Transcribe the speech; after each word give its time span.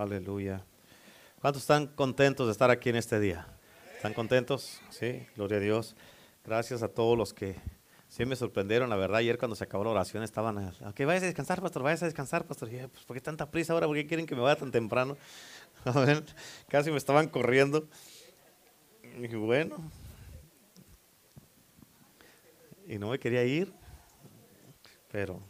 Aleluya. 0.00 0.64
¿Cuántos 1.42 1.60
están 1.60 1.86
contentos 1.86 2.46
de 2.46 2.52
estar 2.52 2.70
aquí 2.70 2.88
en 2.88 2.96
este 2.96 3.20
día? 3.20 3.46
¿Están 3.96 4.14
contentos? 4.14 4.80
Sí, 4.88 5.26
gloria 5.36 5.58
a 5.58 5.60
Dios. 5.60 5.94
Gracias 6.42 6.82
a 6.82 6.88
todos 6.88 7.18
los 7.18 7.34
que 7.34 7.56
sí 8.08 8.24
me 8.24 8.34
sorprendieron, 8.34 8.88
la 8.88 8.96
verdad. 8.96 9.18
Ayer 9.18 9.36
cuando 9.36 9.54
se 9.54 9.64
acabó 9.64 9.84
la 9.84 9.90
oración 9.90 10.22
estaban, 10.22 10.56
ok, 10.56 11.00
vayas 11.04 11.24
a 11.24 11.26
descansar, 11.26 11.60
pastor, 11.60 11.82
vayas 11.82 12.02
a 12.02 12.06
descansar, 12.06 12.46
pastor. 12.46 12.72
Y 12.72 12.78
pues, 12.86 13.04
¿por 13.04 13.14
qué 13.14 13.20
tanta 13.20 13.50
prisa 13.50 13.74
ahora? 13.74 13.86
¿Por 13.86 13.94
qué 13.94 14.06
quieren 14.06 14.24
que 14.24 14.34
me 14.34 14.40
vaya 14.40 14.56
tan 14.56 14.70
temprano? 14.70 15.18
Casi 16.70 16.90
me 16.90 16.96
estaban 16.96 17.28
corriendo. 17.28 17.86
Y 19.18 19.34
bueno. 19.34 19.76
Y 22.86 22.96
no 22.96 23.10
me 23.10 23.18
quería 23.18 23.44
ir, 23.44 23.70
pero 25.12 25.42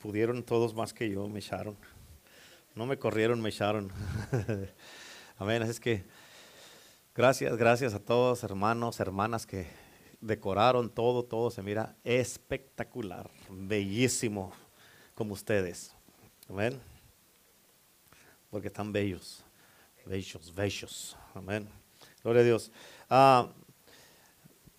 pudieron 0.00 0.42
todos 0.42 0.74
más 0.74 0.92
que 0.92 1.08
yo, 1.08 1.28
me 1.28 1.38
echaron. 1.38 1.76
No 2.74 2.86
me 2.86 2.98
corrieron, 2.98 3.40
me 3.40 3.50
echaron. 3.50 3.92
Amén. 5.38 5.62
Es 5.62 5.78
que 5.78 6.04
gracias, 7.14 7.56
gracias 7.56 7.94
a 7.94 8.00
todos, 8.00 8.42
hermanos, 8.42 8.98
hermanas 8.98 9.46
que 9.46 9.68
decoraron 10.20 10.90
todo, 10.90 11.22
todo 11.24 11.52
se 11.52 11.62
mira 11.62 11.94
espectacular, 12.02 13.30
bellísimo 13.48 14.52
como 15.14 15.34
ustedes. 15.34 15.94
Amén. 16.48 16.80
Porque 18.50 18.66
están 18.66 18.92
bellos, 18.92 19.44
bellos, 20.04 20.52
bellos. 20.52 21.16
Amén. 21.32 21.68
Gloria 22.24 22.42
a 22.42 22.44
Dios. 22.44 22.72
Ah, 23.08 23.52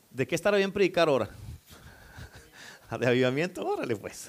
¿De 0.09 0.27
qué 0.27 0.35
estará 0.35 0.57
bien 0.57 0.73
predicar 0.73 1.07
ahora? 1.07 1.29
¿De 2.99 3.07
avivamiento? 3.07 3.65
Órale 3.65 3.95
pues. 3.95 4.27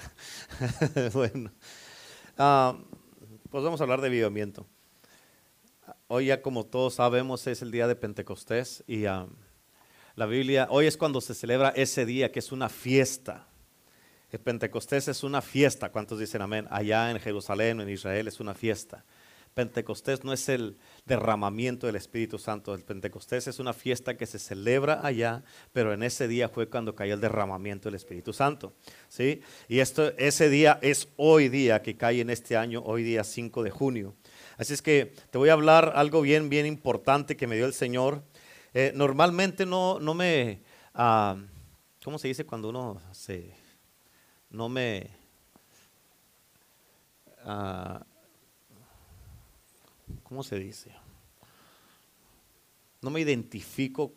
bueno. 1.12 1.50
Ah, 2.38 2.76
pues 3.56 3.64
vamos 3.64 3.80
a 3.80 3.84
hablar 3.84 4.02
de 4.02 4.08
avivamiento. 4.08 4.66
Hoy 6.08 6.26
ya 6.26 6.42
como 6.42 6.66
todos 6.66 6.96
sabemos 6.96 7.46
es 7.46 7.62
el 7.62 7.70
día 7.70 7.88
de 7.88 7.96
Pentecostés 7.96 8.84
y 8.86 9.06
um, 9.06 9.30
la 10.14 10.26
Biblia, 10.26 10.68
hoy 10.68 10.84
es 10.86 10.98
cuando 10.98 11.22
se 11.22 11.32
celebra 11.32 11.70
ese 11.70 12.04
día 12.04 12.30
que 12.30 12.40
es 12.40 12.52
una 12.52 12.68
fiesta. 12.68 13.48
El 14.30 14.40
Pentecostés 14.40 15.08
es 15.08 15.22
una 15.22 15.40
fiesta, 15.40 15.90
¿cuántos 15.90 16.18
dicen 16.18 16.42
amén? 16.42 16.66
Allá 16.68 17.10
en 17.10 17.18
Jerusalén, 17.18 17.80
en 17.80 17.88
Israel 17.88 18.28
es 18.28 18.40
una 18.40 18.52
fiesta. 18.52 19.06
Pentecostés 19.56 20.22
no 20.22 20.34
es 20.34 20.50
el 20.50 20.76
derramamiento 21.06 21.86
del 21.86 21.96
Espíritu 21.96 22.38
Santo. 22.38 22.74
El 22.74 22.82
Pentecostés 22.82 23.46
es 23.46 23.58
una 23.58 23.72
fiesta 23.72 24.14
que 24.14 24.26
se 24.26 24.38
celebra 24.38 25.00
allá, 25.02 25.44
pero 25.72 25.94
en 25.94 26.02
ese 26.02 26.28
día 26.28 26.50
fue 26.50 26.68
cuando 26.68 26.94
cayó 26.94 27.14
el 27.14 27.22
derramamiento 27.22 27.88
del 27.88 27.94
Espíritu 27.94 28.34
Santo. 28.34 28.74
¿sí? 29.08 29.40
Y 29.66 29.78
esto, 29.78 30.12
ese 30.18 30.50
día 30.50 30.78
es 30.82 31.08
hoy 31.16 31.48
día 31.48 31.80
que 31.80 31.96
cae 31.96 32.20
en 32.20 32.28
este 32.28 32.54
año, 32.54 32.82
hoy 32.84 33.02
día 33.02 33.24
5 33.24 33.62
de 33.62 33.70
junio. 33.70 34.14
Así 34.58 34.74
es 34.74 34.82
que 34.82 35.14
te 35.30 35.38
voy 35.38 35.48
a 35.48 35.54
hablar 35.54 35.94
algo 35.96 36.20
bien, 36.20 36.50
bien 36.50 36.66
importante 36.66 37.34
que 37.34 37.46
me 37.46 37.56
dio 37.56 37.64
el 37.64 37.72
Señor. 37.72 38.22
Eh, 38.74 38.92
normalmente 38.94 39.64
no, 39.64 39.98
no 40.00 40.12
me, 40.12 40.60
ah, 40.92 41.34
¿cómo 42.04 42.18
se 42.18 42.28
dice 42.28 42.44
cuando 42.44 42.68
uno 42.68 43.00
se, 43.10 43.54
no 44.50 44.68
me... 44.68 45.08
Uh, 47.46 48.15
¿cómo 50.28 50.42
se 50.42 50.58
dice? 50.58 50.90
No 53.00 53.10
me 53.10 53.20
identifico 53.20 54.12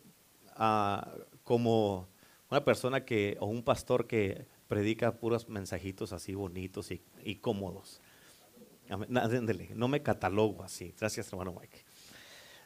ah, 0.55 1.07
como 1.43 2.07
una 2.49 2.63
persona 2.63 3.05
que, 3.05 3.37
o 3.39 3.45
un 3.45 3.63
pastor 3.63 4.07
que 4.07 4.45
predica 4.67 5.11
puros 5.11 5.49
mensajitos 5.49 6.13
así 6.13 6.33
bonitos 6.33 6.89
y, 6.91 7.35
cómodos. 7.35 8.01
No 9.75 9.87
me 9.87 10.01
catalogo 10.01 10.63
así. 10.63 10.93
Gracias, 10.99 11.27
hermano 11.31 11.55
Mike. 11.59 11.85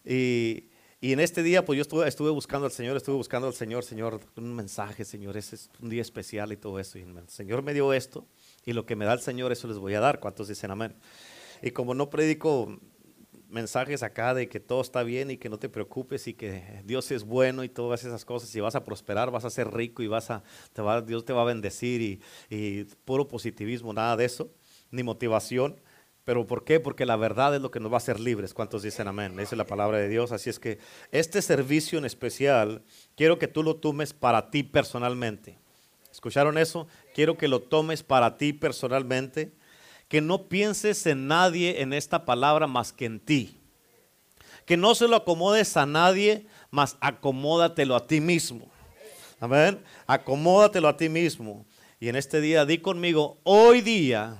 Y, 0.05 0.69
en 1.01 1.19
este 1.19 1.43
día, 1.43 1.65
pues 1.65 1.75
yo 1.75 1.81
estuve, 2.05 2.29
buscando 2.31 2.65
al 2.65 2.71
Señor, 2.71 2.95
estuve 2.95 3.17
buscando 3.17 3.47
al 3.47 3.53
Señor, 3.53 3.83
Señor, 3.83 4.21
un 4.37 4.55
mensaje, 4.55 5.03
Señor, 5.03 5.35
ese 5.35 5.55
es 5.55 5.69
un 5.81 5.89
día 5.89 6.01
especial 6.01 6.53
y 6.53 6.57
todo 6.57 6.79
eso. 6.79 6.97
Y 6.97 7.01
el 7.01 7.27
Señor 7.27 7.61
me 7.61 7.73
dio 7.73 7.91
esto, 7.91 8.25
y 8.65 8.71
lo 8.71 8.85
que 8.85 8.95
me 8.95 9.03
da 9.03 9.11
el 9.11 9.19
Señor, 9.19 9.51
eso 9.51 9.67
les 9.67 9.77
voy 9.77 9.95
a 9.95 9.99
dar. 9.99 10.21
¿Cuántos 10.21 10.47
dicen 10.47 10.71
amén? 10.71 10.95
Y 11.61 11.71
como 11.71 11.93
no 11.93 12.09
predico 12.09 12.77
mensajes 13.53 14.01
acá 14.01 14.33
de 14.33 14.49
que 14.49 14.59
todo 14.59 14.81
está 14.81 15.03
bien 15.03 15.31
y 15.31 15.37
que 15.37 15.47
no 15.47 15.59
te 15.59 15.69
preocupes 15.69 16.27
y 16.27 16.33
que 16.33 16.81
Dios 16.83 17.11
es 17.11 17.23
bueno 17.23 17.63
y 17.63 17.69
todas 17.69 18.03
esas 18.03 18.25
cosas 18.25 18.53
y 18.55 18.59
vas 18.59 18.75
a 18.75 18.83
prosperar, 18.83 19.31
vas 19.31 19.45
a 19.45 19.49
ser 19.49 19.71
rico 19.71 20.01
y 20.01 20.07
vas 20.07 20.31
a, 20.31 20.43
te 20.73 20.81
va, 20.81 21.01
Dios 21.01 21.23
te 21.23 21.33
va 21.33 21.43
a 21.43 21.45
bendecir 21.45 22.19
y, 22.49 22.83
puro 23.05 23.27
positivismo, 23.27 23.93
nada 23.93 24.17
de 24.17 24.25
eso, 24.25 24.51
ni 24.91 25.03
motivación. 25.03 25.79
¿Pero 26.25 26.47
por 26.47 26.63
qué? 26.63 26.79
Porque 26.79 27.05
la 27.05 27.17
verdad 27.17 27.53
es 27.53 27.61
lo 27.61 27.69
que 27.69 27.81
nos 27.81 27.91
va 27.91 27.95
a 27.95 27.97
hacer 27.97 28.19
libres. 28.19 28.53
¿Cuántos 28.53 28.81
dicen 28.81 29.09
amén? 29.09 29.33
Esa 29.39 29.55
es 29.55 29.57
la 29.57 29.67
palabra 29.67 29.97
de 29.97 30.07
Dios. 30.07 30.31
Así 30.31 30.49
es 30.49 30.57
que 30.57 30.79
este 31.11 31.41
servicio 31.41 31.99
en 31.99 32.05
especial, 32.05 32.81
quiero 33.15 33.37
que 33.37 33.49
tú 33.49 33.61
lo 33.61 33.75
tomes 33.75 34.13
para 34.13 34.49
ti 34.49 34.63
personalmente. 34.63 35.59
¿Escucharon 36.09 36.57
eso? 36.57 36.87
Quiero 37.13 37.37
que 37.37 37.49
lo 37.49 37.61
tomes 37.61 38.03
para 38.03 38.37
ti 38.37 38.53
personalmente 38.53 39.51
que 40.13 40.21
no 40.21 40.43
pienses 40.43 41.07
en 41.07 41.27
nadie 41.27 41.81
en 41.81 41.91
esta 41.91 42.23
palabra 42.23 42.67
más 42.67 42.93
que 42.93 43.05
en 43.05 43.19
ti. 43.19 43.57
Que 44.63 44.77
no 44.77 44.93
se 44.93 45.07
lo 45.07 45.15
acomodes 45.15 45.75
a 45.75 45.87
nadie, 45.87 46.45
más 46.69 46.97
acomódatelo 46.99 47.95
a 47.95 48.05
ti 48.05 48.21
mismo. 48.21 48.69
Amén. 49.39 49.83
Acomódatelo 50.05 50.87
a 50.87 50.97
ti 50.97 51.09
mismo. 51.09 51.65
Y 51.99 52.09
en 52.09 52.15
este 52.15 52.41
día 52.41 52.63
di 52.63 52.77
conmigo, 52.77 53.39
hoy 53.41 53.81
día, 53.81 54.37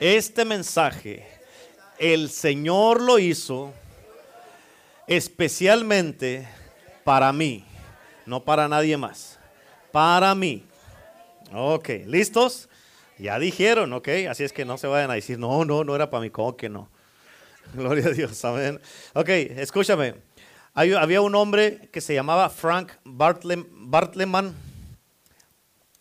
este 0.00 0.44
mensaje, 0.44 1.26
el 1.98 2.28
Señor 2.28 3.00
lo 3.00 3.18
hizo 3.18 3.72
especialmente 5.06 6.46
para 7.04 7.32
mí, 7.32 7.64
no 8.26 8.44
para 8.44 8.68
nadie 8.68 8.98
más, 8.98 9.38
para 9.90 10.34
mí. 10.34 10.66
Ok, 11.54 11.88
¿listos? 12.04 12.68
Ya 13.18 13.38
dijeron, 13.38 13.92
ok, 13.92 14.08
así 14.28 14.42
es 14.42 14.52
que 14.52 14.64
no 14.64 14.76
se 14.76 14.88
vayan 14.88 15.10
a 15.10 15.14
decir, 15.14 15.38
no, 15.38 15.64
no, 15.64 15.84
no 15.84 15.94
era 15.94 16.10
para 16.10 16.22
mí, 16.22 16.30
¿cómo 16.30 16.56
que 16.56 16.68
no? 16.68 16.88
Gloria 17.74 18.06
a 18.06 18.10
Dios, 18.10 18.44
amén. 18.44 18.80
Ok, 19.14 19.28
escúchame. 19.28 20.14
había 20.74 21.20
un 21.20 21.34
hombre 21.34 21.88
que 21.92 22.00
se 22.00 22.14
llamaba 22.14 22.50
Frank 22.50 22.92
Bartleman. 23.04 24.54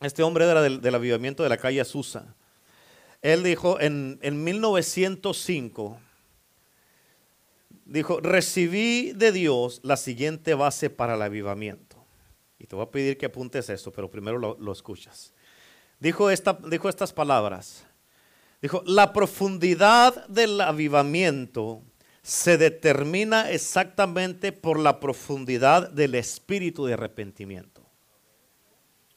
Este 0.01 0.23
hombre 0.23 0.49
era 0.49 0.61
del, 0.61 0.95
avivamiento 0.95 1.43
de 1.43 1.49
la 1.49 1.57
calle 1.57 1.81
Azusa. 1.81 2.35
Él 3.21 3.43
dijo 3.43 3.79
en, 3.79 4.19
en 4.21 4.43
1905, 4.43 5.99
dijo, 7.85 8.19
recibí 8.19 9.13
de 9.13 9.31
Dios 9.31 9.79
la 9.83 9.97
siguiente 9.97 10.55
base 10.55 10.89
para 10.89 11.13
el 11.13 11.21
avivamiento. 11.21 12.03
Y 12.57 12.65
te 12.65 12.75
voy 12.75 12.85
a 12.85 12.91
pedir 12.91 13.17
que 13.17 13.27
apuntes 13.27 13.69
esto, 13.69 13.91
pero 13.91 14.09
primero 14.09 14.39
lo 14.39 14.71
escuchas 14.71 15.33
dijo, 16.03 16.29
esta, 16.29 16.59
dijo 16.69 16.89
estas 16.89 17.13
palabras. 17.13 17.85
Dijo, 18.61 18.83
la 18.85 19.13
profundidad 19.13 20.27
del 20.27 20.59
avivamiento 20.59 21.81
se 22.21 22.57
determina 22.57 23.49
exactamente 23.49 24.51
por 24.51 24.79
la 24.79 24.99
profundidad 24.99 25.89
del 25.89 26.15
espíritu 26.15 26.85
de 26.85 26.93
arrepentimiento. 26.93 27.89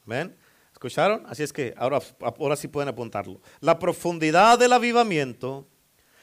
¿Ven? 0.05 0.35
¿Escucharon? 0.71 1.25
Así 1.27 1.43
es 1.43 1.51
que 1.51 1.73
ahora, 1.77 1.99
ahora 2.21 2.55
sí 2.55 2.69
pueden 2.69 2.87
apuntarlo. 2.87 3.41
La 3.59 3.79
profundidad 3.79 4.57
del 4.57 4.71
avivamiento 4.71 5.67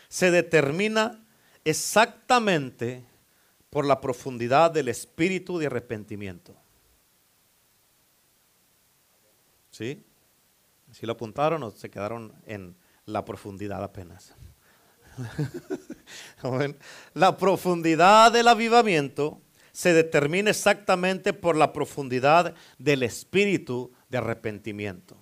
se 0.08 0.30
determina 0.30 1.26
exactamente 1.64 3.04
por 3.68 3.84
la 3.84 4.00
profundidad 4.00 4.70
del 4.70 4.88
espíritu 4.88 5.58
de 5.58 5.66
arrepentimiento. 5.66 6.56
¿Sí? 9.70 10.04
¿Si 10.94 11.06
lo 11.06 11.14
apuntaron 11.14 11.60
o 11.64 11.72
se 11.72 11.90
quedaron 11.90 12.32
en 12.46 12.76
la 13.04 13.24
profundidad 13.24 13.82
apenas? 13.82 14.32
la 17.14 17.36
profundidad 17.36 18.30
del 18.30 18.46
avivamiento 18.46 19.42
se 19.72 19.92
determina 19.92 20.50
exactamente 20.50 21.32
por 21.32 21.56
la 21.56 21.72
profundidad 21.72 22.54
del 22.78 23.02
espíritu 23.02 23.92
de 24.08 24.18
arrepentimiento. 24.18 25.16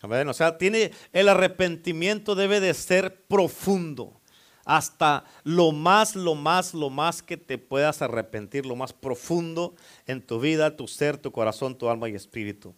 O 0.00 0.32
sea, 0.32 0.56
tiene, 0.56 0.92
el 1.12 1.28
arrepentimiento 1.28 2.34
debe 2.34 2.60
de 2.60 2.72
ser 2.72 3.24
profundo, 3.26 4.22
hasta 4.64 5.24
lo 5.44 5.72
más, 5.72 6.16
lo 6.16 6.34
más, 6.34 6.72
lo 6.72 6.88
más 6.88 7.22
que 7.22 7.36
te 7.36 7.58
puedas 7.58 8.00
arrepentir, 8.00 8.64
lo 8.64 8.76
más 8.76 8.94
profundo 8.94 9.74
en 10.06 10.22
tu 10.22 10.40
vida, 10.40 10.74
tu 10.74 10.88
ser, 10.88 11.18
tu 11.18 11.32
corazón, 11.32 11.76
tu 11.76 11.90
alma 11.90 12.08
y 12.08 12.14
espíritu. 12.14 12.74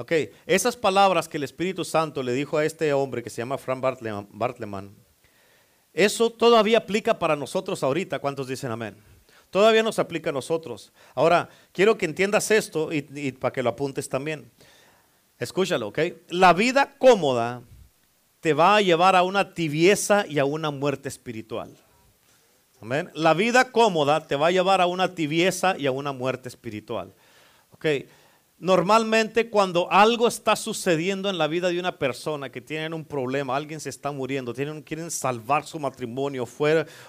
Ok, 0.00 0.12
esas 0.46 0.78
palabras 0.78 1.28
que 1.28 1.36
el 1.36 1.42
Espíritu 1.42 1.84
Santo 1.84 2.22
le 2.22 2.32
dijo 2.32 2.56
a 2.56 2.64
este 2.64 2.90
hombre 2.94 3.22
que 3.22 3.28
se 3.28 3.42
llama 3.42 3.58
Frank 3.58 3.82
Bartleman, 4.30 4.96
eso 5.92 6.30
todavía 6.30 6.78
aplica 6.78 7.18
para 7.18 7.36
nosotros 7.36 7.82
ahorita. 7.82 8.18
¿Cuántos 8.18 8.48
dicen 8.48 8.70
amén? 8.70 8.96
Todavía 9.50 9.82
nos 9.82 9.98
aplica 9.98 10.30
a 10.30 10.32
nosotros. 10.32 10.90
Ahora, 11.14 11.50
quiero 11.72 11.98
que 11.98 12.06
entiendas 12.06 12.50
esto 12.50 12.90
y, 12.94 13.32
para 13.32 13.52
que 13.52 13.62
lo 13.62 13.68
apuntes 13.68 14.08
también. 14.08 14.50
Escúchalo, 15.38 15.88
¿ok? 15.88 15.98
La 16.30 16.54
vida 16.54 16.94
cómoda 16.96 17.62
te 18.40 18.54
va 18.54 18.76
a 18.76 18.80
llevar 18.80 19.16
a 19.16 19.22
una 19.22 19.52
tibieza 19.52 20.24
y 20.26 20.38
a 20.38 20.46
una 20.46 20.70
muerte 20.70 21.10
espiritual. 21.10 21.76
Amén. 22.80 23.10
La 23.12 23.34
vida 23.34 23.70
cómoda 23.70 24.26
te 24.26 24.36
va 24.36 24.46
a 24.46 24.50
llevar 24.50 24.80
a 24.80 24.86
una 24.86 25.14
tibieza 25.14 25.76
y 25.76 25.84
a 25.84 25.90
una 25.90 26.12
muerte 26.12 26.48
espiritual. 26.48 27.12
Ok. 27.72 27.84
Normalmente 28.60 29.48
cuando 29.48 29.90
algo 29.90 30.28
está 30.28 30.54
sucediendo 30.54 31.30
en 31.30 31.38
la 31.38 31.46
vida 31.46 31.70
de 31.70 31.80
una 31.80 31.98
persona 31.98 32.52
que 32.52 32.60
tiene 32.60 32.94
un 32.94 33.06
problema, 33.06 33.56
alguien 33.56 33.80
se 33.80 33.88
está 33.88 34.12
muriendo, 34.12 34.52
tienen, 34.52 34.82
quieren 34.82 35.10
salvar 35.10 35.66
su 35.66 35.80
matrimonio 35.80 36.46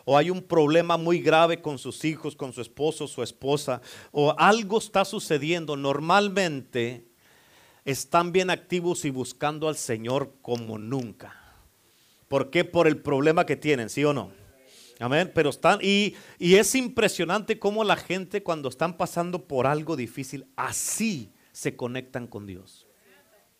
o 0.05 0.17
hay 0.17 0.29
un 0.29 0.41
problema 0.41 0.95
muy 0.95 1.19
grave 1.19 1.61
con 1.61 1.77
sus 1.77 2.05
hijos, 2.05 2.37
con 2.37 2.53
su 2.53 2.61
esposo, 2.61 3.05
su 3.05 3.21
esposa, 3.21 3.81
o 4.13 4.33
algo 4.39 4.77
está 4.77 5.03
sucediendo, 5.03 5.75
normalmente 5.75 7.05
están 7.83 8.31
bien 8.31 8.49
activos 8.49 9.03
y 9.03 9.09
buscando 9.09 9.67
al 9.67 9.75
Señor 9.75 10.35
como 10.41 10.77
nunca. 10.77 11.35
¿Por 12.29 12.49
qué? 12.49 12.63
Por 12.63 12.87
el 12.87 13.01
problema 13.01 13.45
que 13.45 13.57
tienen, 13.57 13.89
¿sí 13.89 14.05
o 14.05 14.13
no? 14.13 14.31
Amén. 14.99 15.29
Pero 15.35 15.49
están, 15.49 15.79
y, 15.81 16.15
y 16.39 16.55
es 16.55 16.75
impresionante 16.75 17.59
cómo 17.59 17.83
la 17.83 17.97
gente 17.97 18.41
cuando 18.41 18.69
están 18.69 18.95
pasando 18.95 19.47
por 19.49 19.67
algo 19.67 19.97
difícil, 19.97 20.47
así 20.55 21.33
se 21.51 21.75
conectan 21.75 22.27
con 22.27 22.45
Dios. 22.45 22.87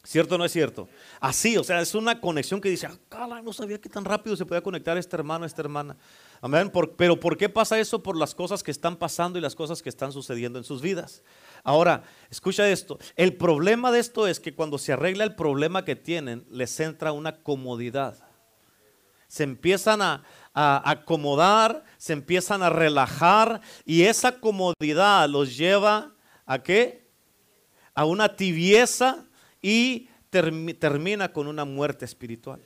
¿Cierto 0.03 0.33
o 0.33 0.37
no 0.39 0.45
es 0.45 0.51
cierto? 0.51 0.89
Así, 1.19 1.57
o 1.57 1.63
sea, 1.63 1.79
es 1.79 1.93
una 1.93 2.19
conexión 2.19 2.59
que 2.59 2.69
dice, 2.69 2.87
ah, 3.11 3.41
no 3.43 3.53
sabía 3.53 3.79
que 3.79 3.87
tan 3.87 4.03
rápido 4.03 4.35
se 4.35 4.47
podía 4.47 4.63
conectar 4.63 4.97
este 4.97 5.15
hermano, 5.15 5.45
esta 5.45 5.61
hermana. 5.61 5.95
Amén. 6.41 6.71
pero 6.97 7.19
¿por 7.19 7.37
qué 7.37 7.49
pasa 7.49 7.79
eso? 7.79 8.01
Por 8.01 8.17
las 8.17 8.33
cosas 8.33 8.63
que 8.63 8.71
están 8.71 8.95
pasando 8.95 9.37
y 9.37 9.43
las 9.43 9.53
cosas 9.53 9.83
que 9.83 9.89
están 9.89 10.11
sucediendo 10.11 10.57
en 10.57 10.65
sus 10.65 10.81
vidas. 10.81 11.21
Ahora, 11.63 12.03
escucha 12.31 12.67
esto. 12.67 12.97
El 13.15 13.37
problema 13.37 13.91
de 13.91 13.99
esto 13.99 14.25
es 14.25 14.39
que 14.39 14.55
cuando 14.55 14.79
se 14.79 14.91
arregla 14.91 15.23
el 15.23 15.35
problema 15.35 15.85
que 15.85 15.95
tienen, 15.95 16.47
les 16.49 16.79
entra 16.79 17.11
una 17.11 17.43
comodidad. 17.43 18.17
Se 19.27 19.43
empiezan 19.43 20.01
a, 20.01 20.23
a 20.55 20.89
acomodar, 20.89 21.83
se 21.97 22.13
empiezan 22.13 22.63
a 22.63 22.71
relajar 22.71 23.61
y 23.85 24.01
esa 24.01 24.39
comodidad 24.39 25.29
los 25.29 25.55
lleva 25.55 26.15
a 26.47 26.63
qué? 26.63 27.00
A 27.93 28.05
una 28.05 28.35
tibieza 28.35 29.25
y 29.61 30.09
termina 30.29 31.33
con 31.33 31.47
una 31.47 31.65
muerte 31.65 32.05
espiritual. 32.05 32.61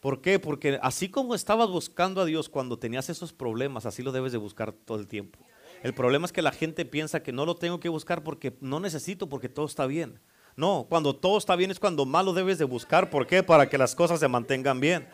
¿Por 0.00 0.20
qué? 0.20 0.38
Porque 0.38 0.78
así 0.80 1.08
como 1.08 1.34
estabas 1.34 1.68
buscando 1.68 2.20
a 2.20 2.24
Dios 2.24 2.48
cuando 2.48 2.78
tenías 2.78 3.10
esos 3.10 3.32
problemas, 3.32 3.84
así 3.84 4.02
lo 4.02 4.12
debes 4.12 4.30
de 4.30 4.38
buscar 4.38 4.72
todo 4.72 4.98
el 5.00 5.08
tiempo. 5.08 5.40
El 5.82 5.92
problema 5.92 6.26
es 6.26 6.32
que 6.32 6.42
la 6.42 6.52
gente 6.52 6.84
piensa 6.84 7.22
que 7.22 7.32
no 7.32 7.44
lo 7.44 7.56
tengo 7.56 7.80
que 7.80 7.88
buscar 7.88 8.22
porque 8.22 8.56
no 8.60 8.78
necesito, 8.80 9.28
porque 9.28 9.48
todo 9.48 9.66
está 9.66 9.86
bien. 9.86 10.20
No, 10.56 10.86
cuando 10.88 11.14
todo 11.14 11.38
está 11.38 11.54
bien 11.54 11.70
es 11.70 11.78
cuando 11.78 12.04
más 12.04 12.24
lo 12.24 12.32
debes 12.32 12.58
de 12.58 12.64
buscar. 12.64 13.10
¿Por 13.10 13.26
qué? 13.26 13.42
Para 13.42 13.68
que 13.68 13.78
las 13.78 13.94
cosas 13.94 14.18
se 14.18 14.26
mantengan 14.26 14.80
bien. 14.80 15.08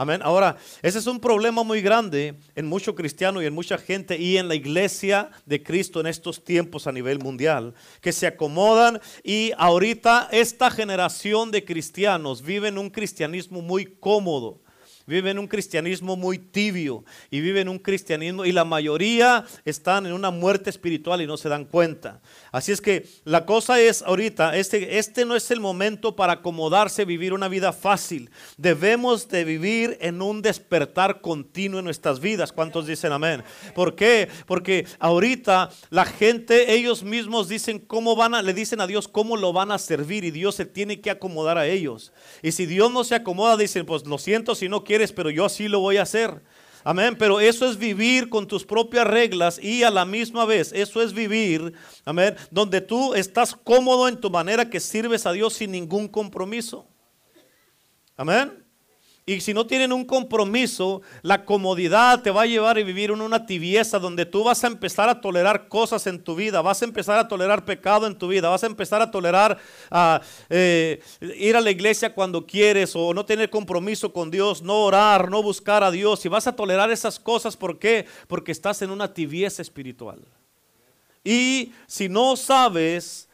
Amén. 0.00 0.20
Ahora, 0.22 0.56
ese 0.80 1.00
es 1.00 1.08
un 1.08 1.18
problema 1.18 1.64
muy 1.64 1.82
grande 1.82 2.38
en 2.54 2.68
mucho 2.68 2.94
cristiano 2.94 3.42
y 3.42 3.46
en 3.46 3.52
mucha 3.52 3.76
gente 3.78 4.16
y 4.16 4.36
en 4.36 4.46
la 4.46 4.54
iglesia 4.54 5.28
de 5.44 5.60
Cristo 5.60 5.98
en 5.98 6.06
estos 6.06 6.44
tiempos 6.44 6.86
a 6.86 6.92
nivel 6.92 7.18
mundial, 7.18 7.74
que 8.00 8.12
se 8.12 8.28
acomodan 8.28 9.00
y 9.24 9.50
ahorita 9.58 10.28
esta 10.30 10.70
generación 10.70 11.50
de 11.50 11.64
cristianos 11.64 12.42
viven 12.42 12.78
un 12.78 12.90
cristianismo 12.90 13.60
muy 13.60 13.86
cómodo 13.86 14.60
viven 15.08 15.38
un 15.38 15.48
cristianismo 15.48 16.16
muy 16.16 16.38
tibio 16.38 17.02
y 17.30 17.40
viven 17.40 17.70
un 17.70 17.78
cristianismo 17.78 18.44
y 18.44 18.52
la 18.52 18.66
mayoría 18.66 19.46
están 19.64 20.04
en 20.06 20.12
una 20.12 20.30
muerte 20.30 20.68
espiritual 20.68 21.22
y 21.22 21.26
no 21.26 21.38
se 21.38 21.48
dan 21.48 21.64
cuenta. 21.64 22.20
Así 22.52 22.72
es 22.72 22.82
que 22.82 23.08
la 23.24 23.46
cosa 23.46 23.80
es 23.80 24.02
ahorita, 24.02 24.54
este, 24.54 24.98
este 24.98 25.24
no 25.24 25.34
es 25.34 25.50
el 25.50 25.60
momento 25.60 26.14
para 26.14 26.34
acomodarse, 26.34 27.06
vivir 27.06 27.32
una 27.32 27.48
vida 27.48 27.72
fácil. 27.72 28.30
Debemos 28.58 29.28
de 29.28 29.44
vivir 29.44 29.96
en 30.02 30.20
un 30.20 30.42
despertar 30.42 31.22
continuo 31.22 31.78
en 31.78 31.86
nuestras 31.86 32.20
vidas. 32.20 32.52
¿Cuántos 32.52 32.86
dicen 32.86 33.12
amén? 33.12 33.42
¿Por 33.74 33.94
qué? 33.94 34.28
Porque 34.46 34.86
ahorita 34.98 35.70
la 35.88 36.04
gente, 36.04 36.74
ellos 36.74 37.02
mismos 37.02 37.48
dicen 37.48 37.78
cómo 37.78 38.14
van 38.14 38.34
a, 38.34 38.42
le 38.42 38.52
dicen 38.52 38.82
a 38.82 38.86
Dios 38.86 39.08
cómo 39.08 39.38
lo 39.38 39.54
van 39.54 39.72
a 39.72 39.78
servir 39.78 40.24
y 40.24 40.30
Dios 40.30 40.54
se 40.54 40.66
tiene 40.66 41.00
que 41.00 41.10
acomodar 41.10 41.56
a 41.56 41.66
ellos. 41.66 42.12
Y 42.42 42.52
si 42.52 42.66
Dios 42.66 42.92
no 42.92 43.04
se 43.04 43.14
acomoda, 43.14 43.56
dicen, 43.56 43.86
pues 43.86 44.06
lo 44.06 44.18
siento 44.18 44.54
si 44.54 44.68
no 44.68 44.84
quiero 44.84 44.97
pero 45.14 45.30
yo 45.30 45.44
así 45.44 45.68
lo 45.68 45.80
voy 45.80 45.96
a 45.96 46.02
hacer. 46.02 46.42
Amén, 46.84 47.16
pero 47.18 47.40
eso 47.40 47.68
es 47.68 47.76
vivir 47.76 48.28
con 48.28 48.46
tus 48.46 48.64
propias 48.64 49.06
reglas 49.06 49.58
y 49.62 49.82
a 49.82 49.90
la 49.90 50.04
misma 50.04 50.44
vez, 50.44 50.72
eso 50.72 51.02
es 51.02 51.12
vivir, 51.12 51.74
amén, 52.04 52.34
donde 52.50 52.80
tú 52.80 53.14
estás 53.14 53.54
cómodo 53.54 54.08
en 54.08 54.18
tu 54.18 54.30
manera 54.30 54.70
que 54.70 54.80
sirves 54.80 55.26
a 55.26 55.32
Dios 55.32 55.54
sin 55.54 55.72
ningún 55.72 56.08
compromiso. 56.08 56.86
Amén. 58.16 58.64
Y 59.28 59.42
si 59.42 59.52
no 59.52 59.66
tienen 59.66 59.92
un 59.92 60.06
compromiso, 60.06 61.02
la 61.20 61.44
comodidad 61.44 62.22
te 62.22 62.30
va 62.30 62.42
a 62.42 62.46
llevar 62.46 62.78
a 62.78 62.82
vivir 62.82 63.10
en 63.10 63.20
una 63.20 63.44
tibieza 63.44 63.98
donde 63.98 64.24
tú 64.24 64.42
vas 64.42 64.64
a 64.64 64.68
empezar 64.68 65.10
a 65.10 65.20
tolerar 65.20 65.68
cosas 65.68 66.06
en 66.06 66.18
tu 66.24 66.34
vida, 66.34 66.62
vas 66.62 66.80
a 66.80 66.86
empezar 66.86 67.18
a 67.18 67.28
tolerar 67.28 67.66
pecado 67.66 68.06
en 68.06 68.16
tu 68.16 68.28
vida, 68.28 68.48
vas 68.48 68.62
a 68.62 68.68
empezar 68.68 69.02
a 69.02 69.10
tolerar 69.10 69.58
a, 69.90 70.22
eh, 70.48 71.02
ir 71.20 71.56
a 71.58 71.60
la 71.60 71.70
iglesia 71.70 72.14
cuando 72.14 72.46
quieres 72.46 72.96
o 72.96 73.12
no 73.12 73.26
tener 73.26 73.50
compromiso 73.50 74.14
con 74.14 74.30
Dios, 74.30 74.62
no 74.62 74.84
orar, 74.84 75.30
no 75.30 75.42
buscar 75.42 75.84
a 75.84 75.90
Dios. 75.90 76.24
Y 76.24 76.30
vas 76.30 76.46
a 76.46 76.56
tolerar 76.56 76.90
esas 76.90 77.18
cosas, 77.18 77.54
¿por 77.54 77.78
qué? 77.78 78.06
Porque 78.28 78.50
estás 78.50 78.80
en 78.80 78.90
una 78.90 79.12
tibieza 79.12 79.60
espiritual. 79.60 80.20
Y 81.22 81.74
si 81.86 82.08
no 82.08 82.34
sabes 82.34 83.27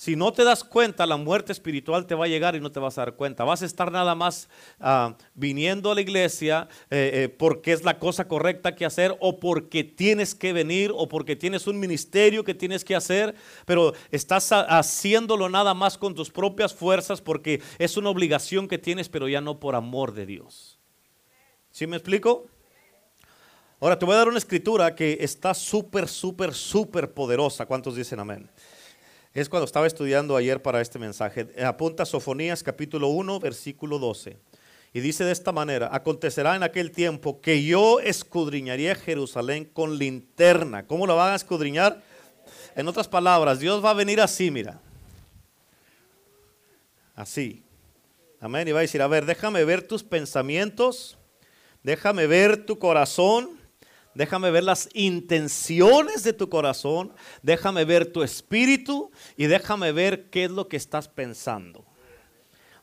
si 0.00 0.16
no 0.16 0.32
te 0.32 0.44
das 0.44 0.64
cuenta, 0.64 1.04
la 1.04 1.18
muerte 1.18 1.52
espiritual 1.52 2.06
te 2.06 2.14
va 2.14 2.24
a 2.24 2.28
llegar 2.28 2.56
y 2.56 2.60
no 2.60 2.72
te 2.72 2.80
vas 2.80 2.96
a 2.96 3.02
dar 3.02 3.16
cuenta. 3.16 3.44
Vas 3.44 3.60
a 3.60 3.66
estar 3.66 3.92
nada 3.92 4.14
más 4.14 4.48
ah, 4.80 5.14
viniendo 5.34 5.90
a 5.92 5.94
la 5.94 6.00
iglesia 6.00 6.68
eh, 6.88 7.10
eh, 7.12 7.28
porque 7.28 7.72
es 7.72 7.84
la 7.84 7.98
cosa 7.98 8.26
correcta 8.26 8.74
que 8.74 8.86
hacer 8.86 9.14
o 9.20 9.38
porque 9.38 9.84
tienes 9.84 10.34
que 10.34 10.54
venir 10.54 10.90
o 10.94 11.06
porque 11.06 11.36
tienes 11.36 11.66
un 11.66 11.78
ministerio 11.78 12.44
que 12.44 12.54
tienes 12.54 12.82
que 12.82 12.96
hacer, 12.96 13.34
pero 13.66 13.92
estás 14.10 14.52
haciéndolo 14.52 15.50
nada 15.50 15.74
más 15.74 15.98
con 15.98 16.14
tus 16.14 16.30
propias 16.30 16.72
fuerzas 16.72 17.20
porque 17.20 17.60
es 17.78 17.98
una 17.98 18.08
obligación 18.08 18.68
que 18.68 18.78
tienes, 18.78 19.10
pero 19.10 19.28
ya 19.28 19.42
no 19.42 19.60
por 19.60 19.74
amor 19.74 20.14
de 20.14 20.24
Dios. 20.24 20.78
¿Sí 21.72 21.86
me 21.86 21.98
explico? 21.98 22.46
Ahora 23.80 23.98
te 23.98 24.06
voy 24.06 24.14
a 24.14 24.18
dar 24.18 24.28
una 24.28 24.38
escritura 24.38 24.94
que 24.94 25.18
está 25.20 25.52
súper, 25.52 26.08
súper, 26.08 26.54
súper 26.54 27.12
poderosa. 27.12 27.66
¿Cuántos 27.66 27.96
dicen 27.96 28.18
amén? 28.18 28.50
Es 29.32 29.48
cuando 29.48 29.64
estaba 29.64 29.86
estudiando 29.86 30.36
ayer 30.36 30.60
para 30.60 30.80
este 30.80 30.98
mensaje. 30.98 31.46
Apunta 31.64 32.04
Sofonías 32.04 32.64
capítulo 32.64 33.08
1, 33.08 33.38
versículo 33.38 34.00
12. 34.00 34.36
Y 34.92 34.98
dice 34.98 35.22
de 35.22 35.30
esta 35.30 35.52
manera, 35.52 35.88
acontecerá 35.92 36.56
en 36.56 36.64
aquel 36.64 36.90
tiempo 36.90 37.40
que 37.40 37.62
yo 37.62 38.00
escudriñaría 38.00 38.96
Jerusalén 38.96 39.66
con 39.66 39.98
linterna. 39.98 40.84
¿Cómo 40.84 41.06
lo 41.06 41.14
van 41.14 41.32
a 41.32 41.36
escudriñar? 41.36 42.02
En 42.74 42.88
otras 42.88 43.06
palabras, 43.06 43.60
Dios 43.60 43.84
va 43.84 43.90
a 43.90 43.94
venir 43.94 44.20
así, 44.20 44.50
mira. 44.50 44.80
Así. 47.14 47.62
Amén. 48.40 48.66
Y 48.66 48.72
va 48.72 48.80
a 48.80 48.82
decir, 48.82 49.00
a 49.00 49.06
ver, 49.06 49.26
déjame 49.26 49.64
ver 49.64 49.86
tus 49.86 50.02
pensamientos, 50.02 51.16
déjame 51.84 52.26
ver 52.26 52.66
tu 52.66 52.80
corazón 52.80 53.59
Déjame 54.14 54.50
ver 54.50 54.64
las 54.64 54.88
intenciones 54.92 56.24
de 56.24 56.32
tu 56.32 56.48
corazón. 56.48 57.12
Déjame 57.42 57.84
ver 57.84 58.12
tu 58.12 58.22
espíritu 58.22 59.10
y 59.36 59.46
déjame 59.46 59.92
ver 59.92 60.30
qué 60.30 60.44
es 60.44 60.50
lo 60.50 60.68
que 60.68 60.76
estás 60.76 61.08
pensando. 61.08 61.84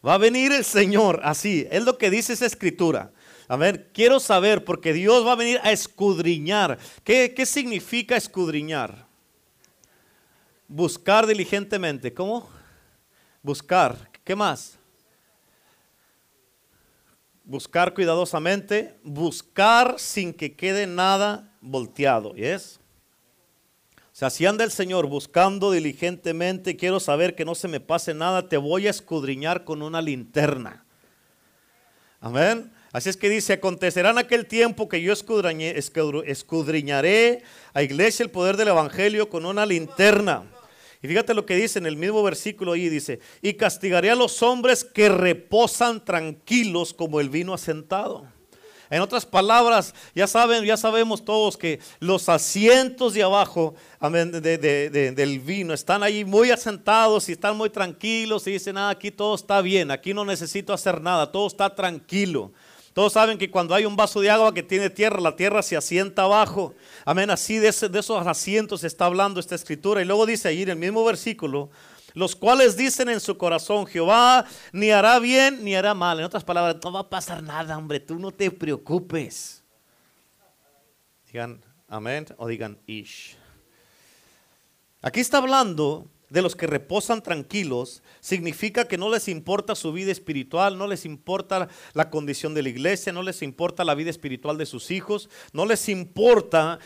Va 0.05 0.13
a 0.13 0.17
venir 0.17 0.51
el 0.51 0.63
Señor 0.63 1.19
así. 1.23 1.67
Es 1.69 1.83
lo 1.83 1.97
que 1.97 2.09
dice 2.09 2.33
esa 2.33 2.45
escritura. 2.45 3.11
A 3.49 3.57
ver, 3.57 3.91
quiero 3.93 4.19
saber 4.19 4.63
porque 4.63 4.93
Dios 4.93 5.25
va 5.25 5.33
a 5.33 5.35
venir 5.35 5.59
a 5.63 5.71
escudriñar. 5.71 6.77
¿Qué, 7.03 7.33
qué 7.35 7.45
significa 7.45 8.15
escudriñar? 8.15 9.07
Buscar 10.67 11.25
diligentemente. 11.25 12.13
¿Cómo? 12.13 12.49
Buscar. 13.41 14.09
¿Qué 14.23 14.35
más? 14.35 14.77
Buscar 17.47 17.93
cuidadosamente, 17.93 18.95
buscar 19.03 19.95
sin 19.97 20.33
que 20.33 20.55
quede 20.55 20.85
nada 20.85 21.53
volteado. 21.61 22.35
¿yes? 22.35 22.81
O 23.95 23.99
sea, 24.11 24.29
si 24.29 24.45
anda 24.45 24.65
el 24.65 24.71
Señor 24.71 25.07
buscando 25.07 25.71
diligentemente, 25.71 26.75
quiero 26.75 26.99
saber 26.99 27.35
que 27.35 27.45
no 27.45 27.55
se 27.55 27.69
me 27.69 27.79
pase 27.79 28.13
nada, 28.13 28.49
te 28.49 28.57
voy 28.57 28.87
a 28.87 28.89
escudriñar 28.89 29.63
con 29.63 29.81
una 29.81 30.01
linterna. 30.01 30.83
Amén. 32.19 32.73
Así 32.91 33.09
es 33.09 33.17
que 33.17 33.29
dice, 33.29 33.53
acontecerá 33.53 34.09
en 34.09 34.17
aquel 34.17 34.45
tiempo 34.45 34.89
que 34.89 35.01
yo 35.01 35.13
escudriñaré 35.13 37.43
a 37.73 37.83
iglesia 37.83 38.23
el 38.23 38.31
poder 38.31 38.57
del 38.57 38.69
Evangelio 38.69 39.29
con 39.29 39.45
una 39.45 39.65
linterna 39.65 40.43
y 41.01 41.07
fíjate 41.07 41.33
lo 41.33 41.45
que 41.45 41.55
dice 41.55 41.79
en 41.79 41.85
el 41.85 41.95
mismo 41.95 42.23
versículo 42.23 42.71
ahí, 42.71 42.89
dice, 42.89 43.19
y 43.41 43.53
castigaré 43.53 44.09
a 44.09 44.15
los 44.15 44.41
hombres 44.41 44.83
que 44.83 45.09
reposan 45.09 46.03
tranquilos 46.03 46.93
como 46.93 47.19
el 47.19 47.29
vino 47.29 47.53
asentado. 47.53 48.25
En 48.89 49.01
otras 49.01 49.25
palabras, 49.25 49.93
ya 50.15 50.27
saben, 50.27 50.63
ya 50.63 50.77
sabemos 50.77 51.25
todos 51.25 51.57
que 51.57 51.79
los 51.99 52.29
asientos 52.29 53.13
de 53.13 53.23
abajo 53.23 53.75
del 53.99 55.39
vino 55.39 55.73
están 55.73 56.03
ahí 56.03 56.23
muy 56.23 56.51
asentados 56.51 57.27
y 57.27 57.33
están 57.33 57.57
muy 57.57 57.69
tranquilos 57.69 58.47
y 58.47 58.51
dicen, 58.51 58.77
ah, 58.77 58.89
aquí 58.89 59.11
todo 59.11 59.35
está 59.35 59.61
bien, 59.61 59.91
aquí 59.91 60.13
no 60.13 60.23
necesito 60.23 60.71
hacer 60.71 61.01
nada, 61.01 61.31
todo 61.31 61.47
está 61.47 61.75
tranquilo. 61.75 62.53
Todos 62.97 63.13
saben 63.13 63.37
que 63.37 63.51
cuando 63.51 63.75
hay 63.75 63.85
un 63.85 63.95
vaso 63.95 64.21
de 64.21 64.31
agua 64.31 64.51
que 64.51 64.63
tiene 64.63 64.89
tierra, 64.89 65.21
la 65.21 65.35
tierra 65.35 65.61
se 65.61 65.77
asienta 65.77 66.23
abajo. 66.23 66.73
Amén, 67.05 67.29
así 67.29 67.59
de, 67.59 67.67
esos 67.67 68.25
asientos 68.25 68.83
está 68.83 69.05
hablando 69.05 69.39
esta 69.39 69.53
escritura. 69.53 70.01
Y 70.01 70.05
luego 70.05 70.25
dice 70.25 70.47
ahí 70.47 70.63
en 70.63 70.69
el 70.69 70.77
mismo 70.77 71.05
versículo, 71.05 71.69
los 72.15 72.35
cuales 72.35 72.75
dicen 72.75 73.09
en 73.09 73.19
su 73.19 73.37
corazón, 73.37 73.85
Jehová 73.85 74.45
ni 74.71 74.89
hará 74.89 75.19
bien 75.19 75.63
ni 75.63 75.75
hará 75.75 75.93
mal. 75.93 76.17
En 76.17 76.25
otras 76.25 76.43
palabras, 76.43 76.77
no 76.83 76.91
va 76.91 77.01
a 77.01 77.07
pasar 77.07 77.43
nada, 77.43 77.77
hombre, 77.77 77.99
tú 77.99 78.17
no 78.17 78.31
te 78.31 78.49
preocupes. 78.49 79.63
Digan 81.31 81.63
amén 81.87 82.25
o 82.37 82.47
digan 82.47 82.79
ish. 82.87 83.37
Aquí 85.03 85.19
está 85.19 85.37
hablando 85.37 86.07
de 86.29 86.41
los 86.41 86.55
que 86.55 86.67
reposan 86.67 87.23
tranquilos, 87.23 88.03
significa 88.19 88.85
que 88.85 88.97
no 88.97 89.09
les 89.09 89.29
importa 89.29 89.75
su 89.75 89.93
vida 89.93 90.11
espiritual, 90.11 90.77
no 90.77 90.85
les 90.85 91.05
importa 91.05 91.69
la 91.93 92.09
condición 92.09 92.53
de 92.53 92.63
la 92.63 92.69
iglesia, 92.69 93.13
no 93.13 93.23
les 93.23 93.41
importa 93.41 93.85
la 93.85 93.95
vida 93.95 94.09
espiritual 94.09 94.57
de 94.57 94.65
sus 94.65 94.91
hijos, 94.91 95.29
no 95.53 95.65
les 95.65 95.87
importa 95.87 96.79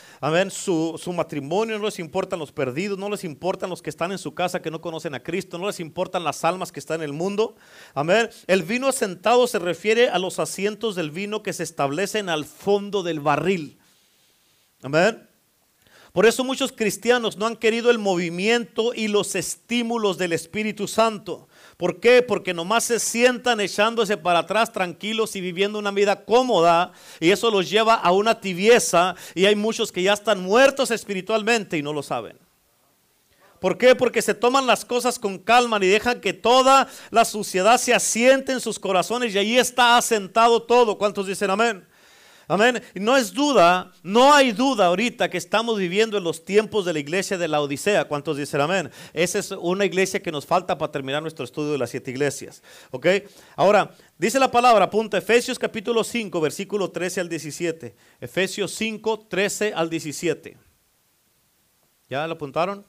su, 0.50 1.00
su 1.02 1.14
matrimonio, 1.14 1.80
no 1.80 1.86
les 1.86 1.98
importan 1.98 2.38
los 2.38 2.52
perdidos, 2.52 3.00
no 3.00 3.10
les 3.10 3.24
importan 3.24 3.70
los 3.70 3.82
que 3.82 3.90
están 3.90 4.12
en 4.12 4.20
su 4.20 4.36
casa 4.36 4.62
que 4.62 4.70
no 4.70 4.80
conocen 4.82 5.16
a 5.16 5.24
Cristo, 5.24 5.58
no 5.58 5.68
les 5.68 5.80
importan 5.80 6.24
las 6.24 6.44
almas 6.46 6.72
que 6.72 6.80
están 6.80 7.02
en 7.02 7.06
el 7.06 7.14
mundo. 7.14 7.56
Amén. 7.96 8.30
El 8.46 8.62
vino 8.62 8.88
asentado 8.88 9.48
se 9.48 9.58
refiere 9.58 10.10
a 10.10 10.20
los 10.20 10.38
asientos 10.38 10.96
del 10.96 11.10
vino 11.10 11.42
que 11.42 11.54
se 11.54 11.64
establecen 11.64 12.30
al 12.30 12.46
fondo 12.46 13.02
del 13.02 13.20
barril. 13.20 13.80
Amén. 14.84 15.31
Por 16.12 16.26
eso 16.26 16.44
muchos 16.44 16.74
cristianos 16.74 17.38
no 17.38 17.46
han 17.46 17.56
querido 17.56 17.90
el 17.90 17.98
movimiento 17.98 18.94
y 18.94 19.08
los 19.08 19.34
estímulos 19.36 20.18
del 20.18 20.34
Espíritu 20.34 20.88
Santo. 20.88 21.48
¿Por 21.78 22.02
qué? 22.02 22.22
Porque 22.22 22.54
nomás 22.54 22.84
se 22.84 23.00
sientan 23.00 23.62
echándose 23.62 24.18
para 24.18 24.40
atrás 24.40 24.74
tranquilos 24.74 25.38
y 25.38 25.42
viviendo 25.42 25.80
una 25.80 25.92
vida 25.92 26.26
cómoda 26.26 26.92
y 27.22 27.32
eso 27.32 27.50
los 27.50 27.70
lleva 27.70 27.96
a 27.96 28.12
una 28.12 28.42
tibieza 28.42 29.16
y 29.36 29.46
hay 29.46 29.56
muchos 29.56 29.92
que 29.92 30.04
ya 30.04 30.14
están 30.14 30.42
muertos 30.42 30.92
espiritualmente 30.92 31.78
y 31.78 31.82
no 31.82 31.94
lo 31.94 32.04
saben. 32.04 32.38
¿Por 33.62 33.78
qué? 33.78 33.96
Porque 33.96 34.22
se 34.22 34.34
toman 34.34 34.68
las 34.68 34.84
cosas 34.84 35.18
con 35.18 35.38
calma 35.38 35.78
y 35.82 35.88
dejan 35.88 36.20
que 36.20 36.34
toda 36.34 36.90
la 37.10 37.24
suciedad 37.24 37.80
se 37.80 37.94
asiente 37.94 38.52
en 38.52 38.60
sus 38.60 38.80
corazones 38.80 39.34
y 39.34 39.38
ahí 39.38 39.58
está 39.58 39.98
asentado 39.98 40.64
todo. 40.64 40.98
¿Cuántos 40.98 41.28
dicen 41.28 41.52
amén? 41.52 41.88
Amén. 42.52 42.84
No 42.96 43.16
es 43.16 43.34
duda, 43.34 43.94
no 44.04 44.34
hay 44.34 44.52
duda 44.52 44.88
ahorita 44.88 45.30
que 45.30 45.38
estamos 45.38 45.78
viviendo 45.78 46.18
en 46.18 46.26
los 46.26 46.44
tiempos 46.44 46.84
de 46.84 46.92
la 46.92 47.00
iglesia 47.00 47.38
de 47.38 47.48
la 47.48 47.62
Odisea. 47.62 48.10
¿Cuántos 48.10 48.36
dicen 48.36 48.60
amén? 48.60 48.92
Esa 49.14 49.40
es 49.40 49.52
una 49.52 49.86
iglesia 49.86 50.22
que 50.22 50.34
nos 50.34 50.46
falta 50.46 50.78
para 50.78 50.92
terminar 50.92 51.22
nuestro 51.22 51.46
estudio 51.46 51.72
de 51.72 51.78
las 51.78 51.92
siete 51.92 52.12
iglesias. 52.12 52.62
¿Ok? 52.90 53.08
Ahora, 53.56 53.96
dice 54.18 54.38
la 54.38 54.52
palabra, 54.52 54.84
apunta 54.84 55.18
Efesios 55.18 55.58
capítulo 55.58 56.04
5, 56.04 56.42
versículo 56.42 56.92
13 56.92 57.22
al 57.22 57.30
17. 57.30 57.96
Efesios 58.20 58.74
5, 58.74 59.28
13 59.30 59.74
al 59.74 59.90
17. 59.90 60.58
¿Ya 62.10 62.28
lo 62.28 62.34
apuntaron? 62.34 62.86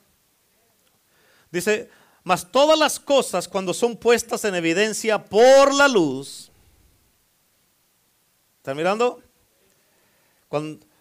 Dice, 1.53 1.89
mas 2.25 2.51
todas 2.51 2.77
las 2.77 2.99
cosas 2.99 3.47
cuando 3.47 3.73
son 3.73 3.97
puestas 3.97 4.45
en 4.45 4.57
evidencia 4.57 5.25
por 5.25 5.73
la 5.73 5.87
luz, 5.87 6.51
¿están 8.59 8.77
mirando? 8.77 9.23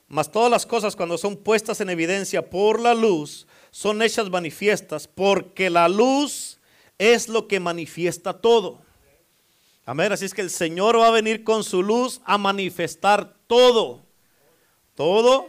Mas 0.08 0.32
todas 0.32 0.52
las 0.52 0.66
cosas 0.66 0.96
cuando 0.96 1.18
son 1.18 1.38
puestas 1.38 1.80
en 1.82 1.90
evidencia 1.90 2.50
por 2.50 2.80
la 2.80 2.94
luz, 2.94 3.48
son 3.72 4.02
hechas 4.02 4.30
manifiestas, 4.30 5.08
porque 5.08 5.70
la 5.70 5.88
luz 5.88 6.60
es 6.98 7.30
lo 7.30 7.48
que 7.48 7.60
manifiesta 7.60 8.34
todo. 8.34 8.80
Amén. 9.86 10.12
Así 10.12 10.26
es 10.26 10.34
que 10.34 10.42
el 10.42 10.50
Señor 10.50 11.00
va 11.00 11.08
a 11.08 11.12
venir 11.12 11.44
con 11.44 11.64
su 11.64 11.82
luz 11.82 12.22
a 12.26 12.38
manifestar 12.38 13.34
todo. 13.48 14.02
Todo. 14.96 15.48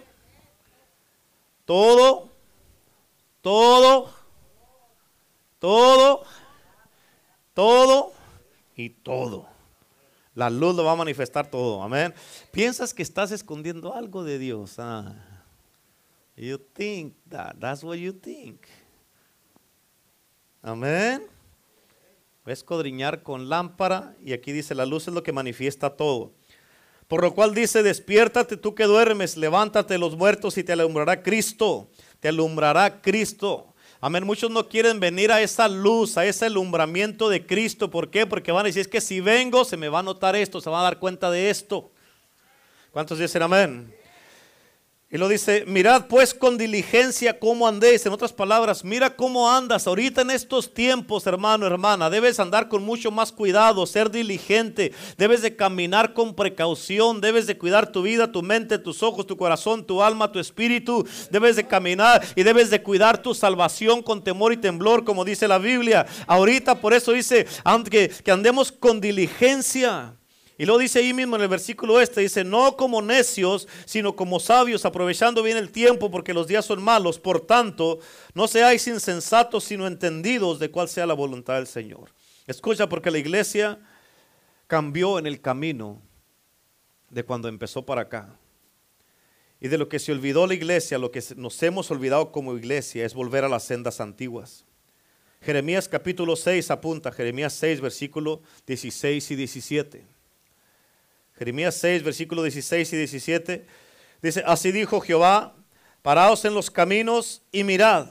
Todo. 1.64 2.30
Todo. 3.42 4.10
Todo. 5.58 6.24
Todo. 7.54 8.12
Y 8.74 8.90
todo. 8.90 9.51
La 10.34 10.48
luz 10.48 10.74
lo 10.74 10.84
va 10.84 10.92
a 10.92 10.96
manifestar 10.96 11.50
todo. 11.50 11.82
Amén. 11.82 12.14
Piensas 12.50 12.94
que 12.94 13.02
estás 13.02 13.32
escondiendo 13.32 13.94
algo 13.94 14.24
de 14.24 14.38
Dios. 14.38 14.78
Ah. 14.78 15.14
You 16.36 16.58
think 16.58 17.14
that. 17.28 17.56
That's 17.58 17.84
what 17.84 17.96
you 17.96 18.12
think. 18.12 18.60
Amén. 20.62 21.22
Ves 22.44 22.58
escudriñar 22.58 23.22
con 23.22 23.48
lámpara 23.48 24.16
y 24.24 24.32
aquí 24.32 24.52
dice 24.52 24.74
la 24.74 24.86
luz 24.86 25.06
es 25.06 25.14
lo 25.14 25.22
que 25.22 25.32
manifiesta 25.32 25.90
todo. 25.90 26.32
Por 27.06 27.22
lo 27.22 27.34
cual 27.34 27.54
dice, 27.54 27.82
despiértate 27.82 28.56
tú 28.56 28.74
que 28.74 28.84
duermes, 28.84 29.36
levántate 29.36 29.98
los 29.98 30.16
muertos 30.16 30.56
y 30.56 30.64
te 30.64 30.72
alumbrará 30.72 31.22
Cristo. 31.22 31.90
Te 32.20 32.28
alumbrará 32.28 33.02
Cristo. 33.02 33.71
Amén. 34.04 34.26
Muchos 34.26 34.50
no 34.50 34.68
quieren 34.68 34.98
venir 34.98 35.30
a 35.30 35.40
esa 35.42 35.68
luz, 35.68 36.18
a 36.18 36.26
ese 36.26 36.46
alumbramiento 36.46 37.28
de 37.28 37.46
Cristo. 37.46 37.88
¿Por 37.88 38.10
qué? 38.10 38.26
Porque 38.26 38.50
van 38.50 38.64
a 38.64 38.66
decir, 38.66 38.80
es 38.80 38.88
que 38.88 39.00
si 39.00 39.20
vengo 39.20 39.64
se 39.64 39.76
me 39.76 39.88
va 39.88 40.00
a 40.00 40.02
notar 40.02 40.34
esto, 40.34 40.60
se 40.60 40.68
va 40.68 40.80
a 40.80 40.82
dar 40.82 40.98
cuenta 40.98 41.30
de 41.30 41.50
esto. 41.50 41.92
¿Cuántos 42.90 43.20
dicen 43.20 43.42
amén? 43.42 43.94
Y 45.14 45.18
lo 45.18 45.28
dice, 45.28 45.64
mirad 45.66 46.06
pues 46.06 46.32
con 46.32 46.56
diligencia 46.56 47.38
cómo 47.38 47.68
andéis. 47.68 48.06
En 48.06 48.14
otras 48.14 48.32
palabras, 48.32 48.82
mira 48.82 49.14
cómo 49.14 49.50
andas. 49.50 49.86
Ahorita 49.86 50.22
en 50.22 50.30
estos 50.30 50.72
tiempos, 50.72 51.26
hermano, 51.26 51.66
hermana, 51.66 52.08
debes 52.08 52.40
andar 52.40 52.70
con 52.70 52.82
mucho 52.82 53.10
más 53.10 53.30
cuidado, 53.30 53.84
ser 53.84 54.10
diligente. 54.10 54.90
Debes 55.18 55.42
de 55.42 55.54
caminar 55.54 56.14
con 56.14 56.34
precaución. 56.34 57.20
Debes 57.20 57.46
de 57.46 57.58
cuidar 57.58 57.92
tu 57.92 58.00
vida, 58.00 58.32
tu 58.32 58.42
mente, 58.42 58.78
tus 58.78 59.02
ojos, 59.02 59.26
tu 59.26 59.36
corazón, 59.36 59.84
tu 59.84 60.02
alma, 60.02 60.32
tu 60.32 60.38
espíritu. 60.38 61.06
Debes 61.30 61.56
de 61.56 61.66
caminar 61.66 62.26
y 62.34 62.42
debes 62.42 62.70
de 62.70 62.82
cuidar 62.82 63.20
tu 63.20 63.34
salvación 63.34 64.02
con 64.02 64.24
temor 64.24 64.54
y 64.54 64.56
temblor, 64.56 65.04
como 65.04 65.26
dice 65.26 65.46
la 65.46 65.58
Biblia. 65.58 66.06
Ahorita 66.26 66.80
por 66.80 66.94
eso 66.94 67.12
dice 67.12 67.46
que, 67.90 68.32
andemos 68.32 68.72
con 68.72 68.98
diligencia. 68.98 70.16
Y 70.58 70.66
lo 70.66 70.78
dice 70.78 70.98
ahí 70.98 71.12
mismo 71.12 71.36
en 71.36 71.42
el 71.42 71.48
versículo 71.48 72.00
este, 72.00 72.20
dice, 72.20 72.44
no 72.44 72.76
como 72.76 73.00
necios, 73.00 73.66
sino 73.84 74.14
como 74.14 74.38
sabios, 74.38 74.84
aprovechando 74.84 75.42
bien 75.42 75.56
el 75.56 75.70
tiempo 75.70 76.10
porque 76.10 76.34
los 76.34 76.46
días 76.46 76.64
son 76.64 76.82
malos. 76.82 77.18
Por 77.18 77.40
tanto, 77.40 78.00
no 78.34 78.46
seáis 78.46 78.86
insensatos, 78.86 79.64
sino 79.64 79.86
entendidos 79.86 80.58
de 80.58 80.70
cuál 80.70 80.88
sea 80.88 81.06
la 81.06 81.14
voluntad 81.14 81.54
del 81.54 81.66
Señor. 81.66 82.10
Escucha, 82.46 82.88
porque 82.88 83.10
la 83.10 83.18
iglesia 83.18 83.80
cambió 84.66 85.18
en 85.18 85.26
el 85.26 85.40
camino 85.40 86.02
de 87.10 87.24
cuando 87.24 87.48
empezó 87.48 87.84
para 87.84 88.02
acá. 88.02 88.36
Y 89.60 89.68
de 89.68 89.78
lo 89.78 89.88
que 89.88 89.98
se 89.98 90.12
olvidó 90.12 90.46
la 90.46 90.54
iglesia, 90.54 90.98
lo 90.98 91.12
que 91.12 91.22
nos 91.36 91.62
hemos 91.62 91.90
olvidado 91.90 92.32
como 92.32 92.56
iglesia 92.56 93.04
es 93.04 93.14
volver 93.14 93.44
a 93.44 93.48
las 93.48 93.64
sendas 93.64 94.00
antiguas. 94.00 94.64
Jeremías 95.40 95.88
capítulo 95.88 96.36
6 96.36 96.70
apunta, 96.70 97.12
Jeremías 97.12 97.52
6 97.54 97.80
versículo 97.80 98.42
16 98.66 99.30
y 99.30 99.36
17. 99.36 100.11
Jeremías 101.42 101.74
6, 101.80 102.04
versículos 102.04 102.44
16 102.44 102.92
y 102.92 102.96
17. 102.98 103.66
Dice, 104.22 104.44
así 104.46 104.70
dijo 104.70 105.00
Jehová, 105.00 105.56
paraos 106.00 106.44
en 106.44 106.54
los 106.54 106.70
caminos 106.70 107.42
y 107.50 107.64
mirad. 107.64 108.10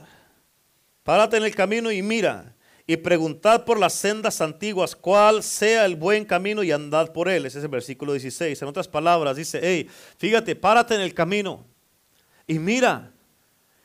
Párate 1.02 1.38
en 1.38 1.44
el 1.44 1.54
camino 1.54 1.90
y 1.90 2.02
mira. 2.02 2.54
Y 2.86 2.98
preguntad 2.98 3.64
por 3.64 3.78
las 3.78 3.94
sendas 3.94 4.42
antiguas 4.42 4.94
cuál 4.94 5.42
sea 5.42 5.86
el 5.86 5.96
buen 5.96 6.26
camino 6.26 6.62
y 6.62 6.72
andad 6.72 7.10
por 7.14 7.26
él. 7.30 7.46
Ese 7.46 7.56
es 7.56 7.64
el 7.64 7.70
versículo 7.70 8.12
16. 8.12 8.60
En 8.60 8.68
otras 8.68 8.86
palabras, 8.86 9.34
dice, 9.38 9.60
hey, 9.62 9.88
fíjate, 10.18 10.54
párate 10.54 10.94
en 10.94 11.00
el 11.00 11.14
camino 11.14 11.64
y 12.46 12.58
mira 12.58 13.14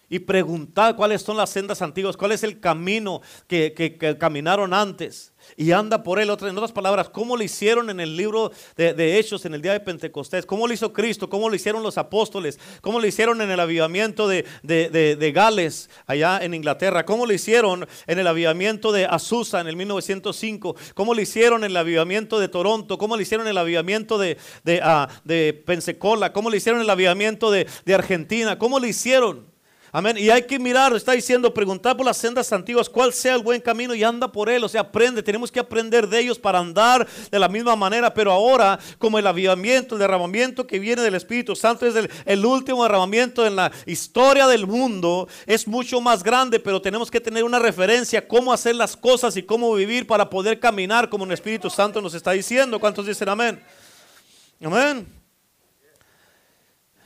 y 0.10 0.20
preguntad 0.20 0.98
cuáles 0.98 1.22
son 1.22 1.38
las 1.38 1.52
sendas 1.52 1.82
antiguas, 1.82 2.18
cuál 2.18 2.34
es 2.34 2.44
el 2.44 2.60
camino 2.60 3.22
que, 3.48 3.74
que, 3.74 4.18
caminaron 4.18 4.74
antes 4.74 5.34
y 5.56 5.72
anda 5.72 6.04
por 6.04 6.20
él. 6.20 6.30
En 6.30 6.58
otras 6.58 6.72
palabras, 6.72 7.10
¿cómo 7.10 7.38
lo 7.38 7.44
hicieron 7.44 7.90
en 7.90 8.00
el 8.00 8.18
libro 8.18 8.52
de, 8.76 9.18
Hechos 9.18 9.46
en 9.46 9.54
el 9.54 9.62
día 9.62 9.74
de 9.74 9.80
Pentecostés? 9.80 10.46
¿Cómo 10.46 10.68
lo 10.68 10.74
hizo 10.74 10.92
Cristo? 10.94 11.30
¿Cómo 11.30 11.50
lo 11.50 11.56
hicieron 11.56 11.84
los 11.84 11.98
apóstoles? 11.98 12.60
¿Cómo 12.82 13.00
lo 13.00 13.08
hicieron 13.08 13.42
en 13.42 13.50
el 13.50 13.60
avivamiento 13.60 14.28
de, 14.28 14.46
de, 14.64 15.32
Gales 15.32 15.90
allá 16.06 16.40
en 16.42 16.54
Inglaterra? 16.54 17.06
¿Cómo 17.06 17.26
lo 17.26 17.34
hicieron 17.34 17.88
en 18.08 18.20
el 18.20 18.28
avivamiento 18.28 18.92
de 18.92 19.06
Azusa 19.06 19.62
en 19.62 19.68
el 19.68 19.76
1905? 19.76 20.76
¿Cómo 20.94 21.14
lo 21.14 21.22
hicieron 21.22 21.64
en 21.64 21.72
el 21.72 21.78
avivamiento 21.78 22.40
de 22.40 22.48
Toronto? 22.48 22.98
¿Cómo 22.98 23.16
lo 23.16 23.22
hicieron 23.22 23.48
en 23.48 23.52
el 23.52 23.58
avivamiento 23.58 24.18
de, 24.18 24.38
de, 24.64 24.82
uh, 24.84 25.12
de 25.24 25.54
Pensacola? 25.66 26.34
¿Cómo 26.34 26.50
lo 26.50 26.56
hicieron 26.56 26.80
en 26.82 26.86
el 26.86 26.90
avivamiento 26.90 27.52
de 27.52 27.68
Argentina? 27.94 28.58
¿Cómo 28.58 28.80
lo 28.80 28.88
hicieron? 28.88 29.57
Amén. 29.92 30.18
Y 30.18 30.30
hay 30.30 30.44
que 30.44 30.60
mirar, 30.60 30.94
está 30.96 31.14
diciendo, 31.14 31.54
preguntar 31.54 31.96
por 31.96 32.06
las 32.06 32.18
sendas 32.18 32.52
antiguas 32.52 32.90
cuál 32.90 33.14
sea 33.14 33.36
el 33.36 33.42
buen 33.42 33.62
camino 33.62 33.96
y 33.96 34.04
anda 34.04 34.30
por 34.30 34.50
él. 34.50 34.64
O 34.64 34.70
sea, 34.70 34.82
aprende, 34.82 35.24
tenemos 35.24 35.50
que 35.50 35.62
aprender 35.62 36.08
de 36.08 36.20
ellos 36.20 36.38
para 36.38 36.60
andar 36.60 37.08
de 37.32 37.40
la 37.40 37.48
misma 37.48 37.76
manera. 37.76 38.14
Pero 38.14 38.32
ahora, 38.32 38.78
como 38.98 39.18
el 39.18 39.26
avivamiento, 39.26 39.96
el 39.96 40.00
derramamiento 40.00 40.68
que 40.68 40.80
viene 40.80 41.02
del 41.02 41.16
Espíritu 41.16 41.56
Santo 41.56 41.86
es 41.86 41.96
el, 41.96 42.10
el 42.26 42.46
último 42.46 42.84
derramamiento 42.84 43.46
en 43.46 43.56
la 43.56 43.72
historia 43.86 44.48
del 44.48 44.68
mundo, 44.68 45.30
es 45.46 45.68
mucho 45.68 46.02
más 46.02 46.22
grande, 46.22 46.60
pero 46.60 46.82
tenemos 46.82 47.10
que 47.10 47.22
tener 47.22 47.46
una 47.46 47.60
referencia 47.60 48.28
cómo 48.28 48.52
hacer 48.52 48.76
las 48.76 48.98
cosas 48.98 49.38
y 49.38 49.44
cómo 49.44 49.74
vivir 49.74 50.06
para 50.06 50.30
poder 50.30 50.60
caminar 50.60 51.10
como 51.10 51.24
el 51.24 51.32
Espíritu 51.32 51.70
Santo 51.70 52.02
nos 52.02 52.14
está 52.14 52.32
diciendo. 52.32 52.80
¿Cuántos 52.80 53.06
dicen 53.06 53.30
amén? 53.30 53.64
Amén. 54.62 55.08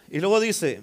Y 0.09 0.19
luego 0.19 0.39
dice, 0.39 0.81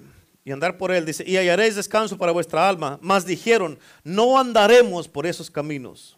y 0.49 0.51
andar 0.51 0.79
por 0.79 0.91
él, 0.91 1.05
dice, 1.05 1.23
y 1.27 1.37
hallaréis 1.37 1.75
descanso 1.75 2.17
para 2.17 2.31
vuestra 2.31 2.67
alma. 2.67 2.97
Mas 3.03 3.23
dijeron, 3.23 3.77
no 4.03 4.39
andaremos 4.39 5.07
por 5.07 5.27
esos 5.27 5.51
caminos. 5.51 6.17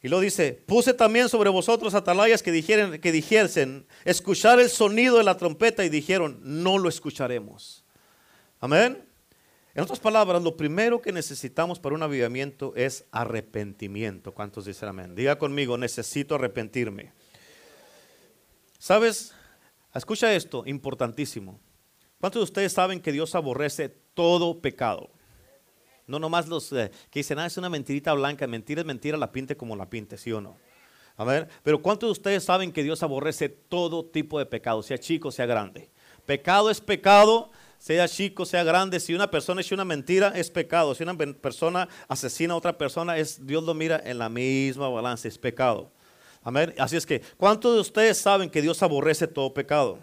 Y 0.00 0.06
lo 0.06 0.20
dice, 0.20 0.62
puse 0.64 0.94
también 0.94 1.28
sobre 1.28 1.50
vosotros 1.50 1.94
atalayas 1.94 2.40
que, 2.40 2.52
dijeren, 2.52 3.00
que 3.00 3.10
dijesen, 3.10 3.84
escuchar 4.04 4.60
el 4.60 4.70
sonido 4.70 5.18
de 5.18 5.24
la 5.24 5.36
trompeta 5.36 5.84
y 5.84 5.88
dijeron, 5.88 6.38
no 6.44 6.78
lo 6.78 6.88
escucharemos. 6.88 7.84
Amén. 8.60 9.04
En 9.74 9.82
otras 9.82 9.98
palabras, 9.98 10.40
lo 10.40 10.56
primero 10.56 11.02
que 11.02 11.10
necesitamos 11.10 11.80
para 11.80 11.96
un 11.96 12.04
avivamiento 12.04 12.72
es 12.76 13.06
arrepentimiento. 13.10 14.32
¿Cuántos 14.32 14.66
dicen 14.66 14.88
amén? 14.88 15.16
Diga 15.16 15.36
conmigo, 15.36 15.76
necesito 15.76 16.36
arrepentirme. 16.36 17.10
¿Sabes? 18.78 19.34
Escucha 19.92 20.32
esto, 20.32 20.62
importantísimo. 20.64 21.58
¿Cuántos 22.20 22.40
de 22.40 22.44
ustedes 22.44 22.72
saben 22.74 23.00
que 23.00 23.12
Dios 23.12 23.34
aborrece 23.34 23.88
todo 23.88 24.60
pecado? 24.60 25.08
No 26.06 26.18
nomás 26.18 26.48
los 26.48 26.70
eh, 26.72 26.90
que 27.10 27.20
dicen, 27.20 27.38
ah, 27.38 27.46
es 27.46 27.56
una 27.56 27.70
mentirita 27.70 28.12
blanca, 28.12 28.46
mentira 28.46 28.82
es 28.82 28.86
mentira, 28.86 29.16
la 29.16 29.32
pinte 29.32 29.56
como 29.56 29.74
la 29.74 29.88
pinte, 29.88 30.18
¿sí 30.18 30.30
o 30.30 30.40
no? 30.40 30.56
A 31.16 31.24
ver, 31.24 31.48
pero 31.62 31.80
¿cuántos 31.80 32.08
de 32.08 32.12
ustedes 32.12 32.44
saben 32.44 32.72
que 32.72 32.82
Dios 32.82 33.02
aborrece 33.02 33.48
todo 33.48 34.04
tipo 34.04 34.38
de 34.38 34.46
pecado, 34.46 34.82
sea 34.82 34.98
chico, 34.98 35.30
sea 35.30 35.46
grande? 35.46 35.90
Pecado 36.26 36.68
es 36.68 36.80
pecado, 36.80 37.50
sea 37.78 38.06
chico, 38.06 38.44
sea 38.44 38.64
grande. 38.64 39.00
Si 39.00 39.14
una 39.14 39.30
persona 39.30 39.62
echa 39.62 39.74
una 39.74 39.84
mentira, 39.84 40.32
es 40.36 40.50
pecado. 40.50 40.94
Si 40.94 41.02
una 41.02 41.16
persona 41.16 41.88
asesina 42.06 42.54
a 42.54 42.56
otra 42.56 42.76
persona, 42.76 43.16
es, 43.16 43.46
Dios 43.46 43.64
lo 43.64 43.72
mira 43.72 44.00
en 44.04 44.18
la 44.18 44.28
misma 44.28 44.88
balanza, 44.88 45.28
es 45.28 45.38
pecado. 45.38 45.90
Así 46.78 46.96
es 46.96 47.06
que, 47.06 47.22
¿cuántos 47.36 47.74
de 47.74 47.80
ustedes 47.80 48.18
saben 48.18 48.50
que 48.50 48.62
Dios 48.62 48.82
aborrece 48.82 49.26
todo 49.26 49.52
pecado? 49.54 49.98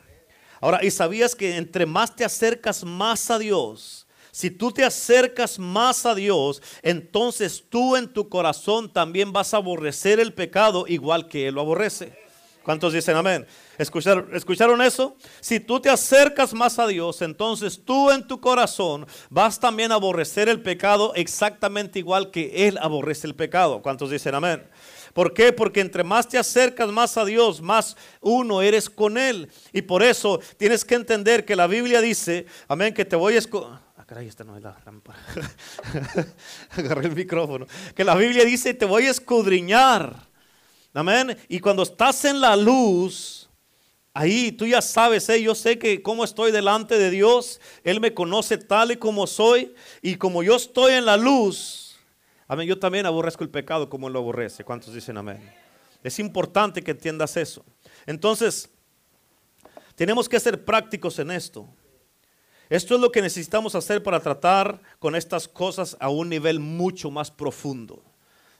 Ahora, 0.61 0.83
¿y 0.83 0.91
sabías 0.91 1.35
que 1.35 1.57
entre 1.57 1.85
más 1.85 2.15
te 2.15 2.25
acercas 2.25 2.83
más 2.83 3.29
a 3.29 3.39
Dios, 3.39 4.07
si 4.31 4.51
tú 4.51 4.71
te 4.71 4.83
acercas 4.83 5.57
más 5.57 6.05
a 6.05 6.13
Dios, 6.13 6.61
entonces 6.83 7.63
tú 7.69 7.95
en 7.95 8.07
tu 8.11 8.29
corazón 8.29 8.91
también 8.91 9.33
vas 9.33 9.53
a 9.53 9.57
aborrecer 9.57 10.19
el 10.19 10.33
pecado 10.33 10.85
igual 10.87 11.27
que 11.27 11.47
Él 11.47 11.55
lo 11.55 11.61
aborrece? 11.61 12.27
¿Cuántos 12.67 12.91
dicen 12.91 13.15
amén? 13.15 13.47
¿Escucharon, 13.77 14.27
¿Escucharon 14.35 14.81
eso? 14.81 15.15
Si 15.39 15.61
tú 15.61 15.79
te 15.79 15.89
acercas 15.89 16.53
más 16.53 16.79
a 16.79 16.85
Dios, 16.85 17.21
entonces 17.21 17.81
tú 17.85 18.11
en 18.11 18.27
tu 18.27 18.41
corazón 18.41 19.07
vas 19.29 19.57
también 19.57 19.93
a 19.93 19.95
aborrecer 19.95 20.49
el 20.49 20.61
pecado 20.61 21.13
exactamente 21.15 21.97
igual 21.97 22.29
que 22.29 22.67
Él 22.67 22.77
aborrece 22.81 23.25
el 23.25 23.35
pecado. 23.35 23.81
¿Cuántos 23.81 24.09
dicen 24.09 24.35
amén? 24.35 24.67
¿Por 25.17 25.33
qué? 25.33 25.51
Porque 25.51 25.81
entre 25.81 26.03
más 26.03 26.29
te 26.29 26.37
acercas 26.37 26.89
más 26.89 27.17
a 27.17 27.25
Dios, 27.25 27.59
más 27.59 27.97
uno 28.21 28.61
eres 28.61 28.87
con 28.87 29.17
Él. 29.17 29.49
Y 29.73 29.81
por 29.81 30.03
eso 30.03 30.39
tienes 30.57 30.85
que 30.85 30.93
entender 30.93 31.43
que 31.43 31.55
la 31.55 31.65
Biblia 31.65 32.01
dice, 32.01 32.45
amén, 32.67 32.93
que 32.93 33.03
te 33.03 33.15
voy 33.15 33.35
a... 33.35 33.39
Ah, 33.97 34.05
caray, 34.05 34.27
esta 34.27 34.43
no 34.43 34.55
es 34.55 34.61
la 34.61 34.79
lámpara. 34.85 35.17
Agarré 36.69 37.07
el 37.07 37.15
micrófono. 37.15 37.65
Que 37.95 38.03
la 38.03 38.13
Biblia 38.13 38.45
dice, 38.45 38.75
te 38.75 38.85
voy 38.85 39.07
a 39.07 39.09
escudriñar. 39.09 40.15
Amén. 40.93 41.35
Y 41.49 41.61
cuando 41.61 41.81
estás 41.81 42.23
en 42.23 42.39
la 42.39 42.55
luz, 42.55 43.49
ahí 44.13 44.51
tú 44.51 44.67
ya 44.67 44.83
sabes, 44.83 45.27
¿eh? 45.29 45.41
yo 45.41 45.55
sé 45.55 45.79
que 45.79 46.03
como 46.03 46.25
estoy 46.25 46.51
delante 46.51 46.99
de 46.99 47.09
Dios, 47.09 47.59
Él 47.83 48.01
me 48.01 48.13
conoce 48.13 48.59
tal 48.59 48.91
y 48.91 48.97
como 48.97 49.25
soy. 49.25 49.73
Y 50.03 50.17
como 50.17 50.43
yo 50.43 50.57
estoy 50.57 50.93
en 50.93 51.05
la 51.07 51.17
luz, 51.17 51.86
Amén. 52.47 52.67
Yo 52.67 52.79
también 52.79 53.05
aborrezco 53.05 53.43
el 53.43 53.49
pecado 53.49 53.89
como 53.89 54.07
él 54.07 54.13
lo 54.13 54.19
aborrece. 54.19 54.63
¿Cuántos 54.63 54.93
dicen 54.93 55.17
amén? 55.17 55.41
Es 56.03 56.19
importante 56.19 56.81
que 56.81 56.91
entiendas 56.91 57.35
eso. 57.35 57.65
Entonces, 58.05 58.69
tenemos 59.95 60.29
que 60.29 60.39
ser 60.39 60.63
prácticos 60.63 61.19
en 61.19 61.31
esto. 61.31 61.67
Esto 62.69 62.95
es 62.95 63.01
lo 63.01 63.11
que 63.11 63.21
necesitamos 63.21 63.75
hacer 63.75 64.03
para 64.03 64.19
tratar 64.19 64.81
con 64.99 65.15
estas 65.15 65.47
cosas 65.47 65.97
a 65.99 66.09
un 66.09 66.29
nivel 66.29 66.59
mucho 66.59 67.09
más 67.09 67.31
profundo. 67.31 68.03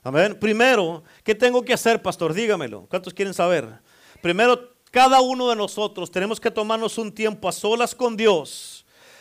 Amén. 0.02 0.38
Primero, 0.38 1.02
¿qué 1.22 1.34
tengo 1.34 1.62
que 1.62 1.74
hacer, 1.74 2.00
pastor? 2.02 2.32
Dígamelo. 2.32 2.86
¿Cuántos 2.88 3.12
quieren 3.12 3.34
saber? 3.34 3.80
Primero, 4.22 4.74
cada 4.90 5.20
uno 5.20 5.48
de 5.50 5.56
nosotros 5.56 6.10
tenemos 6.10 6.40
que 6.40 6.50
tomarnos 6.50 6.96
un 6.98 7.12
tiempo 7.12 7.48
a 7.48 7.52
solas 7.52 7.94
con 7.94 8.16
Dios 8.16 8.77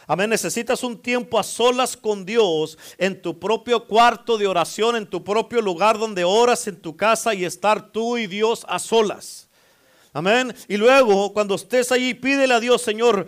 Amén. 0.09 0.29
Necesitas 0.29 0.83
un 0.83 0.97
tiempo 0.97 1.37
a 1.37 1.43
solas 1.43 1.97
con 1.97 2.25
Dios 2.25 2.77
en 2.97 3.21
tu 3.21 3.37
propio 3.37 3.85
cuarto 3.87 4.37
de 4.37 4.47
oración, 4.47 4.95
en 4.95 5.05
tu 5.05 5.21
propio 5.21 5.61
lugar 5.61 5.97
donde 5.97 6.23
oras 6.23 6.65
en 6.67 6.81
tu 6.81 6.95
casa 6.95 7.33
y 7.33 7.43
estar 7.43 7.91
tú 7.91 8.17
y 8.17 8.25
Dios 8.25 8.65
a 8.69 8.79
solas. 8.79 9.46
Amén. 10.17 10.51
Y 10.67 10.77
luego, 10.77 11.31
cuando 11.31 11.53
estés 11.53 11.91
allí, 11.91 12.15
pídele 12.15 12.51
a 12.51 12.59
Dios, 12.59 12.81
Señor, 12.81 13.27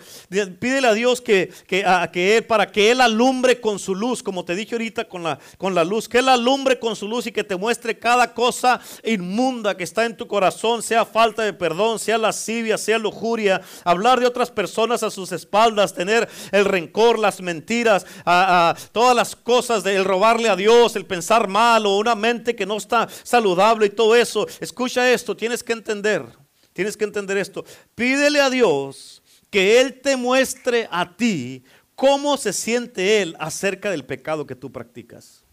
pídele 0.60 0.88
a 0.88 0.93
Dios 0.95 1.21
que, 1.21 1.54
que, 1.67 1.86
a, 1.86 2.10
que 2.12 2.41
para 2.41 2.71
que 2.71 2.89
Él 2.89 2.99
alumbre 2.99 3.62
con 3.62 3.78
su 3.78 3.93
luz, 3.93 4.23
como 4.23 4.43
te 4.43 4.56
dije 4.56 4.73
ahorita 4.73 5.08
con 5.08 5.21
la, 5.21 5.38
con 5.60 5.75
la 5.75 5.84
luz, 5.84 6.10
que 6.10 6.17
Él 6.17 6.28
alumbre 6.28 6.80
con 6.80 6.95
su 6.95 7.08
luz 7.08 7.28
y 7.28 7.32
que 7.32 7.43
te 7.43 7.56
muestre 7.56 7.99
cada 7.99 8.34
cosa 8.34 8.82
inmunda 9.04 9.78
que 9.78 9.84
está 9.84 10.04
en 10.04 10.17
tu 10.17 10.25
corazón, 10.28 10.82
sea 10.82 11.06
falta 11.06 11.43
de 11.43 11.54
perdón, 11.54 11.99
sea 11.99 12.17
lascivia, 12.17 12.75
sea 12.75 12.97
lujuria, 12.97 13.62
hablar 13.84 14.19
de 14.19 14.25
otras 14.25 14.49
personas 14.49 15.04
a 15.04 15.12
sus 15.12 15.32
espaldas, 15.32 15.93
tener 15.93 16.28
el 16.52 16.65
rencor, 16.65 17.19
las 17.19 17.39
mentiras, 17.39 18.04
a, 18.25 18.75
todas 18.91 19.15
las 19.15 19.36
cosas 19.36 19.84
del 19.84 20.06
robarle 20.06 20.49
a 20.49 20.56
Dios, 20.56 20.95
el 20.95 21.06
pensar 21.06 21.47
mal 21.47 21.86
o 21.86 21.99
una 21.99 22.15
mente 22.15 22.56
que 22.56 22.65
no 22.65 22.78
está 22.78 23.08
saludable 23.21 23.86
y 23.86 23.89
todo 23.91 24.15
eso. 24.15 24.47
Escucha 24.60 25.12
esto, 25.12 25.38
tienes 25.38 25.63
que 25.63 25.73
entender 25.73 26.48
Tienes 26.73 26.95
que 26.95 27.03
entender 27.03 27.38
esto. 27.38 27.65
Pídele 27.95 28.39
a 28.39 28.49
Dios 28.49 29.21
que 29.49 29.82
Él 29.82 30.01
te 30.01 30.15
muestre 30.15 30.88
a 30.91 31.15
ti 31.15 31.63
cómo 31.95 32.38
se 32.38 32.53
siente 32.53 33.21
Él 33.21 33.36
acerca 33.39 33.89
del 33.91 34.05
pecado 34.05 34.45
que 34.45 34.55
tú 34.55 34.71
practicas. 34.71 35.43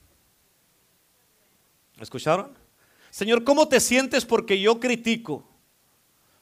¿Escucharon? 1.99 2.57
Señor, 3.11 3.45
¿cómo 3.45 3.67
te 3.69 3.81
sientes 3.81 4.25
porque 4.25 4.61
yo 4.61 4.79
critico? 4.79 5.49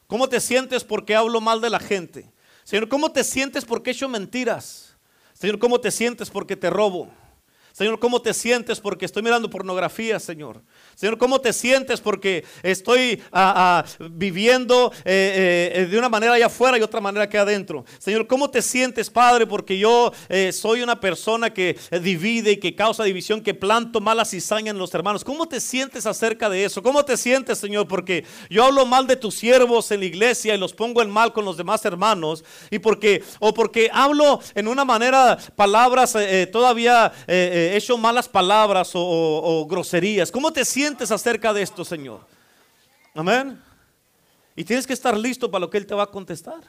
¿Cómo 0.07 0.27
te 0.27 0.39
sientes 0.39 0.83
porque 0.83 1.15
hablo 1.15 1.41
mal 1.41 1.61
de 1.61 1.69
la 1.69 1.79
gente? 1.79 2.31
Señor, 2.63 2.89
¿cómo 2.89 3.11
te 3.11 3.23
sientes 3.23 3.63
porque 3.65 3.91
he 3.91 3.93
hecho 3.93 4.09
mentiras? 4.09 4.95
Señor, 5.33 5.57
¿cómo 5.59 5.79
te 5.79 5.91
sientes 5.91 6.29
porque 6.29 6.55
te 6.55 6.69
robo? 6.69 7.09
Señor, 7.75 7.99
¿cómo 7.99 8.21
te 8.21 8.33
sientes 8.33 8.79
porque 8.79 9.03
estoy 9.03 9.21
mirando 9.21 9.49
pornografía, 9.49 10.17
Señor? 10.17 10.61
Señor, 10.95 11.17
¿cómo 11.17 11.41
te 11.41 11.51
sientes 11.51 11.99
porque 11.99 12.45
estoy 12.63 13.21
ah, 13.33 13.83
ah, 13.85 14.07
viviendo 14.11 14.93
eh, 15.03 15.73
eh, 15.75 15.85
de 15.85 15.99
una 15.99 16.07
manera 16.07 16.35
allá 16.35 16.45
afuera 16.45 16.77
y 16.77 16.81
otra 16.81 17.01
manera 17.01 17.27
que 17.27 17.37
adentro? 17.37 17.83
Señor, 17.99 18.27
¿cómo 18.27 18.49
te 18.49 18.61
sientes, 18.61 19.09
Padre, 19.09 19.45
porque 19.45 19.77
yo 19.77 20.13
eh, 20.29 20.53
soy 20.53 20.83
una 20.83 21.01
persona 21.01 21.53
que 21.53 21.77
divide 22.01 22.51
y 22.51 22.57
que 22.61 22.75
causa 22.75 23.03
división, 23.03 23.41
que 23.41 23.53
planto 23.53 23.99
malas 23.99 24.29
cizañas 24.29 24.71
en 24.71 24.79
los 24.79 24.93
hermanos? 24.93 25.25
¿Cómo 25.25 25.45
te 25.45 25.59
sientes 25.59 26.05
acerca 26.05 26.49
de 26.49 26.63
eso? 26.63 26.81
¿Cómo 26.81 27.03
te 27.03 27.17
sientes, 27.17 27.57
Señor? 27.57 27.89
Porque 27.89 28.23
yo 28.49 28.63
hablo 28.63 28.85
mal 28.85 29.05
de 29.05 29.17
tus 29.17 29.35
siervos 29.35 29.91
en 29.91 29.99
la 29.99 30.05
iglesia 30.05 30.55
y 30.55 30.57
los 30.57 30.71
pongo 30.71 31.01
en 31.01 31.09
mal 31.09 31.33
con 31.33 31.43
los 31.43 31.57
demás 31.57 31.83
hermanos 31.83 32.45
y 32.71 32.79
porque 32.79 33.21
o 33.39 33.53
porque 33.53 33.89
hablo 33.91 34.39
en 34.53 34.69
una 34.69 34.85
manera 34.85 35.37
palabras 35.57 36.15
todavía 36.53 37.11
he 37.73 37.77
hecho 37.77 37.97
malas 37.97 38.27
palabras 38.27 38.91
o, 38.93 39.67
groserías. 39.69 40.31
¿Cómo 40.31 40.51
te 40.51 40.65
sientes 40.65 41.11
acerca 41.11 41.53
de 41.53 41.61
esto, 41.61 41.85
Señor? 41.85 42.21
Amén. 43.13 43.61
Y 44.55 44.63
tienes 44.63 44.87
que 44.87 44.93
estar 44.93 45.17
listo 45.17 45.51
para 45.51 45.61
lo 45.61 45.69
que 45.69 45.77
Él 45.77 45.85
te 45.85 45.95
va 45.95 46.03
a 46.03 46.11
contestar. 46.11 46.61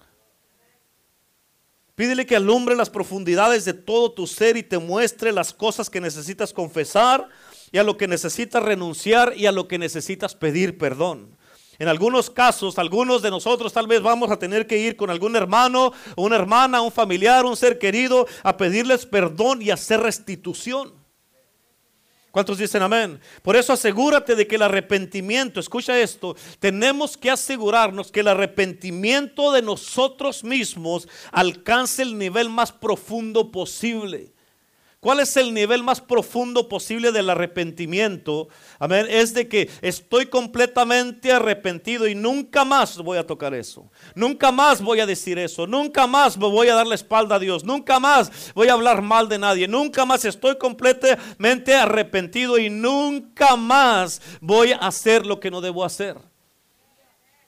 Pídele 1.95 2.27
que 2.27 2.37
alumbre 2.37 2.77
las 2.77 2.91
profundidades 2.91 3.65
de 3.65 3.73
todo 3.73 4.13
tu 4.13 4.27
ser 4.27 4.57
y 4.57 4.63
te 4.63 4.79
muestre 4.79 5.33
las 5.33 5.53
cosas 5.53 5.89
que 5.89 6.01
necesitas 6.01 6.53
confesar 6.53 7.29
y 7.73 7.79
a 7.79 7.83
lo 7.83 7.97
que 7.97 8.07
necesitas 8.07 8.63
renunciar 8.63 9.33
y 9.37 9.47
a 9.47 9.53
lo 9.53 9.67
que 9.67 9.79
necesitas 9.79 10.35
pedir 10.35 10.77
perdón. 10.77 11.36
En 11.79 11.89
algunos 11.89 12.31
casos, 12.31 12.79
algunos 12.79 13.23
de 13.23 13.31
nosotros 13.31 13.73
tal 13.73 13.87
vez 13.87 14.01
vamos 14.03 14.31
a 14.31 14.39
tener 14.39 14.67
que 14.67 14.79
ir 14.79 14.97
con 14.97 15.11
algún 15.11 15.37
hermano, 15.37 15.93
una 16.17 16.37
hermana, 16.37 16.81
un 16.81 16.93
familiar, 16.93 17.45
un 17.45 17.57
ser 17.57 17.79
querido, 17.79 18.27
a 18.43 18.57
pedirles 18.57 19.05
perdón 19.05 19.61
y 19.63 19.71
hacer 19.71 20.01
restitución. 20.01 20.95
¿Cuántos 22.37 22.59
dicen 22.59 22.83
amén? 22.83 23.19
Por 23.41 23.57
eso 23.57 23.73
asegúrate 23.73 24.37
de 24.37 24.47
que 24.47 24.57
el 24.57 24.63
arrepentimiento, 24.63 25.59
escucha 25.59 25.99
esto, 25.99 26.37
tenemos 26.59 27.17
que 27.17 27.31
asegurarnos 27.31 28.13
que 28.13 28.21
el 28.21 28.29
arrepentimiento 28.29 29.53
de 29.53 29.63
nosotros 29.63 30.45
mismos 30.45 31.09
alcance 31.33 32.03
el 32.03 32.19
nivel 32.19 32.51
más 32.51 32.73
profundo 32.73 33.51
posible. 33.51 34.36
¿Cuál 35.01 35.21
es 35.21 35.37
el 35.37 35.53
nivel 35.53 35.83
más 35.83 36.01
profundo 36.01 36.69
posible 36.69 37.13
del 37.13 37.31
arrepentimiento? 37.31 38.49
Amén. 38.79 39.07
Es 39.09 39.35
de 39.35 39.47
que 39.47 39.71
estoy 39.83 40.27
completamente 40.27 41.31
arrepentido 41.33 42.09
y 42.09 42.15
nunca 42.15 42.65
más 42.65 42.97
voy 42.99 43.19
a 43.19 43.27
tocar 43.27 43.55
eso. 43.55 43.91
Nunca 44.15 44.51
más 44.51 44.81
voy 44.81 45.01
a 45.01 45.07
decir 45.07 45.39
eso. 45.39 45.67
Nunca 45.67 46.07
más 46.07 46.37
me 46.39 46.49
voy 46.49 46.69
a 46.69 46.75
dar 46.75 46.87
la 46.87 46.95
espalda 46.95 47.37
a 47.37 47.39
Dios. 47.39 47.63
Nunca 47.63 48.01
más 48.01 48.53
voy 48.55 48.69
a 48.69 48.73
hablar 48.73 49.03
mal 49.03 49.29
de 49.29 49.39
nadie. 49.39 49.69
Nunca 49.69 50.07
más 50.07 50.25
estoy 50.25 50.57
completamente 50.57 51.75
arrepentido 51.75 52.59
y 52.59 52.71
nunca 52.71 53.55
más 53.55 54.21
voy 54.41 54.73
a 54.73 54.79
hacer 54.79 55.27
lo 55.27 55.39
que 55.39 55.51
no 55.51 55.61
debo 55.61 55.85
hacer. 55.85 56.17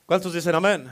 ¿Cuántos 0.06 0.34
dicen 0.34 0.54
amén? 0.54 0.88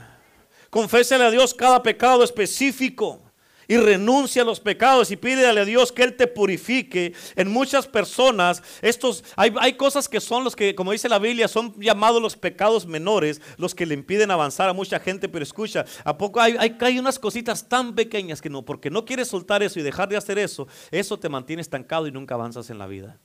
Confésele 0.69 1.23
a 1.23 1.31
Dios 1.31 1.53
cada 1.53 1.81
pecado 1.81 2.23
específico 2.23 3.26
y 3.67 3.77
renuncia 3.77 4.41
a 4.41 4.45
los 4.45 4.59
pecados 4.59 5.11
y 5.11 5.17
pídele 5.17 5.59
a 5.59 5.65
Dios 5.65 5.91
que 5.91 6.03
Él 6.03 6.15
te 6.15 6.27
purifique. 6.27 7.13
En 7.35 7.51
muchas 7.51 7.87
personas, 7.87 8.63
estos, 8.81 9.23
hay, 9.35 9.53
hay, 9.59 9.73
cosas 9.73 10.07
que 10.07 10.21
son 10.21 10.43
los 10.43 10.55
que, 10.55 10.73
como 10.75 10.91
dice 10.91 11.09
la 11.09 11.19
Biblia, 11.19 11.47
son 11.47 11.77
llamados 11.79 12.21
los 12.21 12.37
pecados 12.37 12.85
menores, 12.85 13.41
los 13.57 13.75
que 13.75 13.85
le 13.85 13.93
impiden 13.93 14.31
avanzar 14.31 14.69
a 14.69 14.73
mucha 14.73 14.99
gente. 14.99 15.27
Pero 15.27 15.43
escucha, 15.43 15.85
¿a 16.03 16.17
poco 16.17 16.39
hay, 16.39 16.55
hay, 16.57 16.77
hay 16.79 16.99
unas 16.99 17.19
cositas 17.19 17.67
tan 17.67 17.93
pequeñas 17.93 18.41
que 18.41 18.49
no? 18.49 18.63
Porque 18.63 18.89
no 18.89 19.05
quieres 19.05 19.27
soltar 19.27 19.61
eso 19.63 19.79
y 19.79 19.83
dejar 19.83 20.07
de 20.07 20.17
hacer 20.17 20.39
eso, 20.39 20.67
eso 20.91 21.19
te 21.19 21.29
mantiene 21.29 21.61
estancado 21.61 22.07
y 22.07 22.11
nunca 22.11 22.35
avanzas 22.35 22.69
en 22.69 22.77
la 22.77 22.87
vida. 22.87 23.19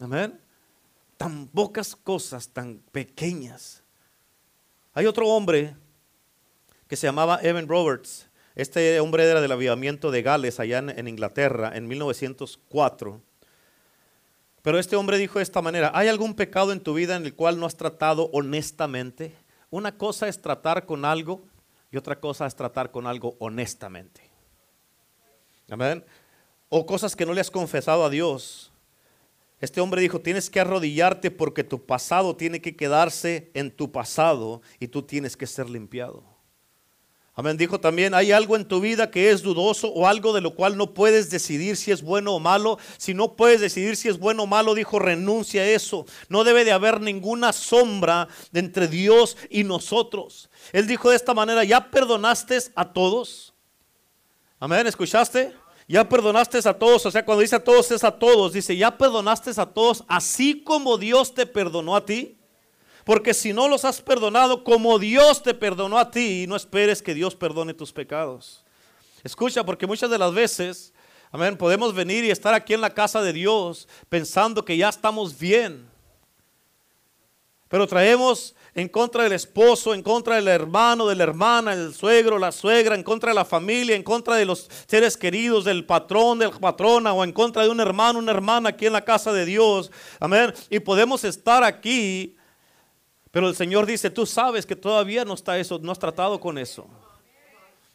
Amén. 0.00 0.38
Tan 1.16 1.46
pocas 1.46 1.94
cosas, 1.94 2.48
tan 2.48 2.78
pequeñas. 2.90 3.84
Hay 4.94 5.06
otro 5.06 5.28
hombre 5.28 5.76
que 6.88 6.96
se 6.96 7.06
llamaba 7.06 7.38
Evan 7.42 7.68
Roberts. 7.68 8.28
Este 8.54 9.00
hombre 9.00 9.24
era 9.24 9.40
del 9.40 9.52
avivamiento 9.52 10.10
de 10.10 10.22
Gales 10.22 10.60
allá 10.60 10.78
en, 10.78 11.08
Inglaterra 11.08 11.72
en 11.74 11.88
1904. 11.88 13.20
Pero 14.62 14.78
este 14.78 14.96
hombre 14.96 15.18
dijo 15.18 15.38
de 15.38 15.42
esta 15.42 15.62
manera, 15.62 15.90
¿hay 15.94 16.08
algún 16.08 16.34
pecado 16.34 16.72
en 16.72 16.80
tu 16.80 16.94
vida 16.94 17.16
en 17.16 17.24
el 17.24 17.34
cual 17.34 17.58
no 17.58 17.66
has 17.66 17.76
tratado 17.76 18.30
honestamente? 18.32 19.34
Una 19.70 19.96
cosa 19.96 20.28
es 20.28 20.40
tratar 20.40 20.84
con 20.84 21.04
algo 21.04 21.42
y 21.90 21.96
otra 21.96 22.20
cosa 22.20 22.46
es 22.46 22.54
tratar 22.54 22.90
con 22.90 23.06
algo 23.06 23.36
honestamente. 23.38 24.20
Amén. 25.70 26.04
O 26.68 26.84
cosas 26.84 27.16
que 27.16 27.26
no 27.26 27.32
le 27.32 27.40
has 27.40 27.50
confesado 27.50 28.04
a 28.04 28.10
Dios. 28.10 28.70
Este 29.60 29.80
hombre 29.80 30.02
dijo, 30.02 30.20
tienes 30.20 30.50
que 30.50 30.60
arrodillarte 30.60 31.30
porque 31.30 31.64
tu 31.64 31.86
pasado 31.86 32.36
tiene 32.36 32.60
que 32.60 32.76
quedarse 32.76 33.50
en 33.54 33.70
tu 33.70 33.92
pasado 33.92 34.60
y 34.78 34.88
tú 34.88 35.02
tienes 35.02 35.36
que 35.36 35.46
ser 35.46 35.70
limpiado. 35.70 36.31
Amén. 37.34 37.56
Dijo 37.56 37.80
también, 37.80 38.12
hay 38.12 38.30
algo 38.30 38.56
en 38.56 38.66
tu 38.66 38.80
vida 38.80 39.10
que 39.10 39.30
es 39.30 39.42
dudoso 39.42 39.88
o 39.88 40.06
algo 40.06 40.34
de 40.34 40.42
lo 40.42 40.54
cual 40.54 40.76
no 40.76 40.92
puedes 40.92 41.30
decidir 41.30 41.78
si 41.78 41.90
es 41.90 42.02
bueno 42.02 42.34
o 42.34 42.40
malo. 42.40 42.78
Si 42.98 43.14
no 43.14 43.36
puedes 43.36 43.60
decidir 43.60 43.96
si 43.96 44.08
es 44.08 44.18
bueno 44.18 44.42
o 44.42 44.46
malo, 44.46 44.74
dijo, 44.74 44.98
renuncia 44.98 45.62
a 45.62 45.66
eso. 45.66 46.04
No 46.28 46.44
debe 46.44 46.64
de 46.66 46.72
haber 46.72 47.00
ninguna 47.00 47.54
sombra 47.54 48.28
entre 48.52 48.86
Dios 48.86 49.38
y 49.48 49.64
nosotros. 49.64 50.50
Él 50.74 50.86
dijo 50.86 51.08
de 51.08 51.16
esta 51.16 51.32
manera, 51.32 51.64
¿ya 51.64 51.90
perdonaste 51.90 52.58
a 52.74 52.92
todos? 52.92 53.54
Amén, 54.60 54.86
¿escuchaste? 54.86 55.54
Ya 55.88 56.08
perdonaste 56.08 56.58
a 56.68 56.78
todos, 56.78 57.04
o 57.06 57.10
sea, 57.10 57.24
cuando 57.24 57.42
dice 57.42 57.56
a 57.56 57.64
todos 57.64 57.90
es 57.90 58.04
a 58.04 58.12
todos, 58.12 58.52
dice, 58.52 58.76
ya 58.76 58.96
perdonaste 58.96 59.50
a 59.56 59.66
todos, 59.66 60.04
así 60.06 60.62
como 60.62 60.96
Dios 60.96 61.34
te 61.34 61.44
perdonó 61.44 61.96
a 61.96 62.06
ti. 62.06 62.38
Porque 63.04 63.34
si 63.34 63.52
no 63.52 63.68
los 63.68 63.84
has 63.84 64.00
perdonado 64.00 64.62
como 64.64 64.98
Dios 64.98 65.42
te 65.42 65.54
perdonó 65.54 65.98
a 65.98 66.10
ti, 66.10 66.46
no 66.46 66.56
esperes 66.56 67.02
que 67.02 67.14
Dios 67.14 67.34
perdone 67.34 67.74
tus 67.74 67.92
pecados. 67.92 68.64
Escucha, 69.24 69.64
porque 69.64 69.86
muchas 69.86 70.10
de 70.10 70.18
las 70.18 70.32
veces, 70.32 70.92
amén, 71.30 71.56
podemos 71.56 71.94
venir 71.94 72.24
y 72.24 72.30
estar 72.30 72.54
aquí 72.54 72.74
en 72.74 72.80
la 72.80 72.90
casa 72.90 73.22
de 73.22 73.32
Dios 73.32 73.88
pensando 74.08 74.64
que 74.64 74.76
ya 74.76 74.88
estamos 74.88 75.38
bien. 75.38 75.90
Pero 77.68 77.86
traemos 77.86 78.54
en 78.74 78.88
contra 78.88 79.24
del 79.24 79.32
esposo, 79.32 79.94
en 79.94 80.02
contra 80.02 80.36
del 80.36 80.48
hermano, 80.48 81.06
de 81.06 81.16
la 81.16 81.24
hermana, 81.24 81.72
el 81.72 81.94
suegro, 81.94 82.38
la 82.38 82.52
suegra, 82.52 82.94
en 82.94 83.02
contra 83.02 83.30
de 83.30 83.34
la 83.34 83.44
familia, 83.44 83.96
en 83.96 84.02
contra 84.02 84.36
de 84.36 84.44
los 84.44 84.68
seres 84.86 85.16
queridos, 85.16 85.64
del 85.64 85.84
patrón, 85.84 86.38
del 86.38 86.50
patrona, 86.50 87.12
o 87.12 87.24
en 87.24 87.32
contra 87.32 87.62
de 87.62 87.70
un 87.70 87.80
hermano, 87.80 88.18
una 88.18 88.32
hermana 88.32 88.70
aquí 88.70 88.86
en 88.86 88.92
la 88.92 89.04
casa 89.04 89.32
de 89.32 89.44
Dios. 89.44 89.90
Amén. 90.20 90.52
Y 90.70 90.80
podemos 90.80 91.24
estar 91.24 91.64
aquí 91.64 92.36
pero 93.32 93.48
el 93.48 93.56
Señor 93.56 93.86
dice, 93.86 94.10
tú 94.10 94.26
sabes 94.26 94.64
que 94.64 94.76
todavía 94.76 95.24
no 95.24 95.34
está 95.34 95.58
eso, 95.58 95.80
no 95.82 95.90
has 95.90 95.98
tratado 95.98 96.38
con 96.38 96.58
eso. 96.58 96.86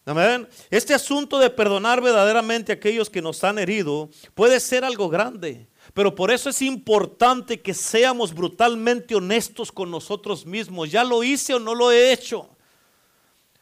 Amén. 0.04 0.48
Este 0.70 0.94
asunto 0.94 1.38
de 1.38 1.50
perdonar 1.50 2.02
verdaderamente 2.02 2.72
a 2.72 2.76
aquellos 2.76 3.10
que 3.10 3.22
nos 3.22 3.44
han 3.44 3.60
herido 3.60 4.10
puede 4.34 4.60
ser 4.60 4.84
algo 4.84 5.10
grande. 5.10 5.68
Pero 5.94 6.16
por 6.16 6.32
eso 6.32 6.50
es 6.50 6.62
importante 6.62 7.62
que 7.62 7.74
seamos 7.74 8.34
brutalmente 8.34 9.16
honestos 9.16 9.72
con 9.72 9.92
nosotros 9.92 10.46
mismos. 10.46 10.90
¿Ya 10.90 11.04
lo 11.04 11.24
hice 11.24 11.54
o 11.54 11.60
no 11.60 11.76
lo 11.76 11.92
he 11.92 12.12
hecho? 12.12 12.50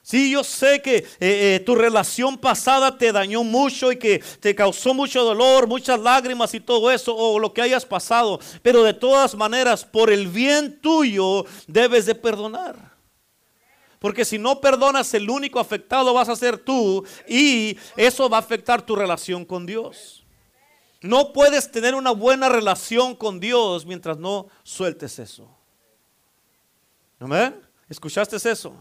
Sí, 0.06 0.30
yo 0.30 0.44
sé 0.44 0.84
que 0.84 0.98
eh, 0.98 1.06
eh, 1.20 1.64
tu 1.66 1.74
relación 1.74 2.38
pasada 2.38 2.96
te 2.96 3.12
dañó 3.12 3.44
mucho 3.44 3.92
y 3.92 3.98
que 3.98 4.20
te 4.40 4.54
causó 4.54 4.94
mucho 4.94 5.24
dolor, 5.24 5.66
muchas 5.66 6.00
lágrimas 6.00 6.54
y 6.54 6.60
todo 6.60 6.92
eso, 6.92 7.16
o 7.16 7.40
lo 7.40 7.52
que 7.52 7.64
hayas 7.64 7.88
pasado. 7.88 8.40
Pero 8.62 8.84
de 8.84 8.94
todas 8.94 9.34
maneras, 9.34 9.84
por 9.84 10.12
el 10.12 10.28
bien 10.28 10.80
tuyo, 10.80 11.46
debes 11.66 12.06
de 12.06 12.14
perdonar. 12.14 12.94
Porque 13.98 14.26
si 14.26 14.38
no 14.38 14.62
perdonas, 14.62 15.12
el 15.16 15.28
único 15.28 15.60
afectado 15.60 16.14
vas 16.14 16.30
a 16.30 16.36
ser 16.36 16.60
tú 16.60 17.04
y 17.28 17.76
eso 17.98 18.30
va 18.30 18.38
a 18.38 18.42
afectar 18.42 18.84
tu 18.84 18.96
relación 18.96 19.44
con 19.44 19.66
Dios. 19.66 20.24
No 21.02 21.34
puedes 21.34 21.72
tener 21.72 21.96
una 21.96 22.12
buena 22.12 22.48
relación 22.48 23.16
con 23.16 23.40
Dios 23.40 23.88
mientras 23.88 24.20
no 24.20 24.50
sueltes 24.62 25.18
eso. 25.18 25.50
¿Amén? 27.20 27.60
¿Escuchaste 27.90 28.36
eso? 28.36 28.76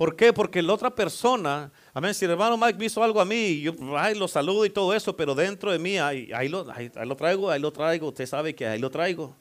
¿Por 0.00 0.16
qué? 0.16 0.32
Porque 0.32 0.62
la 0.62 0.72
otra 0.72 0.88
persona, 0.88 1.70
amén, 1.92 2.14
si 2.14 2.24
el 2.24 2.30
hermano 2.30 2.56
Mike 2.56 2.82
hizo 2.82 3.04
algo 3.04 3.20
a 3.20 3.26
mí, 3.26 3.60
yo 3.60 3.74
ay, 3.98 4.14
lo 4.14 4.28
saludo 4.28 4.64
y 4.64 4.70
todo 4.70 4.94
eso, 4.94 5.14
pero 5.14 5.34
dentro 5.34 5.70
de 5.70 5.78
mí, 5.78 5.98
ahí, 5.98 6.32
ahí, 6.32 6.48
lo, 6.48 6.66
ahí, 6.72 6.90
lo 7.04 7.14
traigo, 7.16 7.50
ahí 7.50 7.60
lo 7.60 7.70
traigo, 7.70 8.08
usted 8.08 8.24
sabe 8.24 8.54
que 8.54 8.66
ahí 8.66 8.78
lo 8.78 8.90
traigo. 8.90 9.36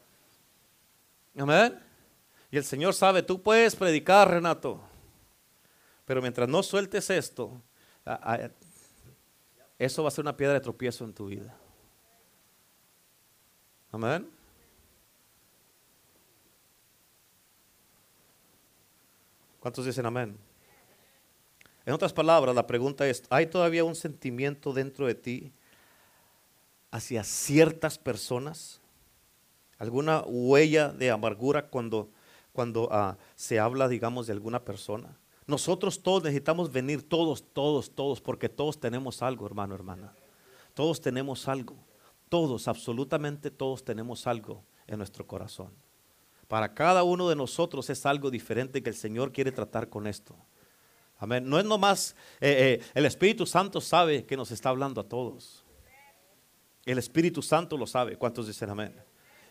Amén. 1.38 1.80
Y 2.52 2.58
el 2.58 2.66
Señor 2.66 2.94
sabe, 2.94 3.24
tú 3.24 3.42
puedes 3.42 3.74
predicar, 3.74 4.30
Renato, 4.30 4.82
pero 6.04 6.22
mientras 6.22 6.50
no 6.50 6.62
sueltes 6.62 7.10
esto, 7.10 7.62
eso 9.78 10.04
va 10.04 10.10
a 10.10 10.12
ser 10.12 10.26
una 10.26 10.36
piedra 10.36 10.56
de 10.56 10.60
tropiezo 10.60 11.06
en 11.06 11.14
tu 11.14 11.28
vida. 11.28 11.58
Amén. 13.94 14.30
¿Cuántos 19.62 19.86
dicen 19.86 20.06
amén? 20.06 20.49
En 21.90 21.96
otras 21.96 22.14
palabras, 22.14 22.54
la 22.54 22.68
pregunta 22.68 23.08
es, 23.08 23.24
¿hay 23.32 23.48
todavía 23.48 23.84
un 23.84 23.96
sentimiento 23.96 24.74
dentro 24.74 25.08
de 25.08 25.16
ti 25.16 25.52
hacia 26.92 27.24
ciertas 27.24 27.98
personas? 27.98 28.80
¿Alguna 29.80 30.22
huella 30.28 30.90
de 30.90 31.10
amargura 31.10 31.68
cuando, 31.68 32.12
cuando 32.54 32.90
ah, 32.92 33.18
se 33.36 33.58
habla, 33.58 33.88
digamos, 33.88 34.28
de 34.28 34.34
alguna 34.34 34.64
persona? 34.64 35.18
Nosotros 35.48 36.04
todos 36.04 36.22
necesitamos 36.22 36.72
venir, 36.72 37.02
todos, 37.02 37.44
todos, 37.54 37.90
todos, 37.90 38.22
porque 38.22 38.50
todos 38.50 38.80
tenemos 38.80 39.24
algo, 39.24 39.48
hermano, 39.48 39.74
hermana. 39.74 40.14
Todos 40.76 41.02
tenemos 41.02 41.48
algo. 41.48 41.76
Todos, 42.30 42.68
absolutamente 42.68 43.50
todos 43.50 43.84
tenemos 43.84 44.28
algo 44.28 44.64
en 44.86 45.00
nuestro 45.00 45.26
corazón. 45.26 45.72
Para 46.48 46.72
cada 46.76 47.02
uno 47.02 47.28
de 47.30 47.36
nosotros 47.36 47.90
es 47.90 48.06
algo 48.06 48.30
diferente 48.30 48.84
que 48.84 48.92
el 48.92 48.96
Señor 48.96 49.32
quiere 49.32 49.52
tratar 49.52 49.90
con 49.90 50.06
esto. 50.06 50.36
Amén. 51.20 51.48
No 51.48 51.60
es 51.60 51.66
nomás, 51.66 52.16
eh, 52.40 52.80
eh, 52.82 52.86
el 52.94 53.06
Espíritu 53.06 53.46
Santo 53.46 53.82
sabe 53.82 54.26
que 54.26 54.38
nos 54.38 54.52
está 54.52 54.70
hablando 54.70 55.02
a 55.02 55.04
todos. 55.08 55.66
El 56.86 56.98
Espíritu 56.98 57.42
Santo 57.42 57.78
lo 57.78 57.86
sabe. 57.86 58.18
¿Cuántos 58.18 58.48
dicen 58.48 58.70
amén? 58.70 58.96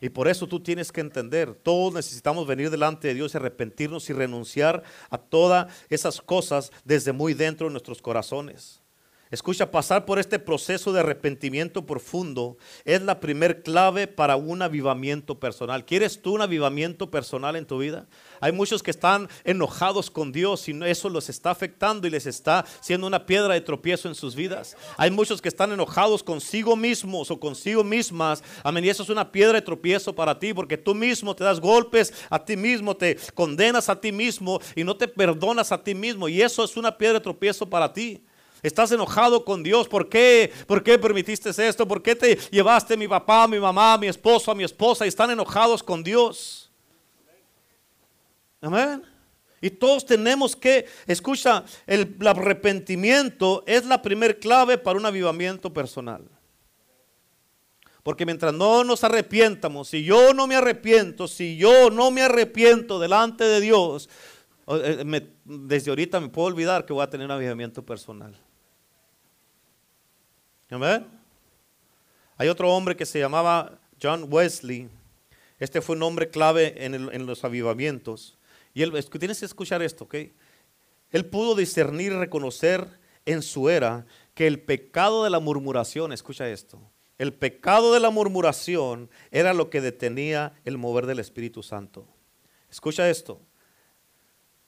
Y 0.01 0.09
por 0.09 0.29
eso 0.29 0.47
tú 0.47 0.61
tienes 0.61 0.93
que 0.93 1.01
entender, 1.01 1.55
todos 1.55 1.93
necesitamos 1.93 2.47
venir 2.47 2.71
delante 2.71 3.09
de 3.09 3.15
Dios 3.15 3.35
y 3.35 3.37
arrepentirnos 3.37 4.09
y 4.09 4.13
renunciar 4.13 4.83
a 5.11 5.19
todas 5.19 5.73
esas 5.89 6.21
cosas 6.21 6.71
desde 6.85 7.13
muy 7.13 7.35
dentro 7.35 7.67
de 7.67 7.73
nuestros 7.73 8.01
corazones. 8.01 8.81
Escucha, 9.31 9.71
pasar 9.71 10.07
por 10.07 10.19
este 10.19 10.39
proceso 10.39 10.91
de 10.91 11.01
arrepentimiento 11.01 11.85
profundo 11.85 12.57
es 12.87 13.03
la 13.03 13.21
primer 13.21 13.63
clave 13.63 14.07
para 14.07 14.37
un 14.37 14.63
avivamiento 14.63 15.39
personal. 15.39 15.85
¿Quieres 15.85 16.23
tú 16.23 16.37
un 16.37 16.41
avivamiento 16.41 17.11
personal 17.11 17.55
en 17.57 17.67
tu 17.67 17.77
vida? 17.77 18.07
Hay 18.41 18.53
muchos 18.53 18.83
que 18.83 18.91
están 18.91 19.29
enojados 19.45 20.11
con 20.11 20.33
Dios 20.33 20.67
y 20.71 20.81
eso 20.85 21.11
los 21.11 21.29
está 21.29 21.51
afectando 21.51 22.07
y 22.07 22.11
les 22.11 22.25
está 22.25 22.65
siendo 22.81 23.07
una 23.07 23.27
piedra 23.27 23.53
de 23.53 23.61
tropiezo 23.61 24.09
en 24.09 24.15
sus 24.15 24.35
vidas. 24.35 24.79
Hay 24.97 25.11
muchos 25.11 25.43
que 25.43 25.49
están 25.49 25.73
enojados 25.73 26.23
consigo 26.23 26.75
mismos 26.75 27.31
o 27.31 27.39
consigo 27.39 27.85
mismas. 27.85 28.43
Amén. 28.63 28.87
Y 28.87 28.89
eso 28.89 29.03
es 29.03 29.11
una 29.11 29.31
piedra 29.31 29.55
de 29.55 29.63
tropiezo 29.63 30.15
para 30.15 30.39
ti 30.39 30.55
porque 30.55 30.79
tú 30.79 30.95
mismo 30.95 31.37
te 31.37 31.45
das 31.45 31.61
golpes 31.61 32.15
a 32.31 32.43
ti 32.43 32.57
mismo, 32.57 32.97
te 32.97 33.19
condenas 33.35 33.91
a 33.91 34.01
ti 34.01 34.11
mismo 34.11 34.59
y 34.75 34.85
no 34.85 34.97
te 34.97 35.07
perdonas 35.07 35.71
a 35.71 35.85
ti 35.85 35.95
mismo. 35.95 36.31
Y 36.31 36.41
eso 36.41 36.65
es 36.65 36.79
una 36.79 36.97
piedra 36.97 37.19
de 37.19 37.25
tropiezo 37.25 37.69
para 37.69 37.93
ti. 37.93 38.23
Estás 38.63 38.91
enojado 38.93 39.45
con 39.45 39.63
Dios. 39.63 39.89
¿Por 39.89 40.09
qué? 40.09 40.53
¿Por 40.67 40.83
qué 40.83 40.99
permitiste 40.99 41.51
esto? 41.51 41.87
¿Por 41.87 42.03
qué 42.03 42.17
te 42.17 42.37
llevaste 42.51 42.95
a 42.95 42.97
mi 42.97 43.07
papá, 43.07 43.45
a 43.45 43.49
mi 43.49 43.61
mamá, 43.61 43.95
a 43.95 43.99
mi 43.99 44.09
esposo, 44.09 44.51
a 44.51 44.55
mi 44.55 44.65
esposa 44.65 45.05
y 45.05 45.09
están 45.09 45.31
enojados 45.31 45.83
con 45.83 46.03
Dios? 46.03 46.71
Amén. 48.61 49.03
Y 49.61 49.71
todos 49.71 50.07
tenemos 50.07 50.55
que, 50.55 50.87
escucha, 51.07 51.65
el, 51.87 52.17
arrepentimiento 52.25 53.65
es 53.67 53.85
la 53.85 54.01
primer 54.03 54.39
clave 54.39 54.79
para 54.79 54.99
un 54.99 55.07
avivamiento 55.07 55.73
personal. 55.73 56.25
Porque 58.03 58.25
mientras 58.25 58.55
no 58.55 58.85
nos 58.85 59.03
arrepientamos, 59.05 59.89
si 59.89 60.05
yo 60.05 60.33
no 60.33 60.47
me 60.47 60.55
arrepiento, 60.55 61.27
si 61.27 61.57
yo 61.57 61.91
no 61.91 62.11
me 62.11 62.23
arrepiento 62.23 62.99
delante 62.99 63.45
de 63.45 63.61
Dios, 63.61 64.09
eh, 64.69 65.27
desde 65.45 65.91
ahorita 65.91 66.21
me 66.21 66.29
puedo 66.29 66.49
olvidar 66.49 66.87
que 66.87 66.93
voy 66.93 67.03
a 67.03 67.11
tener 67.11 67.27
un 67.27 67.33
avivamiento 67.33 67.85
personal. 67.85 68.35
Hay 72.37 72.49
otro 72.49 72.73
hombre 72.75 72.97
que 72.97 73.07
se 73.07 73.19
llamaba 73.19 73.79
John 74.01 74.27
Wesley. 74.29 74.89
Este 75.59 75.81
fue 75.81 75.97
un 75.97 76.03
hombre 76.03 76.29
clave 76.29 76.85
en, 76.85 76.95
en 76.95 77.27
los 77.27 77.43
avivamientos. 77.45 78.39
Y 78.75 78.83
él, 78.83 78.93
tienes 79.19 79.41
que 79.41 79.47
escuchar 79.47 79.83
esto, 79.83 80.05
¿ok? 80.05 80.15
Él 81.11 81.27
pudo 81.27 81.55
discernir 81.55 82.13
y 82.13 82.17
reconocer 82.17 82.87
en 83.25 83.43
su 83.43 83.69
era 83.69 84.07
que 84.35 84.47
el 84.47 84.61
pecado 84.61 85.25
de 85.25 85.31
la 85.31 85.41
murmuración, 85.41 86.13
escucha 86.13 86.49
esto, 86.49 86.81
el 87.17 87.33
pecado 87.33 87.93
de 87.93 88.01
la 88.01 88.11
murmuración 88.11 89.11
era 89.31 89.53
lo 89.53 89.71
que 89.71 89.81
detenía 89.81 90.53
el 90.65 90.79
mover 90.79 91.07
del 91.07 91.19
Espíritu 91.19 91.63
Santo. 91.63 92.07
Escucha 92.71 93.11
esto. 93.11 93.41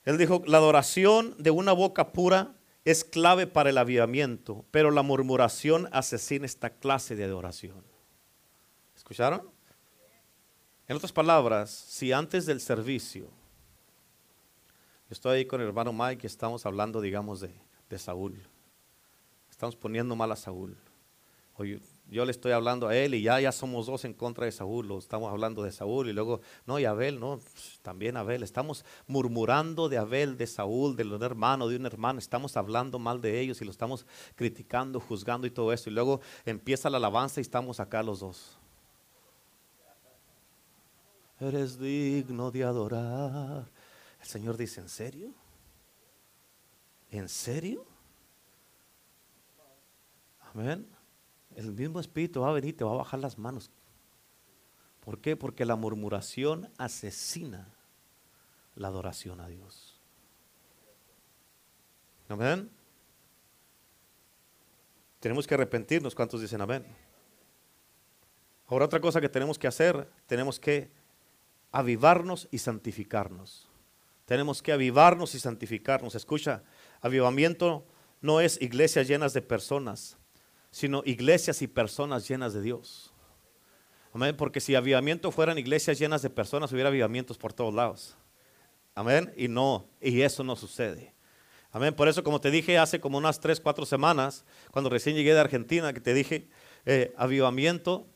Él 0.04 0.18
dijo, 0.18 0.42
la 0.46 0.58
adoración 0.58 1.36
de 1.38 1.50
una 1.50 1.72
boca 1.72 2.12
pura 2.12 2.54
es 2.84 3.04
clave 3.04 3.46
para 3.46 3.70
el 3.70 3.78
avivamiento, 3.78 4.64
pero 4.70 4.90
la 4.90 5.02
murmuración 5.02 5.88
asesina 5.92 6.46
esta 6.46 6.70
clase 6.70 7.16
de 7.16 7.24
adoración. 7.24 7.84
¿Escucharon? 8.96 9.50
En 10.88 10.96
otras 10.96 11.12
palabras, 11.12 11.70
si 11.70 12.12
antes 12.12 12.46
del 12.46 12.60
servicio 12.60 13.30
Estoy 15.10 15.38
ahí 15.38 15.44
con 15.44 15.60
el 15.60 15.66
hermano 15.66 15.92
Mike 15.92 16.20
y 16.22 16.28
estamos 16.28 16.64
hablando, 16.66 17.00
digamos, 17.00 17.40
de, 17.40 17.98
Saúl. 17.98 18.40
Estamos 19.50 19.74
poniendo 19.74 20.14
mal 20.14 20.30
a 20.30 20.36
Saúl. 20.36 20.76
Yo 22.10 22.24
le 22.24 22.32
estoy 22.32 22.50
hablando 22.50 22.88
a 22.88 22.96
él 22.96 23.14
y 23.14 23.22
ya, 23.22 23.40
ya 23.40 23.52
somos 23.52 23.86
dos 23.86 24.04
en 24.04 24.14
contra 24.14 24.44
de 24.44 24.50
Saúl. 24.50 24.90
estamos 24.98 25.30
hablando 25.30 25.62
de 25.62 25.70
Saúl 25.70 26.08
y 26.08 26.12
luego, 26.12 26.40
no, 26.66 26.80
y 26.80 26.84
Abel, 26.84 27.20
no, 27.20 27.38
también 27.82 28.16
Abel. 28.16 28.42
Estamos 28.42 28.84
murmurando 29.06 29.88
de 29.88 29.96
Abel, 29.96 30.36
de 30.36 30.48
Saúl, 30.48 30.96
de 30.96 31.04
un 31.04 31.22
hermano, 31.22 31.68
de 31.68 31.76
un 31.76 31.86
hermano. 31.86 32.18
Estamos 32.18 32.56
hablando 32.56 32.98
mal 32.98 33.20
de 33.20 33.40
ellos 33.40 33.62
y 33.62 33.64
lo 33.64 33.70
estamos 33.70 34.06
criticando, 34.34 34.98
juzgando 34.98 35.46
y 35.46 35.50
todo 35.50 35.72
eso. 35.72 35.88
Y 35.88 35.92
luego 35.92 36.20
empieza 36.44 36.90
la 36.90 36.96
alabanza 36.96 37.40
y 37.40 37.42
estamos 37.42 37.78
acá 37.78 38.02
los 38.02 38.18
dos. 38.18 38.58
Eres 41.38 41.78
digno 41.78 42.50
de 42.50 42.64
adorar. 42.64 43.70
El 44.20 44.26
Señor 44.26 44.56
dice, 44.56 44.80
¿en 44.80 44.88
serio? 44.88 45.32
¿En 47.10 47.28
serio? 47.28 47.86
Amén. 50.52 50.99
El 51.56 51.72
mismo 51.72 52.00
Espíritu 52.00 52.40
va 52.40 52.50
a 52.50 52.52
venir 52.52 52.70
y 52.70 52.76
te 52.76 52.84
va 52.84 52.92
a 52.92 52.98
bajar 52.98 53.20
las 53.20 53.38
manos. 53.38 53.70
¿Por 55.00 55.20
qué? 55.20 55.36
Porque 55.36 55.64
la 55.64 55.76
murmuración 55.76 56.70
asesina 56.78 57.68
la 58.76 58.88
adoración 58.88 59.40
a 59.40 59.48
Dios. 59.48 59.98
Amén. 62.28 62.70
Tenemos 65.18 65.46
que 65.46 65.54
arrepentirnos. 65.54 66.14
¿Cuántos 66.14 66.40
dicen 66.40 66.60
amén? 66.60 66.86
Ahora 68.66 68.84
otra 68.84 69.00
cosa 69.00 69.20
que 69.20 69.28
tenemos 69.28 69.58
que 69.58 69.66
hacer, 69.66 70.08
tenemos 70.26 70.60
que 70.60 70.90
avivarnos 71.72 72.48
y 72.50 72.58
santificarnos. 72.58 73.68
Tenemos 74.26 74.62
que 74.62 74.72
avivarnos 74.72 75.34
y 75.34 75.40
santificarnos. 75.40 76.14
Escucha, 76.14 76.62
avivamiento 77.00 77.84
no 78.20 78.40
es 78.40 78.60
iglesias 78.62 79.08
llenas 79.08 79.32
de 79.32 79.42
personas, 79.42 80.16
sino 80.70 81.02
iglesias 81.04 81.62
y 81.62 81.66
personas 81.66 82.28
llenas 82.28 82.52
de 82.54 82.62
Dios. 82.62 83.12
Amén. 84.12 84.36
Porque 84.36 84.60
si 84.60 84.74
avivamiento 84.74 85.30
fueran 85.30 85.58
iglesias 85.58 85.98
llenas 85.98 86.22
de 86.22 86.30
personas, 86.30 86.72
hubiera 86.72 86.88
avivamientos 86.88 87.38
por 87.38 87.52
todos 87.52 87.74
lados. 87.74 88.16
Amén. 88.94 89.32
Y 89.36 89.48
no, 89.48 89.88
y 90.00 90.22
eso 90.22 90.42
no 90.44 90.56
sucede. 90.56 91.14
Amén. 91.72 91.94
Por 91.94 92.08
eso, 92.08 92.24
como 92.24 92.40
te 92.40 92.50
dije 92.50 92.78
hace 92.78 93.00
como 93.00 93.18
unas 93.18 93.38
3, 93.40 93.60
4 93.60 93.86
semanas, 93.86 94.44
cuando 94.72 94.90
recién 94.90 95.14
llegué 95.14 95.32
de 95.32 95.40
Argentina, 95.40 95.92
que 95.92 96.00
te 96.00 96.14
dije, 96.14 96.48
eh, 96.84 97.14
avivamiento. 97.16 98.06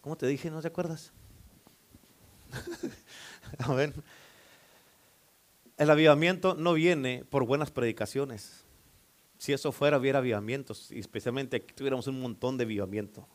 ¿Cómo 0.00 0.16
te 0.16 0.26
dije? 0.26 0.50
¿No 0.50 0.60
te 0.60 0.68
acuerdas? 0.68 1.12
Amén. 3.58 3.94
El 5.76 5.90
avivamiento 5.90 6.54
no 6.54 6.72
viene 6.74 7.24
por 7.30 7.44
buenas 7.44 7.70
predicaciones. 7.70 8.64
Si 9.40 9.54
eso 9.54 9.72
fuera, 9.72 9.96
hubiera 9.96 10.18
avivamientos, 10.18 10.92
y 10.92 10.98
especialmente 10.98 11.56
aquí 11.56 11.72
tuviéramos 11.74 12.06
un 12.06 12.20
montón 12.20 12.58
de 12.58 12.64
avivamiento, 12.64 13.26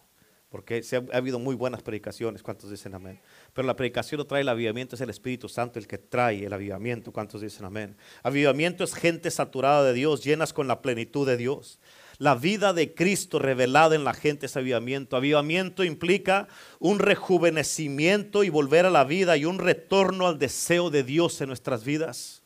porque 0.50 0.84
se 0.84 0.98
ha, 0.98 1.04
habido 1.12 1.40
muy 1.40 1.56
buenas 1.56 1.82
predicaciones. 1.82 2.44
¿Cuántos 2.44 2.70
dicen 2.70 2.94
amén? 2.94 3.20
Pero 3.56 3.66
la 3.66 3.76
predicación 3.76 4.20
no 4.20 4.28
trae 4.28 4.42
el 4.42 4.50
avivamiento, 4.50 4.94
es 4.94 5.02
el 5.02 5.10
Espíritu 5.10 5.50
Santo 5.50 5.80
el 5.80 5.88
que 5.88 5.98
trae 5.98 6.46
el 6.46 6.54
avivamiento. 6.54 7.12
¿Cuántos 7.12 7.42
dicen 7.42 7.66
amén? 7.66 7.98
Avivamiento 8.22 8.84
es 8.84 8.94
gente 8.94 9.32
saturada 9.32 9.84
de 9.84 9.94
Dios, 9.94 10.24
llenas 10.24 10.54
con 10.54 10.68
la 10.68 10.84
plenitud 10.84 11.26
de 11.26 11.38
Dios. 11.38 11.80
La 12.20 12.36
vida 12.36 12.72
de 12.72 12.94
Cristo 12.94 13.40
revelada 13.40 13.96
en 13.96 14.04
la 14.04 14.14
gente 14.14 14.46
es 14.46 14.56
avivamiento. 14.56 15.18
Avivamiento 15.18 15.84
implica 15.84 16.48
un 16.78 17.00
rejuvenecimiento 17.00 18.44
y 18.44 18.50
volver 18.50 18.86
a 18.86 18.92
la 18.92 19.06
vida 19.06 19.38
y 19.38 19.46
un 19.46 19.58
retorno 19.58 20.28
al 20.28 20.38
deseo 20.38 20.92
de 20.92 21.02
Dios 21.02 21.42
en 21.42 21.48
nuestras 21.48 21.84
vidas. 21.84 22.44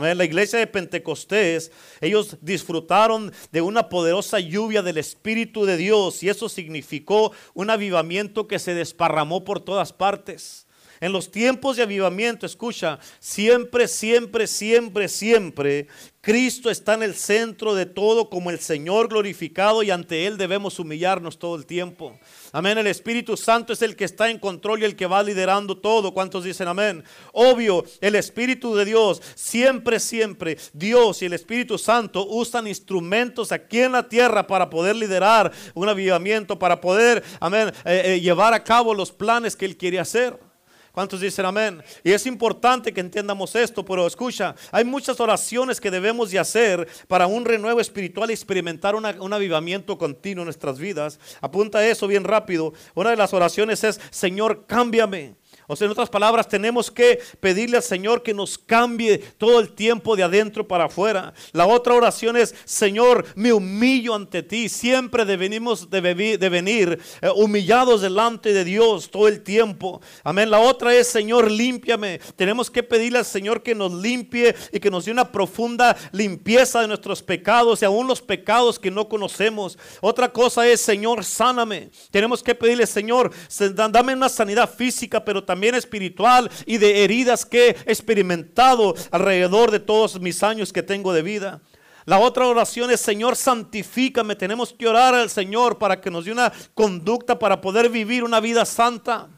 La 0.00 0.24
iglesia 0.24 0.58
de 0.58 0.66
Pentecostés, 0.66 1.70
ellos 2.00 2.36
disfrutaron 2.40 3.32
de 3.52 3.60
una 3.60 3.88
poderosa 3.88 4.40
lluvia 4.40 4.82
del 4.82 4.98
Espíritu 4.98 5.66
de 5.66 5.76
Dios 5.76 6.22
y 6.24 6.28
eso 6.28 6.48
significó 6.48 7.30
un 7.54 7.70
avivamiento 7.70 8.48
que 8.48 8.58
se 8.58 8.74
desparramó 8.74 9.44
por 9.44 9.60
todas 9.60 9.92
partes. 9.92 10.63
En 11.04 11.12
los 11.12 11.30
tiempos 11.30 11.76
de 11.76 11.82
avivamiento, 11.82 12.46
escucha, 12.46 12.98
siempre, 13.20 13.88
siempre, 13.88 14.46
siempre, 14.46 15.06
siempre, 15.06 15.86
Cristo 16.22 16.70
está 16.70 16.94
en 16.94 17.02
el 17.02 17.14
centro 17.14 17.74
de 17.74 17.84
todo 17.84 18.30
como 18.30 18.48
el 18.48 18.58
Señor 18.58 19.08
glorificado 19.08 19.82
y 19.82 19.90
ante 19.90 20.26
Él 20.26 20.38
debemos 20.38 20.78
humillarnos 20.78 21.38
todo 21.38 21.56
el 21.56 21.66
tiempo. 21.66 22.18
Amén, 22.52 22.78
el 22.78 22.86
Espíritu 22.86 23.36
Santo 23.36 23.74
es 23.74 23.82
el 23.82 23.96
que 23.96 24.06
está 24.06 24.30
en 24.30 24.38
control 24.38 24.80
y 24.80 24.86
el 24.86 24.96
que 24.96 25.04
va 25.04 25.22
liderando 25.22 25.76
todo. 25.76 26.14
¿Cuántos 26.14 26.42
dicen 26.42 26.68
amén? 26.68 27.04
Obvio, 27.34 27.84
el 28.00 28.14
Espíritu 28.14 28.74
de 28.74 28.86
Dios, 28.86 29.20
siempre, 29.34 30.00
siempre, 30.00 30.56
Dios 30.72 31.20
y 31.20 31.26
el 31.26 31.34
Espíritu 31.34 31.76
Santo 31.76 32.26
usan 32.26 32.66
instrumentos 32.66 33.52
aquí 33.52 33.80
en 33.80 33.92
la 33.92 34.08
tierra 34.08 34.46
para 34.46 34.70
poder 34.70 34.96
liderar 34.96 35.52
un 35.74 35.86
avivamiento, 35.86 36.58
para 36.58 36.80
poder, 36.80 37.22
amén, 37.40 37.70
eh, 37.84 38.14
eh, 38.14 38.20
llevar 38.22 38.54
a 38.54 38.64
cabo 38.64 38.94
los 38.94 39.12
planes 39.12 39.54
que 39.54 39.66
Él 39.66 39.76
quiere 39.76 40.00
hacer. 40.00 40.53
¿Cuántos 40.94 41.20
dicen 41.20 41.44
amén? 41.44 41.82
Y 42.04 42.12
es 42.12 42.24
importante 42.24 42.94
que 42.94 43.00
entiendamos 43.00 43.56
esto, 43.56 43.84
pero 43.84 44.06
escucha, 44.06 44.54
hay 44.70 44.84
muchas 44.84 45.18
oraciones 45.18 45.80
que 45.80 45.90
debemos 45.90 46.30
de 46.30 46.38
hacer 46.38 46.86
para 47.08 47.26
un 47.26 47.44
renuevo 47.44 47.80
espiritual 47.80 48.30
y 48.30 48.32
experimentar 48.32 48.94
un 48.94 49.32
avivamiento 49.32 49.98
continuo 49.98 50.42
en 50.42 50.46
nuestras 50.46 50.78
vidas. 50.78 51.18
Apunta 51.40 51.84
eso 51.84 52.06
bien 52.06 52.22
rápido. 52.22 52.74
Una 52.94 53.10
de 53.10 53.16
las 53.16 53.34
oraciones 53.34 53.82
es, 53.82 54.00
Señor, 54.10 54.66
cámbiame. 54.68 55.34
O 55.66 55.76
sea, 55.76 55.86
en 55.86 55.92
otras 55.92 56.10
palabras, 56.10 56.48
tenemos 56.48 56.90
que 56.90 57.20
pedirle 57.40 57.78
al 57.78 57.82
Señor 57.82 58.22
que 58.22 58.34
nos 58.34 58.58
cambie 58.58 59.18
todo 59.38 59.60
el 59.60 59.72
tiempo 59.72 60.14
de 60.14 60.22
adentro 60.22 60.68
para 60.68 60.84
afuera. 60.84 61.32
La 61.52 61.66
otra 61.66 61.94
oración 61.94 62.36
es, 62.36 62.54
Señor, 62.64 63.24
me 63.34 63.52
humillo 63.52 64.14
ante 64.14 64.42
ti. 64.42 64.68
Siempre 64.68 65.24
debemos 65.24 65.88
de, 65.88 66.00
venir 66.00 66.98
eh, 67.22 67.30
humillados 67.34 68.02
delante 68.02 68.52
de 68.52 68.64
Dios 68.64 69.10
todo 69.10 69.26
el 69.26 69.42
tiempo. 69.42 70.02
Amén. 70.22 70.50
La 70.50 70.58
otra 70.58 70.94
es, 70.94 71.08
Señor, 71.08 71.50
límpiame. 71.50 72.20
Tenemos 72.36 72.70
que 72.70 72.82
pedirle 72.82 73.20
al 73.20 73.24
Señor 73.24 73.62
que 73.62 73.74
nos 73.74 73.92
limpie 73.92 74.54
y 74.70 74.80
que 74.80 74.90
nos 74.90 75.06
dé 75.06 75.12
una 75.12 75.32
profunda 75.32 75.96
limpieza 76.12 76.82
de 76.82 76.88
nuestros 76.88 77.22
pecados 77.22 77.80
y 77.80 77.86
aún 77.86 78.06
los 78.06 78.20
pecados 78.20 78.78
que 78.78 78.90
no 78.90 79.08
conocemos. 79.08 79.78
Otra 80.02 80.30
cosa 80.30 80.66
es, 80.66 80.82
Señor, 80.82 81.24
sáname. 81.24 81.90
Tenemos 82.10 82.42
que 82.42 82.54
pedirle, 82.54 82.86
Señor, 82.86 83.30
dame 83.74 84.12
una 84.12 84.28
sanidad 84.28 84.70
física, 84.70 85.24
pero 85.24 85.42
también 85.42 85.53
también 85.54 85.76
espiritual 85.76 86.50
y 86.66 86.78
de 86.78 87.04
heridas 87.04 87.46
que 87.46 87.68
he 87.86 87.92
experimentado 87.92 88.92
alrededor 89.12 89.70
de 89.70 89.78
todos 89.78 90.20
mis 90.20 90.42
años 90.42 90.72
que 90.72 90.82
tengo 90.82 91.12
de 91.12 91.22
vida. 91.22 91.60
La 92.06 92.18
otra 92.18 92.48
oración 92.48 92.90
es, 92.90 93.00
Señor, 93.00 93.36
santifícame. 93.36 94.34
Tenemos 94.34 94.72
que 94.72 94.88
orar 94.88 95.14
al 95.14 95.30
Señor 95.30 95.78
para 95.78 96.00
que 96.00 96.10
nos 96.10 96.24
dé 96.24 96.32
una 96.32 96.52
conducta 96.74 97.38
para 97.38 97.60
poder 97.60 97.88
vivir 97.88 98.24
una 98.24 98.40
vida 98.40 98.64
santa. 98.64 99.28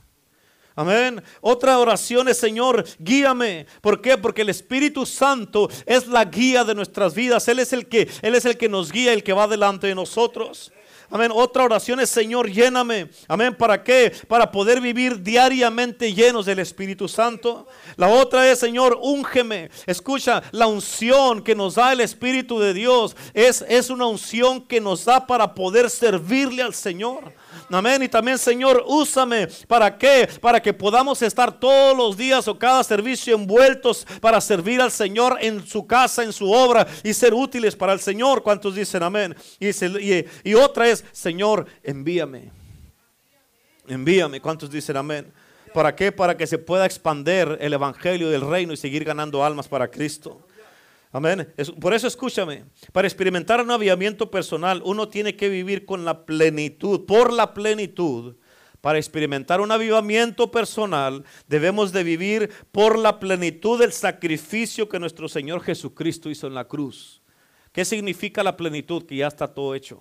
Amén. 0.75 1.23
Otra 1.43 1.79
oración 1.79 2.29
es, 2.29 2.39
Señor, 2.39 2.87
guíame. 2.99 3.67
¿Por 3.83 4.01
qué? 4.01 4.17
Porque 4.17 4.41
el 4.41 4.49
Espíritu 4.49 5.05
Santo 5.05 5.69
es 5.85 6.07
la 6.07 6.25
guía 6.25 6.65
de 6.65 6.75
nuestras 6.75 7.15
vidas. 7.15 7.47
Él 7.49 7.59
es 7.59 7.75
el 7.75 7.89
que, 7.89 8.09
Él 8.23 8.35
es 8.35 8.47
el 8.47 8.57
que 8.57 8.71
nos 8.71 8.91
guía, 8.91 9.13
el 9.13 9.23
que 9.23 9.35
va 9.35 9.47
delante 9.47 9.87
de 9.87 9.95
nosotros. 9.95 10.73
Amén. 11.11 11.31
Otra 11.33 11.65
oración 11.65 12.01
es, 12.01 12.11
Señor, 12.11 12.51
lléname. 12.51 13.09
Amén. 13.29 13.55
¿Para 13.55 13.83
qué? 13.83 14.13
Para 14.29 14.51
poder 14.51 14.81
vivir 14.81 15.23
diariamente 15.23 16.13
llenos 16.13 16.47
del 16.47 16.59
Espíritu 16.59 17.09
Santo. 17.09 17.67
La 17.97 18.09
otra 18.09 18.51
es, 18.51 18.59
Señor, 18.59 18.99
úngeme. 19.01 19.71
Escucha, 19.87 20.43
la 20.51 20.67
unción 20.67 21.43
que 21.43 21.55
nos 21.55 21.77
da 21.77 21.93
el 21.93 22.01
Espíritu 22.01 22.59
de 22.59 22.75
Dios 22.75 23.17
es, 23.35 23.65
es 23.69 23.91
una 23.91 24.07
unción 24.07 24.61
que 24.67 24.81
nos 24.81 25.05
da 25.05 25.27
para 25.27 25.55
poder 25.55 25.91
servirle 25.91 26.63
al 26.63 26.75
Señor. 26.75 27.33
Amén. 27.71 28.03
Y 28.03 28.09
también, 28.09 28.39
Señor, 28.39 28.85
úsame. 28.87 29.49
¿Para 29.67 29.97
qué? 29.97 30.29
Para 30.41 30.61
que 30.61 30.73
podamos 30.73 31.23
estar 31.23 31.59
todos 31.59 31.97
los 31.97 32.17
días 32.17 32.47
o 32.49 32.59
cada 32.59 32.83
servicio 32.85 33.35
envueltos 33.35 34.07
para 34.21 34.41
servir 34.41 34.81
al 34.81 34.91
Señor 34.91 35.39
en 35.41 35.67
su 35.67 35.87
casa, 35.87 36.23
en 36.23 36.33
su 36.33 36.51
obra 36.51 36.87
y 37.03 37.13
ser 37.15 37.35
útiles 37.35 37.77
para 37.77 37.93
el 37.93 38.01
Señor. 38.01 38.43
¿Cuántos 38.43 38.75
dicen 38.75 39.03
amén? 39.03 39.35
Y, 39.59 39.71
y 40.51 40.55
otra 40.55 40.89
es, 40.89 41.05
Señor, 41.13 41.67
envíame. 41.83 42.51
Envíame. 43.89 44.41
¿Cuántos 44.41 44.71
dicen 44.71 44.97
amén? 44.97 45.33
¿Para 45.75 45.95
qué? 45.95 46.11
Para 46.13 46.37
que 46.37 46.47
se 46.47 46.59
pueda 46.59 46.87
expander 46.87 47.59
el 47.61 47.73
evangelio 47.73 48.31
del 48.31 48.41
reino 48.41 48.73
y 48.73 48.77
seguir 48.77 49.05
ganando 49.05 49.45
almas 49.45 49.69
para 49.69 49.89
Cristo. 49.89 50.46
Amén. 51.13 51.53
por 51.81 51.95
eso 51.95 52.07
escúchame, 52.07 52.65
para 52.93 53.09
experimentar 53.09 53.61
un 53.61 53.71
avivamiento 53.71 54.31
personal, 54.31 54.83
uno 54.85 55.09
tiene 55.09 55.37
que 55.37 55.49
vivir 55.49 55.87
con 55.87 56.05
la 56.05 56.27
plenitud, 56.27 57.07
por 57.07 57.33
la 57.33 57.55
plenitud. 57.55 58.37
Para 58.81 58.99
experimentar 58.99 59.61
un 59.61 59.73
avivamiento 59.73 60.51
personal, 60.51 61.25
debemos 61.49 61.93
de 61.93 62.05
vivir 62.05 62.53
por 62.71 62.99
la 62.99 63.19
plenitud 63.19 63.81
del 63.81 63.93
sacrificio 63.93 64.89
que 64.89 65.01
nuestro 65.01 65.29
Señor 65.29 65.63
Jesucristo 65.63 66.31
hizo 66.31 66.47
en 66.47 66.55
la 66.55 66.69
cruz. 66.69 67.21
¿Qué 67.73 67.85
significa 67.85 68.45
la 68.45 68.57
plenitud? 68.57 69.05
Que 69.05 69.17
ya 69.17 69.27
está 69.27 69.49
todo 69.49 69.75
hecho. 69.75 70.01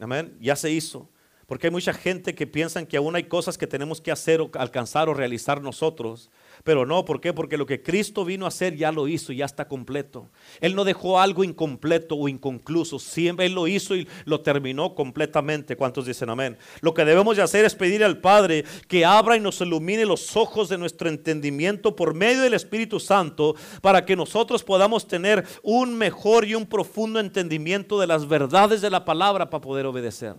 Amén. 0.00 0.36
Ya 0.40 0.56
se 0.56 0.70
hizo. 0.70 1.10
Porque 1.46 1.66
hay 1.66 1.70
mucha 1.70 1.92
gente 1.92 2.34
que 2.34 2.46
piensan 2.46 2.86
que 2.86 2.96
aún 2.96 3.16
hay 3.16 3.24
cosas 3.24 3.58
que 3.58 3.66
tenemos 3.66 4.00
que 4.00 4.10
hacer 4.10 4.40
o 4.40 4.50
alcanzar 4.54 5.08
o 5.08 5.14
realizar 5.14 5.60
nosotros. 5.60 6.30
Pero 6.64 6.86
no, 6.86 7.04
¿por 7.04 7.20
qué? 7.20 7.32
Porque 7.32 7.56
lo 7.56 7.66
que 7.66 7.82
Cristo 7.82 8.24
vino 8.24 8.44
a 8.44 8.48
hacer 8.48 8.76
ya 8.76 8.92
lo 8.92 9.08
hizo, 9.08 9.32
ya 9.32 9.44
está 9.44 9.68
completo. 9.68 10.28
Él 10.60 10.74
no 10.74 10.84
dejó 10.84 11.20
algo 11.20 11.44
incompleto 11.44 12.16
o 12.16 12.28
inconcluso, 12.28 12.98
siempre 12.98 13.46
Él 13.46 13.54
lo 13.54 13.66
hizo 13.66 13.96
y 13.96 14.08
lo 14.24 14.40
terminó 14.40 14.94
completamente. 14.94 15.76
¿Cuántos 15.76 16.06
dicen 16.06 16.30
amén? 16.30 16.58
Lo 16.80 16.94
que 16.94 17.04
debemos 17.04 17.36
de 17.36 17.42
hacer 17.42 17.64
es 17.64 17.74
pedir 17.74 18.04
al 18.04 18.18
Padre 18.18 18.64
que 18.88 19.04
abra 19.04 19.36
y 19.36 19.40
nos 19.40 19.60
ilumine 19.60 20.04
los 20.04 20.36
ojos 20.36 20.68
de 20.68 20.78
nuestro 20.78 21.08
entendimiento 21.08 21.96
por 21.96 22.14
medio 22.14 22.42
del 22.42 22.54
Espíritu 22.54 23.00
Santo 23.00 23.54
para 23.80 24.04
que 24.04 24.16
nosotros 24.16 24.62
podamos 24.62 25.06
tener 25.06 25.46
un 25.62 25.96
mejor 25.96 26.44
y 26.44 26.54
un 26.54 26.66
profundo 26.66 27.20
entendimiento 27.20 27.98
de 28.00 28.06
las 28.06 28.28
verdades 28.28 28.80
de 28.80 28.90
la 28.90 29.04
palabra 29.04 29.50
para 29.50 29.60
poder 29.60 29.86
obedecer. 29.86 30.34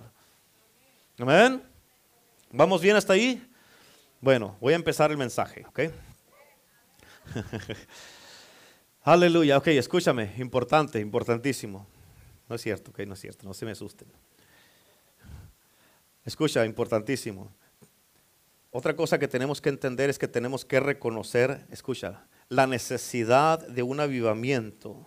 Amén. 1.19 1.61
¿Vamos 2.51 2.81
bien 2.81 2.95
hasta 2.95 3.13
ahí? 3.13 3.41
Bueno, 4.19 4.55
voy 4.59 4.73
a 4.73 4.75
empezar 4.75 5.11
el 5.11 5.17
mensaje, 5.17 5.65
¿ok? 5.67 5.79
Aleluya, 9.03 9.57
ok, 9.57 9.67
escúchame, 9.67 10.33
importante, 10.37 10.99
importantísimo. 10.99 11.87
No 12.47 12.55
es 12.55 12.61
cierto, 12.61 12.91
ok, 12.91 12.99
no 13.07 13.13
es 13.13 13.19
cierto, 13.19 13.47
no 13.47 13.53
se 13.53 13.65
me 13.65 13.71
asusten. 13.71 14.07
Escucha, 16.25 16.65
importantísimo. 16.65 17.51
Otra 18.69 18.95
cosa 18.95 19.17
que 19.17 19.27
tenemos 19.27 19.59
que 19.59 19.69
entender 19.69 20.09
es 20.09 20.19
que 20.19 20.27
tenemos 20.27 20.63
que 20.63 20.79
reconocer, 20.79 21.65
escucha, 21.71 22.25
la 22.47 22.67
necesidad 22.67 23.65
de 23.67 23.83
un 23.83 23.99
avivamiento 23.99 25.05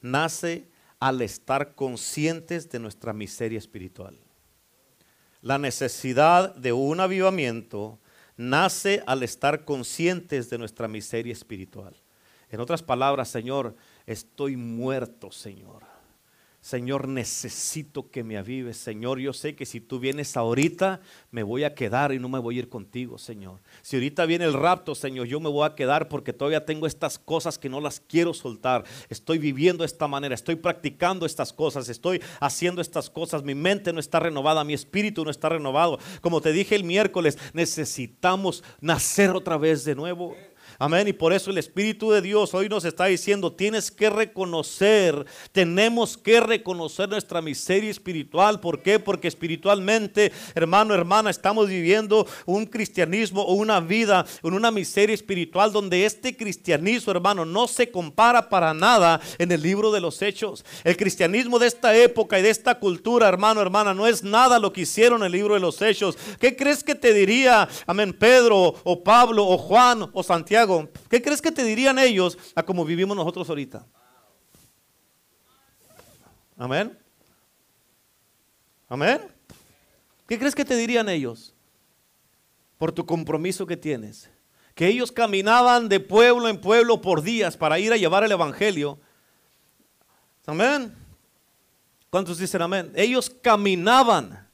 nace 0.00 0.68
al 0.98 1.20
estar 1.20 1.74
conscientes 1.74 2.70
de 2.70 2.78
nuestra 2.78 3.12
miseria 3.12 3.58
espiritual. 3.58 4.18
La 5.42 5.58
necesidad 5.58 6.54
de 6.54 6.72
un 6.72 7.00
avivamiento 7.00 7.98
nace 8.36 9.02
al 9.06 9.22
estar 9.22 9.64
conscientes 9.64 10.50
de 10.50 10.58
nuestra 10.58 10.88
miseria 10.88 11.32
espiritual. 11.32 11.94
En 12.50 12.60
otras 12.60 12.82
palabras, 12.82 13.28
Señor, 13.28 13.74
estoy 14.06 14.56
muerto, 14.56 15.30
Señor. 15.32 15.91
Señor, 16.62 17.08
necesito 17.08 18.08
que 18.12 18.22
me 18.22 18.38
avives. 18.38 18.76
Señor, 18.76 19.18
yo 19.18 19.32
sé 19.32 19.56
que 19.56 19.66
si 19.66 19.80
tú 19.80 19.98
vienes 19.98 20.36
ahorita, 20.36 21.00
me 21.32 21.42
voy 21.42 21.64
a 21.64 21.74
quedar 21.74 22.12
y 22.12 22.20
no 22.20 22.28
me 22.28 22.38
voy 22.38 22.54
a 22.54 22.58
ir 22.60 22.68
contigo, 22.68 23.18
Señor. 23.18 23.58
Si 23.82 23.96
ahorita 23.96 24.26
viene 24.26 24.44
el 24.44 24.52
rapto, 24.52 24.94
Señor, 24.94 25.26
yo 25.26 25.40
me 25.40 25.48
voy 25.48 25.66
a 25.66 25.74
quedar 25.74 26.08
porque 26.08 26.32
todavía 26.32 26.64
tengo 26.64 26.86
estas 26.86 27.18
cosas 27.18 27.58
que 27.58 27.68
no 27.68 27.80
las 27.80 27.98
quiero 27.98 28.32
soltar. 28.32 28.84
Estoy 29.08 29.38
viviendo 29.38 29.82
de 29.82 29.86
esta 29.86 30.06
manera, 30.06 30.36
estoy 30.36 30.54
practicando 30.54 31.26
estas 31.26 31.52
cosas, 31.52 31.88
estoy 31.88 32.22
haciendo 32.38 32.80
estas 32.80 33.10
cosas. 33.10 33.42
Mi 33.42 33.56
mente 33.56 33.92
no 33.92 33.98
está 33.98 34.20
renovada, 34.20 34.62
mi 34.62 34.72
espíritu 34.72 35.24
no 35.24 35.32
está 35.32 35.48
renovado. 35.48 35.98
Como 36.20 36.40
te 36.40 36.52
dije 36.52 36.76
el 36.76 36.84
miércoles, 36.84 37.38
necesitamos 37.54 38.62
nacer 38.80 39.30
otra 39.30 39.56
vez 39.56 39.84
de 39.84 39.96
nuevo. 39.96 40.36
Amén. 40.82 41.06
Y 41.06 41.12
por 41.12 41.32
eso 41.32 41.52
el 41.52 41.58
Espíritu 41.58 42.10
de 42.10 42.20
Dios 42.20 42.54
hoy 42.54 42.68
nos 42.68 42.84
está 42.84 43.04
diciendo, 43.04 43.52
tienes 43.52 43.88
que 43.88 44.10
reconocer, 44.10 45.26
tenemos 45.52 46.16
que 46.16 46.40
reconocer 46.40 47.08
nuestra 47.08 47.40
miseria 47.40 47.88
espiritual. 47.88 48.58
¿Por 48.58 48.82
qué? 48.82 48.98
Porque 48.98 49.28
espiritualmente, 49.28 50.32
hermano, 50.56 50.92
hermana, 50.92 51.30
estamos 51.30 51.68
viviendo 51.68 52.26
un 52.46 52.66
cristianismo 52.66 53.42
o 53.42 53.54
una 53.54 53.78
vida 53.78 54.26
en 54.42 54.54
una 54.54 54.72
miseria 54.72 55.14
espiritual 55.14 55.70
donde 55.70 56.04
este 56.04 56.36
cristianismo, 56.36 57.12
hermano, 57.12 57.44
no 57.44 57.68
se 57.68 57.88
compara 57.88 58.48
para 58.48 58.74
nada 58.74 59.20
en 59.38 59.52
el 59.52 59.62
libro 59.62 59.92
de 59.92 60.00
los 60.00 60.20
hechos. 60.20 60.64
El 60.82 60.96
cristianismo 60.96 61.60
de 61.60 61.68
esta 61.68 61.96
época 61.96 62.40
y 62.40 62.42
de 62.42 62.50
esta 62.50 62.80
cultura, 62.80 63.28
hermano, 63.28 63.60
hermana, 63.60 63.94
no 63.94 64.08
es 64.08 64.24
nada 64.24 64.58
lo 64.58 64.72
que 64.72 64.80
hicieron 64.80 65.20
en 65.20 65.26
el 65.26 65.32
libro 65.32 65.54
de 65.54 65.60
los 65.60 65.80
hechos. 65.80 66.18
¿Qué 66.40 66.56
crees 66.56 66.82
que 66.82 66.96
te 66.96 67.14
diría, 67.14 67.68
amén, 67.86 68.12
Pedro 68.12 68.74
o 68.82 69.04
Pablo 69.04 69.46
o 69.46 69.56
Juan 69.56 70.10
o 70.12 70.24
Santiago? 70.24 70.71
¿Qué 71.08 71.22
crees 71.22 71.42
que 71.42 71.52
te 71.52 71.64
dirían 71.64 71.98
ellos 71.98 72.38
a 72.54 72.62
como 72.62 72.84
vivimos 72.84 73.16
nosotros 73.16 73.48
ahorita? 73.48 73.86
Amén. 76.56 76.98
Amén. 78.88 79.20
¿Qué 80.28 80.38
crees 80.38 80.54
que 80.54 80.64
te 80.64 80.76
dirían 80.76 81.08
ellos? 81.08 81.54
Por 82.78 82.92
tu 82.92 83.04
compromiso 83.04 83.66
que 83.66 83.76
tienes. 83.76 84.30
Que 84.74 84.86
ellos 84.86 85.12
caminaban 85.12 85.88
de 85.88 86.00
pueblo 86.00 86.48
en 86.48 86.60
pueblo 86.60 87.00
por 87.00 87.22
días 87.22 87.56
para 87.56 87.78
ir 87.78 87.92
a 87.92 87.96
llevar 87.96 88.24
el 88.24 88.32
Evangelio. 88.32 88.98
Amén. 90.46 90.94
¿Cuántos 92.10 92.38
dicen 92.38 92.62
amén? 92.62 92.92
Ellos 92.94 93.30
caminaban. 93.30 94.48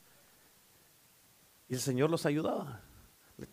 Y 1.68 1.74
el 1.74 1.80
Señor 1.80 2.10
los 2.10 2.24
ayudaba. 2.24 2.80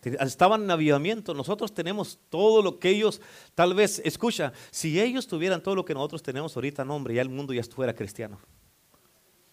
Estaban 0.02 0.64
en 0.64 0.70
avivamiento. 0.70 1.32
Nosotros 1.32 1.72
tenemos 1.72 2.18
todo 2.28 2.62
lo 2.62 2.78
que 2.78 2.90
ellos, 2.90 3.20
tal 3.54 3.74
vez, 3.74 4.00
escucha, 4.04 4.52
si 4.70 5.00
ellos 5.00 5.26
tuvieran 5.28 5.62
todo 5.62 5.76
lo 5.76 5.84
que 5.84 5.94
nosotros 5.94 6.22
tenemos 6.22 6.56
ahorita, 6.56 6.84
no, 6.84 6.96
hombre, 6.96 7.14
ya 7.14 7.22
el 7.22 7.28
mundo 7.28 7.52
ya 7.52 7.62
fuera 7.62 7.94
cristiano. 7.94 8.38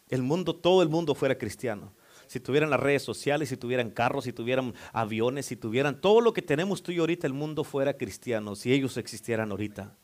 El 0.09 0.23
mundo, 0.23 0.55
todo 0.55 0.81
el 0.81 0.89
mundo 0.89 1.13
fuera 1.15 1.37
cristiano. 1.37 1.93
Si 2.27 2.39
tuvieran 2.39 2.69
las 2.69 2.79
redes 2.79 3.03
sociales, 3.03 3.49
si 3.49 3.57
tuvieran 3.57 3.91
carros, 3.91 4.23
si 4.23 4.33
tuvieran 4.33 4.73
aviones, 4.91 5.45
si 5.47 5.55
tuvieran 5.55 6.01
todo 6.01 6.21
lo 6.21 6.33
que 6.33 6.41
tenemos 6.41 6.81
tú 6.81 6.91
y 6.91 6.97
ahorita, 6.97 7.27
el 7.27 7.33
mundo 7.33 7.63
fuera 7.63 7.95
cristiano, 7.95 8.55
si 8.55 8.73
ellos 8.73 8.97
existieran 8.97 9.51
ahorita. 9.51 9.95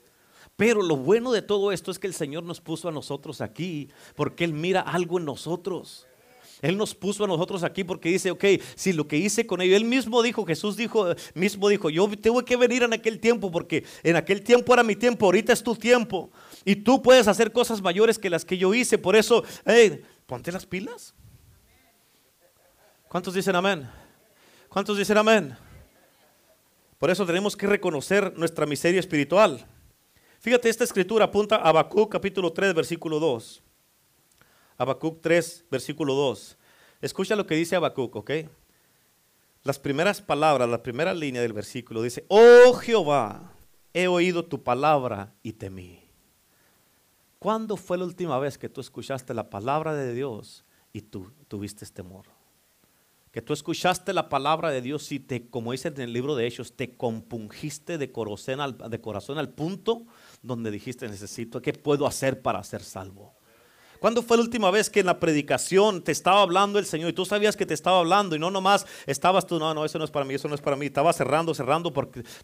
Pero 0.56 0.82
lo 0.82 0.98
bueno 0.98 1.32
de 1.32 1.42
todo 1.42 1.72
esto 1.72 1.90
es 1.90 2.00
que 2.00 2.08
el 2.08 2.14
Señor 2.14 2.44
nos 2.44 2.60
puso 2.60 2.90
a 2.90 2.92
nosotros 2.92 3.40
aquí 3.40 3.90
porque 4.16 4.44
Él 4.44 4.54
mira 4.54 4.82
algo 4.82 5.18
en 5.18 5.26
nosotros. 5.26 6.06
Él 6.62 6.78
nos 6.78 6.94
puso 6.94 7.24
a 7.24 7.28
nosotros 7.28 7.64
aquí 7.64 7.84
porque 7.84 8.10
dice, 8.10 8.32
ok, 8.32 8.44
si 8.76 8.92
lo 8.92 9.08
que 9.08 9.18
hice 9.18 9.48
con 9.48 9.62
ellos, 9.62 9.78
él 9.78 9.86
mismo 9.86 10.22
dijo, 10.22 10.46
Jesús 10.46 10.76
dijo, 10.76 11.16
mismo 11.34 11.70
dijo, 11.70 11.90
yo 11.90 12.10
tengo 12.20 12.44
que 12.44 12.58
venir 12.58 12.84
en 12.84 12.94
aquel 12.94 13.20
tiempo 13.20 13.50
porque 13.50 13.86
en 14.04 14.18
aquel 14.18 14.42
tiempo 14.42 14.74
era 14.74 14.84
mi 14.84 14.96
tiempo, 14.96 15.26
ahorita 15.26 15.54
es 15.54 15.64
tu 15.64 15.76
tiempo. 15.76 16.32
Y 16.66 16.76
tú 16.76 17.02
puedes 17.02 17.28
hacer 17.28 17.52
cosas 17.54 17.82
mayores 17.82 18.20
que 18.20 18.30
las 18.30 18.44
que 18.44 18.58
yo 18.58 18.74
hice. 18.74 18.98
Por 18.98 19.16
eso, 19.16 19.44
hey, 19.66 20.02
ponte 20.26 20.52
las 20.52 20.66
pilas. 20.66 21.14
¿Cuántos 23.08 23.34
dicen 23.34 23.56
amén? 23.56 23.90
¿Cuántos 24.68 24.98
dicen 24.98 25.18
amén? 25.18 25.58
Por 26.98 27.10
eso 27.10 27.26
tenemos 27.26 27.56
que 27.56 27.66
reconocer 27.66 28.38
nuestra 28.38 28.66
miseria 28.66 29.00
espiritual. 29.00 29.66
Fíjate, 30.42 30.68
esta 30.68 30.84
escritura 30.84 31.26
apunta 31.26 31.56
a 31.56 31.70
Habacuc 31.70 32.12
capítulo 32.12 32.52
3, 32.52 32.74
versículo 32.74 33.20
2. 33.20 33.64
Habacuc 34.80 35.22
3, 35.22 35.66
versículo 35.70 36.16
2. 36.16 36.58
Escucha 37.02 37.36
lo 37.36 37.46
que 37.46 37.56
dice 37.56 37.76
Habacuc, 37.76 38.16
¿ok? 38.16 38.32
Las 39.64 39.78
primeras 39.78 40.22
palabras, 40.22 40.68
la 40.68 40.82
primera 40.82 41.14
línea 41.14 41.42
del 41.42 41.54
versículo 41.54 42.02
dice, 42.02 42.26
oh 42.30 42.74
Jehová, 42.74 43.54
he 43.94 44.08
oído 44.08 44.46
tu 44.46 44.64
palabra 44.64 45.36
y 45.44 45.54
temí. 45.54 46.00
¿Cuándo 47.38 47.78
fue 47.78 47.98
la 47.98 48.06
última 48.06 48.40
vez 48.40 48.58
que 48.58 48.70
tú 48.70 48.82
escuchaste 48.82 49.34
la 49.34 49.50
palabra 49.50 49.94
de 49.94 50.14
Dios 50.14 50.66
y 50.94 51.02
tú 51.02 51.32
tuviste 51.48 51.86
temor? 51.86 52.26
que 53.32 53.42
tú 53.42 53.54
escuchaste 53.54 54.12
la 54.12 54.28
palabra 54.28 54.72
de 54.72 54.82
Dios 54.82 55.12
y 55.12 55.20
te, 55.20 55.50
como 55.50 55.72
dice 55.72 55.90
en 55.90 56.02
el 56.02 56.14
libro 56.14 56.36
de 56.36 56.48
Hechos, 56.48 56.74
te 56.74 56.96
compungiste 56.98 57.98
de 57.98 58.12
corazón 58.12 58.60
al, 58.60 58.78
de 58.78 59.02
corazón 59.02 59.38
al 59.38 59.50
punto 59.50 60.06
donde 60.42 60.72
dijiste, 60.72 61.08
necesito, 61.08 61.62
¿qué 61.62 61.74
puedo 61.74 62.08
hacer 62.08 62.42
para 62.42 62.64
ser 62.64 62.82
salvo? 62.82 63.36
¿Cuándo 64.00 64.24
fue 64.24 64.38
la 64.38 64.44
última 64.44 64.72
vez 64.72 64.90
que 64.90 65.02
en 65.02 65.08
la 65.08 65.20
predicación 65.20 66.02
te 66.02 66.14
estaba 66.14 66.42
hablando 66.42 66.80
el 66.80 66.86
Señor 66.86 67.10
y 67.10 67.14
tú 67.14 67.26
sabías 67.26 67.58
que 67.58 67.66
te 67.66 67.74
estaba 67.74 68.00
hablando 68.00 68.36
y 68.36 68.40
no 68.40 68.50
nomás 68.50 68.86
estabas 69.06 69.46
tú, 69.46 69.60
no, 69.60 69.74
no, 69.74 69.84
eso 69.84 70.00
no 70.00 70.06
es 70.06 70.12
para 70.12 70.26
mí, 70.26 70.36
eso 70.36 70.48
no 70.48 70.56
es 70.56 70.62
para 70.62 70.78
mí. 70.78 70.86
Estabas 70.86 71.18
cerrando, 71.18 71.54
cerrando 71.54 71.92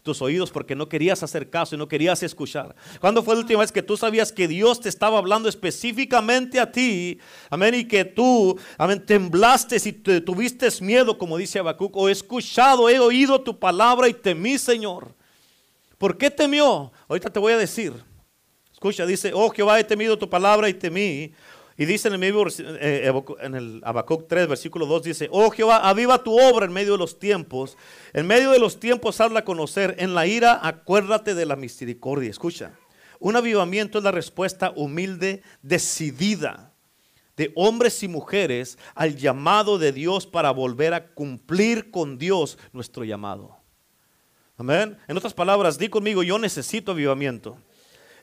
tus 0.02 0.20
oídos 0.20 0.50
porque 0.50 0.74
no 0.74 0.88
querías 0.88 1.22
hacer 1.22 1.48
caso 1.48 1.74
y 1.74 1.78
no 1.78 1.88
querías 1.88 2.22
escuchar. 2.22 2.76
¿Cuándo 3.00 3.22
fue 3.22 3.34
la 3.34 3.40
última 3.40 3.60
vez 3.60 3.72
que 3.72 3.82
tú 3.82 3.96
sabías 3.96 4.32
que 4.32 4.46
Dios 4.46 4.80
te 4.80 4.90
estaba 4.90 5.16
hablando 5.16 5.48
específicamente 5.48 6.60
a 6.60 6.70
ti? 6.70 7.18
Amén, 7.48 7.74
y 7.74 7.84
que 7.86 8.04
tú, 8.04 8.58
amén, 8.76 9.04
temblaste 9.04 9.76
y 9.82 9.92
tuviste 9.92 10.68
miedo, 10.82 11.16
como 11.16 11.38
dice 11.38 11.58
Habacuc, 11.58 11.96
o 11.96 12.08
he 12.08 12.12
escuchado, 12.12 12.90
he 12.90 12.98
oído 12.98 13.40
tu 13.40 13.58
palabra 13.58 14.08
y 14.08 14.14
temí, 14.14 14.58
Señor. 14.58 15.14
¿Por 15.96 16.18
qué 16.18 16.30
temió? 16.30 16.92
Ahorita 17.08 17.30
te 17.30 17.38
voy 17.38 17.54
a 17.54 17.56
decir. 17.56 17.94
Escucha, 18.88 19.04
dice, 19.04 19.32
oh 19.34 19.50
Jehová, 19.50 19.80
he 19.80 19.84
temido 19.84 20.16
tu 20.16 20.30
palabra 20.30 20.68
y 20.68 20.74
temí. 20.74 21.32
Y 21.76 21.84
dice 21.84 22.06
en 22.06 22.14
el, 22.14 22.20
mismo, 22.20 22.46
eh, 22.80 23.12
en 23.40 23.54
el 23.56 23.80
Habacuc 23.84 24.28
3, 24.28 24.46
versículo 24.46 24.86
2, 24.86 25.02
dice, 25.02 25.28
oh 25.32 25.50
Jehová, 25.50 25.88
aviva 25.88 26.22
tu 26.22 26.38
obra 26.38 26.66
en 26.66 26.72
medio 26.72 26.92
de 26.92 26.98
los 26.98 27.18
tiempos. 27.18 27.76
En 28.12 28.28
medio 28.28 28.52
de 28.52 28.60
los 28.60 28.78
tiempos 28.78 29.20
habla 29.20 29.40
a 29.40 29.44
conocer. 29.44 29.96
En 29.98 30.14
la 30.14 30.28
ira 30.28 30.60
acuérdate 30.62 31.34
de 31.34 31.46
la 31.46 31.56
misericordia. 31.56 32.30
Escucha, 32.30 32.78
un 33.18 33.34
avivamiento 33.34 33.98
es 33.98 34.04
la 34.04 34.12
respuesta 34.12 34.72
humilde, 34.76 35.42
decidida 35.62 36.72
de 37.36 37.50
hombres 37.56 38.04
y 38.04 38.08
mujeres 38.08 38.78
al 38.94 39.16
llamado 39.16 39.78
de 39.78 39.90
Dios 39.90 40.28
para 40.28 40.52
volver 40.52 40.94
a 40.94 41.08
cumplir 41.08 41.90
con 41.90 42.18
Dios 42.18 42.56
nuestro 42.72 43.02
llamado. 43.02 43.56
Amén. 44.56 44.96
En 45.08 45.16
otras 45.16 45.34
palabras, 45.34 45.76
di 45.76 45.88
conmigo, 45.88 46.22
yo 46.22 46.38
necesito 46.38 46.92
avivamiento. 46.92 47.58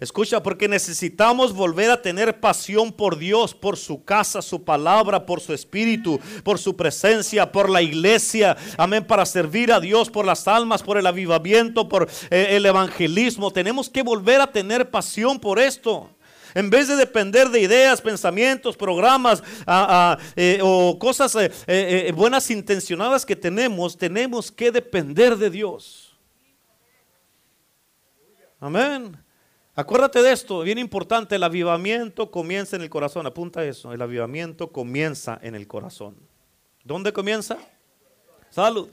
Escucha, 0.04 0.44
porque 0.44 0.68
necesitamos 0.68 1.54
volver 1.54 1.90
a 1.90 2.02
tener 2.02 2.42
pasión 2.42 2.92
por 2.92 3.18
Dios, 3.18 3.54
por 3.54 3.78
su 3.78 4.04
casa, 4.04 4.42
su 4.42 4.66
palabra, 4.66 5.26
por 5.26 5.40
su 5.40 5.54
espíritu, 5.54 6.20
por 6.44 6.60
su 6.60 6.76
presencia, 6.76 7.54
por 7.54 7.70
la 7.70 7.82
iglesia. 7.82 8.58
Amén, 8.78 9.08
para 9.08 9.26
servir 9.26 9.72
a 9.72 9.80
Dios, 9.80 10.10
por 10.10 10.26
las 10.26 10.46
almas, 10.46 10.84
por 10.84 10.98
el 10.98 11.08
avivamiento, 11.08 11.88
por 11.88 12.10
eh, 12.30 12.48
el 12.50 12.66
evangelismo. 12.66 13.50
Tenemos 13.52 13.90
que 13.90 14.04
volver 14.04 14.42
a 14.42 14.52
tener 14.52 14.92
pasión 14.92 15.40
por 15.40 15.58
esto. 15.58 16.10
En 16.54 16.70
vez 16.70 16.90
de 16.90 16.98
depender 16.98 17.48
de 17.48 17.62
ideas, 17.62 18.02
pensamientos, 18.02 18.76
programas 18.76 19.42
eh, 20.36 20.60
o 20.62 21.00
cosas 21.00 21.34
eh, 21.66 22.12
buenas 22.14 22.52
intencionadas 22.52 23.26
que 23.26 23.38
tenemos, 23.38 23.98
tenemos 23.98 24.52
que 24.52 24.70
depender 24.70 25.38
de 25.38 25.50
Dios. 25.50 26.14
Amén. 28.60 29.23
Acuérdate 29.76 30.22
de 30.22 30.32
esto, 30.32 30.62
bien 30.62 30.78
importante, 30.78 31.36
el 31.36 31.44
avivamiento 31.44 32.30
comienza 32.30 32.76
en 32.76 32.84
el 32.84 32.92
corazón. 32.92 33.26
Apunta 33.26 33.64
eso, 33.66 33.92
el 33.92 34.02
avivamiento 34.02 34.72
comienza 34.72 35.40
en 35.42 35.56
el 35.56 35.68
corazón. 35.68 36.16
¿Dónde 36.84 37.12
comienza? 37.12 37.58
Salud. 38.52 38.92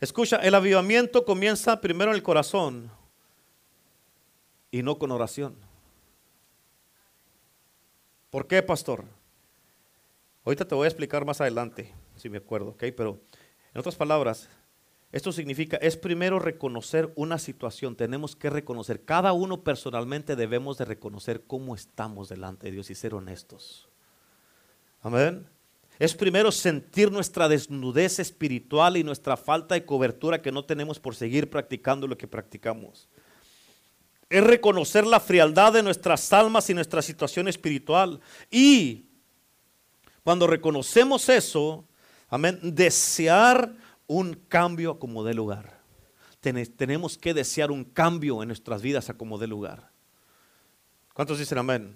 Escucha, 0.00 0.36
el 0.36 0.54
avivamiento 0.54 1.24
comienza 1.26 1.80
primero 1.80 2.10
en 2.10 2.16
el 2.16 2.22
corazón 2.22 2.90
y 4.70 4.82
no 4.82 4.98
con 4.98 5.10
oración. 5.12 5.54
¿Por 8.30 8.46
qué, 8.46 8.62
pastor? 8.62 9.04
Ahorita 10.44 10.66
te 10.66 10.74
voy 10.74 10.86
a 10.86 10.88
explicar 10.88 11.26
más 11.26 11.42
adelante, 11.42 11.92
si 12.16 12.30
me 12.30 12.38
acuerdo, 12.38 12.70
¿ok? 12.70 12.84
Pero 12.96 13.20
en 13.74 13.78
otras 13.78 13.94
palabras, 13.94 14.48
esto 15.12 15.30
significa, 15.30 15.76
es 15.76 15.98
primero 15.98 16.38
reconocer 16.38 17.12
una 17.16 17.38
situación. 17.38 17.96
Tenemos 17.96 18.34
que 18.34 18.48
reconocer, 18.48 19.04
cada 19.04 19.34
uno 19.34 19.62
personalmente 19.62 20.36
debemos 20.36 20.78
de 20.78 20.86
reconocer 20.86 21.44
cómo 21.46 21.74
estamos 21.74 22.30
delante 22.30 22.66
de 22.66 22.72
Dios 22.72 22.90
y 22.90 22.94
ser 22.94 23.12
honestos. 23.12 23.90
Amén. 25.02 25.46
Es 25.98 26.14
primero 26.14 26.50
sentir 26.50 27.12
nuestra 27.12 27.46
desnudez 27.46 28.20
espiritual 28.20 28.96
y 28.96 29.04
nuestra 29.04 29.36
falta 29.36 29.74
de 29.74 29.84
cobertura 29.84 30.40
que 30.40 30.50
no 30.50 30.64
tenemos 30.64 30.98
por 30.98 31.14
seguir 31.14 31.50
practicando 31.50 32.08
lo 32.08 32.16
que 32.16 32.26
practicamos. 32.26 33.06
Es 34.30 34.42
reconocer 34.42 35.06
la 35.06 35.20
frialdad 35.20 35.74
de 35.74 35.82
nuestras 35.82 36.32
almas 36.32 36.70
y 36.70 36.74
nuestra 36.74 37.02
situación 37.02 37.48
espiritual. 37.48 38.18
Y 38.50 39.04
cuando 40.24 40.46
reconocemos 40.46 41.28
eso, 41.28 41.84
amén, 42.30 42.58
desear 42.62 43.74
un 44.12 44.34
cambio 44.34 44.98
como 44.98 45.24
de 45.24 45.32
lugar. 45.32 45.80
tenemos 46.76 47.16
que 47.16 47.32
desear 47.32 47.70
un 47.70 47.84
cambio 47.84 48.42
en 48.42 48.48
nuestras 48.48 48.82
vidas 48.82 49.08
a 49.08 49.16
como 49.16 49.38
de 49.38 49.46
lugar. 49.46 49.90
¿Cuántos 51.14 51.38
dicen 51.38 51.56
amén? 51.58 51.94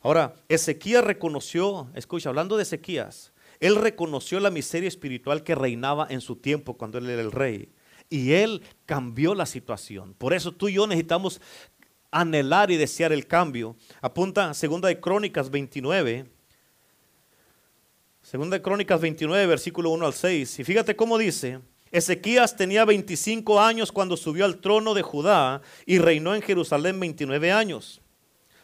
Ahora, 0.00 0.34
Ezequías 0.48 1.04
reconoció, 1.04 1.90
escucha, 1.94 2.30
hablando 2.30 2.56
de 2.56 2.62
Ezequías, 2.62 3.32
él 3.60 3.76
reconoció 3.76 4.40
la 4.40 4.50
miseria 4.50 4.88
espiritual 4.88 5.42
que 5.42 5.54
reinaba 5.54 6.06
en 6.08 6.22
su 6.22 6.36
tiempo 6.36 6.78
cuando 6.78 6.96
él 6.98 7.10
era 7.10 7.20
el 7.20 7.32
rey. 7.32 7.70
Y 8.08 8.32
él 8.32 8.62
cambió 8.86 9.34
la 9.34 9.46
situación. 9.46 10.14
Por 10.14 10.32
eso 10.32 10.52
tú 10.52 10.68
y 10.68 10.74
yo 10.74 10.86
necesitamos 10.86 11.40
anhelar 12.10 12.70
y 12.70 12.76
desear 12.76 13.12
el 13.12 13.26
cambio. 13.26 13.76
Apunta 14.00 14.54
segunda 14.54 14.88
de 14.88 15.00
Crónicas 15.00 15.50
29, 15.50 16.30
Segunda 18.26 18.60
Crónicas 18.60 19.00
29, 19.00 19.46
versículo 19.46 19.90
1 19.90 20.04
al 20.04 20.12
6. 20.12 20.58
Y 20.58 20.64
fíjate 20.64 20.96
cómo 20.96 21.16
dice, 21.16 21.60
Ezequías 21.92 22.56
tenía 22.56 22.84
25 22.84 23.60
años 23.60 23.92
cuando 23.92 24.16
subió 24.16 24.44
al 24.44 24.58
trono 24.58 24.94
de 24.94 25.02
Judá 25.02 25.62
y 25.86 26.00
reinó 26.00 26.34
en 26.34 26.42
Jerusalén 26.42 26.98
29 26.98 27.52
años. 27.52 28.00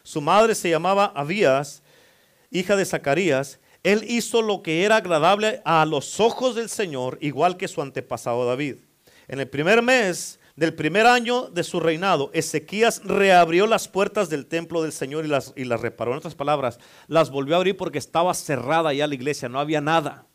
Su 0.03 0.19
madre 0.19 0.53
se 0.53 0.69
llamaba 0.69 1.13
Abías, 1.15 1.81
hija 2.51 2.75
de 2.75 2.83
Zacarías. 2.83 3.61
Él 3.83 4.03
hizo 4.05 4.41
lo 4.41 4.63
que 4.63 4.83
era 4.83 4.97
agradable 4.97 5.61
a 5.63 5.85
los 5.85 6.19
ojos 6.19 6.55
del 6.55 6.67
Señor, 6.67 7.17
igual 7.21 7.55
que 7.55 7.69
su 7.69 7.81
antepasado 7.81 8.45
David. 8.45 8.79
En 9.29 9.39
el 9.39 9.47
primer 9.47 9.81
mes 9.81 10.41
del 10.55 10.75
primer 10.75 11.07
año 11.07 11.49
de 11.49 11.63
su 11.63 11.79
reinado, 11.79 12.29
Ezequías 12.33 13.01
reabrió 13.03 13.65
las 13.65 13.87
puertas 13.87 14.29
del 14.29 14.45
templo 14.45 14.83
del 14.83 14.91
Señor 14.91 15.25
y 15.25 15.27
las, 15.27 15.53
y 15.55 15.65
las 15.65 15.81
reparó. 15.81 16.11
En 16.11 16.17
otras 16.17 16.35
palabras, 16.35 16.79
las 17.07 17.31
volvió 17.31 17.55
a 17.55 17.57
abrir 17.57 17.75
porque 17.75 17.97
estaba 17.97 18.33
cerrada 18.33 18.93
ya 18.93 19.07
la 19.07 19.15
iglesia, 19.15 19.49
no 19.49 19.59
había 19.59 19.81
nada. 19.81 20.27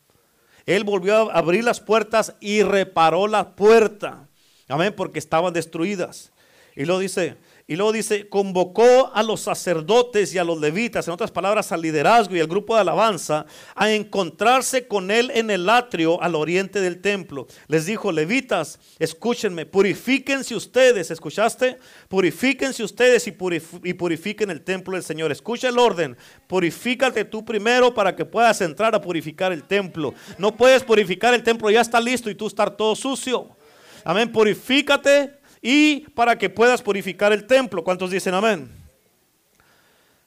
Él 0.65 0.83
volvió 0.83 1.31
a 1.31 1.37
abrir 1.37 1.63
las 1.63 1.79
puertas 1.79 2.35
y 2.41 2.63
reparó 2.63 3.27
la 3.27 3.55
puerta. 3.55 4.27
Amén, 4.67 4.93
porque 4.95 5.19
estaban 5.19 5.53
destruidas. 5.53 6.31
Y 6.75 6.85
lo 6.85 6.99
dice, 6.99 7.37
y 7.69 7.75
luego 7.75 7.91
dice, 7.91 8.27
convocó 8.27 9.11
a 9.13 9.21
los 9.21 9.41
sacerdotes 9.41 10.33
y 10.33 10.39
a 10.39 10.43
los 10.43 10.59
levitas, 10.59 11.07
en 11.07 11.13
otras 11.13 11.29
palabras, 11.29 11.71
al 11.71 11.83
liderazgo 11.83 12.35
y 12.35 12.39
al 12.39 12.47
grupo 12.47 12.73
de 12.73 12.81
alabanza, 12.81 13.45
a 13.75 13.91
encontrarse 13.91 14.87
con 14.87 15.11
él 15.11 15.31
en 15.35 15.51
el 15.51 15.69
atrio 15.69 16.19
al 16.19 16.33
oriente 16.33 16.81
del 16.81 16.99
templo. 16.99 17.45
Les 17.67 17.85
dijo, 17.85 18.11
levitas, 18.11 18.79
escúchenme, 18.97 19.67
purifíquense 19.67 20.55
ustedes, 20.55 21.11
¿escuchaste? 21.11 21.77
Purifíquense 22.07 22.83
ustedes 22.83 23.27
y, 23.27 23.33
purifiquen 23.33 24.49
el 24.49 24.61
templo 24.61 24.95
del 24.95 25.03
Señor. 25.03 25.31
Escucha 25.31 25.69
el 25.69 25.77
orden, 25.77 26.17
purifícate 26.47 27.23
tú 27.23 27.45
primero 27.45 27.93
para 27.93 28.15
que 28.15 28.25
puedas 28.25 28.61
entrar 28.61 28.95
a 28.95 29.01
purificar 29.01 29.51
el 29.51 29.61
templo. 29.61 30.15
No 30.39 30.57
puedes 30.57 30.81
purificar 30.81 31.35
el 31.35 31.43
templo, 31.43 31.69
ya 31.69 31.81
está 31.81 32.01
listo 32.01 32.31
y 32.31 32.35
tú 32.35 32.47
estar 32.47 32.75
todo 32.75 32.95
sucio. 32.95 33.55
Amén, 34.03 34.31
purifícate 34.31 35.38
y 35.61 36.01
para 36.11 36.37
que 36.37 36.49
puedas 36.49 36.81
purificar 36.81 37.31
el 37.31 37.45
templo. 37.45 37.83
¿Cuántos 37.83 38.11
dicen 38.11 38.33
amén? 38.33 38.69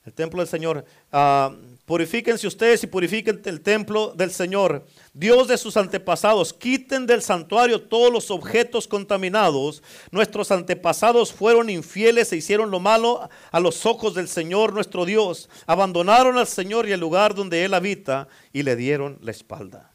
El 0.05 0.12
templo 0.12 0.41
del 0.41 0.49
Señor. 0.49 0.85
Uh, 1.12 1.55
purifíquense 1.85 2.47
ustedes 2.47 2.83
y 2.83 2.89
purifiquen 2.89 3.41
el 3.45 3.61
templo 3.61 4.12
del 4.16 4.33
Señor. 4.33 4.85
Dios 5.12 5.47
de 5.47 5.57
sus 5.57 5.76
antepasados, 5.76 6.53
quiten 6.53 7.07
del 7.07 7.22
santuario 7.22 7.83
todos 7.83 8.12
los 8.12 8.30
objetos 8.33 8.89
contaminados. 8.89 9.83
Nuestros 10.11 10.51
antepasados 10.51 11.33
fueron 11.33 11.70
infieles 11.70 12.33
e 12.33 12.37
hicieron 12.37 12.70
lo 12.70 12.80
malo 12.80 13.28
a 13.53 13.61
los 13.61 13.87
ojos 13.87 14.14
del 14.14 14.26
Señor 14.26 14.72
nuestro 14.72 15.05
Dios. 15.05 15.49
Abandonaron 15.66 16.37
al 16.37 16.49
Señor 16.49 16.89
y 16.89 16.93
el 16.93 17.01
lugar 17.01 17.35
donde 17.35 17.64
Él 17.64 17.72
habita 17.72 18.26
y 18.53 18.64
le 18.64 18.74
dieron 18.74 19.18
la 19.22 19.30
espalda. 19.30 19.93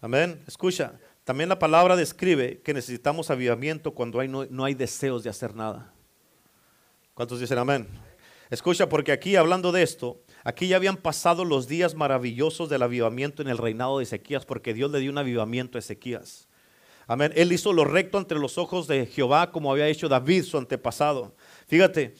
Amén. 0.00 0.42
Escucha, 0.46 0.92
también 1.28 1.50
la 1.50 1.58
palabra 1.58 1.94
describe 1.94 2.62
que 2.62 2.72
necesitamos 2.72 3.30
avivamiento 3.30 3.92
cuando 3.92 4.18
hay, 4.18 4.28
no, 4.28 4.64
hay 4.64 4.72
deseos 4.72 5.22
de 5.22 5.28
hacer 5.28 5.54
nada. 5.54 5.92
¿Cuántos 7.12 7.38
dicen 7.38 7.58
amén? 7.58 7.86
Escucha, 8.48 8.88
porque 8.88 9.12
aquí 9.12 9.36
hablando 9.36 9.70
de 9.70 9.82
esto, 9.82 10.22
aquí 10.42 10.68
ya 10.68 10.76
habían 10.76 10.96
pasado 10.96 11.44
los 11.44 11.68
días 11.68 11.94
maravillosos 11.94 12.70
del 12.70 12.80
avivamiento 12.80 13.42
en 13.42 13.48
el 13.48 13.58
reinado 13.58 13.98
de 13.98 14.04
Ezequías, 14.04 14.46
porque 14.46 14.72
Dios 14.72 14.90
le 14.90 15.00
dio 15.00 15.10
un 15.10 15.18
avivamiento 15.18 15.76
a 15.76 15.80
Ezequías. 15.80 16.48
Amén. 17.06 17.30
Él 17.36 17.52
hizo 17.52 17.74
lo 17.74 17.84
recto 17.84 18.16
entre 18.16 18.38
los 18.38 18.56
ojos 18.56 18.86
de 18.86 19.04
Jehová, 19.04 19.50
como 19.50 19.70
había 19.70 19.86
hecho 19.86 20.08
David, 20.08 20.44
su 20.44 20.56
antepasado. 20.56 21.34
Fíjate, 21.66 22.14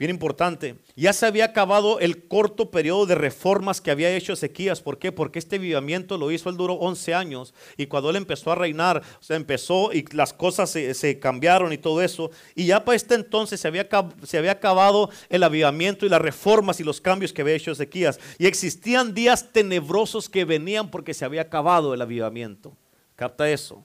bien 0.00 0.10
importante, 0.10 0.76
ya 0.96 1.12
se 1.12 1.26
había 1.26 1.44
acabado 1.44 2.00
el 2.00 2.26
corto 2.26 2.70
periodo 2.70 3.04
de 3.04 3.14
reformas 3.14 3.82
que 3.82 3.90
había 3.90 4.10
hecho 4.16 4.32
Ezequías. 4.32 4.80
¿Por 4.80 4.98
qué? 4.98 5.12
Porque 5.12 5.38
este 5.38 5.56
avivamiento 5.56 6.16
lo 6.16 6.30
hizo, 6.30 6.48
él 6.48 6.56
duró 6.56 6.72
11 6.76 7.12
años 7.12 7.52
y 7.76 7.84
cuando 7.84 8.08
él 8.08 8.16
empezó 8.16 8.50
a 8.50 8.54
reinar, 8.54 9.02
o 9.20 9.22
sea, 9.22 9.36
empezó 9.36 9.92
y 9.92 10.06
las 10.12 10.32
cosas 10.32 10.70
se, 10.70 11.18
cambiaron 11.20 11.74
y 11.74 11.76
todo 11.76 12.00
eso. 12.00 12.30
Y 12.54 12.64
ya 12.64 12.82
para 12.82 12.96
este 12.96 13.14
entonces 13.14 13.60
se 13.60 13.68
había, 13.68 13.86
se 14.22 14.38
había 14.38 14.52
acabado 14.52 15.10
el 15.28 15.42
avivamiento 15.42 16.06
y 16.06 16.08
las 16.08 16.22
reformas 16.22 16.80
y 16.80 16.84
los 16.84 17.02
cambios 17.02 17.34
que 17.34 17.42
había 17.42 17.56
hecho 17.56 17.72
Ezequías. 17.72 18.18
Y 18.38 18.46
existían 18.46 19.12
días 19.12 19.52
tenebrosos 19.52 20.30
que 20.30 20.46
venían 20.46 20.90
porque 20.90 21.12
se 21.12 21.26
había 21.26 21.42
acabado 21.42 21.92
el 21.92 22.00
avivamiento. 22.00 22.74
Capta 23.16 23.50
eso. 23.50 23.84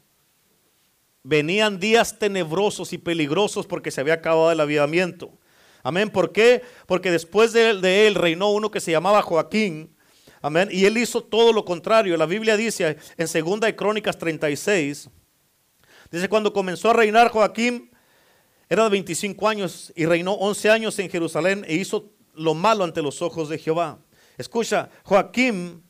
Venían 1.23 1.77
días 1.77 2.17
tenebrosos 2.17 2.93
y 2.93 2.97
peligrosos 2.97 3.67
porque 3.67 3.91
se 3.91 3.99
había 3.99 4.13
acabado 4.13 4.49
el 4.49 4.61
avivamiento. 4.61 5.33
Amén. 5.85 6.09
¿Por 6.09 6.31
qué? 6.31 6.63
Porque 6.87 7.11
después 7.11 7.53
de 7.53 8.07
él, 8.07 8.15
reinó 8.15 8.51
uno 8.51 8.71
que 8.71 8.79
se 8.79 8.89
llamaba 8.89 9.21
Joaquín. 9.21 9.95
Amén. 10.41 10.67
Y 10.71 10.85
él 10.85 10.97
hizo 10.97 11.21
todo 11.21 11.53
lo 11.53 11.63
contrario. 11.63 12.17
La 12.17 12.25
Biblia 12.25 12.57
dice 12.57 12.97
en 13.17 13.45
2 13.45 13.59
de 13.59 13.75
Crónicas 13.75 14.17
36, 14.17 15.11
dice 16.09 16.27
cuando 16.27 16.51
comenzó 16.51 16.89
a 16.89 16.93
reinar 16.93 17.29
Joaquín, 17.29 17.91
era 18.67 18.85
de 18.85 18.89
25 18.89 19.47
años 19.47 19.93
y 19.95 20.07
reinó 20.07 20.33
11 20.33 20.71
años 20.71 20.97
en 20.97 21.07
Jerusalén 21.07 21.63
e 21.67 21.75
hizo 21.75 22.13
lo 22.33 22.55
malo 22.55 22.83
ante 22.83 23.03
los 23.03 23.21
ojos 23.21 23.47
de 23.47 23.59
Jehová. 23.59 23.99
Escucha, 24.39 24.89
Joaquín 25.03 25.83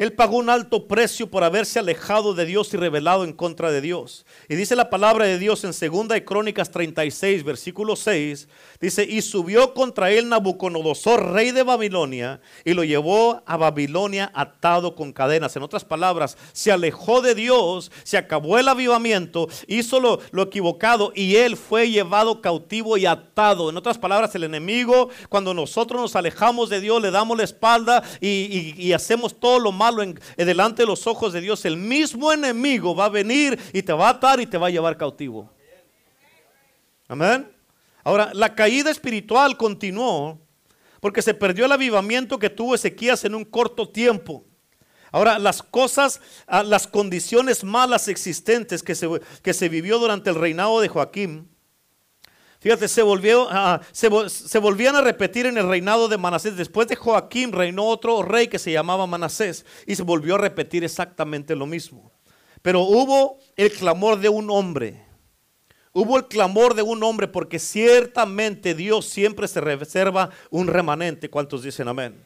él 0.00 0.14
pagó 0.14 0.38
un 0.38 0.48
alto 0.48 0.88
precio 0.88 1.30
por 1.30 1.44
haberse 1.44 1.78
alejado 1.78 2.32
de 2.32 2.46
Dios 2.46 2.72
y 2.72 2.78
rebelado 2.78 3.22
en 3.22 3.34
contra 3.34 3.70
de 3.70 3.82
Dios. 3.82 4.24
Y 4.48 4.54
dice 4.54 4.74
la 4.74 4.88
palabra 4.88 5.26
de 5.26 5.38
Dios 5.38 5.62
en 5.62 5.72
2 5.72 6.08
de 6.08 6.24
Crónicas 6.24 6.70
36, 6.70 7.44
versículo 7.44 7.96
6, 7.96 8.48
dice, 8.80 9.04
y 9.04 9.20
subió 9.20 9.74
contra 9.74 10.10
él 10.10 10.30
Nabucodonosor, 10.30 11.32
rey 11.32 11.50
de 11.50 11.64
Babilonia, 11.64 12.40
y 12.64 12.72
lo 12.72 12.82
llevó 12.82 13.42
a 13.44 13.58
Babilonia 13.58 14.32
atado 14.34 14.94
con 14.94 15.12
cadenas. 15.12 15.54
En 15.56 15.62
otras 15.62 15.84
palabras, 15.84 16.38
se 16.54 16.72
alejó 16.72 17.20
de 17.20 17.34
Dios, 17.34 17.92
se 18.02 18.16
acabó 18.16 18.56
el 18.56 18.68
avivamiento, 18.68 19.48
hizo 19.66 20.00
lo, 20.00 20.42
equivocado 20.42 21.12
y 21.14 21.36
él 21.36 21.58
fue 21.58 21.90
llevado 21.90 22.40
cautivo 22.40 22.96
y 22.96 23.04
atado. 23.04 23.68
En 23.68 23.76
otras 23.76 23.98
palabras, 23.98 24.34
el 24.34 24.44
enemigo, 24.44 25.10
cuando 25.28 25.52
nosotros 25.52 26.00
nos 26.00 26.16
alejamos 26.16 26.70
de 26.70 26.80
Dios, 26.80 27.02
le 27.02 27.10
damos 27.10 27.36
la 27.36 27.44
espalda 27.44 28.02
y, 28.18 28.72
y 28.78 28.94
hacemos 28.94 29.38
todo 29.38 29.58
lo 29.58 29.72
malo 29.72 29.89
en, 29.98 30.18
delante 30.36 30.82
de 30.82 30.86
los 30.86 31.06
ojos 31.06 31.32
de 31.32 31.40
Dios, 31.40 31.64
el 31.64 31.76
mismo 31.76 32.32
enemigo 32.32 32.94
va 32.94 33.06
a 33.06 33.08
venir 33.08 33.58
y 33.72 33.82
te 33.82 33.92
va 33.92 34.08
a 34.08 34.10
atar 34.12 34.40
y 34.40 34.46
te 34.46 34.58
va 34.58 34.68
a 34.68 34.70
llevar 34.70 34.96
cautivo. 34.96 35.50
Amén. 37.08 37.50
Ahora, 38.04 38.30
la 38.32 38.54
caída 38.54 38.90
espiritual 38.90 39.56
continuó 39.56 40.40
porque 41.00 41.22
se 41.22 41.34
perdió 41.34 41.66
el 41.66 41.72
avivamiento 41.72 42.38
que 42.38 42.50
tuvo 42.50 42.74
Ezequías 42.74 43.24
en 43.24 43.34
un 43.34 43.44
corto 43.44 43.88
tiempo. 43.88 44.44
Ahora, 45.12 45.38
las 45.38 45.62
cosas, 45.62 46.20
ah, 46.46 46.62
las 46.62 46.86
condiciones 46.86 47.64
malas 47.64 48.06
existentes 48.06 48.82
que 48.82 48.94
se, 48.94 49.08
que 49.42 49.54
se 49.54 49.68
vivió 49.68 49.98
durante 49.98 50.30
el 50.30 50.36
reinado 50.36 50.80
de 50.80 50.88
Joaquín, 50.88 51.48
Fíjate, 52.60 52.88
se, 52.88 53.02
volvió, 53.02 53.48
se, 53.92 54.58
volvían 54.58 54.94
a 54.94 55.00
repetir 55.00 55.46
en 55.46 55.56
el 55.56 55.66
reinado 55.66 56.08
de 56.08 56.18
Manasés. 56.18 56.58
Después 56.58 56.88
de 56.88 56.96
Joaquín 56.96 57.52
reinó 57.52 57.86
otro 57.86 58.22
rey 58.22 58.48
que 58.48 58.58
se 58.58 58.70
llamaba 58.70 59.06
Manasés 59.06 59.64
y 59.86 59.96
se 59.96 60.02
volvió 60.02 60.34
a 60.34 60.38
repetir 60.38 60.84
exactamente 60.84 61.56
lo 61.56 61.64
mismo. 61.64 62.12
Pero 62.60 62.82
hubo 62.82 63.38
el 63.56 63.72
clamor 63.72 64.20
de 64.20 64.28
un 64.28 64.50
hombre. 64.50 65.06
Hubo 65.94 66.18
el 66.18 66.26
clamor 66.26 66.74
de 66.74 66.82
un 66.82 67.02
hombre 67.02 67.28
porque 67.28 67.58
ciertamente 67.58 68.74
Dios 68.74 69.06
siempre 69.06 69.48
se 69.48 69.62
reserva 69.62 70.28
un 70.50 70.66
remanente. 70.66 71.30
¿Cuántos 71.30 71.62
dicen 71.62 71.88
amén? 71.88 72.22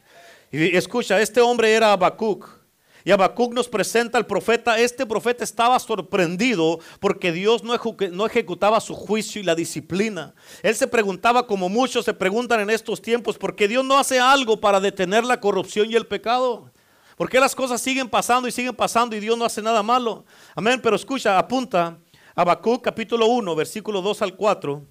Y 0.51 0.75
escucha, 0.75 1.21
este 1.21 1.39
hombre 1.39 1.73
era 1.73 1.93
Habacuc. 1.93 2.64
Y 3.05 3.11
Habacuc 3.11 3.53
nos 3.53 3.69
presenta 3.69 4.17
al 4.17 4.25
profeta. 4.25 4.79
Este 4.79 5.05
profeta 5.05 5.43
estaba 5.43 5.77
sorprendido 5.77 6.79
porque 6.99 7.31
Dios 7.31 7.63
no, 7.63 8.25
ejecutaba 8.25 8.81
su 8.81 8.95
juicio 8.95 9.39
y 9.39 9.43
la 9.43 9.53
disciplina. 9.53 10.33
Él 10.63 10.73
se 10.75 10.87
preguntaba, 10.87 11.45
como 11.45 11.69
muchos 11.69 12.03
se 12.03 12.15
preguntan 12.15 12.61
en 12.61 12.71
estos 12.71 12.99
tiempos, 13.03 13.37
¿por 13.37 13.55
qué 13.55 13.67
Dios 13.67 13.85
no 13.85 13.99
hace 13.99 14.19
algo 14.19 14.59
para 14.59 14.79
detener 14.79 15.23
la 15.23 15.39
corrupción 15.39 15.91
y 15.91 15.95
el 15.95 16.07
pecado? 16.07 16.71
¿Por 17.15 17.29
qué 17.29 17.39
las 17.39 17.53
cosas 17.53 17.79
siguen 17.79 18.09
pasando 18.09 18.47
y 18.47 18.51
siguen 18.51 18.75
pasando 18.75 19.15
y 19.15 19.19
Dios 19.19 19.37
no 19.37 19.45
hace 19.45 19.61
nada 19.61 19.83
malo? 19.83 20.25
Amén. 20.55 20.79
Pero 20.81 20.95
escucha, 20.95 21.37
apunta 21.37 21.99
Habacuc 22.33 22.83
capítulo 22.83 23.27
1, 23.27 23.55
versículo 23.55 24.01
2 24.01 24.23
al 24.23 24.35
4. 24.35 24.83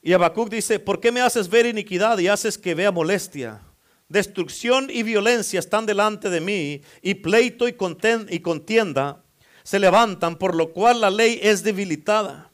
Y 0.00 0.14
Habacuc 0.14 0.48
dice, 0.48 0.78
¿por 0.78 0.98
qué 0.98 1.12
me 1.12 1.20
haces 1.20 1.46
ver 1.46 1.66
iniquidad 1.66 2.16
y 2.16 2.28
haces 2.28 2.56
que 2.56 2.74
vea 2.74 2.90
molestia? 2.90 3.60
Destrucción 4.08 4.88
y 4.90 5.02
violencia 5.02 5.58
están 5.58 5.84
delante 5.84 6.30
de 6.30 6.40
mí, 6.40 6.82
y 7.02 7.14
pleito 7.14 7.66
y, 7.66 7.72
contienda 7.72 9.22
se 9.64 9.80
levantan, 9.80 10.36
por 10.36 10.54
lo 10.54 10.72
cual 10.72 11.00
la 11.00 11.10
ley 11.10 11.40
es 11.42 11.64
debilitada. 11.64 12.52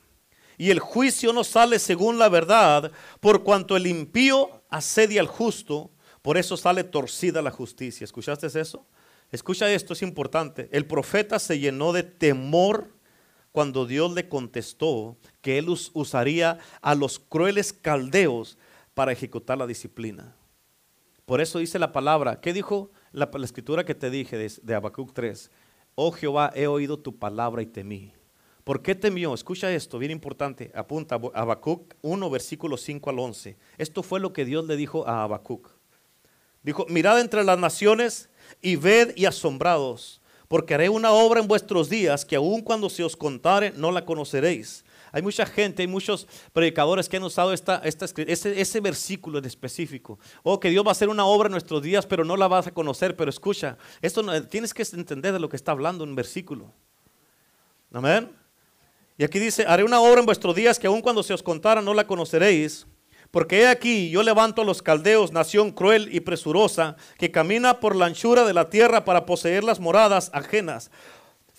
Y 0.56 0.70
el 0.70 0.78
juicio 0.78 1.34
no 1.34 1.44
sale 1.44 1.78
según 1.78 2.18
la 2.18 2.30
verdad, 2.30 2.90
por 3.20 3.42
cuanto 3.42 3.76
el 3.76 3.86
impío 3.86 4.62
asedia 4.70 5.20
al 5.20 5.26
justo, 5.26 5.90
por 6.22 6.38
eso 6.38 6.56
sale 6.56 6.84
torcida 6.84 7.42
la 7.42 7.50
justicia. 7.50 8.04
¿Escuchaste 8.04 8.46
eso? 8.46 8.86
Escucha 9.30 9.70
esto, 9.70 9.92
es 9.92 10.00
importante. 10.00 10.70
El 10.72 10.86
profeta 10.86 11.38
se 11.38 11.58
llenó 11.58 11.92
de 11.92 12.02
temor 12.02 12.94
cuando 13.50 13.84
Dios 13.84 14.12
le 14.12 14.28
contestó 14.28 15.18
que 15.42 15.58
él 15.58 15.68
usaría 15.68 16.58
a 16.80 16.94
los 16.94 17.18
crueles 17.18 17.74
caldeos 17.74 18.56
para 18.94 19.12
ejecutar 19.12 19.58
la 19.58 19.66
disciplina. 19.66 20.34
Por 21.26 21.40
eso 21.40 21.58
dice 21.58 21.78
la 21.78 21.92
palabra. 21.92 22.40
¿Qué 22.40 22.52
dijo 22.52 22.90
la, 23.12 23.30
escritura 23.42 23.84
que 23.84 23.94
te 23.94 24.10
dije 24.10 24.36
de, 24.36 24.52
de 24.62 24.74
Habacuc 24.74 25.12
3? 25.12 25.50
Oh 25.94 26.12
Jehová, 26.12 26.50
he 26.54 26.66
oído 26.66 26.98
tu 26.98 27.18
palabra 27.18 27.62
y 27.62 27.66
temí. 27.66 28.12
¿Por 28.64 28.80
qué 28.80 28.94
temió? 28.94 29.34
Escucha 29.34 29.72
esto, 29.72 29.98
bien 29.98 30.12
importante. 30.12 30.70
Apunta 30.74 31.20
Habacuc 31.34 31.94
1, 32.02 32.30
versículo 32.30 32.76
5 32.76 33.10
al 33.10 33.18
11. 33.18 33.56
Esto 33.76 34.02
fue 34.02 34.20
lo 34.20 34.32
que 34.32 34.44
Dios 34.44 34.66
le 34.66 34.76
dijo 34.76 35.06
a 35.06 35.24
Habacuc. 35.24 35.68
Dijo, 36.62 36.86
mirad 36.88 37.20
entre 37.20 37.42
las 37.42 37.58
naciones 37.58 38.28
y 38.60 38.76
ved 38.76 39.14
y 39.16 39.24
asombrados, 39.24 40.20
porque 40.46 40.74
haré 40.74 40.88
una 40.88 41.10
obra 41.10 41.40
en 41.40 41.48
vuestros 41.48 41.88
días 41.88 42.24
que 42.24 42.36
aun 42.36 42.60
cuando 42.60 42.88
se 42.88 43.02
os 43.02 43.16
contare 43.16 43.72
no 43.72 43.90
la 43.90 44.04
conoceréis. 44.04 44.84
Hay 45.12 45.20
mucha 45.20 45.44
gente, 45.44 45.82
hay 45.82 45.86
muchos 45.86 46.26
predicadores 46.54 47.06
que 47.08 47.18
han 47.18 47.22
usado 47.22 47.52
esta, 47.52 47.82
ese, 47.84 48.80
versículo 48.80 49.38
en 49.38 49.44
específico. 49.44 50.18
Oh, 50.42 50.58
que 50.58 50.70
Dios 50.70 50.84
va 50.84 50.88
a 50.88 50.92
hacer 50.92 51.10
una 51.10 51.26
obra 51.26 51.48
en 51.48 51.52
nuestros 51.52 51.82
días, 51.82 52.06
pero 52.06 52.24
no 52.24 52.36
la 52.36 52.48
vas 52.48 52.66
a 52.66 52.72
conocer. 52.72 53.14
Pero 53.14 53.28
escucha, 53.28 53.76
esto 54.00 54.24
tienes 54.44 54.72
que 54.72 54.84
entender 54.94 55.34
de 55.34 55.38
lo 55.38 55.50
que 55.50 55.56
está 55.56 55.72
hablando 55.72 56.02
un 56.02 56.14
versículo. 56.14 56.72
Amén. 57.92 58.30
Y 59.18 59.24
aquí 59.24 59.38
dice, 59.38 59.66
haré 59.68 59.84
una 59.84 60.00
obra 60.00 60.20
en 60.20 60.26
vuestros 60.26 60.54
días 60.56 60.78
que 60.78 60.86
aun 60.86 61.02
cuando 61.02 61.22
se 61.22 61.34
os 61.34 61.42
contara 61.42 61.82
no 61.82 61.92
la 61.92 62.06
conoceréis. 62.06 62.86
Porque 63.30 63.60
he 63.60 63.68
aquí, 63.68 64.10
yo 64.10 64.22
levanto 64.22 64.62
a 64.62 64.64
los 64.64 64.82
caldeos, 64.82 65.32
nación 65.32 65.72
cruel 65.72 66.08
y 66.14 66.20
presurosa, 66.20 66.96
que 67.18 67.30
camina 67.30 67.80
por 67.80 67.96
la 67.96 68.06
anchura 68.06 68.44
de 68.44 68.52
la 68.52 68.68
tierra 68.68 69.04
para 69.04 69.24
poseer 69.24 69.64
las 69.64 69.80
moradas 69.80 70.30
ajenas. 70.34 70.90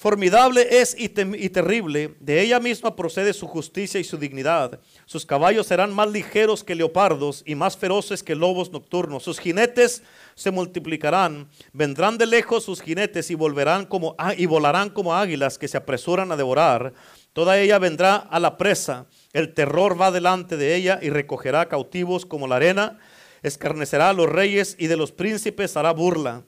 Formidable 0.04 0.68
es 0.70 0.98
y, 1.00 1.08
terrible, 1.08 2.16
de 2.20 2.42
ella 2.42 2.60
misma 2.60 2.94
procede 2.94 3.32
su 3.32 3.48
justicia 3.48 4.02
y 4.02 4.04
su 4.04 4.18
dignidad. 4.18 4.82
Sus 5.06 5.26
caballos 5.26 5.68
serán 5.68 5.94
más 5.94 6.12
ligeros 6.12 6.62
que 6.62 6.76
leopardos 6.76 7.42
y 7.46 7.56
más 7.56 7.78
feroces 7.78 8.22
que 8.22 8.36
lobos 8.36 8.70
nocturnos. 8.70 9.24
Sus 9.24 9.40
jinetes 9.40 10.04
se 10.36 10.52
multiplicarán, 10.52 11.48
vendrán 11.72 12.18
de 12.18 12.26
lejos 12.26 12.66
sus 12.66 12.82
jinetes 12.82 13.32
y 13.32 13.36
volverán 13.36 13.86
como 13.86 14.18
y 14.36 14.46
volarán 14.46 14.90
como 14.90 15.16
águilas 15.16 15.58
que 15.58 15.70
se 15.70 15.78
apresuran 15.78 16.34
a 16.34 16.36
devorar. 16.36 16.94
Toda 17.32 17.58
ella 17.58 17.80
vendrá 17.80 18.18
a 18.18 18.42
la 18.42 18.58
presa. 18.58 19.06
El 19.32 19.54
terror 19.54 20.02
va 20.02 20.12
delante 20.12 20.58
de 20.58 20.76
ella 20.76 21.00
y 21.02 21.12
recogerá 21.12 21.70
cautivos 21.70 22.26
como 22.26 22.50
la 22.50 22.58
arena. 22.58 23.00
Escarnecerá 23.42 24.10
a 24.10 24.14
los 24.14 24.28
reyes 24.28 24.76
y 24.78 24.88
de 24.88 24.98
los 24.98 25.14
príncipes 25.14 25.78
hará 25.78 25.94
burla 25.94 26.44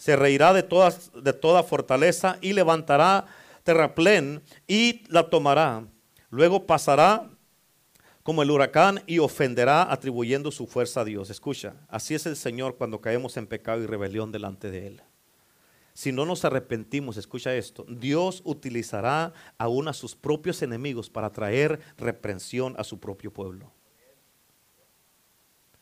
se 0.00 0.16
reirá 0.16 0.54
de, 0.54 0.62
toda 0.62 1.62
fortaleza 1.62 2.38
y 2.40 2.54
levantará 2.54 3.26
terraplén 3.64 4.42
y 4.66 5.02
la 5.08 5.28
tomará. 5.28 5.84
Luego 6.30 6.64
pasará 6.64 7.28
como 8.22 8.42
el 8.42 8.50
huracán 8.50 9.02
y 9.06 9.18
ofenderá 9.18 9.92
atribuyendo 9.92 10.50
su 10.52 10.66
fuerza 10.66 11.02
a 11.02 11.04
Dios. 11.04 11.28
Escucha, 11.28 11.74
así 11.86 12.14
es 12.14 12.24
el 12.24 12.36
Señor 12.36 12.78
cuando 12.78 13.02
caemos 13.02 13.36
en 13.36 13.46
pecado 13.46 13.82
y 13.82 13.86
rebelión 13.86 14.32
delante 14.32 14.70
de 14.70 14.86
Él. 14.86 15.02
Si 15.92 16.12
no 16.12 16.24
nos 16.24 16.46
arrepentimos, 16.46 17.18
escucha 17.18 17.54
esto, 17.54 17.84
Dios 17.86 18.40
utilizará 18.46 19.34
aún 19.58 19.86
a 19.86 19.92
sus 19.92 20.16
propios 20.16 20.62
enemigos 20.62 21.10
para 21.10 21.30
traer 21.30 21.78
reprensión 21.98 22.74
a 22.78 22.84
su 22.84 22.98
propio 22.98 23.34
pueblo. 23.34 23.70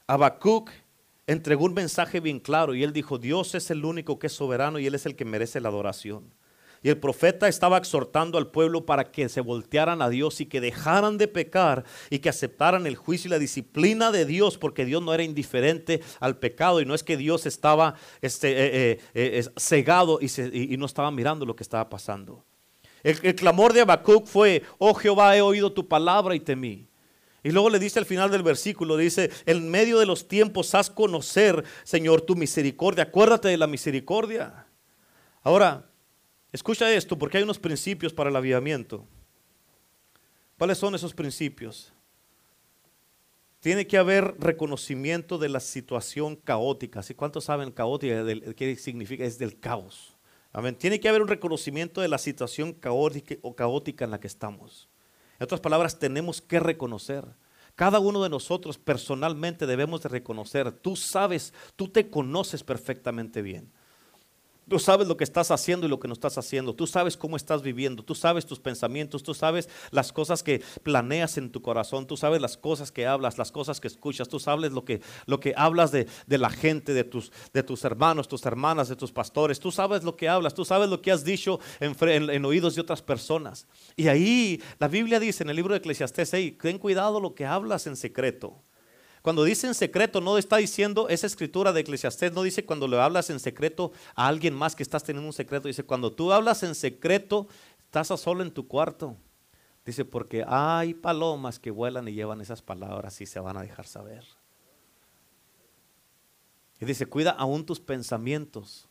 Habacuc 0.08 0.72
entregó 1.28 1.66
un 1.66 1.74
mensaje 1.74 2.18
bien 2.18 2.40
claro 2.40 2.74
y 2.74 2.82
él 2.82 2.92
dijo, 2.92 3.18
Dios 3.18 3.54
es 3.54 3.70
el 3.70 3.84
único 3.84 4.18
que 4.18 4.26
es 4.26 4.32
soberano 4.32 4.78
y 4.80 4.86
Él 4.86 4.94
es 4.96 5.06
el 5.06 5.14
que 5.14 5.24
merece 5.24 5.60
la 5.60 5.68
adoración. 5.68 6.34
Y 6.82 6.90
el 6.90 6.98
profeta 6.98 7.48
estaba 7.48 7.76
exhortando 7.76 8.38
al 8.38 8.50
pueblo 8.50 8.86
para 8.86 9.10
que 9.10 9.28
se 9.28 9.40
voltearan 9.40 10.00
a 10.00 10.08
Dios 10.08 10.40
y 10.40 10.46
que 10.46 10.60
dejaran 10.60 11.18
de 11.18 11.26
pecar 11.26 11.84
y 12.08 12.20
que 12.20 12.28
aceptaran 12.28 12.86
el 12.86 12.94
juicio 12.96 13.28
y 13.28 13.32
la 13.32 13.38
disciplina 13.38 14.12
de 14.12 14.24
Dios, 14.24 14.58
porque 14.58 14.84
Dios 14.84 15.02
no 15.02 15.12
era 15.12 15.24
indiferente 15.24 16.00
al 16.20 16.38
pecado 16.38 16.80
y 16.80 16.86
no 16.86 16.94
es 16.94 17.02
que 17.02 17.16
Dios 17.16 17.46
estaba 17.46 17.94
este, 18.22 18.50
eh, 18.50 18.92
eh, 18.92 18.98
eh, 19.14 19.44
cegado 19.56 20.20
y, 20.20 20.76
no 20.76 20.86
estaba 20.86 21.10
mirando 21.10 21.44
lo 21.44 21.56
que 21.56 21.64
estaba 21.64 21.88
pasando. 21.90 22.44
El, 23.02 23.34
clamor 23.34 23.72
de 23.72 23.80
Habacuc 23.80 24.26
fue, 24.26 24.62
oh 24.78 24.94
Jehová, 24.94 25.36
he 25.36 25.42
oído 25.42 25.72
tu 25.72 25.86
palabra 25.86 26.34
y 26.36 26.40
temí. 26.40 26.87
Y 27.42 27.50
luego 27.50 27.70
le 27.70 27.78
dice 27.78 27.98
al 27.98 28.06
final 28.06 28.30
del 28.30 28.42
versículo, 28.42 28.96
dice, 28.96 29.30
en 29.46 29.70
medio 29.70 29.98
de 29.98 30.06
los 30.06 30.28
tiempos 30.28 30.74
haz 30.74 30.90
conocer, 30.90 31.64
Señor, 31.84 32.22
tu 32.22 32.34
misericordia. 32.34 33.04
Acuérdate 33.04 33.48
de 33.48 33.56
la 33.56 33.66
misericordia. 33.66 34.66
Ahora, 35.42 35.88
Escucha 36.52 36.90
esto 36.92 37.18
porque 37.18 37.38
hay 37.38 37.44
unos 37.44 37.58
principios 37.58 38.12
para 38.12 38.30
el 38.30 38.36
avivamiento. 38.36 39.06
¿Cuáles 40.56 40.78
son 40.78 40.94
esos 40.94 41.12
principios? 41.12 41.92
Tiene 43.60 43.86
que 43.86 43.98
haber 43.98 44.34
reconocimiento 44.38 45.36
de 45.36 45.50
la 45.50 45.60
situación 45.60 46.36
caótica. 46.36 47.02
¿Sí? 47.02 47.14
¿Cuántos 47.14 47.44
saben 47.44 47.70
caótica? 47.70 48.24
¿Qué 48.56 48.76
significa? 48.76 49.24
Es 49.24 49.38
del 49.38 49.60
caos. 49.60 50.16
Amén. 50.52 50.74
Tiene 50.74 51.00
que 51.00 51.08
haber 51.08 51.20
un 51.20 51.28
reconocimiento 51.28 52.00
de 52.00 52.08
la 52.08 52.18
situación 52.18 52.72
caótica 52.72 53.34
o 53.42 53.54
caótica 53.54 54.06
en 54.06 54.10
la 54.10 54.20
que 54.20 54.26
estamos. 54.26 54.88
En 55.38 55.44
otras 55.44 55.60
palabras, 55.60 55.98
tenemos 55.98 56.40
que 56.40 56.60
reconocer. 56.60 57.24
Cada 57.74 58.00
uno 58.00 58.22
de 58.22 58.28
nosotros 58.28 58.76
personalmente 58.76 59.66
debemos 59.66 60.02
de 60.02 60.08
reconocer. 60.08 60.72
Tú 60.72 60.96
sabes, 60.96 61.54
tú 61.76 61.88
te 61.88 62.10
conoces 62.10 62.64
perfectamente 62.64 63.40
bien. 63.40 63.70
Tú 64.68 64.78
sabes 64.78 65.08
lo 65.08 65.16
que 65.16 65.24
estás 65.24 65.50
haciendo 65.50 65.86
y 65.86 65.88
lo 65.88 65.98
que 65.98 66.08
no 66.08 66.14
estás 66.14 66.36
haciendo. 66.38 66.74
Tú 66.74 66.86
sabes 66.86 67.16
cómo 67.16 67.36
estás 67.36 67.62
viviendo. 67.62 68.02
Tú 68.02 68.14
sabes 68.14 68.46
tus 68.46 68.60
pensamientos. 68.60 69.22
Tú 69.22 69.34
sabes 69.34 69.68
las 69.90 70.12
cosas 70.12 70.42
que 70.42 70.62
planeas 70.82 71.38
en 71.38 71.50
tu 71.50 71.62
corazón. 71.62 72.06
Tú 72.06 72.16
sabes 72.16 72.40
las 72.40 72.56
cosas 72.56 72.92
que 72.92 73.06
hablas, 73.06 73.38
las 73.38 73.50
cosas 73.50 73.80
que 73.80 73.88
escuchas. 73.88 74.28
Tú 74.28 74.38
sabes 74.38 74.72
lo 74.72 74.84
que, 74.84 75.00
lo 75.26 75.40
que 75.40 75.54
hablas 75.56 75.90
de, 75.90 76.06
la 76.26 76.50
gente, 76.50 76.92
de 76.92 77.04
tus, 77.04 77.32
de 77.52 77.62
tus 77.62 77.84
hermanos, 77.84 78.28
tus 78.28 78.44
hermanas, 78.44 78.88
de 78.88 78.96
tus 78.96 79.12
pastores. 79.12 79.58
Tú 79.58 79.72
sabes 79.72 80.04
lo 80.04 80.16
que 80.16 80.28
hablas. 80.28 80.54
Tú 80.54 80.64
sabes 80.64 80.88
lo 80.88 81.00
que 81.00 81.12
has 81.12 81.24
dicho 81.24 81.60
en, 81.80 81.96
en, 82.30 82.44
oídos 82.44 82.74
de 82.74 82.82
otras 82.82 83.02
personas. 83.02 83.66
Y 83.96 84.08
ahí 84.08 84.62
la 84.78 84.88
Biblia 84.88 85.18
dice 85.18 85.42
en 85.42 85.50
el 85.50 85.56
libro 85.56 85.72
de 85.72 85.78
Eclesiastés, 85.78 86.30
ten 86.30 86.78
cuidado 86.78 87.20
lo 87.20 87.34
que 87.34 87.46
hablas 87.46 87.86
en 87.86 87.96
secreto. 87.96 88.62
Cuando 89.28 89.44
dice 89.44 89.66
en 89.66 89.74
secreto, 89.74 90.22
no 90.22 90.38
está 90.38 90.56
diciendo, 90.56 91.10
esa 91.10 91.26
escritura 91.26 91.74
de 91.74 91.80
Eclesiastés 91.80 92.32
no 92.32 92.42
dice 92.42 92.64
cuando 92.64 92.88
le 92.88 92.98
hablas 92.98 93.28
en 93.28 93.38
secreto 93.38 93.92
a 94.14 94.26
alguien 94.26 94.54
más 94.54 94.74
que 94.74 94.82
estás 94.82 95.04
teniendo 95.04 95.26
un 95.26 95.34
secreto. 95.34 95.68
Dice, 95.68 95.82
cuando 95.82 96.14
tú 96.14 96.32
hablas 96.32 96.62
en 96.62 96.74
secreto, 96.74 97.46
estás 97.78 98.10
a 98.10 98.16
solo 98.16 98.42
en 98.42 98.50
tu 98.50 98.66
cuarto. 98.66 99.18
Dice, 99.84 100.06
porque 100.06 100.46
hay 100.48 100.94
palomas 100.94 101.58
que 101.58 101.70
vuelan 101.70 102.08
y 102.08 102.14
llevan 102.14 102.40
esas 102.40 102.62
palabras 102.62 103.20
y 103.20 103.26
se 103.26 103.38
van 103.38 103.58
a 103.58 103.60
dejar 103.60 103.86
saber. 103.86 104.24
Y 106.80 106.86
dice, 106.86 107.04
cuida 107.04 107.32
aún 107.32 107.66
tus 107.66 107.80
pensamientos. 107.80 108.88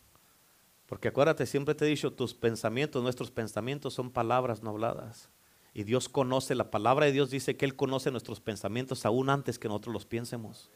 Porque 0.86 1.08
acuérdate, 1.08 1.46
siempre 1.46 1.74
te 1.74 1.84
he 1.84 1.88
dicho, 1.88 2.12
tus 2.12 2.32
pensamientos, 2.32 3.02
nuestros 3.02 3.32
pensamientos 3.32 3.92
son 3.92 4.12
palabras 4.12 4.62
no 4.62 4.70
habladas. 4.70 5.30
Y 5.78 5.84
Dios 5.84 6.08
conoce, 6.08 6.56
la 6.56 6.72
palabra 6.72 7.06
de 7.06 7.12
Dios 7.12 7.30
dice 7.30 7.56
que 7.56 7.64
Él 7.64 7.76
conoce 7.76 8.10
nuestros 8.10 8.40
pensamientos 8.40 9.06
aún 9.06 9.30
antes 9.30 9.60
que 9.60 9.68
nosotros 9.68 9.92
los 9.92 10.06
piensemos. 10.06 10.72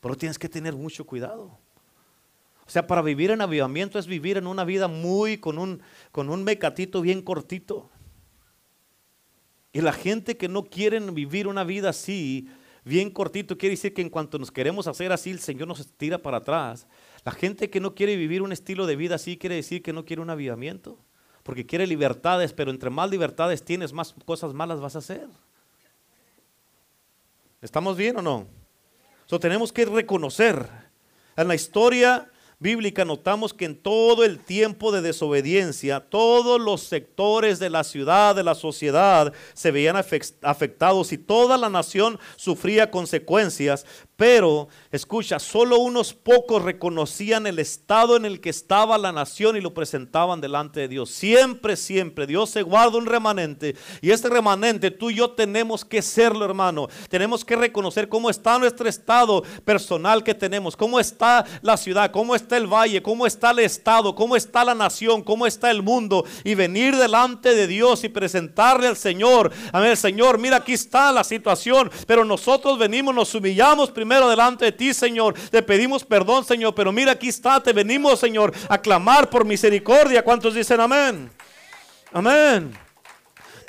Pero 0.00 0.16
tienes 0.16 0.40
que 0.40 0.48
tener 0.48 0.74
mucho 0.74 1.06
cuidado. 1.06 1.56
O 2.66 2.68
sea, 2.68 2.88
para 2.88 3.00
vivir 3.00 3.30
en 3.30 3.42
avivamiento 3.42 3.96
es 3.96 4.08
vivir 4.08 4.36
en 4.36 4.48
una 4.48 4.64
vida 4.64 4.88
muy 4.88 5.38
con 5.38 5.56
un, 5.56 5.82
con 6.10 6.30
un 6.30 6.42
mecatito 6.42 7.00
bien 7.00 7.22
cortito. 7.22 7.92
Y 9.72 9.82
la 9.82 9.92
gente 9.92 10.36
que 10.36 10.48
no 10.48 10.64
quiere 10.64 10.98
vivir 10.98 11.46
una 11.46 11.62
vida 11.62 11.90
así, 11.90 12.48
bien 12.84 13.10
cortito, 13.10 13.56
quiere 13.56 13.76
decir 13.76 13.94
que 13.94 14.02
en 14.02 14.10
cuanto 14.10 14.40
nos 14.40 14.50
queremos 14.50 14.88
hacer 14.88 15.12
así, 15.12 15.30
el 15.30 15.38
Señor 15.38 15.68
nos 15.68 15.86
tira 15.92 16.18
para 16.18 16.38
atrás. 16.38 16.88
La 17.24 17.30
gente 17.30 17.70
que 17.70 17.78
no 17.78 17.94
quiere 17.94 18.16
vivir 18.16 18.42
un 18.42 18.50
estilo 18.50 18.86
de 18.86 18.96
vida 18.96 19.14
así, 19.14 19.36
quiere 19.36 19.54
decir 19.54 19.80
que 19.80 19.92
no 19.92 20.04
quiere 20.04 20.22
un 20.22 20.30
avivamiento 20.30 20.98
porque 21.44 21.66
quiere 21.66 21.86
libertades, 21.86 22.52
pero 22.52 22.72
entre 22.72 22.90
más 22.90 23.08
libertades 23.10 23.62
tienes, 23.62 23.92
más 23.92 24.14
cosas 24.24 24.52
malas 24.54 24.80
vas 24.80 24.96
a 24.96 24.98
hacer. 24.98 25.28
¿Estamos 27.60 27.96
bien 27.96 28.16
o 28.16 28.22
no? 28.22 28.48
So, 29.26 29.38
tenemos 29.38 29.72
que 29.72 29.84
reconocer 29.84 30.68
en 31.36 31.46
la 31.46 31.54
historia 31.54 32.30
bíblica 32.64 33.04
notamos 33.04 33.52
que 33.52 33.66
en 33.66 33.76
todo 33.76 34.24
el 34.24 34.38
tiempo 34.38 34.90
de 34.90 35.02
desobediencia, 35.02 36.00
todos 36.00 36.58
los 36.58 36.80
sectores 36.80 37.58
de 37.58 37.68
la 37.68 37.84
ciudad, 37.84 38.34
de 38.34 38.42
la 38.42 38.54
sociedad, 38.54 39.34
se 39.52 39.70
veían 39.70 39.96
afectados 39.96 41.12
y 41.12 41.18
toda 41.18 41.58
la 41.58 41.68
nación 41.68 42.18
sufría 42.36 42.90
consecuencias. 42.90 43.84
Pero, 44.16 44.68
escucha, 44.92 45.40
solo 45.40 45.78
unos 45.78 46.14
pocos 46.14 46.62
reconocían 46.62 47.46
el 47.46 47.58
estado 47.58 48.16
en 48.16 48.24
el 48.24 48.40
que 48.40 48.48
estaba 48.48 48.96
la 48.96 49.12
nación 49.12 49.56
y 49.56 49.60
lo 49.60 49.74
presentaban 49.74 50.40
delante 50.40 50.80
de 50.80 50.88
Dios. 50.88 51.10
Siempre, 51.10 51.76
siempre, 51.76 52.26
Dios 52.26 52.48
se 52.48 52.62
guarda 52.62 52.96
un 52.96 53.04
remanente. 53.06 53.76
Y 54.00 54.10
este 54.10 54.30
remanente, 54.30 54.90
tú 54.90 55.10
y 55.10 55.16
yo 55.16 55.32
tenemos 55.32 55.84
que 55.84 56.00
serlo, 56.00 56.46
hermano. 56.46 56.88
Tenemos 57.10 57.44
que 57.44 57.56
reconocer 57.56 58.08
cómo 58.08 58.30
está 58.30 58.58
nuestro 58.58 58.88
estado 58.88 59.42
personal 59.66 60.24
que 60.24 60.34
tenemos, 60.34 60.76
cómo 60.76 60.98
está 60.98 61.44
la 61.60 61.76
ciudad, 61.76 62.10
cómo 62.10 62.34
está 62.34 62.53
el 62.56 62.66
valle, 62.66 63.02
cómo 63.02 63.26
está 63.26 63.50
el 63.50 63.60
estado, 63.60 64.14
cómo 64.14 64.36
está 64.36 64.64
la 64.64 64.74
nación, 64.74 65.22
cómo 65.22 65.46
está 65.46 65.70
el 65.70 65.82
mundo. 65.82 66.24
Y 66.44 66.54
venir 66.54 66.96
delante 66.96 67.54
de 67.54 67.66
Dios 67.66 68.04
y 68.04 68.08
presentarle 68.08 68.86
al 68.88 68.96
Señor. 68.96 69.50
Amén, 69.72 69.96
Señor, 69.96 70.38
mira, 70.38 70.58
aquí 70.58 70.72
está 70.72 71.12
la 71.12 71.24
situación. 71.24 71.90
Pero 72.06 72.24
nosotros 72.24 72.78
venimos, 72.78 73.14
nos 73.14 73.34
humillamos 73.34 73.90
primero 73.90 74.28
delante 74.28 74.66
de 74.66 74.72
ti, 74.72 74.94
Señor. 74.94 75.34
Te 75.50 75.62
pedimos 75.62 76.04
perdón, 76.04 76.44
Señor, 76.44 76.74
pero 76.74 76.92
mira, 76.92 77.12
aquí 77.12 77.28
está, 77.28 77.62
te 77.62 77.72
venimos, 77.72 78.20
Señor, 78.20 78.52
a 78.68 78.78
clamar 78.78 79.30
por 79.30 79.44
misericordia. 79.44 80.22
¿Cuántos 80.22 80.54
dicen 80.54 80.80
amén? 80.80 81.30
Amén. 82.12 82.83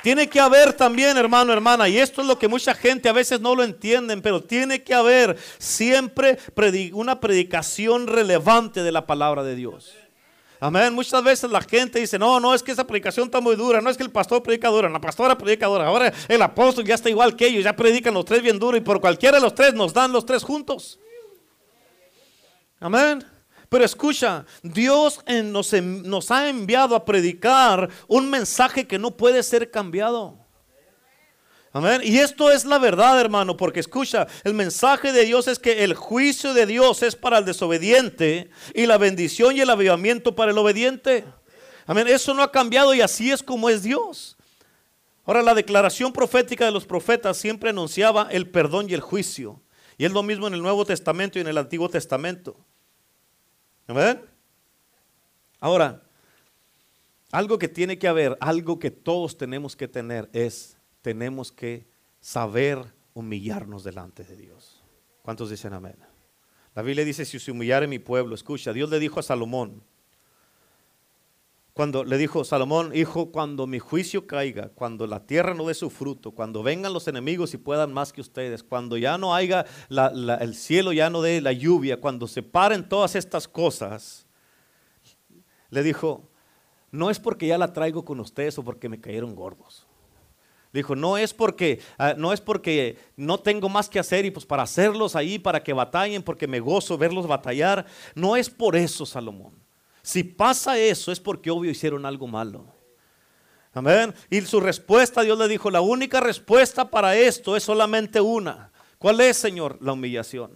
Tiene 0.06 0.28
que 0.28 0.38
haber 0.38 0.72
también, 0.72 1.16
hermano, 1.16 1.52
hermana, 1.52 1.88
y 1.88 1.98
esto 1.98 2.20
es 2.20 2.28
lo 2.28 2.38
que 2.38 2.46
mucha 2.46 2.74
gente 2.74 3.08
a 3.08 3.12
veces 3.12 3.40
no 3.40 3.56
lo 3.56 3.64
entienden, 3.64 4.22
pero 4.22 4.40
tiene 4.40 4.84
que 4.84 4.94
haber 4.94 5.36
siempre 5.58 6.38
una 6.92 7.18
predicación 7.18 8.06
relevante 8.06 8.84
de 8.84 8.92
la 8.92 9.04
palabra 9.04 9.42
de 9.42 9.56
Dios. 9.56 9.94
Amén. 10.60 10.94
Muchas 10.94 11.24
veces 11.24 11.50
la 11.50 11.60
gente 11.60 11.98
dice, 11.98 12.20
no, 12.20 12.38
no, 12.38 12.54
es 12.54 12.62
que 12.62 12.70
esa 12.70 12.86
predicación 12.86 13.24
está 13.24 13.40
muy 13.40 13.56
dura, 13.56 13.80
no 13.80 13.90
es 13.90 13.96
que 13.96 14.04
el 14.04 14.12
pastor 14.12 14.44
predica 14.44 14.68
dura, 14.68 14.88
la 14.88 15.00
pastora 15.00 15.36
predica 15.36 15.66
dura, 15.66 15.88
ahora 15.88 16.12
el 16.28 16.40
apóstol 16.40 16.84
ya 16.84 16.94
está 16.94 17.10
igual 17.10 17.34
que 17.34 17.48
ellos, 17.48 17.64
ya 17.64 17.74
predican 17.74 18.14
los 18.14 18.24
tres 18.24 18.42
bien 18.42 18.60
duro 18.60 18.76
y 18.76 18.82
por 18.82 19.00
cualquiera 19.00 19.38
de 19.38 19.42
los 19.42 19.56
tres 19.56 19.74
nos 19.74 19.92
dan 19.92 20.12
los 20.12 20.24
tres 20.24 20.44
juntos. 20.44 21.00
Amén. 22.78 23.26
Pero 23.68 23.84
escucha, 23.84 24.44
Dios 24.62 25.20
nos, 25.26 25.72
nos 25.72 26.30
ha 26.30 26.48
enviado 26.48 26.94
a 26.94 27.04
predicar 27.04 27.88
un 28.06 28.30
mensaje 28.30 28.86
que 28.86 28.98
no 28.98 29.16
puede 29.16 29.42
ser 29.42 29.70
cambiado. 29.70 30.46
Y 32.02 32.18
esto 32.18 32.50
es 32.50 32.64
la 32.64 32.78
verdad, 32.78 33.20
hermano, 33.20 33.56
porque 33.56 33.80
escucha, 33.80 34.26
el 34.44 34.54
mensaje 34.54 35.12
de 35.12 35.26
Dios 35.26 35.46
es 35.46 35.58
que 35.58 35.84
el 35.84 35.94
juicio 35.94 36.54
de 36.54 36.64
Dios 36.64 37.02
es 37.02 37.16
para 37.16 37.38
el 37.38 37.44
desobediente 37.44 38.48
y 38.74 38.86
la 38.86 38.96
bendición 38.96 39.54
y 39.54 39.60
el 39.60 39.68
avivamiento 39.68 40.34
para 40.34 40.52
el 40.52 40.58
obediente. 40.58 41.24
Amén. 41.86 42.08
Eso 42.08 42.32
no 42.32 42.42
ha 42.42 42.50
cambiado 42.50 42.94
y 42.94 43.02
así 43.02 43.30
es 43.30 43.42
como 43.42 43.68
es 43.68 43.82
Dios. 43.82 44.38
Ahora, 45.26 45.42
la 45.42 45.54
declaración 45.54 46.12
profética 46.12 46.64
de 46.64 46.70
los 46.70 46.86
profetas 46.86 47.36
siempre 47.36 47.70
anunciaba 47.70 48.28
el 48.30 48.48
perdón 48.48 48.88
y 48.88 48.94
el 48.94 49.00
juicio. 49.00 49.60
Y 49.98 50.06
es 50.06 50.12
lo 50.12 50.22
mismo 50.22 50.46
en 50.46 50.54
el 50.54 50.62
Nuevo 50.62 50.86
Testamento 50.86 51.38
y 51.38 51.42
en 51.42 51.48
el 51.48 51.58
Antiguo 51.58 51.90
Testamento. 51.90 52.56
Amén. 53.86 54.20
Ahora, 55.60 56.02
algo 57.30 57.58
que 57.58 57.68
tiene 57.68 57.98
que 57.98 58.08
haber, 58.08 58.36
algo 58.40 58.78
que 58.78 58.90
todos 58.90 59.36
tenemos 59.36 59.76
que 59.76 59.88
tener 59.88 60.28
es 60.32 60.76
tenemos 61.02 61.52
que 61.52 61.86
saber 62.20 62.78
humillarnos 63.14 63.84
delante 63.84 64.24
de 64.24 64.36
Dios. 64.36 64.82
¿Cuántos 65.22 65.50
dicen 65.50 65.72
amén? 65.72 65.96
La 66.74 66.82
Biblia 66.82 67.04
dice, 67.04 67.24
si 67.24 67.38
se 67.38 67.50
humillare 67.50 67.86
mi 67.86 67.98
pueblo, 67.98 68.34
escucha, 68.34 68.72
Dios 68.72 68.90
le 68.90 68.98
dijo 68.98 69.18
a 69.18 69.22
Salomón, 69.22 69.82
cuando 71.76 72.04
le 72.04 72.16
dijo 72.16 72.42
Salomón, 72.42 72.92
hijo, 72.94 73.30
cuando 73.30 73.66
mi 73.66 73.78
juicio 73.78 74.26
caiga, 74.26 74.70
cuando 74.70 75.06
la 75.06 75.26
tierra 75.26 75.52
no 75.52 75.66
dé 75.66 75.74
su 75.74 75.90
fruto, 75.90 76.30
cuando 76.30 76.62
vengan 76.62 76.94
los 76.94 77.06
enemigos 77.06 77.52
y 77.52 77.58
puedan 77.58 77.92
más 77.92 78.14
que 78.14 78.22
ustedes, 78.22 78.62
cuando 78.62 78.96
ya 78.96 79.18
no 79.18 79.34
haya 79.34 79.66
el 79.90 80.54
cielo, 80.54 80.94
ya 80.94 81.10
no 81.10 81.20
dé 81.20 81.42
la 81.42 81.52
lluvia, 81.52 82.00
cuando 82.00 82.28
se 82.28 82.42
paren 82.42 82.88
todas 82.88 83.14
estas 83.14 83.46
cosas, 83.46 84.26
le 85.68 85.82
dijo, 85.82 86.30
no 86.92 87.10
es 87.10 87.20
porque 87.20 87.46
ya 87.46 87.58
la 87.58 87.74
traigo 87.74 88.06
con 88.06 88.20
ustedes 88.20 88.56
o 88.56 88.64
porque 88.64 88.88
me 88.88 88.98
cayeron 88.98 89.34
gordos. 89.34 89.86
Dijo, 90.72 90.96
no 90.96 91.18
es 91.18 91.34
porque 91.34 91.82
ah, 91.98 92.14
no 92.16 92.32
es 92.32 92.40
porque 92.40 92.96
no 93.16 93.38
tengo 93.38 93.68
más 93.68 93.90
que 93.90 93.98
hacer 93.98 94.24
y 94.24 94.30
pues 94.30 94.46
para 94.46 94.62
hacerlos 94.62 95.14
ahí, 95.14 95.38
para 95.38 95.62
que 95.62 95.74
batallen, 95.74 96.22
porque 96.22 96.46
me 96.46 96.58
gozo 96.58 96.96
verlos 96.96 97.26
batallar. 97.26 97.84
No 98.14 98.34
es 98.34 98.48
por 98.48 98.76
eso, 98.76 99.04
Salomón. 99.04 99.65
Si 100.06 100.22
pasa 100.22 100.78
eso 100.78 101.10
es 101.10 101.18
porque 101.18 101.50
obvio 101.50 101.68
hicieron 101.68 102.06
algo 102.06 102.28
malo. 102.28 102.72
Amén. 103.72 104.14
Y 104.30 104.40
su 104.42 104.60
respuesta, 104.60 105.22
Dios 105.22 105.36
le 105.36 105.48
dijo, 105.48 105.68
la 105.68 105.80
única 105.80 106.20
respuesta 106.20 106.88
para 106.88 107.16
esto 107.16 107.56
es 107.56 107.64
solamente 107.64 108.20
una. 108.20 108.70
¿Cuál 108.98 109.20
es, 109.20 109.36
Señor? 109.36 109.78
La 109.80 109.94
humillación. 109.94 110.52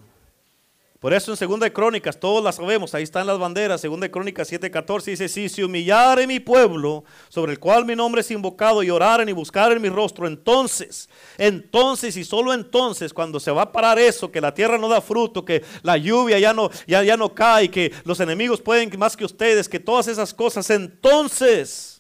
Por 1.00 1.14
eso 1.14 1.30
en 1.30 1.38
Segunda 1.38 1.64
de 1.64 1.72
Crónicas, 1.72 2.20
todos 2.20 2.44
las 2.44 2.56
sabemos, 2.56 2.94
ahí 2.94 3.04
están 3.04 3.26
las 3.26 3.38
banderas, 3.38 3.80
Segunda 3.80 4.04
de 4.04 4.10
Crónicas 4.10 4.52
7:14 4.52 5.04
dice, 5.04 5.28
si 5.30 5.48
se 5.48 5.64
humillare 5.64 6.26
mi 6.26 6.40
pueblo, 6.40 7.04
sobre 7.30 7.52
el 7.52 7.58
cual 7.58 7.86
mi 7.86 7.96
nombre 7.96 8.20
es 8.20 8.30
invocado, 8.30 8.82
y 8.82 8.90
oraren 8.90 9.26
y 9.26 9.32
buscaren 9.32 9.80
mi 9.80 9.88
rostro, 9.88 10.26
entonces, 10.26 11.08
entonces 11.38 12.18
y 12.18 12.24
solo 12.24 12.52
entonces, 12.52 13.14
cuando 13.14 13.40
se 13.40 13.50
va 13.50 13.62
a 13.62 13.72
parar 13.72 13.98
eso, 13.98 14.30
que 14.30 14.42
la 14.42 14.52
tierra 14.52 14.76
no 14.76 14.90
da 14.90 15.00
fruto, 15.00 15.42
que 15.42 15.64
la 15.82 15.96
lluvia 15.96 16.38
ya 16.38 16.52
no, 16.52 16.68
ya, 16.86 17.02
ya 17.02 17.16
no 17.16 17.34
cae, 17.34 17.70
que 17.70 17.90
los 18.04 18.20
enemigos 18.20 18.60
pueden 18.60 18.90
más 18.98 19.16
que 19.16 19.24
ustedes, 19.24 19.70
que 19.70 19.80
todas 19.80 20.06
esas 20.06 20.34
cosas, 20.34 20.68
entonces... 20.68 21.96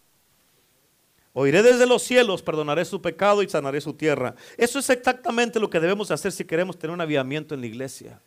Oiré 1.32 1.62
desde 1.62 1.86
los 1.86 2.02
cielos, 2.02 2.42
perdonaré 2.42 2.84
su 2.84 3.00
pecado 3.00 3.44
y 3.44 3.48
sanaré 3.48 3.80
su 3.80 3.94
tierra. 3.94 4.34
Eso 4.58 4.80
es 4.80 4.90
exactamente 4.90 5.60
lo 5.60 5.70
que 5.70 5.78
debemos 5.78 6.10
hacer 6.10 6.32
si 6.32 6.44
queremos 6.44 6.76
tener 6.76 6.92
un 6.92 7.00
avivamiento 7.00 7.54
en 7.54 7.60
la 7.60 7.68
iglesia. 7.68 8.20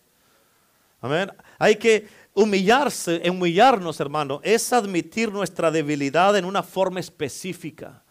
Amén. 1.04 1.30
Hay 1.60 1.76
que 1.76 2.08
humillarse, 2.34 3.22
humillarnos, 3.30 4.00
hermano, 4.00 4.40
es 4.42 4.72
admitir 4.72 5.34
nuestra 5.34 5.70
debilidad 5.70 6.38
en 6.38 6.46
una 6.46 6.64
forma 6.64 7.02
específica. 7.02 8.02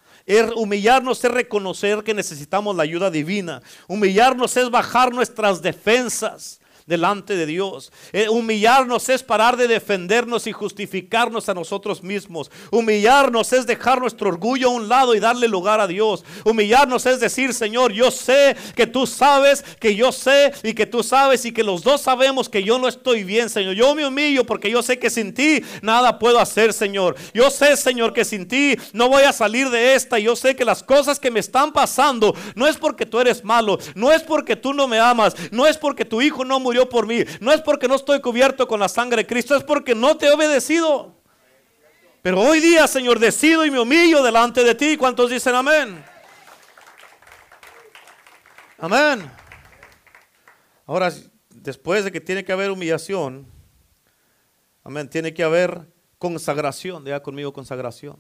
humillarnos 0.55 1.25
es 1.25 1.31
reconocer 1.31 2.05
que 2.05 2.13
necesitamos 2.13 2.77
la 2.77 2.83
ayuda 2.83 3.11
divina. 3.11 3.63
Humillarnos 3.89 4.55
es 4.59 4.71
bajar 4.71 5.11
nuestras 5.11 5.63
defensas 5.63 6.61
delante 6.87 7.37
de 7.37 7.47
Dios. 7.47 7.93
Eh, 8.13 8.29
humillarnos 8.29 9.09
es 9.09 9.23
parar 9.23 9.57
de 9.57 9.69
defendernos 9.69 10.47
y 10.47 10.53
justificarnos 10.53 11.49
a 11.49 11.55
nosotros 11.55 12.03
mismos. 12.03 12.51
Humillarnos 12.71 13.53
es 13.53 13.67
dejar 13.67 14.01
nuestro 14.01 14.29
orgullo 14.29 14.69
a 14.69 14.73
un 14.73 14.89
lado 14.89 15.15
y 15.15 15.21
darle 15.21 15.49
lugar 15.49 15.81
a 15.81 15.87
Dios. 15.87 16.25
Humillarnos 16.45 17.07
es 17.07 17.21
decir, 17.21 17.55
Señor, 17.55 17.93
yo 17.93 18.11
sé 18.11 18.57
que 18.75 18.87
tú 18.87 19.07
sabes, 19.07 19.63
que 19.79 19.95
yo 19.95 20.13
sé 20.13 20.53
y 20.63 20.75
que 20.75 20.87
tú 20.87 21.03
sabes 21.03 21.45
y 21.45 21.53
que 21.53 21.63
los 21.63 21.83
dos 21.83 22.01
sabemos 22.01 22.49
que 22.49 22.63
yo 22.63 22.79
no 22.79 22.89
estoy 22.89 23.25
bien, 23.25 23.49
Señor. 23.49 23.75
Yo 23.75 23.95
me 23.95 24.07
humillo 24.07 24.45
porque 24.45 24.71
yo 24.71 24.83
sé 24.83 24.99
que 24.99 25.11
sin 25.11 25.35
ti 25.35 25.63
nada 25.83 26.19
puedo 26.19 26.39
hacer, 26.39 26.73
Señor. 26.73 27.17
Yo 27.35 27.51
sé, 27.51 27.77
Señor, 27.77 28.13
que 28.13 28.25
sin 28.25 28.49
ti 28.49 28.77
no 28.93 29.09
voy 29.09 29.23
a 29.23 29.33
salir 29.33 29.71
de 29.71 29.95
esta. 29.95 30.19
Yo 30.19 30.37
sé 30.37 30.57
que 30.57 30.65
las 30.65 30.83
cosas 30.83 31.19
que 31.19 31.31
me 31.31 31.41
están 31.41 31.73
pasando 31.73 32.35
no 32.55 32.67
es 32.67 32.77
porque 32.77 33.07
tú 33.07 33.21
eres 33.21 33.45
malo, 33.45 33.79
no 33.95 34.13
es 34.13 34.23
porque 34.23 34.57
tú 34.57 34.73
no 34.73 34.89
me 34.89 34.99
amas, 34.99 35.35
no 35.51 35.67
es 35.67 35.77
porque 35.77 36.05
tu 36.05 36.21
hijo 36.21 36.45
no 36.45 36.61
murió 36.61 36.72
por 36.89 37.07
mí. 37.07 37.25
No 37.41 37.53
es 37.53 37.61
porque 37.61 37.89
no 37.89 37.95
estoy 37.95 38.21
cubierto 38.21 38.67
con 38.67 38.81
la 38.81 38.89
sangre 38.89 39.23
de 39.23 39.27
Cristo, 39.27 39.57
es 39.57 39.65
porque 39.65 39.95
no 39.95 40.17
te 40.17 40.27
he 40.27 40.31
obedecido. 40.31 41.15
Pero 42.23 42.41
hoy 42.41 42.61
día, 42.61 42.87
Señor, 42.87 43.19
decido 43.19 43.67
y 43.67 43.71
me 43.71 43.81
humillo 43.81 44.23
delante 44.23 44.63
de 44.63 44.75
ti. 44.75 44.97
¿Cuántos 44.97 45.31
dicen 45.31 45.55
amén? 45.55 46.05
Amén. 48.79 49.31
Ahora, 50.87 51.13
después 51.51 52.05
de 52.05 52.13
que 52.13 52.21
tiene 52.21 52.45
que 52.45 52.53
haber 52.53 52.71
humillación, 52.71 53.47
amén, 54.85 55.09
tiene 55.09 55.35
que 55.35 55.43
haber 55.43 55.83
consagración. 56.19 57.05
Diga 57.05 57.23
conmigo 57.23 57.53
consagración. 57.53 58.17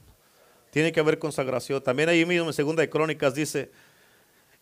Tiene 0.70 0.90
que 0.90 1.00
haber 1.00 1.18
consagración. 1.18 1.82
También 1.82 2.08
ahí 2.08 2.24
mismo 2.24 2.46
en 2.46 2.52
Segunda 2.52 2.80
de 2.80 2.90
Crónicas 2.90 3.34
dice, 3.34 3.70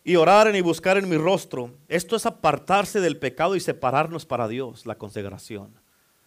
y 0.03 0.15
orar 0.15 0.53
y 0.55 0.61
buscar 0.61 0.97
en 0.97 1.07
mi 1.07 1.17
rostro. 1.17 1.71
Esto 1.87 2.15
es 2.15 2.25
apartarse 2.25 2.99
del 2.99 3.17
pecado 3.17 3.55
y 3.55 3.59
separarnos 3.59 4.25
para 4.25 4.47
Dios, 4.47 4.85
la 4.85 4.95
consagración. 4.95 5.73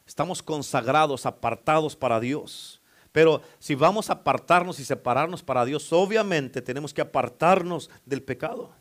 Estamos 0.06 0.42
consagrados, 0.42 1.26
apartados 1.26 1.96
para 1.96 2.20
Dios. 2.20 2.80
Pero 3.10 3.42
si 3.58 3.74
vamos 3.74 4.10
a 4.10 4.14
apartarnos 4.14 4.80
y 4.80 4.84
separarnos 4.84 5.42
para 5.42 5.64
Dios, 5.64 5.92
obviamente 5.92 6.60
tenemos 6.60 6.92
que 6.92 7.00
apartarnos 7.00 7.90
del 8.04 8.22
pecado. 8.22 8.72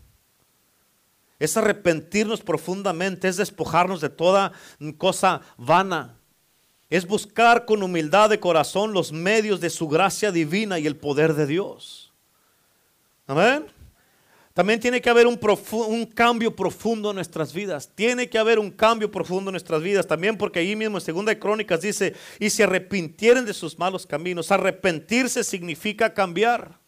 Es 1.40 1.58
arrepentirnos 1.58 2.42
profundamente, 2.42 3.28
es 3.28 3.38
despojarnos 3.38 4.02
de 4.02 4.10
toda 4.10 4.54
cosa 4.98 5.42
vana. 5.58 6.18
Es 6.90 7.08
buscar 7.08 7.66
con 7.66 7.84
humildad 7.84 8.30
de 8.30 8.40
corazón 8.40 8.94
los 8.94 9.12
medios 9.12 9.60
de 9.60 9.70
su 9.70 9.88
gracia 9.88 10.32
divina 10.32 10.78
y 10.80 10.88
el 10.88 10.96
poder 10.96 11.34
de 11.34 11.48
Dios. 11.48 12.14
Amén. 13.26 13.73
También 14.54 14.80
tiene 14.80 15.02
que 15.02 15.10
haber 15.10 15.26
un, 15.26 16.06
cambio 16.14 16.56
profundo 16.56 17.10
en 17.10 17.16
nuestras 17.16 17.52
vidas. 17.54 17.90
Tiene 17.96 18.30
que 18.30 18.38
haber 18.38 18.60
un 18.60 18.70
cambio 18.70 19.12
profundo 19.12 19.50
en 19.50 19.54
nuestras 19.54 19.82
vidas. 19.82 20.06
También 20.06 20.38
porque 20.38 20.60
ahí 20.60 20.76
mismo 20.76 20.98
en 20.98 21.04
Segunda 21.04 21.32
de 21.32 21.40
Crónicas 21.40 21.82
dice, 21.82 22.14
y 22.40 22.52
se 22.52 22.64
arrepintieren 22.64 23.46
de 23.46 23.54
sus 23.56 23.80
malos 23.80 24.06
caminos. 24.06 24.52
Arrepentirse 24.52 25.44
significa 25.44 26.14
cambiar. 26.14 26.80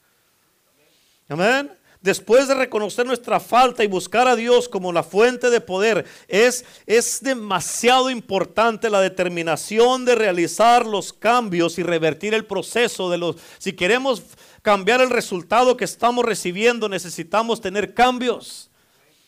Amén. 1.27 1.71
Después 2.01 2.47
de 2.47 2.53
reconocer 2.53 3.03
nuestra 3.03 3.39
falta 3.39 3.83
y 3.83 3.87
buscar 3.87 4.27
a 4.27 4.35
Dios 4.35 4.69
como 4.69 4.93
la 4.93 5.01
fuente 5.01 5.49
de 5.49 5.59
poder, 5.59 6.05
es, 6.27 6.63
es 6.85 7.19
demasiado 7.23 8.11
importante 8.11 8.91
la 8.91 9.01
determinación 9.01 10.05
de 10.05 10.13
realizar 10.13 10.85
los 10.85 11.13
cambios 11.13 11.79
y 11.79 11.83
revertir 11.83 12.35
el 12.35 12.45
proceso 12.45 13.09
de 13.09 13.17
los... 13.17 13.37
Si 13.57 13.73
queremos 13.73 14.21
cambiar 14.65 14.99
el 14.99 15.11
resultado 15.11 15.77
que 15.77 15.85
estamos 15.85 16.25
recibiendo, 16.25 16.89
necesitamos 16.89 17.61
tener 17.61 17.93
cambios. 17.93 18.71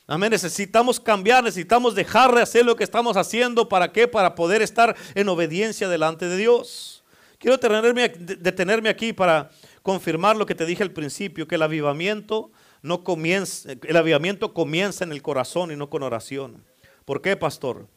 Amén, 0.07 0.31
necesitamos 0.31 0.99
cambiar, 0.99 1.43
necesitamos 1.43 1.93
dejar 1.93 2.33
de 2.33 2.41
hacer 2.41 2.65
lo 2.65 2.75
que 2.75 2.83
estamos 2.83 3.15
haciendo. 3.17 3.69
¿Para 3.69 3.91
qué? 3.91 4.07
Para 4.07 4.33
poder 4.33 4.63
estar 4.63 4.95
en 5.13 5.29
obediencia 5.29 5.87
delante 5.89 6.27
de 6.27 6.37
Dios. 6.37 7.03
Quiero 7.37 7.57
detenerme 7.57 8.89
aquí 8.89 9.13
para 9.13 9.51
confirmar 9.83 10.35
lo 10.35 10.47
que 10.47 10.55
te 10.55 10.65
dije 10.65 10.81
al 10.81 10.89
principio, 10.89 11.47
que 11.47 11.53
el 11.53 11.61
avivamiento 11.61 12.49
no 12.81 13.03
comienza, 13.03 13.73
el 13.73 13.95
avivamiento 13.95 14.55
comienza 14.55 15.03
en 15.03 15.11
el 15.11 15.21
corazón 15.21 15.71
y 15.71 15.75
no 15.75 15.91
con 15.91 16.01
oración. 16.01 16.65
¿Por 17.05 17.21
qué, 17.21 17.37
pastor? 17.37 17.87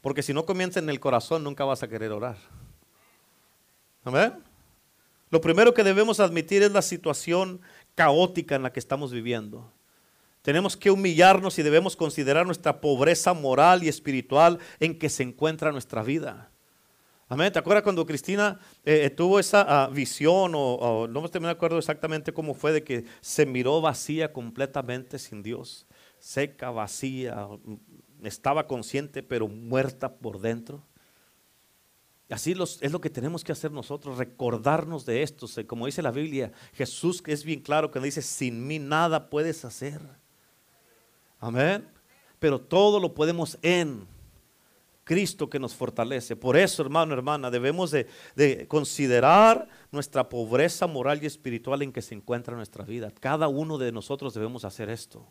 Porque 0.00 0.22
si 0.22 0.32
no 0.32 0.46
comienza 0.46 0.80
en 0.80 0.88
el 0.88 1.00
corazón, 1.00 1.44
nunca 1.44 1.66
vas 1.66 1.82
a 1.82 1.88
querer 1.88 2.12
orar. 2.12 2.38
Amén. 4.04 4.55
Lo 5.30 5.40
primero 5.40 5.74
que 5.74 5.84
debemos 5.84 6.20
admitir 6.20 6.62
es 6.62 6.72
la 6.72 6.82
situación 6.82 7.60
caótica 7.94 8.54
en 8.54 8.62
la 8.62 8.72
que 8.72 8.80
estamos 8.80 9.12
viviendo. 9.12 9.72
Tenemos 10.42 10.76
que 10.76 10.92
humillarnos 10.92 11.58
y 11.58 11.64
debemos 11.64 11.96
considerar 11.96 12.46
nuestra 12.46 12.80
pobreza 12.80 13.34
moral 13.34 13.82
y 13.82 13.88
espiritual 13.88 14.60
en 14.78 14.96
que 14.96 15.08
se 15.08 15.24
encuentra 15.24 15.72
nuestra 15.72 16.04
vida. 16.04 16.50
Amén. 17.28 17.52
¿Te 17.52 17.58
acuerdas 17.58 17.82
cuando 17.82 18.06
Cristina 18.06 18.60
eh, 18.84 19.06
eh, 19.06 19.10
tuvo 19.10 19.40
esa 19.40 19.66
ah, 19.68 19.88
visión 19.88 20.52
o, 20.54 21.08
no 21.08 21.28
me 21.40 21.48
acuerdo 21.48 21.78
exactamente 21.78 22.32
cómo 22.32 22.54
fue 22.54 22.70
de 22.70 22.84
que 22.84 23.04
se 23.20 23.44
miró 23.44 23.80
vacía 23.80 24.32
completamente 24.32 25.18
sin 25.18 25.42
Dios? 25.42 25.88
Seca, 26.20 26.70
vacía, 26.70 27.48
estaba 28.22 28.68
consciente 28.68 29.24
pero 29.24 29.48
muerta 29.48 30.14
por 30.14 30.40
dentro. 30.40 30.84
Así 32.28 32.56
es 32.80 32.92
lo 32.92 33.00
que 33.00 33.10
tenemos 33.10 33.44
que 33.44 33.52
hacer 33.52 33.70
nosotros, 33.70 34.18
recordarnos 34.18 35.06
de 35.06 35.22
esto. 35.22 35.46
Como 35.66 35.86
dice 35.86 36.02
la 36.02 36.10
Biblia, 36.10 36.52
Jesús 36.74 37.22
es 37.26 37.44
bien 37.44 37.60
claro 37.60 37.92
que 37.92 38.00
dice, 38.00 38.20
sin 38.20 38.66
mí 38.66 38.80
nada 38.80 39.30
puedes 39.30 39.64
hacer. 39.64 40.00
Amén. 41.38 41.88
Pero 42.40 42.60
todo 42.60 42.98
lo 42.98 43.14
podemos 43.14 43.58
en 43.62 44.08
Cristo 45.04 45.48
que 45.48 45.60
nos 45.60 45.74
fortalece. 45.74 46.34
Por 46.34 46.56
eso, 46.56 46.82
hermano, 46.82 47.14
hermana, 47.14 47.48
debemos 47.48 47.92
de, 47.92 48.08
de, 48.34 48.66
considerar 48.66 49.68
nuestra 49.92 50.28
pobreza 50.28 50.88
moral 50.88 51.20
y 51.22 51.26
espiritual 51.26 51.82
en 51.82 51.92
que 51.92 52.02
se 52.02 52.16
encuentra 52.16 52.56
nuestra 52.56 52.84
vida. 52.84 53.12
Cada 53.20 53.46
uno 53.46 53.78
de 53.78 53.92
nosotros 53.92 54.34
debemos 54.34 54.64
hacer 54.64 54.90
esto 54.90 55.24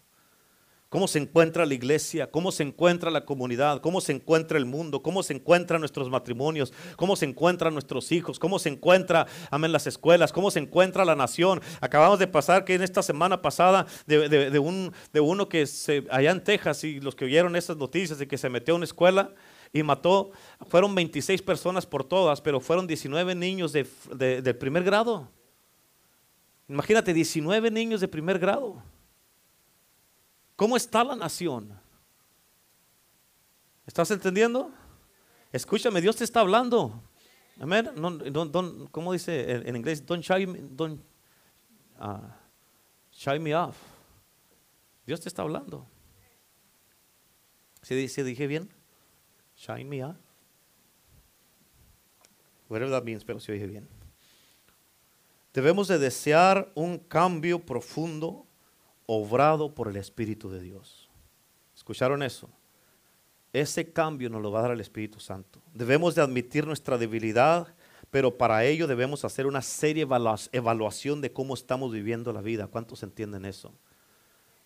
cómo 0.95 1.09
se 1.09 1.19
encuentra 1.19 1.65
la 1.65 1.73
iglesia, 1.73 2.31
cómo 2.31 2.53
se 2.53 2.63
encuentra 2.63 3.11
la 3.11 3.25
comunidad, 3.25 3.81
cómo 3.81 3.99
se 3.99 4.13
encuentra 4.13 4.57
el 4.57 4.65
mundo, 4.65 5.03
cómo 5.03 5.23
se 5.23 5.33
encuentran 5.33 5.81
nuestros 5.81 6.09
matrimonios, 6.09 6.71
cómo 6.95 7.17
se 7.17 7.25
encuentran 7.25 7.73
nuestros 7.73 8.13
hijos, 8.13 8.39
cómo 8.39 8.59
se 8.59 8.69
encuentra, 8.69 9.27
amén, 9.51 9.73
las 9.73 9.87
escuelas, 9.87 10.31
cómo 10.31 10.51
se 10.51 10.59
encuentra 10.59 11.03
la 11.03 11.13
nación. 11.13 11.59
Acabamos 11.81 12.17
de 12.17 12.27
pasar 12.27 12.63
que 12.63 12.75
en 12.75 12.81
esta 12.81 13.03
semana 13.03 13.41
pasada 13.41 13.85
de, 14.07 14.57
un, 14.57 14.93
de 15.11 15.19
uno 15.19 15.49
que 15.49 15.67
se, 15.67 16.05
allá 16.09 16.31
en 16.31 16.41
Texas 16.41 16.85
y 16.85 17.01
los 17.01 17.13
que 17.13 17.25
oyeron 17.25 17.57
esas 17.57 17.75
noticias 17.75 18.17
de 18.17 18.25
que 18.25 18.37
se 18.37 18.47
metió 18.47 18.73
a 18.73 18.77
una 18.77 18.85
escuela 18.85 19.33
y 19.73 19.83
mató, 19.83 20.31
fueron 20.69 20.95
26 20.95 21.41
personas 21.41 21.85
por 21.85 22.05
todas, 22.05 22.39
pero 22.39 22.61
fueron 22.61 22.87
19 22.87 23.35
niños 23.35 23.73
de, 23.73 23.83
primer 24.57 24.85
grado. 24.85 25.27
Imagínate, 26.69 27.13
19 27.13 27.69
niños 27.69 27.99
de 27.99 28.07
primer 28.07 28.39
grado. 28.39 28.81
¿Cómo 30.55 30.77
está 30.77 31.03
la 31.03 31.15
nación? 31.15 31.77
¿Estás 33.85 34.09
entendiendo? 34.11 34.71
Escúchame, 35.51 36.01
Dios 36.01 36.15
te 36.15 36.23
está 36.23 36.39
hablando. 36.39 37.03
Amén. 37.59 37.89
¿Cómo 38.91 39.13
dice 39.13 39.51
en, 39.67 39.75
inglés? 39.75 40.05
Don't 40.05 40.23
shy, 40.23 40.45
don't, 40.71 41.01
uh, 41.99 42.27
shy 43.11 43.39
me 43.39 43.55
off. 43.55 43.77
Dios 45.05 45.21
te 45.21 45.29
está 45.29 45.43
hablando. 45.43 45.87
¿Se, 47.81 48.07
¿Se 48.07 48.23
dije 48.23 48.47
bien? 48.47 48.69
Shine 49.55 49.85
me 49.85 50.03
off. 50.03 50.17
Whatever 52.67 52.91
that 52.91 53.03
means, 53.03 53.23
pero 53.23 53.39
se 53.39 53.51
oye 53.51 53.67
bien. 53.67 53.87
Debemos 55.53 55.87
de 55.87 55.99
desear 55.99 56.71
un 56.75 56.97
cambio 56.97 57.59
profundo 57.59 58.44
obrado 59.05 59.73
por 59.73 59.87
el 59.87 59.97
Espíritu 59.97 60.49
de 60.49 60.59
Dios. 60.59 61.09
¿Escucharon 61.75 62.23
eso? 62.23 62.49
Ese 63.53 63.91
cambio 63.91 64.29
nos 64.29 64.41
lo 64.41 64.51
va 64.51 64.59
a 64.59 64.63
dar 64.63 64.71
el 64.71 64.81
Espíritu 64.81 65.19
Santo. 65.19 65.61
Debemos 65.73 66.15
de 66.15 66.21
admitir 66.21 66.65
nuestra 66.65 66.97
debilidad, 66.97 67.73
pero 68.11 68.37
para 68.37 68.65
ello 68.65 68.87
debemos 68.87 69.23
hacer 69.23 69.47
una 69.47 69.61
seria 69.61 70.07
evaluación 70.51 71.21
de 71.21 71.31
cómo 71.31 71.53
estamos 71.53 71.91
viviendo 71.91 72.33
la 72.33 72.41
vida. 72.41 72.67
¿Cuántos 72.67 73.03
entienden 73.03 73.45
eso? 73.45 73.73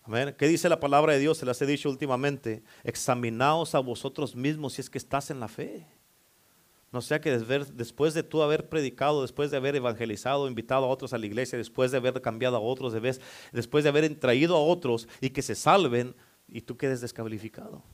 Amén. 0.02 0.34
¿Qué 0.36 0.48
dice 0.48 0.68
la 0.68 0.80
palabra 0.80 1.12
de 1.12 1.20
Dios? 1.20 1.38
Se 1.38 1.46
les 1.46 1.60
he 1.62 1.66
dicho 1.66 1.88
últimamente. 1.88 2.64
Examinaos 2.82 3.74
a 3.74 3.78
vosotros 3.78 4.34
mismos 4.34 4.72
si 4.72 4.80
es 4.80 4.90
que 4.90 4.98
estás 4.98 5.30
en 5.30 5.38
la 5.38 5.48
fe. 5.48 5.86
No 6.92 7.00
sea 7.00 7.20
que 7.20 7.30
después 7.30 8.14
de 8.14 8.22
tú 8.24 8.42
haber 8.42 8.68
predicado, 8.68 9.22
después 9.22 9.52
de 9.52 9.56
haber 9.56 9.76
evangelizado, 9.76 10.48
invitado 10.48 10.86
a 10.86 10.88
otros 10.88 11.12
a 11.12 11.18
la 11.18 11.26
iglesia, 11.26 11.56
después 11.56 11.92
de 11.92 11.98
haber 11.98 12.20
cambiado 12.20 12.56
a 12.56 12.60
otros, 12.60 12.94
después 13.52 13.84
de 13.84 13.90
haber 13.90 14.18
traído 14.18 14.56
a 14.56 14.60
otros 14.60 15.06
y 15.20 15.30
que 15.30 15.42
se 15.42 15.54
salven 15.54 16.16
y 16.48 16.62
tú 16.62 16.76
quedes 16.76 17.00
descalificado. 17.00 17.84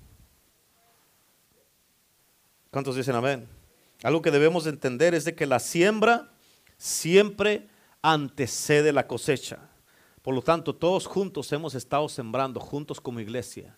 ¿Cuántos 2.71 2.97
dicen 2.97 3.15
amén? 3.15 3.47
Algo 4.03 4.23
que 4.23 4.31
debemos 4.31 4.67
entender 4.67 5.15
es 5.15 5.25
de 5.27 5.35
que 5.35 5.47
la 5.47 5.59
siembra 5.59 6.33
siempre 6.79 7.69
antecede 8.01 8.93
la 8.93 9.07
cosecha. 9.07 9.71
Por 10.23 10.35
lo 10.35 10.43
tanto, 10.43 10.75
todos 10.75 11.07
juntos 11.07 11.53
hemos 11.53 11.75
estado 11.75 12.09
sembrando, 12.09 12.61
juntos 12.61 13.01
como 13.01 13.21
iglesia. 13.21 13.77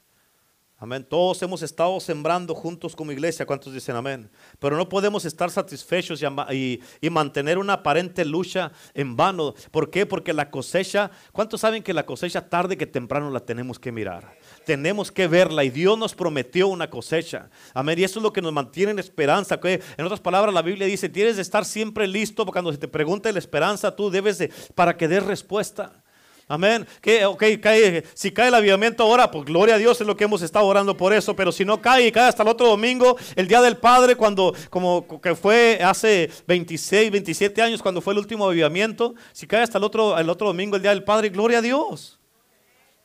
Amén. 0.80 1.04
Todos 1.04 1.42
hemos 1.42 1.60
estado 1.62 1.98
sembrando 1.98 2.54
juntos 2.54 2.94
como 2.94 3.10
iglesia. 3.10 3.44
¿Cuántos 3.44 3.72
dicen 3.72 3.96
amén? 3.96 4.30
Pero 4.60 4.76
no 4.76 4.88
podemos 4.88 5.24
estar 5.24 5.50
satisfechos 5.50 6.22
y, 6.52 6.80
mantener 7.10 7.58
una 7.58 7.72
aparente 7.72 8.24
lucha 8.24 8.70
en 8.94 9.16
vano. 9.16 9.54
¿Por 9.72 9.90
qué? 9.90 10.06
Porque 10.06 10.32
la 10.32 10.52
cosecha, 10.52 11.10
¿cuántos 11.32 11.62
saben 11.62 11.82
que 11.82 11.92
la 11.92 12.06
cosecha 12.06 12.48
tarde 12.48 12.76
que 12.76 12.86
temprano 12.86 13.28
la 13.32 13.40
tenemos 13.40 13.80
que 13.80 13.90
mirar? 13.90 14.38
Tenemos 14.64 15.10
que 15.10 15.26
verla 15.26 15.64
y 15.64 15.70
Dios 15.70 15.98
nos 15.98 16.14
prometió 16.14 16.68
una 16.68 16.88
cosecha. 16.88 17.50
Amén. 17.74 17.98
Y 17.98 18.04
eso 18.04 18.20
es 18.20 18.22
lo 18.22 18.32
que 18.32 18.40
nos 18.40 18.52
mantiene 18.52 18.92
en 18.92 19.00
esperanza. 19.00 19.58
En 19.64 20.04
otras 20.04 20.20
palabras, 20.20 20.54
la 20.54 20.62
Biblia 20.62 20.86
dice, 20.86 21.08
tienes 21.08 21.34
de 21.34 21.42
estar 21.42 21.64
siempre 21.64 22.06
listo 22.06 22.46
cuando 22.46 22.70
se 22.70 22.78
te 22.78 22.86
pregunte 22.86 23.32
la 23.32 23.40
esperanza, 23.40 23.96
tú 23.96 24.10
debes 24.10 24.38
de, 24.38 24.52
para 24.76 24.96
que 24.96 25.08
des 25.08 25.24
respuesta. 25.24 26.04
Amén. 26.50 26.86
Que, 27.02 27.26
okay, 27.26 27.58
cae, 27.58 28.02
si 28.14 28.32
cae 28.32 28.48
el 28.48 28.54
avivamiento 28.54 29.02
ahora, 29.02 29.30
pues 29.30 29.44
gloria 29.44 29.74
a 29.74 29.78
Dios 29.78 30.00
es 30.00 30.06
lo 30.06 30.16
que 30.16 30.24
hemos 30.24 30.40
estado 30.40 30.64
orando 30.64 30.96
por 30.96 31.12
eso. 31.12 31.36
Pero 31.36 31.52
si 31.52 31.62
no 31.62 31.82
cae 31.82 32.06
y 32.06 32.12
cae 32.12 32.28
hasta 32.28 32.42
el 32.42 32.48
otro 32.48 32.68
domingo, 32.68 33.18
el 33.36 33.46
día 33.46 33.60
del 33.60 33.76
Padre, 33.76 34.16
cuando 34.16 34.54
como 34.70 35.20
que 35.20 35.34
fue 35.34 35.78
hace 35.84 36.30
26, 36.46 37.10
27 37.10 37.60
años, 37.60 37.82
cuando 37.82 38.00
fue 38.00 38.14
el 38.14 38.18
último 38.18 38.46
avivamiento, 38.46 39.14
si 39.32 39.46
cae 39.46 39.62
hasta 39.62 39.76
el 39.76 39.84
otro, 39.84 40.18
el 40.18 40.30
otro 40.30 40.46
domingo, 40.46 40.76
el 40.76 40.82
día 40.82 40.90
del 40.90 41.04
Padre, 41.04 41.28
gloria 41.28 41.58
a 41.58 41.62
Dios. 41.62 42.18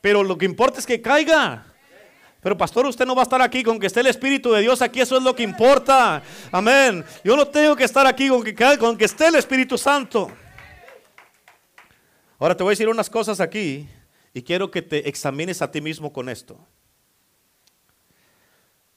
Pero 0.00 0.22
lo 0.22 0.38
que 0.38 0.46
importa 0.46 0.80
es 0.80 0.86
que 0.86 1.02
caiga. 1.02 1.66
Pero 2.40 2.56
pastor, 2.56 2.86
usted 2.86 3.04
no 3.04 3.14
va 3.14 3.22
a 3.22 3.24
estar 3.24 3.42
aquí 3.42 3.62
con 3.62 3.78
que 3.78 3.86
esté 3.86 4.00
el 4.00 4.06
Espíritu 4.06 4.52
de 4.52 4.62
Dios 4.62 4.80
aquí, 4.80 5.00
eso 5.00 5.18
es 5.18 5.22
lo 5.22 5.34
que 5.34 5.42
importa. 5.42 6.22
Amén. 6.50 7.04
Yo 7.22 7.36
no 7.36 7.46
tengo 7.46 7.76
que 7.76 7.84
estar 7.84 8.06
aquí 8.06 8.28
con 8.28 8.42
que, 8.42 8.54
con 8.78 8.96
que 8.96 9.04
esté 9.04 9.26
el 9.26 9.34
Espíritu 9.34 9.76
Santo. 9.76 10.30
Ahora 12.38 12.56
te 12.56 12.62
voy 12.62 12.70
a 12.70 12.72
decir 12.72 12.88
unas 12.88 13.08
cosas 13.08 13.40
aquí 13.40 13.88
y 14.32 14.42
quiero 14.42 14.70
que 14.70 14.82
te 14.82 15.08
examines 15.08 15.62
a 15.62 15.70
ti 15.70 15.80
mismo 15.80 16.12
con 16.12 16.28
esto. 16.28 16.58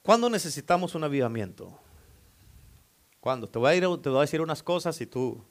¿Cuándo 0.02 0.28
necesitamos 0.28 0.94
un 0.94 1.04
avivamiento? 1.04 1.78
¿Cuándo? 3.20 3.48
Te 3.48 3.58
voy 3.58 3.76
a, 3.76 4.20
decir 4.20 4.40
unas 4.40 4.62
cosas 4.62 5.00
y 5.00 5.06
tú, 5.06 5.44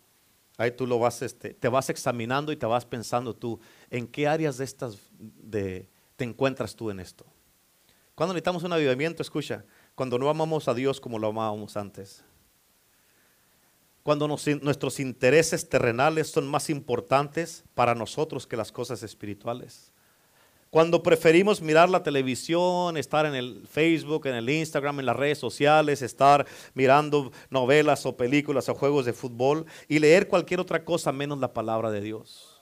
ahí 0.58 0.72
tú 0.72 0.88
lo 0.88 1.00
vas, 1.00 1.22
este, 1.22 1.54
te 1.54 1.70
vas 1.70 1.90
examinando 1.90 2.52
y 2.52 2.58
te 2.58 2.66
vas 2.66 2.86
pensando 2.86 3.36
tú, 3.36 3.60
¿en 3.90 4.08
qué 4.08 4.28
áreas 4.28 4.58
de 4.58 4.66
estas 4.66 4.98
de, 5.20 5.88
te 6.16 6.24
encuentras 6.24 6.76
tú 6.76 6.90
en 6.90 7.00
esto? 7.00 7.26
¿Cuándo 8.16 8.34
necesitamos 8.34 8.64
un 8.64 8.74
avivamiento? 8.74 9.22
Escucha, 9.22 9.64
cuando 9.96 10.18
no 10.18 10.30
amamos 10.30 10.68
a 10.68 10.74
Dios 10.74 11.00
como 11.00 11.20
lo 11.20 11.28
amábamos 11.28 11.78
antes 11.78 12.24
cuando 14.08 14.26
nuestros 14.26 15.02
intereses 15.02 15.68
terrenales 15.68 16.30
son 16.30 16.48
más 16.48 16.70
importantes 16.70 17.66
para 17.76 17.94
nosotros 17.94 18.48
que 18.48 18.56
las 18.56 18.72
cosas 18.72 19.04
espirituales. 19.04 19.92
Cuando 20.70 21.04
preferimos 21.04 21.62
mirar 21.62 21.90
la 21.90 22.04
televisión, 22.04 22.96
estar 22.96 23.26
en 23.26 23.36
el 23.36 23.68
Facebook, 23.70 24.26
en 24.28 24.36
el 24.36 24.50
Instagram, 24.50 25.02
en 25.02 25.08
las 25.08 25.16
redes 25.18 25.40
sociales, 25.40 26.02
estar 26.02 26.46
mirando 26.74 27.34
novelas 27.50 28.06
o 28.06 28.16
películas 28.16 28.70
o 28.70 28.76
juegos 28.76 29.04
de 29.04 29.12
fútbol 29.12 29.66
y 29.90 30.00
leer 30.00 30.30
cualquier 30.30 30.62
otra 30.62 30.86
cosa 30.86 31.12
menos 31.12 31.40
la 31.40 31.54
palabra 31.54 31.92
de 31.92 32.00
Dios. 32.00 32.62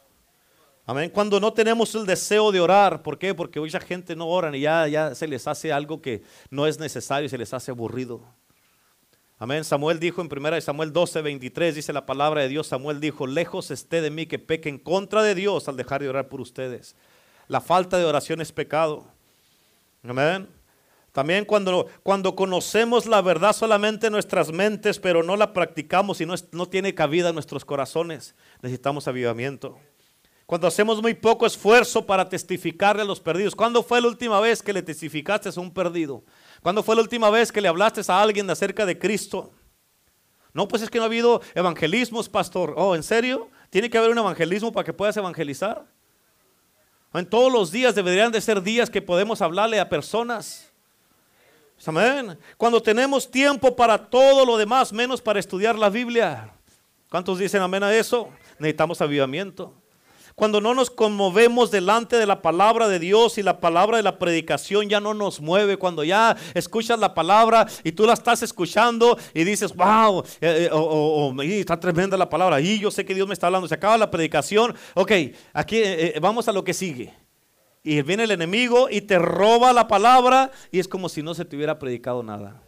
Amén. 0.87 1.11
Cuando 1.11 1.39
no 1.39 1.53
tenemos 1.53 1.93
el 1.93 2.07
deseo 2.07 2.51
de 2.51 2.59
orar, 2.59 3.03
¿por 3.03 3.19
qué? 3.19 3.35
Porque 3.35 3.59
mucha 3.59 3.79
gente 3.79 4.15
no 4.15 4.27
ora 4.29 4.57
y 4.57 4.61
ya, 4.61 4.87
ya 4.87 5.13
se 5.13 5.27
les 5.27 5.47
hace 5.47 5.71
algo 5.71 6.01
que 6.01 6.23
no 6.49 6.65
es 6.65 6.79
necesario 6.79 7.27
y 7.27 7.29
se 7.29 7.37
les 7.37 7.53
hace 7.53 7.69
aburrido. 7.69 8.23
Amén. 9.37 9.65
Samuel 9.65 9.99
dijo 9.99 10.21
en 10.21 10.29
1 10.31 10.61
Samuel 10.61 10.93
12, 10.93 11.21
23, 11.21 11.75
dice 11.75 11.91
la 11.91 12.05
palabra 12.05 12.41
de 12.41 12.47
Dios, 12.47 12.67
Samuel 12.67 13.01
dijo, 13.01 13.27
lejos 13.27 13.69
esté 13.69 14.01
de 14.01 14.09
mí 14.09 14.27
que 14.27 14.39
peque 14.39 14.69
en 14.69 14.77
contra 14.77 15.23
de 15.23 15.35
Dios 15.35 15.67
al 15.67 15.75
dejar 15.75 16.01
de 16.01 16.07
orar 16.07 16.29
por 16.29 16.39
ustedes. 16.39 16.95
La 17.49 17.59
falta 17.59 17.97
de 17.97 18.05
oración 18.05 18.39
es 18.39 18.53
pecado. 18.53 19.05
Amén. 20.07 20.47
También 21.11 21.43
cuando, 21.45 21.87
cuando 22.03 22.35
conocemos 22.35 23.05
la 23.05 23.21
verdad 23.21 23.53
solamente 23.53 24.07
en 24.07 24.13
nuestras 24.13 24.51
mentes, 24.51 24.99
pero 24.99 25.21
no 25.21 25.35
la 25.35 25.51
practicamos 25.53 26.21
y 26.21 26.25
no, 26.25 26.35
no 26.51 26.65
tiene 26.67 26.95
cabida 26.95 27.29
en 27.29 27.35
nuestros 27.35 27.65
corazones, 27.65 28.35
necesitamos 28.61 29.07
avivamiento. 29.07 29.77
Cuando 30.45 30.67
hacemos 30.67 31.01
muy 31.01 31.13
poco 31.13 31.45
esfuerzo 31.45 32.05
para 32.05 32.29
testificarle 32.29 33.01
a 33.01 33.05
los 33.05 33.19
perdidos. 33.19 33.55
¿Cuándo 33.55 33.81
fue 33.81 33.99
la 33.99 34.07
última 34.07 34.39
vez 34.39 34.61
que 34.61 34.73
le 34.73 34.83
testificaste 34.83 35.49
a 35.49 35.59
un 35.59 35.73
perdido? 35.73 36.23
¿Cuándo 36.65 36.81
fue 36.81 36.95
la 36.95 37.03
última 37.03 37.29
vez 37.29 37.51
que 37.51 37.61
le 37.61 37.67
hablaste 37.67 38.01
a 38.07 38.19
alguien 38.19 38.49
acerca 38.49 38.87
de 38.87 38.97
Cristo? 38.97 39.53
No, 40.51 40.67
pues 40.67 40.81
es 40.81 40.89
que 40.89 40.97
no 40.97 41.03
ha 41.03 41.05
habido 41.05 41.39
evangelismos, 41.53 42.27
pastor. 42.27 42.73
Oh, 42.75 42.95
¿en 42.95 43.03
serio? 43.03 43.51
¿Tiene 43.69 43.87
que 43.87 43.99
haber 43.99 44.09
un 44.09 44.17
evangelismo 44.17 44.71
para 44.71 44.83
que 44.83 44.91
puedas 44.91 45.15
evangelizar? 45.15 45.85
En 47.13 47.29
todos 47.29 47.53
los 47.53 47.71
días 47.71 47.93
deberían 47.93 48.31
de 48.31 48.41
ser 48.41 48.63
días 48.63 48.89
que 48.89 48.99
podemos 48.99 49.43
hablarle 49.43 49.79
a 49.79 49.87
personas. 49.87 50.71
Amén. 51.85 52.35
Cuando 52.57 52.81
tenemos 52.81 53.29
tiempo 53.29 53.75
para 53.75 53.99
todo 54.09 54.43
lo 54.43 54.57
demás, 54.57 54.91
menos 54.91 55.21
para 55.21 55.39
estudiar 55.39 55.77
la 55.77 55.91
Biblia. 55.91 56.51
¿Cuántos 57.11 57.37
dicen 57.37 57.61
amén 57.61 57.83
a 57.83 57.93
eso? 57.93 58.31
Necesitamos 58.57 58.99
avivamiento. 59.01 59.71
Cuando 60.35 60.59
no 60.59 60.73
nos 60.73 60.89
conmovemos 60.89 61.71
delante 61.71 62.17
de 62.17 62.25
la 62.25 62.41
palabra 62.41 62.89
de 62.89 62.99
Dios 62.99 63.37
y 63.37 63.43
la 63.43 63.61
palabra 63.61 63.95
de 63.95 64.03
la 64.03 64.19
predicación 64.19 64.89
ya 64.89 64.99
no 64.99 65.13
nos 65.13 65.39
mueve. 65.39 65.77
Cuando 65.77 66.03
ya 66.03 66.35
escuchas 66.53 66.99
la 66.99 67.13
palabra 67.13 67.65
y 67.85 67.93
tú 67.93 68.05
la 68.05 68.13
estás 68.13 68.43
escuchando 68.43 69.17
y 69.33 69.45
dices, 69.45 69.73
wow, 69.73 70.25
eh, 70.41 70.69
eh, 70.69 71.59
está 71.59 71.79
tremenda 71.79 72.17
la 72.17 72.29
palabra. 72.29 72.59
Y 72.59 72.79
yo 72.79 72.91
sé 72.91 73.05
que 73.05 73.15
Dios 73.15 73.29
me 73.29 73.33
está 73.33 73.47
hablando. 73.47 73.69
Se 73.69 73.75
acaba 73.75 73.97
la 73.97 74.11
predicación. 74.11 74.75
Ok, 74.93 75.11
aquí 75.53 75.77
eh, 75.81 76.19
vamos 76.21 76.49
a 76.49 76.51
lo 76.51 76.65
que 76.65 76.73
sigue. 76.73 77.13
Y 77.81 78.01
viene 78.01 78.23
el 78.25 78.31
enemigo 78.31 78.89
y 78.89 78.99
te 78.99 79.17
roba 79.17 79.71
la 79.71 79.87
palabra 79.87 80.51
y 80.69 80.79
es 80.79 80.87
como 80.89 81.07
si 81.07 81.23
no 81.23 81.33
se 81.33 81.45
te 81.45 81.55
hubiera 81.55 81.79
predicado 81.79 82.23
nada. 82.23 82.61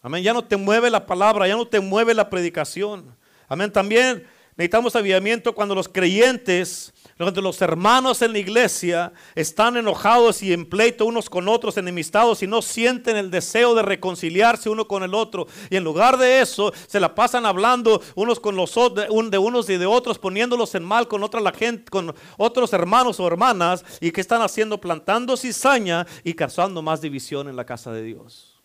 Amén, 0.00 0.22
ya 0.22 0.32
no 0.32 0.44
te 0.44 0.56
mueve 0.56 0.90
la 0.90 1.06
palabra, 1.06 1.48
ya 1.48 1.56
no 1.56 1.66
te 1.66 1.80
mueve 1.80 2.14
la 2.14 2.30
predicación. 2.30 3.16
Amén, 3.48 3.72
también 3.72 4.24
Necesitamos 4.54 4.94
avivamiento 4.96 5.54
cuando 5.54 5.74
los 5.74 5.88
creyentes, 5.88 6.92
cuando 7.16 7.40
los 7.40 7.62
hermanos 7.62 8.20
en 8.20 8.32
la 8.32 8.38
iglesia 8.38 9.12
están 9.34 9.78
enojados 9.78 10.42
y 10.42 10.52
en 10.52 10.66
pleito 10.66 11.06
unos 11.06 11.30
con 11.30 11.48
otros, 11.48 11.78
enemistados 11.78 12.42
y 12.42 12.46
no 12.46 12.60
sienten 12.60 13.16
el 13.16 13.30
deseo 13.30 13.74
de 13.74 13.80
reconciliarse 13.80 14.68
uno 14.68 14.86
con 14.86 15.04
el 15.04 15.14
otro. 15.14 15.46
Y 15.70 15.76
en 15.76 15.84
lugar 15.84 16.18
de 16.18 16.42
eso, 16.42 16.70
se 16.86 17.00
la 17.00 17.14
pasan 17.14 17.46
hablando 17.46 18.02
unos 18.14 18.40
con 18.40 18.54
los 18.54 18.76
otros, 18.76 19.08
de 19.30 19.38
unos 19.38 19.70
y 19.70 19.78
de 19.78 19.86
otros, 19.86 20.18
poniéndolos 20.18 20.74
en 20.74 20.84
mal 20.84 21.08
con 21.08 21.22
otra 21.22 21.40
la 21.40 21.52
gente, 21.52 21.90
con 21.90 22.14
otros 22.36 22.74
hermanos 22.74 23.20
o 23.20 23.26
hermanas. 23.26 23.82
¿Y 24.00 24.12
que 24.12 24.20
están 24.20 24.42
haciendo? 24.42 24.78
Plantando 24.78 25.34
cizaña 25.38 26.06
y 26.24 26.34
causando 26.34 26.82
más 26.82 27.00
división 27.00 27.48
en 27.48 27.56
la 27.56 27.64
casa 27.64 27.90
de 27.90 28.02
Dios. 28.02 28.60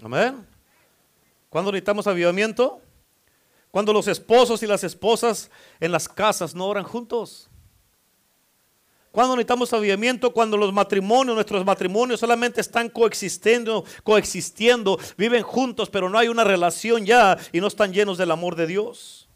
Amén. 0.00 0.46
¿Cuándo 1.48 1.72
necesitamos 1.72 2.06
avivamiento? 2.06 2.80
Cuando 3.72 3.94
los 3.94 4.06
esposos 4.06 4.62
y 4.62 4.66
las 4.66 4.84
esposas 4.84 5.50
en 5.80 5.92
las 5.92 6.06
casas 6.06 6.54
no 6.54 6.66
oran 6.66 6.84
juntos. 6.84 7.48
Cuando 9.10 9.34
necesitamos 9.34 9.72
avivamiento, 9.72 10.32
cuando 10.32 10.58
los 10.58 10.74
matrimonios, 10.74 11.34
nuestros 11.34 11.64
matrimonios 11.64 12.20
solamente 12.20 12.60
están 12.60 12.90
coexistiendo, 12.90 13.84
coexistiendo, 14.04 14.98
viven 15.16 15.42
juntos, 15.42 15.88
pero 15.88 16.10
no 16.10 16.18
hay 16.18 16.28
una 16.28 16.44
relación 16.44 17.06
ya 17.06 17.38
y 17.50 17.60
no 17.60 17.66
están 17.66 17.94
llenos 17.94 18.18
del 18.18 18.30
amor 18.30 18.56
de 18.56 18.66
Dios. 18.66 19.26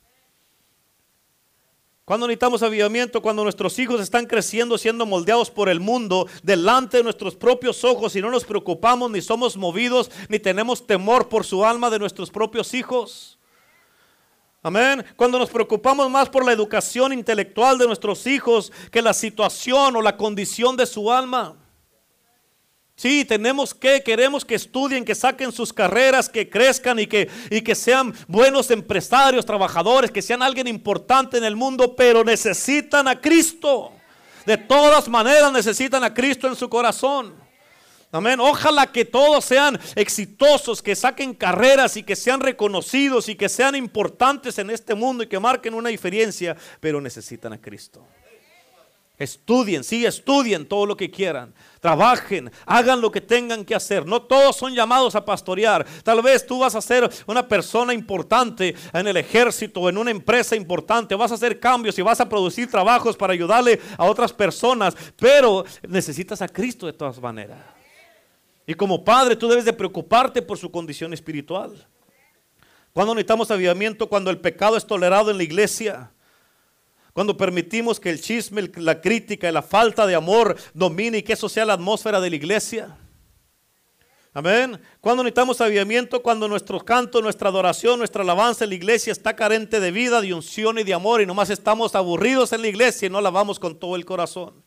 Cuando 2.05 2.27
necesitamos 2.27 2.63
avivamiento, 2.63 3.23
cuando 3.23 3.43
nuestros 3.43 3.79
hijos 3.79 4.03
están 4.03 4.27
creciendo, 4.27 4.77
siendo 4.77 5.07
moldeados 5.07 5.51
por 5.51 5.71
el 5.71 5.81
mundo, 5.81 6.29
delante 6.43 6.99
de 6.99 7.05
nuestros 7.05 7.35
propios 7.37 7.85
ojos 7.85 8.15
y 8.17 8.21
no 8.21 8.31
nos 8.31 8.45
preocupamos, 8.45 9.11
ni 9.11 9.23
somos 9.23 9.57
movidos, 9.57 10.11
ni 10.29 10.39
tenemos 10.39 10.87
temor 10.87 11.31
por 11.31 11.45
su 11.45 11.65
alma 11.65 11.89
de 11.89 11.99
nuestros 11.99 12.31
propios 12.31 12.75
hijos. 12.75 13.36
Amén. 14.67 15.07
Cuando 15.15 15.39
nos 15.39 15.49
preocupamos 15.49 16.11
más 16.11 16.29
por 16.29 16.45
la 16.45 16.51
educación 16.51 17.13
intelectual 17.13 17.79
de 17.79 17.87
nuestros 17.87 18.27
hijos 18.27 18.73
que 18.91 19.01
la 19.01 19.15
situación 19.15 19.95
o 19.95 20.03
la 20.03 20.17
condición 20.17 20.77
de 20.77 20.87
su 20.87 21.13
alma. 21.13 21.55
Sí, 22.97 23.25
tenemos 23.25 23.73
que, 23.73 24.03
queremos 24.03 24.45
que 24.45 24.57
estudien, 24.57 25.05
que 25.05 25.15
saquen 25.15 25.53
sus 25.53 25.73
carreras, 25.73 26.29
que 26.29 26.51
crezcan 26.51 26.99
y 26.99 27.07
que, 27.07 27.31
y 27.49 27.61
que 27.61 27.77
sean 27.77 28.13
buenos 28.27 28.73
empresarios, 28.73 29.47
trabajadores, 29.47 30.11
que 30.11 30.21
sean 30.21 30.43
alguien 30.43 30.67
importante 30.67 31.39
en 31.39 31.45
el 31.45 31.55
mundo, 31.55 31.95
pero 31.95 32.25
necesitan 32.25 33.07
a 33.07 33.21
Cristo. 33.21 33.93
De 34.47 34.57
todas 34.57 35.07
maneras 35.07 35.53
necesitan 35.53 36.03
a 36.03 36.13
Cristo 36.13 36.49
en 36.49 36.57
su 36.57 36.69
corazón. 36.69 37.46
Amén. 38.17 38.41
Ojalá 38.41 38.87
que 38.87 39.05
todos 39.05 39.45
sean 39.45 39.79
exitosos, 39.95 40.83
que 40.83 40.97
saquen 40.97 41.35
carreras 41.35 41.97
y 41.97 42.03
que 42.03 42.17
sean 42.17 42.41
reconocidos 42.41 43.29
y 43.29 43.35
que 43.35 43.49
sean 43.49 43.75
importantes 43.75 44.59
en 44.59 44.71
este 44.71 44.95
mundo 44.95 45.23
y 45.23 45.27
que 45.27 45.39
marquen 45.39 45.75
una 45.75 45.91
diferencia, 45.91 46.57
pero 46.81 47.01
necesitan 47.01 47.53
a 47.53 47.61
Cristo. 47.61 48.07
Estudien, 49.19 49.83
sí, 49.83 50.05
estudien 50.05 50.67
todo 50.67 50.85
lo 50.85 50.95
que 50.95 51.11
quieran. 51.11 51.55
Trabajen, 51.81 52.51
hagan 52.67 53.01
lo 53.01 53.11
que 53.11 53.23
tengan 53.23 53.65
que 53.65 53.75
hacer. 53.75 54.07
No 54.07 54.21
todos 54.21 54.57
son 54.57 54.75
llamados 54.75 55.15
a 55.15 55.25
pastorear. 55.25 55.87
Tal 56.03 56.21
vez 56.21 56.47
tú 56.47 56.59
vas 56.59 56.75
a 56.75 56.83
ser 56.83 57.09
una 57.27 57.49
persona 57.49 57.95
importante 57.95 58.75
en 58.93 59.07
el 59.07 59.17
ejército 59.17 59.81
o 59.81 59.89
en 59.89 59.97
una 59.97 60.11
empresa 60.11 60.55
importante. 60.55 61.15
Vas 61.15 61.33
a 61.33 61.37
hacer 61.37 61.59
cambios 61.59 61.99
y 61.99 62.03
vas 62.03 62.21
a 62.21 62.29
producir 62.29 62.71
trabajos 62.71 63.17
para 63.17 63.33
ayudarle 63.33 63.81
a 63.97 64.05
otras 64.05 64.35
personas. 64.35 64.95
Pero 65.17 65.65
necesitas 65.89 66.43
a 66.43 66.49
Cristo 66.49 66.85
de 66.85 66.93
todas 66.93 67.19
maneras. 67.19 67.76
Y 68.67 68.75
como 68.75 69.05
padre 69.05 69.37
tú 69.37 69.49
debes 69.49 69.65
de 69.65 69.73
preocuparte 69.73 70.43
por 70.43 70.59
su 70.59 70.71
condición 70.71 71.13
espiritual. 71.13 71.87
Cuando 72.93 73.15
necesitamos 73.15 73.51
avivamiento, 73.51 74.09
cuando 74.09 74.31
el 74.31 74.41
pecado 74.41 74.77
es 74.77 74.87
tolerado 74.87 75.31
en 75.31 75.37
la 75.37 75.45
iglesia. 75.45 76.11
Cuando 77.13 77.37
permitimos 77.37 78.01
que 78.01 78.11
el 78.11 78.21
chisme, 78.21 78.71
la 78.77 79.01
crítica 79.01 79.49
y 79.49 79.53
la 79.53 79.63
falta 79.63 80.07
de 80.07 80.15
amor 80.15 80.57
domine 80.75 81.19
y 81.19 81.23
que 81.23 81.35
eso 81.35 81.49
sea 81.49 81.65
la 81.65 81.75
atmósfera 81.75 82.21
de 82.21 82.31
la 82.31 82.37
iglesia. 82.37 82.97
Amén. 84.35 84.79
Cuando 85.01 85.23
necesitamos 85.23 85.63
avivamiento, 85.63 86.23
cuando 86.23 86.47
nuestro 86.47 86.85
canto, 86.85 87.23
nuestra 87.23 87.49
adoración, 87.49 87.99
nuestra 87.99 88.23
alabanza 88.23 88.65
en 88.65 88.71
la 88.71 88.77
iglesia 88.77 89.13
está 89.13 89.35
carente 89.35 89.81
de 89.81 89.91
vida, 89.91 90.21
de 90.21 90.35
unción 90.35 90.79
y 90.79 90.83
de 90.83 90.93
amor 90.93 91.23
y 91.23 91.27
nomás 91.27 91.49
estamos 91.49 91.95
aburridos 91.95 92.53
en 92.53 92.61
la 92.61 92.69
iglesia 92.69 93.07
y 93.07 93.11
no 93.11 93.17
alabamos 93.17 93.59
con 93.59 93.79
todo 93.79 93.97
el 93.97 94.05
corazón. 94.05 94.63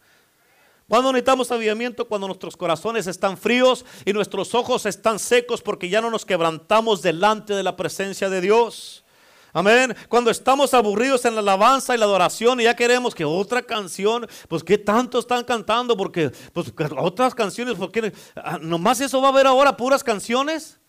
Cuando 0.89 1.13
necesitamos 1.13 1.51
avivamiento, 1.51 2.07
cuando 2.07 2.25
nuestros 2.25 2.57
corazones 2.57 3.05
están 3.05 3.37
fríos 3.37 3.85
y 4.05 4.11
nuestros 4.11 4.55
ojos 4.55 4.87
están 4.87 5.19
secos 5.19 5.61
porque 5.61 5.87
ya 5.87 6.01
no 6.01 6.09
nos 6.09 6.25
quebrantamos 6.25 7.03
delante 7.03 7.53
de 7.53 7.61
la 7.61 7.77
presencia 7.77 8.27
de 8.27 8.41
Dios. 8.41 9.05
Amén. 9.53 9.95
Cuando 10.09 10.31
estamos 10.31 10.73
aburridos 10.73 11.25
en 11.25 11.35
la 11.35 11.41
alabanza 11.41 11.93
y 11.93 11.99
la 11.99 12.05
adoración 12.05 12.59
y 12.59 12.63
ya 12.63 12.75
queremos 12.75 13.13
que 13.13 13.23
otra 13.23 13.61
canción, 13.61 14.27
pues 14.47 14.63
qué 14.63 14.79
tanto 14.79 15.19
están 15.19 15.43
cantando, 15.43 15.95
porque 15.95 16.31
pues 16.53 16.73
otras 16.97 17.35
canciones, 17.35 17.75
porque 17.75 18.11
ah, 18.35 18.57
nomás 18.59 18.99
eso 18.99 19.21
va 19.21 19.27
a 19.27 19.31
haber 19.31 19.45
ahora 19.45 19.77
puras 19.77 20.03
canciones. 20.03 20.79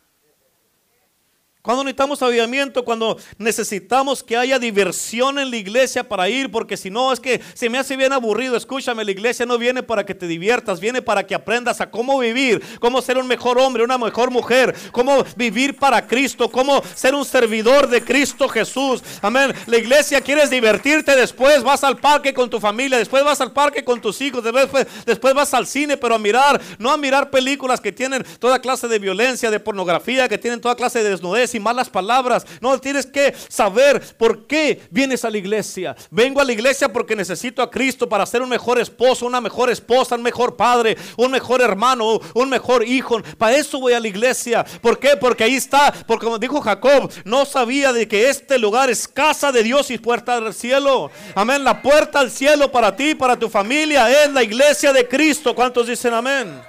Cuando 1.62 1.84
necesitamos 1.84 2.22
avivamiento, 2.22 2.86
cuando 2.86 3.18
necesitamos 3.36 4.22
que 4.22 4.34
haya 4.34 4.58
diversión 4.58 5.38
en 5.38 5.50
la 5.50 5.58
iglesia 5.58 6.08
para 6.08 6.26
ir, 6.30 6.50
porque 6.50 6.78
si 6.78 6.88
no 6.88 7.12
es 7.12 7.20
que 7.20 7.38
se 7.52 7.68
me 7.68 7.76
hace 7.76 7.98
bien 7.98 8.14
aburrido. 8.14 8.56
Escúchame, 8.56 9.04
la 9.04 9.10
iglesia 9.10 9.44
no 9.44 9.58
viene 9.58 9.82
para 9.82 10.06
que 10.06 10.14
te 10.14 10.26
diviertas, 10.26 10.80
viene 10.80 11.02
para 11.02 11.26
que 11.26 11.34
aprendas 11.34 11.82
a 11.82 11.90
cómo 11.90 12.18
vivir, 12.18 12.62
cómo 12.80 13.02
ser 13.02 13.18
un 13.18 13.26
mejor 13.26 13.58
hombre, 13.58 13.84
una 13.84 13.98
mejor 13.98 14.30
mujer, 14.30 14.74
cómo 14.90 15.22
vivir 15.36 15.76
para 15.76 16.06
Cristo, 16.06 16.50
cómo 16.50 16.82
ser 16.94 17.14
un 17.14 17.26
servidor 17.26 17.90
de 17.90 18.02
Cristo 18.02 18.48
Jesús. 18.48 19.02
Amén. 19.20 19.52
La 19.66 19.76
iglesia 19.76 20.22
quieres 20.22 20.48
divertirte, 20.48 21.14
después 21.14 21.62
vas 21.62 21.84
al 21.84 21.98
parque 21.98 22.32
con 22.32 22.48
tu 22.48 22.58
familia, 22.58 22.96
después 22.96 23.22
vas 23.22 23.42
al 23.42 23.52
parque 23.52 23.84
con 23.84 24.00
tus 24.00 24.18
hijos, 24.22 24.42
después, 24.42 24.86
después 25.04 25.34
vas 25.34 25.52
al 25.52 25.66
cine, 25.66 25.98
pero 25.98 26.14
a 26.14 26.18
mirar, 26.18 26.58
no 26.78 26.90
a 26.90 26.96
mirar 26.96 27.28
películas 27.28 27.82
que 27.82 27.92
tienen 27.92 28.24
toda 28.38 28.62
clase 28.62 28.88
de 28.88 28.98
violencia, 28.98 29.50
de 29.50 29.60
pornografía, 29.60 30.26
que 30.26 30.38
tienen 30.38 30.62
toda 30.62 30.74
clase 30.74 31.02
de 31.02 31.10
desnudez 31.10 31.49
y 31.54 31.60
malas 31.60 31.88
palabras. 31.88 32.46
No, 32.60 32.78
tienes 32.78 33.06
que 33.06 33.34
saber 33.48 34.00
por 34.16 34.46
qué 34.46 34.82
vienes 34.90 35.24
a 35.24 35.30
la 35.30 35.38
iglesia. 35.38 35.96
Vengo 36.10 36.40
a 36.40 36.44
la 36.44 36.52
iglesia 36.52 36.92
porque 36.92 37.16
necesito 37.16 37.62
a 37.62 37.70
Cristo 37.70 38.08
para 38.08 38.26
ser 38.26 38.42
un 38.42 38.48
mejor 38.48 38.80
esposo, 38.80 39.26
una 39.26 39.40
mejor 39.40 39.70
esposa, 39.70 40.14
un 40.14 40.22
mejor 40.22 40.56
padre, 40.56 40.96
un 41.16 41.30
mejor 41.30 41.60
hermano, 41.60 42.20
un 42.34 42.48
mejor 42.48 42.86
hijo. 42.86 43.20
Para 43.38 43.56
eso 43.56 43.80
voy 43.80 43.92
a 43.92 44.00
la 44.00 44.08
iglesia. 44.08 44.64
¿Por 44.80 44.98
qué? 44.98 45.16
Porque 45.16 45.44
ahí 45.44 45.54
está, 45.54 45.92
porque 46.06 46.24
como 46.24 46.38
dijo 46.38 46.60
Jacob, 46.60 47.10
no 47.24 47.44
sabía 47.44 47.92
de 47.92 48.06
que 48.06 48.28
este 48.28 48.58
lugar 48.58 48.90
es 48.90 49.08
casa 49.08 49.52
de 49.52 49.62
Dios 49.62 49.90
y 49.90 49.98
puerta 49.98 50.40
del 50.40 50.54
cielo. 50.54 51.10
Amén. 51.34 51.64
La 51.64 51.80
puerta 51.82 52.20
al 52.20 52.30
cielo 52.30 52.70
para 52.70 52.94
ti, 52.94 53.14
para 53.14 53.38
tu 53.38 53.48
familia, 53.48 54.10
es 54.24 54.32
la 54.32 54.42
iglesia 54.42 54.92
de 54.92 55.06
Cristo. 55.06 55.54
¿Cuántos 55.54 55.86
dicen 55.86 56.14
amén? 56.14 56.60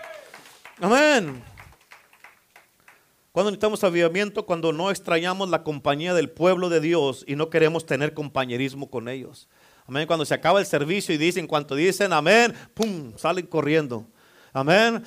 Amén. 0.80 1.51
Cuando 3.32 3.52
necesitamos 3.52 3.82
avivamiento, 3.86 4.46
cuando 4.46 4.74
no 4.74 4.92
extrañamos 4.92 5.50
la 5.50 5.64
compañía 5.64 6.14
del 6.14 6.30
pueblo 6.30 6.68
de 6.68 6.82
Dios 6.82 7.24
y 7.26 7.38
no 7.38 7.50
queremos 7.50 7.86
tener 7.86 8.14
compañerismo 8.14 8.90
con 8.90 9.08
ellos. 9.08 9.48
Amén. 9.88 10.06
Cuando 10.06 10.26
se 10.26 10.34
acaba 10.34 10.60
el 10.60 10.66
servicio 10.66 11.16
y 11.16 11.18
dicen, 11.18 11.48
cuanto 11.48 11.76
dicen 11.76 12.12
amén, 12.12 12.54
pum, 12.74 13.14
salen 13.16 13.48
corriendo. 13.48 14.06
Amén. 14.52 15.02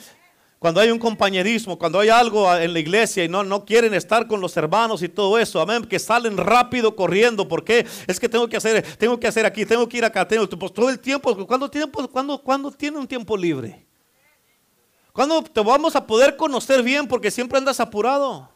Cuando 0.58 0.80
hay 0.80 0.90
un 0.90 0.98
compañerismo, 0.98 1.78
cuando 1.78 2.00
hay 2.00 2.08
algo 2.08 2.50
en 2.56 2.72
la 2.72 2.78
iglesia 2.78 3.22
y 3.22 3.28
no, 3.28 3.44
no 3.44 3.66
quieren 3.66 3.92
estar 3.92 4.26
con 4.26 4.40
los 4.40 4.56
hermanos 4.56 5.02
y 5.02 5.10
todo 5.10 5.38
eso, 5.38 5.60
amén, 5.60 5.84
que 5.84 5.98
salen 5.98 6.38
rápido 6.38 6.96
corriendo. 6.96 7.46
¿Por 7.46 7.62
qué? 7.62 7.84
Es 8.06 8.18
que 8.18 8.30
tengo 8.30 8.48
que 8.48 8.56
hacer, 8.56 8.82
tengo 8.96 9.20
que 9.20 9.26
hacer 9.26 9.44
aquí, 9.44 9.66
tengo 9.66 9.86
que 9.86 9.98
ir 9.98 10.04
acá, 10.06 10.26
tengo 10.26 10.48
pues, 10.48 10.72
todo 10.72 10.88
el 10.88 10.98
tiempo. 10.98 11.46
¿Cuándo, 11.46 11.68
tiempo, 11.68 12.08
cuando, 12.08 12.42
cuando 12.42 12.70
tiene 12.70 12.98
un 12.98 13.06
tiempo 13.06 13.36
libre? 13.36 13.86
¿Cuándo 15.14 15.44
te 15.44 15.60
vamos 15.60 15.94
a 15.94 16.04
poder 16.04 16.36
conocer 16.36 16.82
bien? 16.82 17.06
Porque 17.06 17.30
siempre 17.30 17.56
andas 17.56 17.78
apurado. 17.78 18.50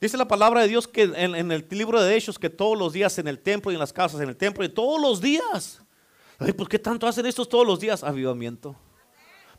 Dice 0.00 0.16
la 0.16 0.26
palabra 0.26 0.62
de 0.62 0.68
Dios 0.68 0.88
que 0.88 1.02
en, 1.02 1.52
el 1.52 1.66
libro 1.68 2.02
de 2.02 2.16
Hechos 2.16 2.38
que 2.38 2.48
todos 2.48 2.78
los 2.78 2.94
días 2.94 3.18
en 3.18 3.28
el 3.28 3.38
templo 3.38 3.70
y 3.70 3.74
en 3.74 3.80
las 3.80 3.92
casas, 3.92 4.18
en 4.22 4.30
el 4.30 4.36
templo 4.38 4.64
y 4.64 4.70
todos 4.70 4.98
los 4.98 5.20
días. 5.20 5.82
Ay, 6.38 6.54
¿por 6.54 6.70
qué 6.70 6.78
tanto 6.78 7.06
hacen 7.06 7.26
estos 7.26 7.50
todos 7.50 7.66
los 7.66 7.80
días? 7.80 8.02
Avivamiento. 8.02 8.74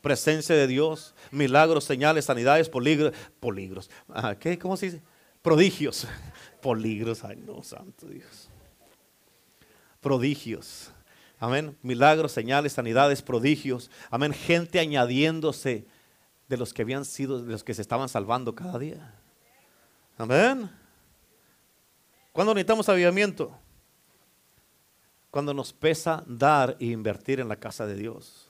Presencia 0.02 0.56
de 0.56 0.66
Dios, 0.66 1.14
milagros, 1.30 1.84
señales, 1.84 2.26
sanidades, 2.26 2.70
polígros. 2.70 3.14
polígros. 3.40 3.88
Ah, 4.08 4.34
¿Qué? 4.34 4.58
¿Cómo 4.58 4.76
se 4.78 4.88
dice? 4.88 5.04
Prodigios. 5.44 6.08
Polígros. 6.60 7.24
Ay, 7.24 7.36
no, 7.46 7.62
santo 7.62 8.08
Dios. 8.08 8.50
Prodigios. 10.02 10.92
Amén. 11.40 11.78
Milagros, 11.82 12.34
señales, 12.34 12.74
sanidades, 12.74 13.22
prodigios. 13.22 13.90
Amén. 14.12 14.34
Gente 14.34 14.80
añadiéndose 14.80 15.88
de 16.50 16.58
los 16.58 16.74
que 16.74 16.82
habían 16.82 17.06
sido, 17.06 17.42
de 17.42 17.52
los 17.52 17.64
que 17.64 17.74
se 17.74 17.82
estaban 17.82 18.10
salvando 18.10 18.54
cada 18.54 18.78
día. 18.78 19.14
Amén. 20.18 20.70
¿Cuándo 22.34 22.54
necesitamos 22.54 22.90
avivamiento? 22.90 23.58
Cuando 25.32 25.54
nos 25.54 25.72
pesa 25.72 26.24
dar 26.28 26.76
e 26.80 26.88
invertir 26.88 27.40
en 27.40 27.48
la 27.48 27.56
casa 27.56 27.88
de 27.88 27.96
Dios. 27.96 28.50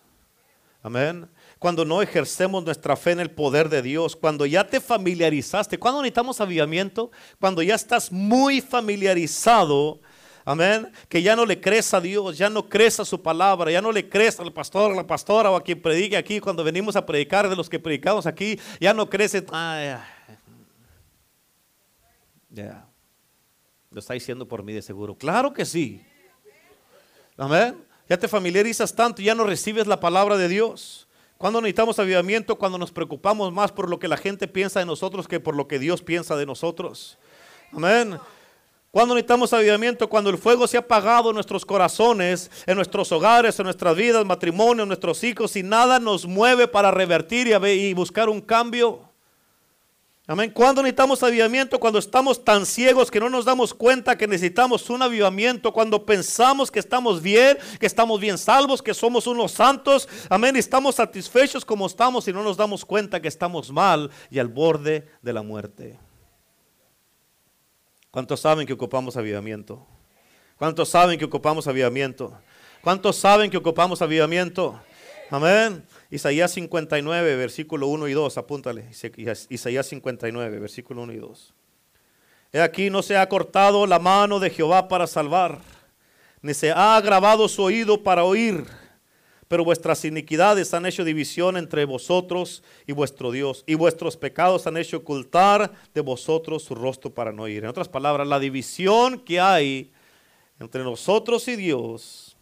Amén. 0.82 1.30
Cuando 1.60 1.84
no 1.84 2.02
ejercemos 2.02 2.64
nuestra 2.64 2.96
fe 2.96 3.12
en 3.12 3.20
el 3.20 3.30
poder 3.30 3.70
de 3.70 3.82
Dios. 3.82 4.16
Cuando 4.16 4.46
ya 4.46 4.66
te 4.66 4.80
familiarizaste. 4.80 5.78
¿Cuándo 5.78 6.02
necesitamos 6.02 6.40
avivamiento? 6.42 7.12
Cuando 7.40 7.62
ya 7.62 7.76
estás 7.76 8.12
muy 8.12 8.62
familiarizado 8.62 10.00
Amén. 10.46 10.92
Que 11.08 11.22
ya 11.22 11.36
no 11.36 11.46
le 11.46 11.60
crees 11.60 11.94
a 11.94 12.02
Dios, 12.02 12.38
ya 12.38 12.50
no 12.50 12.68
crees 12.68 13.00
a 13.00 13.06
su 13.06 13.22
palabra, 13.22 13.72
ya 13.72 13.82
no 13.82 13.92
le 13.92 14.08
crees 14.08 14.40
al 14.40 14.52
pastor, 14.54 14.92
a 14.92 14.96
la 14.96 15.06
pastora 15.06 15.52
o 15.52 15.56
a 15.56 15.64
quien 15.64 15.82
predique 15.82 16.18
aquí. 16.18 16.40
Cuando 16.40 16.64
venimos 16.64 16.96
a 16.96 17.06
predicar 17.06 17.50
de 17.50 17.56
los 17.56 17.70
que 17.70 17.80
predicamos 17.80 18.26
aquí, 18.26 18.60
ya 18.80 18.94
no 18.94 19.10
crees. 19.10 19.34
ya. 22.50 22.86
Lo 23.92 24.00
está 24.00 24.14
diciendo 24.14 24.48
por 24.48 24.64
mí 24.64 24.74
de 24.74 24.82
seguro. 24.82 25.16
Claro 25.16 25.54
que 25.54 25.66
sí. 25.66 26.02
Amén. 27.38 27.84
Ya 28.08 28.18
te 28.18 28.28
familiarizas 28.28 28.94
tanto, 28.94 29.22
ya 29.22 29.36
no 29.36 29.44
recibes 29.44 29.88
la 29.88 30.00
palabra 30.00 30.36
de 30.38 30.48
Dios. 30.48 31.08
Cuando 31.38 31.62
necesitamos 31.62 31.98
avivamiento, 32.00 32.58
cuando 32.58 32.78
nos 32.78 32.92
preocupamos 32.92 33.54
más 33.54 33.72
por 33.72 33.90
lo 33.90 33.98
que 33.98 34.08
la 34.08 34.18
gente 34.18 34.48
piensa 34.48 34.80
de 34.80 34.86
nosotros 34.86 35.28
que 35.28 35.40
por 35.40 35.56
lo 35.56 35.68
que 35.68 35.80
Dios 35.80 36.02
piensa 36.02 36.36
de 36.36 36.46
nosotros. 36.46 37.18
Amén. 37.72 38.20
Cuando 38.92 39.14
necesitamos 39.14 39.54
avivamiento, 39.54 40.10
cuando 40.10 40.32
el 40.32 40.40
fuego 40.40 40.68
se 40.68 40.76
ha 40.76 40.80
apagado 40.80 41.30
en 41.30 41.36
nuestros 41.36 41.64
corazones, 41.64 42.50
en 42.66 42.76
nuestros 42.76 43.12
hogares, 43.12 43.60
en 43.60 43.66
nuestras 43.66 43.96
vidas, 43.96 44.26
matrimonio, 44.26 44.82
en 44.82 44.90
nuestros 44.90 45.24
hijos, 45.24 45.56
y 45.56 45.62
nada 45.62 46.00
nos 46.00 46.26
mueve 46.26 46.68
para 46.68 46.90
revertir 46.90 47.48
y, 47.48 47.94
buscar 47.94 48.30
un 48.30 48.42
cambio. 48.42 49.02
Amén. 50.26 50.52
¿Cuándo 50.52 50.82
necesitamos 50.82 51.22
avivamiento? 51.22 51.80
Cuando 51.80 52.00
estamos 52.00 52.44
tan 52.44 52.66
ciegos 52.66 53.12
que 53.12 53.20
no 53.20 53.30
nos 53.30 53.46
damos 53.46 53.76
cuenta 53.76 54.18
que 54.18 54.28
necesitamos 54.28 54.90
un 54.90 55.02
avivamiento. 55.04 55.72
Cuando 55.72 56.04
pensamos 56.04 56.72
que 56.72 56.80
estamos 56.80 57.22
bien, 57.22 57.58
que 57.80 57.86
estamos 57.86 58.20
bien 58.20 58.38
salvos, 58.38 58.82
que 58.82 58.94
somos 58.94 59.28
unos 59.28 59.52
santos. 59.52 60.08
Amén. 60.30 60.56
Estamos 60.56 60.96
satisfechos 60.96 61.64
como 61.66 61.88
estamos 61.88 62.28
y 62.28 62.34
no 62.34 62.44
nos 62.44 62.58
damos 62.58 62.86
cuenta 62.86 63.20
que 63.20 63.28
estamos 63.28 63.72
mal 63.72 64.10
y 64.30 64.38
al 64.40 64.48
borde 64.48 65.08
de 65.22 65.34
la 65.34 65.42
muerte. 65.42 66.09
¿Cuántos 68.12 68.40
saben 68.40 68.66
que 68.66 68.74
ocupamos 68.74 69.18
avivamiento? 69.18 69.86
¿Cuántos 70.58 70.90
saben 70.90 71.20
que 71.20 71.26
ocupamos 71.26 71.68
avivamiento? 71.68 72.36
¿Cuántos 72.82 73.16
saben 73.18 73.52
que 73.52 73.58
ocupamos 73.58 74.02
avivamiento? 74.02 74.82
Amén. 75.30 75.86
Isaías 76.10 76.52
59, 76.52 77.36
versículo 77.36 77.86
1 77.88 78.08
y 78.08 78.14
2, 78.14 78.38
apúntale. 78.40 78.90
Isaías 79.50 79.86
59, 79.86 80.60
versículo 80.60 81.04
1 81.04 81.14
y 81.14 81.18
2. 81.18 81.54
He 82.52 82.62
aquí 82.62 82.90
no 82.90 83.04
se 83.04 83.16
ha 83.16 83.30
cortado 83.30 83.86
la 83.86 84.00
mano 84.00 84.40
de 84.40 84.50
Jehová 84.50 84.88
para 84.88 85.06
salvar, 85.06 85.60
ni 86.42 86.56
se 86.56 86.72
ha 86.72 86.96
agravado 86.96 87.48
su 87.48 87.62
oído 87.62 88.02
para 88.02 88.24
oír, 88.24 88.66
pero 89.50 89.66
vuestras 89.66 90.06
iniquidades 90.06 90.74
han 90.76 90.86
hecho 90.86 91.04
división 91.04 91.58
entre 91.58 91.84
vosotros 91.84 92.64
y 92.86 92.94
vuestro 92.94 93.32
Dios, 93.32 93.64
y 93.66 93.74
vuestros 93.74 94.16
pecados 94.16 94.68
han 94.68 94.78
hecho 94.78 94.98
ocultar 94.98 95.74
de 95.92 96.02
vosotros 96.02 96.64
su 96.64 96.76
rostro 96.76 97.12
para 97.12 97.34
no 97.34 97.44
oír. 97.44 97.64
En 97.64 97.70
otras 97.70 97.90
palabras, 97.90 98.28
la 98.28 98.40
división 98.40 99.20
que 99.20 99.40
hay 99.40 99.92
entre 100.60 100.84
nosotros 100.84 101.48
y 101.48 101.56
Dios 101.56 102.38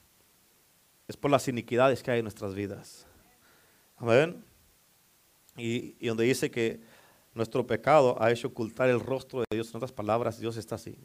es 1.07 1.15
por 1.15 1.31
las 1.31 1.47
iniquidades 1.47 2.03
que 2.03 2.11
hay 2.11 2.19
en 2.19 2.25
nuestras 2.25 2.53
vidas. 2.53 3.07
Amén. 3.95 4.43
Y, 5.55 5.93
donde 6.05 6.25
dice 6.25 6.51
que 6.51 6.81
nuestro 7.33 7.65
pecado 7.65 8.21
ha 8.21 8.29
hecho 8.31 8.49
ocultar 8.49 8.89
el 8.89 8.99
rostro 8.99 9.39
de 9.39 9.45
Dios. 9.51 9.69
En 9.69 9.77
otras 9.77 9.93
palabras, 9.93 10.39
Dios 10.39 10.57
está 10.57 10.75
así. 10.75 10.99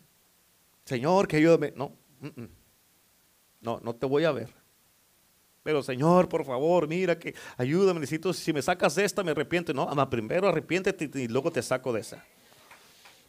Señor, 0.85 1.29
que 1.29 1.37
ayúdame. 1.37 1.73
No, 1.77 1.93
no, 3.61 3.79
no 3.81 3.95
te 3.95 4.07
voy 4.07 4.25
a 4.25 4.33
ver. 4.33 4.62
Pero 5.63 5.83
Señor, 5.83 6.29
por 6.29 6.45
favor, 6.45 6.89
mira 6.89 7.19
que 7.19 7.35
ayúdame, 7.57 8.01
necesito, 8.01 8.33
si 8.33 8.53
me 8.53 8.61
sacas 8.63 8.97
de 8.97 9.05
esta 9.05 9.23
me 9.23 9.31
arrepiento. 9.31 9.73
No, 9.73 9.89
ama, 9.89 10.11
primero 10.11 10.49
arrepiéntete 10.49 11.09
y 11.21 11.29
luego 11.29 11.53
te 11.53 11.63
saco 11.63 11.93
de 11.93 12.01
esa. 12.01 12.25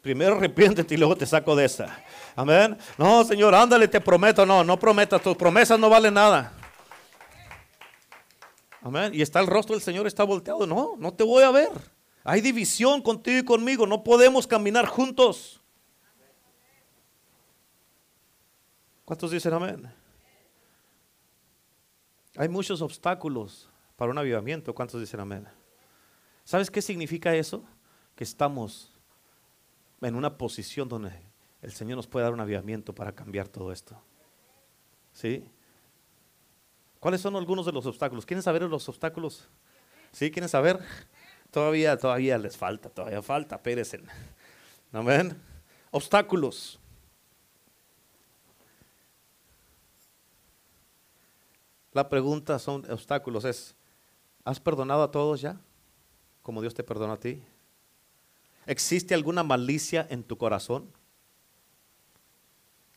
Primero 0.01 0.35
arrepiéntete 0.35 0.95
y 0.95 0.97
luego 0.97 1.15
te 1.15 1.25
saco 1.25 1.55
de 1.55 1.65
esa. 1.65 2.03
Amén. 2.35 2.77
No, 2.97 3.23
Señor, 3.23 3.53
ándale, 3.53 3.87
te 3.87 4.01
prometo. 4.01 4.45
No, 4.45 4.63
no 4.63 4.77
prometas, 4.77 5.21
tus 5.21 5.37
promesas 5.37 5.79
no 5.79 5.89
valen 5.89 6.15
nada. 6.15 6.53
Amén. 8.81 9.13
Y 9.13 9.21
está 9.21 9.39
el 9.39 9.47
rostro 9.47 9.75
del 9.75 9.83
Señor, 9.83 10.07
está 10.07 10.23
volteado. 10.23 10.67
No, 10.67 10.95
no 10.97 11.13
te 11.13 11.23
voy 11.23 11.43
a 11.43 11.51
ver. 11.51 11.69
Hay 12.23 12.41
división 12.41 13.01
contigo 13.01 13.39
y 13.39 13.45
conmigo. 13.45 13.85
No 13.85 14.03
podemos 14.03 14.47
caminar 14.47 14.87
juntos. 14.87 15.61
¿Cuántos 19.05 19.31
dicen 19.31 19.53
amén? 19.53 20.02
Hay 22.35 22.49
muchos 22.49 22.81
obstáculos 22.81 23.69
para 23.95 24.11
un 24.11 24.17
avivamiento. 24.17 24.73
¿Cuántos 24.73 24.99
dicen 24.99 25.19
amén? 25.19 25.47
¿Sabes 26.43 26.71
qué 26.71 26.81
significa 26.81 27.35
eso? 27.35 27.63
Que 28.15 28.23
estamos 28.23 28.91
en 30.01 30.15
una 30.15 30.37
posición 30.37 30.89
donde 30.89 31.11
el 31.61 31.71
Señor 31.71 31.97
nos 31.97 32.07
puede 32.07 32.25
dar 32.25 32.33
un 32.33 32.39
avivamiento 32.39 32.93
para 32.93 33.13
cambiar 33.13 33.47
todo 33.47 33.71
esto. 33.71 34.01
¿Sí? 35.13 35.45
¿Cuáles 36.99 37.21
son 37.21 37.35
algunos 37.35 37.65
de 37.65 37.71
los 37.71 37.85
obstáculos? 37.85 38.25
¿Quieren 38.25 38.41
saber 38.41 38.63
los 38.63 38.89
obstáculos? 38.89 39.47
¿Sí? 40.11 40.31
¿Quieren 40.31 40.49
saber? 40.49 40.79
Todavía, 41.51 41.97
todavía 41.97 42.37
les 42.39 42.57
falta, 42.57 42.89
todavía 42.89 43.21
falta, 43.21 43.61
pérecen. 43.61 44.07
Amén. 44.91 45.39
Obstáculos. 45.91 46.79
La 51.93 52.09
pregunta 52.09 52.57
son 52.57 52.89
obstáculos 52.91 53.45
es, 53.45 53.75
¿has 54.43 54.59
perdonado 54.59 55.03
a 55.03 55.11
todos 55.11 55.41
ya? 55.41 55.61
Como 56.41 56.61
Dios 56.61 56.73
te 56.73 56.83
perdonó 56.83 57.13
a 57.13 57.19
ti. 57.19 57.43
¿Existe 58.65 59.13
alguna 59.13 59.43
malicia 59.43 60.07
en 60.09 60.23
tu 60.23 60.37
corazón? 60.37 60.91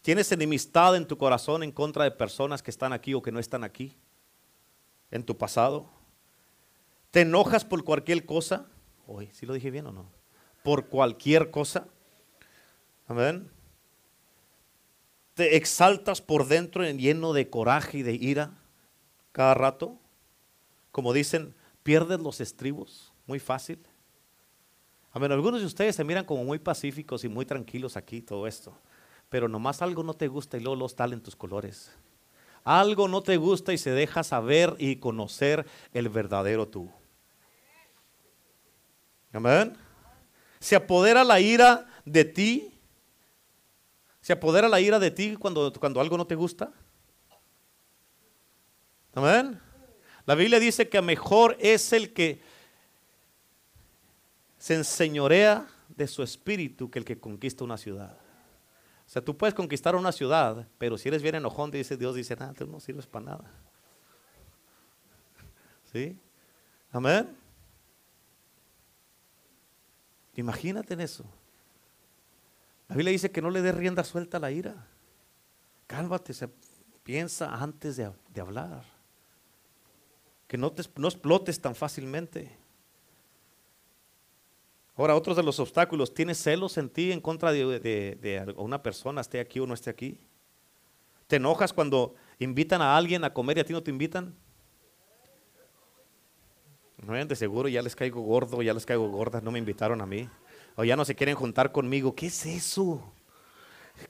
¿Tienes 0.01 0.33
enemistad 0.33 0.97
en 0.97 1.07
tu 1.07 1.19
corazón 1.19 1.63
en 1.63 1.73
contra 1.73 2.05
de 2.05 2.11
personas 2.11 2.63
que 2.63 2.71
están 2.71 2.93
aquí 2.93 3.13
o 3.13 3.23
que 3.23 3.33
no 3.33 3.39
están 3.39 3.65
aquí? 3.65 3.97
¿En 5.11 5.25
tu 5.25 5.37
pasado? 5.37 5.91
¿Te 7.11 7.21
enojas 7.21 7.65
por 7.65 7.85
cualquier 7.85 8.25
cosa? 8.25 8.67
Hoy, 9.07 9.29
¿sí 9.33 9.45
lo 9.45 9.53
dije 9.53 9.71
bien 9.71 9.87
o 9.87 9.93
no? 9.93 10.07
Por 10.63 10.87
cualquier 10.87 11.51
cosa. 11.51 11.87
Amén. 13.07 13.51
¿Te 15.35 15.57
exaltas 15.57 16.23
por 16.23 16.47
dentro 16.47 16.83
lleno 16.85 17.35
de 17.35 17.51
coraje 17.51 17.99
y 17.99 18.03
de 18.03 18.15
ira 18.15 18.53
cada 19.37 19.55
rato? 19.55 19.99
Como 20.91 21.13
dicen, 21.13 21.55
pierdes 21.83 22.21
los 22.21 22.41
estribos 22.41 23.13
muy 23.27 23.39
fácil. 23.39 23.79
Amén. 25.13 25.33
Algunos 25.33 25.61
de 25.61 25.67
ustedes 25.67 25.97
se 25.97 26.05
miran 26.05 26.25
como 26.25 26.45
muy 26.45 26.59
pacíficos 26.59 27.25
y 27.25 27.29
muy 27.29 27.45
tranquilos 27.45 27.97
aquí, 27.97 28.23
todo 28.23 28.47
esto 28.47 28.77
pero 29.29 29.49
nomás 29.49 29.83
algo 29.83 30.03
no 30.03 30.15
te 30.15 30.29
gusta 30.29 30.57
y 30.57 30.61
luego 30.61 30.77
los 30.77 30.95
tal 30.95 31.13
en 31.13 31.23
tus 31.23 31.37
colores. 31.37 31.91
Algo 32.65 33.09
no 33.09 33.23
te 33.23 33.37
gusta 33.37 33.73
y 33.73 33.79
se 33.79 33.91
deja 33.91 34.23
saber 34.23 34.75
y 34.79 34.97
conocer 34.97 35.67
el 35.93 36.09
verdadero 36.09 36.67
tú. 36.67 36.91
Amén. 39.33 39.77
Se 40.59 40.75
apodera 40.75 41.23
la 41.23 41.39
ira 41.41 41.87
de 42.05 42.25
ti. 42.25 42.73
Se 44.21 44.33
apodera 44.33 44.69
la 44.69 44.81
ira 44.81 44.99
de 44.99 45.11
ti 45.11 45.37
cuando, 45.37 45.73
cuando 45.75 46.01
algo 46.01 46.17
no 46.17 46.27
te 46.27 46.35
gusta. 46.35 46.73
Amén. 49.17 49.59
La 50.27 50.35
Biblia 50.35 50.61
dice 50.61 50.91
que 50.91 51.01
mejor 51.01 51.57
es 51.59 51.95
el 51.95 52.13
que 52.13 52.39
se 54.59 54.75
enseñorea 54.75 55.67
de 55.89 56.07
su 56.07 56.23
espíritu 56.23 56.91
que 56.91 56.99
el 56.99 57.07
que 57.07 57.19
conquista 57.19 57.65
una 57.65 57.79
ciudad. 57.79 58.19
O 59.07 59.09
sea, 59.09 59.25
tú 59.25 59.35
puedes 59.35 59.55
conquistar 59.55 59.97
una 59.97 60.13
ciudad, 60.13 60.69
pero 60.77 60.99
si 60.99 61.09
eres 61.09 61.23
bien 61.23 61.37
enojón, 61.37 61.71
dice 61.71 61.97
Dios, 61.97 62.15
dice, 62.15 62.37
nada, 62.37 62.53
tú 62.53 62.67
no 62.67 62.79
sirves 62.79 63.07
para 63.07 63.25
nada. 63.25 63.51
¿Sí? 65.91 66.19
Amén. 66.93 67.35
Imagínate 70.35 70.93
en 70.93 71.01
eso. 71.01 71.25
La 72.89 72.97
Biblia 72.97 73.13
dice 73.13 73.31
que 73.31 73.41
no 73.41 73.49
le 73.49 73.63
dé 73.63 73.73
rienda 73.73 74.05
suelta 74.05 74.37
a 74.37 74.41
la 74.41 74.51
ira. 74.51 74.87
Cálmate, 75.87 76.35
se 76.35 76.51
piensa 77.03 77.55
antes 77.55 77.97
de, 77.97 78.13
hablar. 78.41 78.96
Que 80.47 80.57
no, 80.57 80.73
te, 80.73 80.83
explotes 80.83 81.61
tan 81.61 81.75
fácilmente. 81.75 82.57
Ahora, 84.97 85.15
otros 85.15 85.37
de 85.37 85.43
los 85.43 85.61
obstáculos, 85.61 86.15
¿tienes 86.15 86.39
celos 86.39 86.79
en 86.79 86.89
ti 86.89 87.13
en 87.13 87.21
contra 87.21 87.53
de, 87.53 88.55
una 88.57 88.83
persona, 88.83 89.21
esté 89.21 89.41
aquí 89.41 89.61
o 89.61 89.67
no 89.67 89.75
esté 89.75 89.91
aquí? 89.91 90.19
¿Te 91.27 91.37
enojas 91.37 91.73
cuando 91.73 92.15
invitan 92.39 92.81
a 92.81 92.97
alguien 92.97 93.25
a 93.25 93.33
comer 93.35 93.59
y 93.59 93.61
a 93.61 93.65
ti 93.65 93.73
no 93.73 93.83
te 93.83 93.91
invitan? 93.91 94.35
No, 97.05 97.13
de 97.13 97.37
seguro 97.37 97.69
ya 97.69 97.83
les 97.83 97.95
caigo 97.95 98.23
gordo, 98.23 98.63
ya 98.63 98.73
les 98.73 98.87
caigo 98.87 99.09
gorda, 99.11 99.41
no 99.41 99.51
me 99.51 99.59
invitaron 99.59 100.01
a 100.01 100.07
mí. 100.07 100.29
O 100.77 100.85
ya 100.85 100.97
no 100.97 101.05
se 101.05 101.15
quieren 101.15 101.35
juntar 101.35 101.73
conmigo. 101.73 102.15
¿Qué 102.15 102.27
es 102.27 102.47
eso? 102.47 103.03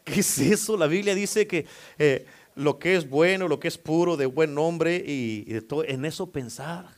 ¿Qué 0.05 0.20
es 0.20 0.39
eso? 0.39 0.76
La 0.76 0.87
Biblia 0.87 1.14
dice 1.14 1.47
que 1.47 1.66
eh, 1.99 2.26
lo 2.57 2.81
que 2.81 2.97
es 2.97 3.09
bueno, 3.09 3.47
lo 3.47 3.61
que 3.61 3.69
es 3.69 3.79
puro, 3.79 4.17
de 4.17 4.27
buen 4.27 4.55
nombre 4.55 4.97
y, 4.97 5.45
de 5.45 5.63
todo, 5.63 5.85
en 5.85 6.05
eso 6.05 6.33
pensar. 6.33 6.89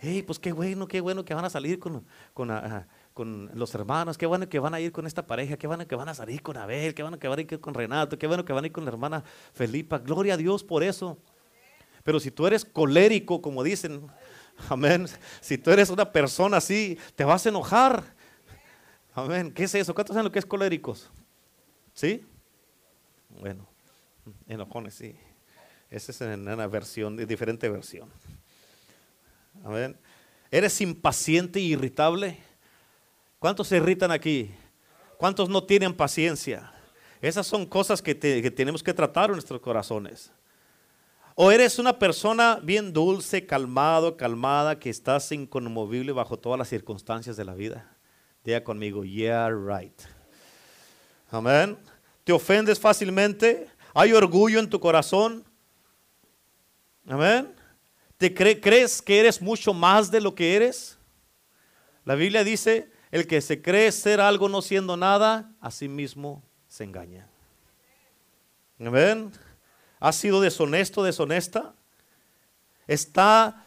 Hey, 0.00 0.22
pues 0.22 0.38
qué 0.38 0.52
bueno, 0.52 0.88
qué 0.88 1.00
bueno 1.00 1.24
que 1.24 1.34
van 1.34 1.44
a 1.44 1.50
salir 1.50 1.78
con, 1.78 2.06
con 2.32 2.50
con 3.18 3.50
los 3.52 3.74
hermanos, 3.74 4.16
qué 4.16 4.26
bueno 4.26 4.48
que 4.48 4.60
van 4.60 4.74
a 4.74 4.80
ir 4.80 4.92
con 4.92 5.04
esta 5.04 5.26
pareja, 5.26 5.56
qué 5.56 5.66
bueno 5.66 5.88
que 5.88 5.96
van 5.96 6.08
a 6.08 6.14
salir 6.14 6.40
con 6.40 6.56
Abel, 6.56 6.94
qué 6.94 7.02
bueno 7.02 7.18
que 7.18 7.26
van 7.26 7.40
a 7.40 7.42
ir 7.42 7.60
con 7.60 7.74
Renato, 7.74 8.16
qué 8.16 8.28
bueno 8.28 8.44
que 8.44 8.52
van 8.52 8.62
a 8.62 8.66
ir 8.68 8.72
con 8.72 8.84
la 8.84 8.92
hermana 8.92 9.24
Felipa. 9.52 9.98
Gloria 9.98 10.34
a 10.34 10.36
Dios 10.36 10.62
por 10.62 10.84
eso. 10.84 11.18
Pero 12.04 12.20
si 12.20 12.30
tú 12.30 12.46
eres 12.46 12.64
colérico, 12.64 13.42
como 13.42 13.64
dicen, 13.64 14.06
amén, 14.68 15.08
si 15.40 15.58
tú 15.58 15.72
eres 15.72 15.90
una 15.90 16.12
persona 16.12 16.58
así, 16.58 16.96
te 17.16 17.24
vas 17.24 17.44
a 17.44 17.48
enojar. 17.48 18.04
Amén. 19.14 19.52
¿Qué 19.52 19.64
es 19.64 19.74
eso? 19.74 19.92
¿Cuántos 19.94 20.14
saben 20.14 20.26
lo 20.26 20.30
que 20.30 20.38
es 20.38 20.46
coléricos? 20.46 21.10
¿Sí? 21.92 22.24
Bueno, 23.30 23.66
enojones, 24.46 24.94
sí. 24.94 25.16
Esa 25.90 26.12
es 26.12 26.20
una 26.20 26.66
versión, 26.66 27.16
diferente 27.16 27.68
versión. 27.68 28.10
Amén. 29.64 29.98
¿Eres 30.50 30.80
impaciente 30.80 31.58
e 31.58 31.62
irritable? 31.62 32.38
¿Cuántos 33.38 33.68
se 33.68 33.76
irritan 33.76 34.10
aquí? 34.10 34.50
¿Cuántos 35.16 35.48
no 35.48 35.64
tienen 35.64 35.94
paciencia? 35.94 36.72
Esas 37.20 37.46
son 37.46 37.66
cosas 37.66 38.00
que, 38.00 38.14
tenemos 38.14 38.82
que 38.82 38.94
tratar 38.94 39.30
en 39.30 39.32
nuestros 39.32 39.60
corazones. 39.60 40.30
O 41.34 41.50
eres 41.52 41.78
una 41.78 41.98
persona 41.98 42.60
bien 42.62 42.92
dulce, 42.92 43.46
calmado, 43.46 44.16
calmada, 44.16 44.78
que 44.78 44.90
estás 44.90 45.30
inconmovible 45.32 46.12
bajo 46.12 46.38
todas 46.38 46.58
las 46.58 46.68
circunstancias 46.68 47.36
de 47.36 47.44
la 47.44 47.54
vida. 47.54 47.96
Diga 48.44 48.62
conmigo, 48.64 49.04
yeah, 49.04 49.48
right. 49.50 50.00
Amén. 51.30 51.76
¿Te 52.24 52.32
ofendes 52.32 52.78
fácilmente? 52.78 53.68
¿Hay 54.00 54.12
orgullo 54.12 54.60
en 54.60 54.70
tu 54.70 54.78
corazón? 54.78 55.44
Amén. 57.08 57.52
¿Te 58.16 58.32
crees 58.32 59.02
que 59.02 59.18
eres 59.18 59.42
mucho 59.42 59.74
más 59.74 60.08
de 60.08 60.20
lo 60.20 60.36
que 60.36 60.54
eres? 60.54 60.96
La 62.04 62.14
Biblia 62.14 62.44
dice, 62.44 62.92
el 63.10 63.26
que 63.26 63.40
se 63.40 63.60
cree 63.60 63.90
ser 63.90 64.20
algo 64.20 64.48
no 64.48 64.62
siendo 64.62 64.96
nada, 64.96 65.50
a 65.60 65.72
sí 65.72 65.88
mismo 65.88 66.44
se 66.68 66.84
engaña. 66.84 67.28
Amén. 68.78 69.32
¿Has 69.98 70.14
sido 70.14 70.40
deshonesto, 70.40 71.02
deshonesta? 71.02 71.74
¿Está 72.86 73.66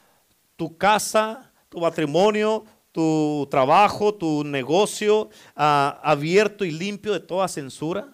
tu 0.55 0.77
casa, 0.77 1.51
tu 1.67 1.81
matrimonio, 1.81 2.63
tu 2.93 3.49
trabajo, 3.51 4.13
tu 4.13 4.45
negocio 4.45 5.29
ah, 5.57 5.99
abierto 6.01 6.63
y 6.63 6.71
limpio 6.71 7.11
de 7.11 7.19
toda 7.19 7.49
censura? 7.49 8.13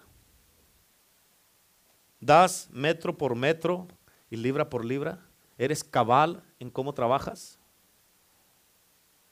¿Das 2.20 2.68
metro 2.72 3.16
por 3.16 3.34
metro 3.34 3.86
y 4.30 4.36
libra 4.36 4.68
por 4.68 4.84
libra? 4.84 5.18
¿Eres 5.56 5.84
cabal 5.84 6.42
en 6.58 6.70
cómo 6.70 6.92
trabajas? 6.92 7.58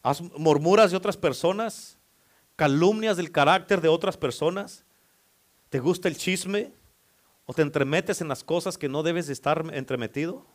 ¿Has 0.03 0.21
murmuras 0.21 0.91
de 0.91 0.97
otras 0.97 1.17
personas? 1.17 1.99
¿Calumnias 2.55 3.17
del 3.17 3.33
carácter 3.33 3.81
de 3.81 3.89
otras 3.89 4.17
personas? 4.17 4.85
¿Te 5.69 5.81
gusta 5.81 6.09
el 6.09 6.17
chisme? 6.17 6.73
¿O 7.45 7.53
te 7.53 7.63
entremetes 7.63 8.21
en 8.21 8.29
las 8.29 8.43
cosas 8.43 8.79
que 8.79 8.89
no 8.89 9.03
debes 9.03 9.27
de 9.27 9.33
estar 9.33 9.65
entremetido? 9.73 10.47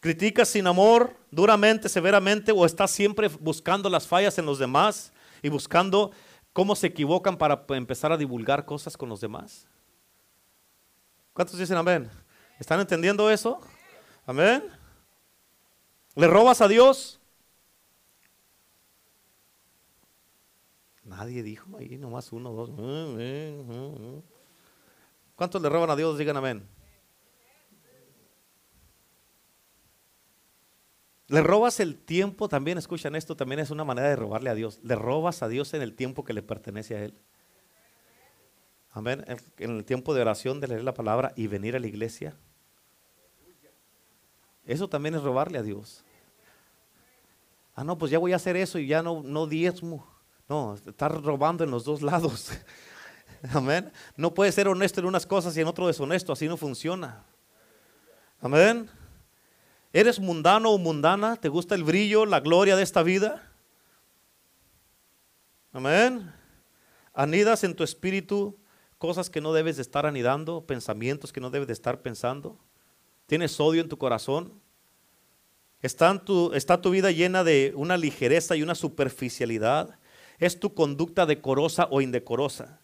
¿Criticas 0.00 0.48
sin 0.48 0.66
amor, 0.66 1.16
duramente, 1.30 1.88
severamente, 1.88 2.52
o 2.52 2.64
estás 2.64 2.90
siempre 2.90 3.28
buscando 3.28 3.88
las 3.88 4.06
fallas 4.06 4.38
en 4.38 4.46
los 4.46 4.58
demás 4.58 5.12
y 5.42 5.48
buscando 5.48 6.12
cómo 6.52 6.76
se 6.76 6.86
equivocan 6.88 7.36
para 7.36 7.64
empezar 7.70 8.12
a 8.12 8.16
divulgar 8.16 8.66
cosas 8.66 8.96
con 8.96 9.08
los 9.08 9.20
demás? 9.20 9.66
¿Cuántos 11.36 11.58
dicen 11.58 11.76
amén? 11.76 12.08
¿Están 12.58 12.80
entendiendo 12.80 13.30
eso? 13.30 13.60
Amén. 14.24 14.64
¿Le 16.14 16.26
robas 16.28 16.62
a 16.62 16.66
Dios? 16.66 17.20
Nadie 21.04 21.42
dijo 21.42 21.76
ahí, 21.76 21.98
nomás 21.98 22.32
uno, 22.32 22.52
dos. 22.52 22.70
¿Cuántos 25.34 25.60
le 25.60 25.68
roban 25.68 25.90
a 25.90 25.96
Dios? 25.96 26.16
Digan 26.16 26.38
amén. 26.38 26.66
Le 31.26 31.42
robas 31.42 31.80
el 31.80 31.98
tiempo, 31.98 32.48
también 32.48 32.78
escuchan 32.78 33.14
esto, 33.14 33.36
también 33.36 33.58
es 33.58 33.70
una 33.70 33.84
manera 33.84 34.08
de 34.08 34.16
robarle 34.16 34.48
a 34.48 34.54
Dios. 34.54 34.80
Le 34.82 34.94
robas 34.94 35.42
a 35.42 35.48
Dios 35.48 35.74
en 35.74 35.82
el 35.82 35.94
tiempo 35.94 36.24
que 36.24 36.32
le 36.32 36.42
pertenece 36.42 36.96
a 36.96 37.04
Él. 37.04 37.20
Amén. 38.96 39.26
En 39.58 39.76
el 39.76 39.84
tiempo 39.84 40.14
de 40.14 40.22
oración, 40.22 40.58
de 40.58 40.68
leer 40.68 40.82
la 40.82 40.94
palabra 40.94 41.34
y 41.36 41.48
venir 41.48 41.76
a 41.76 41.78
la 41.78 41.86
iglesia. 41.86 42.34
Eso 44.64 44.88
también 44.88 45.14
es 45.14 45.22
robarle 45.22 45.58
a 45.58 45.62
Dios. 45.62 46.02
Ah, 47.74 47.84
no, 47.84 47.98
pues 47.98 48.10
ya 48.10 48.18
voy 48.18 48.32
a 48.32 48.36
hacer 48.36 48.56
eso 48.56 48.78
y 48.78 48.86
ya 48.86 49.02
no, 49.02 49.22
no 49.22 49.46
diezmo. 49.46 50.08
No, 50.48 50.76
estar 50.76 51.12
robando 51.22 51.62
en 51.62 51.70
los 51.70 51.84
dos 51.84 52.00
lados. 52.00 52.52
Amén. 53.52 53.92
No 54.16 54.32
puede 54.32 54.50
ser 54.50 54.66
honesto 54.66 55.00
en 55.00 55.06
unas 55.08 55.26
cosas 55.26 55.54
y 55.58 55.60
en 55.60 55.66
otro 55.66 55.88
deshonesto. 55.88 56.32
Así 56.32 56.48
no 56.48 56.56
funciona. 56.56 57.22
Amén. 58.40 58.88
¿Eres 59.92 60.18
mundano 60.18 60.70
o 60.70 60.78
mundana? 60.78 61.36
¿Te 61.36 61.50
gusta 61.50 61.74
el 61.74 61.84
brillo, 61.84 62.24
la 62.24 62.40
gloria 62.40 62.76
de 62.76 62.82
esta 62.82 63.02
vida? 63.02 63.52
Amén. 65.74 66.32
Anidas 67.12 67.62
en 67.62 67.76
tu 67.76 67.84
espíritu 67.84 68.58
cosas 68.98 69.30
que 69.30 69.40
no 69.40 69.52
debes 69.52 69.76
de 69.76 69.82
estar 69.82 70.06
anidando, 70.06 70.66
pensamientos 70.66 71.32
que 71.32 71.40
no 71.40 71.50
debes 71.50 71.66
de 71.66 71.72
estar 71.72 72.02
pensando. 72.02 72.58
¿Tienes 73.26 73.58
odio 73.60 73.82
en 73.82 73.88
tu 73.88 73.98
corazón? 73.98 74.60
¿Está 75.82 76.18
tu, 76.24 76.52
¿Está 76.54 76.80
tu 76.80 76.90
vida 76.90 77.10
llena 77.10 77.44
de 77.44 77.72
una 77.76 77.96
ligereza 77.96 78.56
y 78.56 78.62
una 78.62 78.74
superficialidad? 78.74 79.98
¿Es 80.38 80.58
tu 80.58 80.74
conducta 80.74 81.26
decorosa 81.26 81.88
o 81.90 82.00
indecorosa? 82.00 82.80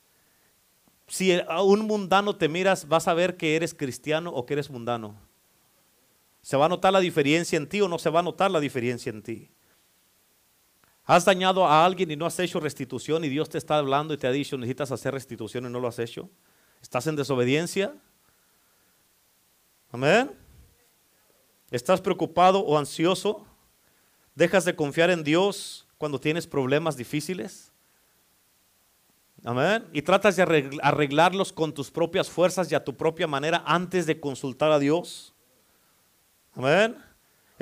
Si 1.06 1.32
a 1.32 1.62
un 1.62 1.86
mundano 1.86 2.36
te 2.36 2.48
miras, 2.48 2.88
vas 2.88 3.08
a 3.08 3.14
ver 3.14 3.36
que 3.36 3.56
eres 3.56 3.74
cristiano 3.74 4.30
o 4.30 4.46
que 4.46 4.54
eres 4.54 4.70
mundano. 4.70 5.16
¿Se 6.42 6.56
va 6.56 6.66
a 6.66 6.68
notar 6.68 6.92
la 6.92 7.00
diferencia 7.00 7.56
en 7.56 7.68
ti 7.68 7.80
o 7.80 7.88
no 7.88 7.98
se 7.98 8.10
va 8.10 8.20
a 8.20 8.22
notar 8.22 8.50
la 8.50 8.60
diferencia 8.60 9.10
en 9.10 9.22
ti? 9.22 9.50
¿Has 11.04 11.24
dañado 11.24 11.66
a 11.66 11.84
alguien 11.84 12.10
y 12.10 12.16
no 12.16 12.26
has 12.26 12.38
hecho 12.38 12.60
restitución 12.60 13.24
y 13.24 13.28
Dios 13.28 13.48
te 13.48 13.58
está 13.58 13.76
hablando 13.76 14.14
y 14.14 14.16
te 14.16 14.26
ha 14.26 14.32
dicho 14.32 14.56
necesitas 14.56 14.92
hacer 14.92 15.12
restitución 15.14 15.66
y 15.66 15.70
no 15.70 15.80
lo 15.80 15.88
has 15.88 15.98
hecho? 15.98 16.30
¿Estás 16.80 17.06
en 17.06 17.16
desobediencia? 17.16 17.94
Amén. 19.90 20.30
¿Estás 21.70 22.00
preocupado 22.00 22.60
o 22.60 22.78
ansioso? 22.78 23.46
¿Dejas 24.34 24.64
de 24.64 24.74
confiar 24.74 25.10
en 25.10 25.24
Dios 25.24 25.86
cuando 25.98 26.20
tienes 26.20 26.46
problemas 26.46 26.96
difíciles? 26.96 27.72
Amén. 29.44 29.84
Y 29.92 30.02
tratas 30.02 30.36
de 30.36 30.70
arreglarlos 30.82 31.52
con 31.52 31.74
tus 31.74 31.90
propias 31.90 32.30
fuerzas 32.30 32.70
y 32.70 32.74
a 32.74 32.84
tu 32.84 32.96
propia 32.96 33.26
manera 33.26 33.62
antes 33.66 34.06
de 34.06 34.20
consultar 34.20 34.70
a 34.70 34.78
Dios. 34.78 35.34
Amén. 36.54 36.96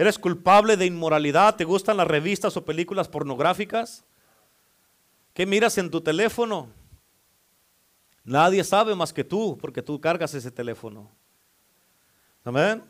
¿Eres 0.00 0.18
culpable 0.18 0.78
de 0.78 0.86
inmoralidad? 0.86 1.56
¿Te 1.56 1.64
gustan 1.64 1.98
las 1.98 2.08
revistas 2.08 2.56
o 2.56 2.64
películas 2.64 3.06
pornográficas? 3.06 4.02
¿Qué 5.34 5.44
miras 5.44 5.76
en 5.76 5.90
tu 5.90 6.00
teléfono? 6.00 6.70
Nadie 8.24 8.64
sabe 8.64 8.94
más 8.94 9.12
que 9.12 9.24
tú 9.24 9.58
porque 9.60 9.82
tú 9.82 10.00
cargas 10.00 10.32
ese 10.32 10.50
teléfono. 10.50 11.10
Amén. 12.44 12.82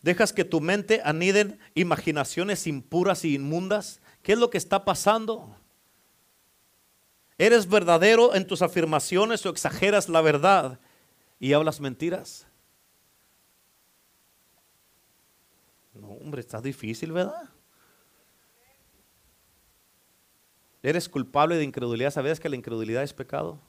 Dejas 0.00 0.32
que 0.32 0.46
tu 0.46 0.58
mente 0.62 1.02
aniden 1.04 1.60
imaginaciones 1.74 2.66
impuras 2.66 3.22
y 3.26 3.34
inmundas. 3.34 4.00
¿Qué 4.22 4.32
es 4.32 4.38
lo 4.38 4.48
que 4.48 4.56
está 4.56 4.86
pasando? 4.86 5.54
¿Eres 7.36 7.68
verdadero 7.68 8.34
en 8.34 8.46
tus 8.46 8.62
afirmaciones 8.62 9.44
o 9.44 9.50
exageras 9.50 10.08
la 10.08 10.22
verdad 10.22 10.80
y 11.38 11.52
hablas 11.52 11.78
mentiras? 11.78 12.46
No, 15.94 16.08
hombre, 16.08 16.40
está 16.40 16.60
difícil, 16.60 17.12
¿verdad? 17.12 17.50
¿Eres 20.82 21.08
culpable 21.08 21.56
de 21.56 21.64
incredulidad? 21.64 22.10
¿Sabías 22.10 22.40
que 22.40 22.48
la 22.48 22.56
incredulidad 22.56 23.02
es 23.02 23.12
pecado? 23.12 23.60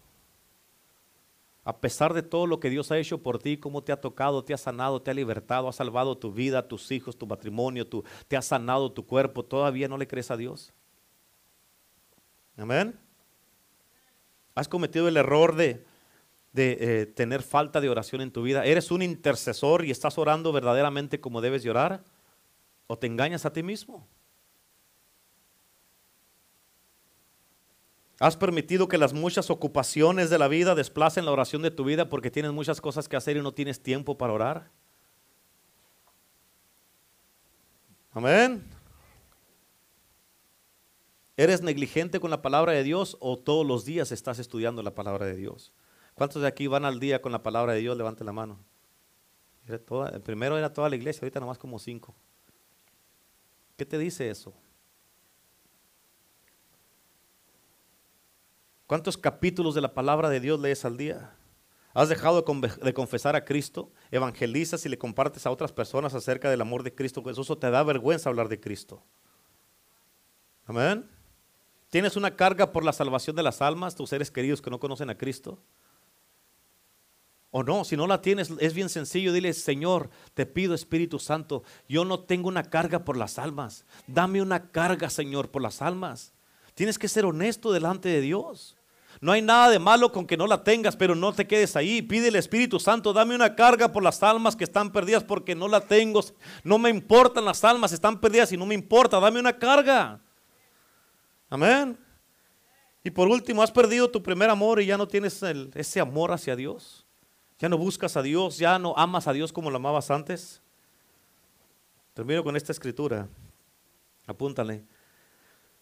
A 1.65 1.79
pesar 1.79 2.13
de 2.13 2.23
todo 2.23 2.47
lo 2.47 2.59
que 2.59 2.69
Dios 2.69 2.91
ha 2.91 2.97
hecho 2.97 3.21
por 3.21 3.39
ti, 3.39 3.57
cómo 3.57 3.83
te 3.83 3.91
ha 3.91 4.01
tocado, 4.01 4.43
te 4.43 4.53
ha 4.53 4.57
sanado, 4.57 5.01
te 5.01 5.11
ha 5.11 5.13
libertado, 5.13 5.69
ha 5.69 5.73
salvado 5.73 6.17
tu 6.17 6.33
vida, 6.33 6.67
tus 6.67 6.91
hijos, 6.91 7.17
tu 7.17 7.25
matrimonio, 7.25 7.87
te 8.27 8.35
ha 8.35 8.41
sanado 8.41 8.91
tu 8.91 9.05
cuerpo, 9.05 9.45
¿todavía 9.45 9.87
no 9.87 9.97
le 9.97 10.07
crees 10.07 10.29
a 10.31 10.37
Dios? 10.37 10.73
Amén. 12.57 12.99
Has 14.55 14.67
cometido 14.67 15.07
el 15.07 15.15
error 15.15 15.55
de, 15.55 15.85
de 16.51 16.77
eh, 16.79 17.05
tener 17.05 17.41
falta 17.41 17.79
de 17.79 17.89
oración 17.89 18.21
en 18.21 18.31
tu 18.31 18.43
vida. 18.43 18.65
¿Eres 18.65 18.91
un 18.91 19.01
intercesor 19.01 19.85
y 19.85 19.91
estás 19.91 20.17
orando 20.17 20.51
verdaderamente 20.51 21.21
como 21.21 21.41
debes 21.41 21.63
de 21.63 21.69
orar? 21.69 22.03
¿O 22.88 22.97
te 22.97 23.07
engañas 23.07 23.45
a 23.45 23.53
ti 23.53 23.64
mismo? 23.64 24.07
¿Has 28.19 28.38
permitido 28.38 28.88
que 28.88 28.97
las 28.97 29.11
muchas 29.14 29.49
ocupaciones 29.49 30.30
de 30.30 30.38
la 30.38 30.47
vida 30.47 30.76
desplacen 30.76 31.26
la 31.26 31.31
oración 31.31 31.61
de 31.61 31.72
tu 31.72 31.84
vida 31.84 32.10
porque 32.10 32.31
tienes 32.31 32.51
muchas 32.51 32.80
cosas 32.80 33.10
que 33.10 33.15
hacer 33.15 33.38
y 33.38 33.41
no 33.41 33.53
tienes 33.53 33.81
tiempo 33.81 34.18
para 34.18 34.34
orar? 34.34 34.72
Amén. 38.11 38.64
¿Eres 41.35 41.64
negligente 41.64 42.19
con 42.19 42.30
la 42.30 42.43
palabra 42.43 42.73
de 42.73 42.84
Dios 42.84 43.18
o 43.19 43.39
todos 43.39 43.65
los 43.65 43.85
días 43.85 44.11
estás 44.11 44.38
estudiando 44.38 44.84
la 44.84 44.93
palabra 44.93 45.26
de 45.26 45.35
Dios? 45.35 45.73
¿Cuántos 46.14 46.43
de 46.43 46.47
aquí 46.47 46.68
van 46.68 46.85
al 46.85 46.99
día 46.99 47.22
con 47.22 47.31
la 47.31 47.41
palabra 47.41 47.73
de 47.73 47.80
Dios? 47.80 47.97
Levante 47.97 48.23
la 48.23 48.31
mano. 48.31 48.60
el 49.68 50.22
primero 50.22 50.57
era 50.57 50.72
toda 50.72 50.89
la 50.89 50.95
iglesia, 50.95 51.22
ahorita 51.22 51.39
nomás 51.39 51.57
como 51.57 51.80
cinco. 51.80 52.15
¿Qué 53.75 53.85
te 53.85 53.97
dice 53.97 54.29
eso? 54.29 54.53
¿Cuántos 58.85 59.17
capítulos 59.17 59.73
de 59.73 59.81
la 59.81 59.93
palabra 59.93 60.29
de 60.29 60.39
Dios 60.39 60.59
lees 60.59 60.85
al 60.85 60.97
día? 60.97 61.35
¿Has 61.93 62.09
dejado 62.09 62.43
de 62.43 62.93
confesar 62.93 63.35
a 63.35 63.45
Cristo? 63.45 63.91
¿Evangelizas 64.11 64.85
y 64.85 64.89
le 64.89 64.97
compartes 64.97 65.45
a 65.45 65.51
otras 65.51 65.71
personas 65.71 66.13
acerca 66.13 66.49
del 66.49 66.61
amor 66.61 66.83
de 66.83 66.93
Cristo 66.93 67.23
Jesús 67.23 67.49
o 67.49 67.57
te 67.57 67.69
da 67.69 67.83
vergüenza 67.83 68.29
hablar 68.29 68.49
de 68.49 68.59
Cristo? 68.59 69.03
Amén. 70.65 71.09
¿Tienes 71.89 72.15
una 72.15 72.35
carga 72.35 72.71
por 72.71 72.83
la 72.83 72.93
salvación 72.93 73.35
de 73.35 73.43
las 73.43 73.61
almas, 73.61 73.95
tus 73.95 74.09
seres 74.09 74.31
queridos 74.31 74.61
que 74.61 74.71
no 74.71 74.79
conocen 74.79 75.09
a 75.09 75.17
Cristo? 75.17 75.59
O 77.55 77.61
no, 77.61 77.84
si 77.84 77.95
no 77.95 78.07
la 78.07 78.19
tienes, 78.19 78.51
es 78.59 78.73
bien 78.73 78.89
sencillo. 78.89 79.31
Dile, 79.31 79.53
Señor, 79.53 80.09
te 80.34 80.47
pido 80.47 80.73
Espíritu 80.73 81.19
Santo, 81.19 81.61
yo 81.88 82.03
no 82.03 82.19
tengo 82.21 82.47
una 82.47 82.63
carga 82.63 83.05
por 83.05 83.15
las 83.15 83.38
almas. 83.38 83.85
Dame 84.07 84.41
una 84.41 84.71
carga, 84.71 85.07
Señor, 85.11 85.51
por 85.51 85.61
las 85.61 85.80
almas. 85.84 86.34
Tienes 86.73 86.97
que 86.97 87.07
ser 87.07 87.25
honesto 87.25 87.71
delante 87.71 88.09
de 88.09 88.21
Dios. 88.21 88.75
No 89.21 89.31
hay 89.31 89.43
nada 89.43 89.69
de 89.69 89.77
malo 89.77 90.11
con 90.11 90.25
que 90.25 90.35
no 90.35 90.47
la 90.47 90.63
tengas, 90.63 90.95
pero 90.95 91.13
no 91.13 91.31
te 91.31 91.45
quedes 91.45 91.75
ahí. 91.75 92.01
Pide 92.01 92.30
el 92.30 92.38
Espíritu 92.38 92.80
Santo, 92.80 93.13
dame 93.13 93.35
una 93.35 93.53
carga 93.53 93.91
por 93.91 94.01
las 94.01 94.23
almas 94.23 94.55
que 94.55 94.63
están 94.63 94.91
perdidas 94.91 95.23
porque 95.23 95.53
no 95.53 95.67
la 95.67 95.81
tengo. 95.81 96.21
No 96.63 96.80
me 96.80 96.89
importan 96.89 97.45
las 97.45 97.63
almas, 97.63 97.91
están 97.91 98.19
perdidas 98.19 98.51
y 98.51 98.57
no 98.57 98.65
me 98.65 98.73
importa. 98.73 99.19
Dame 99.19 99.39
una 99.39 99.55
carga. 99.55 100.19
Amén. 101.51 101.99
Y 103.03 103.11
por 103.11 103.27
último, 103.27 103.61
has 103.61 103.71
perdido 103.71 104.09
tu 104.09 104.23
primer 104.23 104.49
amor 104.49 104.81
y 104.81 104.88
ya 104.88 104.97
no 104.97 105.07
tienes 105.07 105.39
ese 105.75 105.99
amor 105.99 106.31
hacia 106.31 106.55
Dios. 106.55 107.02
Ya 107.64 107.69
no 107.69 107.77
buscas 107.77 108.18
a 108.18 108.22
Dios, 108.22 108.57
ya 108.57 108.77
no 108.77 108.94
amas 108.98 109.26
a 109.26 109.31
Dios 109.31 109.53
como 109.53 109.72
lo 109.72 109.77
amabas 109.77 110.11
antes. 110.11 110.61
Termino 112.14 112.44
con 112.44 112.57
esta 112.57 112.73
escritura. 112.73 113.30
Apúntale. 114.27 114.84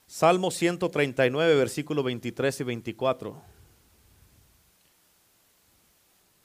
Salmo 0.06 0.52
139, 0.52 1.56
versículo 1.56 2.04
23 2.04 2.60
y 2.60 2.64
24. 2.66 3.42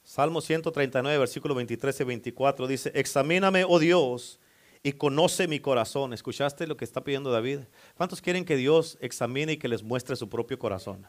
Salmo 0.03 0.41
139, 0.41 1.19
versículo 1.19 1.53
23 1.53 1.99
y 1.99 2.03
24 2.03 2.65
dice, 2.65 2.91
examíname, 2.95 3.63
oh 3.63 3.77
Dios, 3.77 4.39
y 4.81 4.93
conoce 4.93 5.47
mi 5.47 5.59
corazón. 5.59 6.13
¿Escuchaste 6.13 6.65
lo 6.65 6.77
que 6.77 6.85
está 6.85 7.03
pidiendo 7.03 7.29
David? 7.29 7.59
¿Cuántos 7.95 8.21
quieren 8.21 8.43
que 8.43 8.55
Dios 8.55 8.97
examine 9.01 9.51
y 9.51 9.57
que 9.57 9.67
les 9.67 9.83
muestre 9.83 10.15
su 10.15 10.29
propio 10.29 10.57
corazón? 10.57 11.05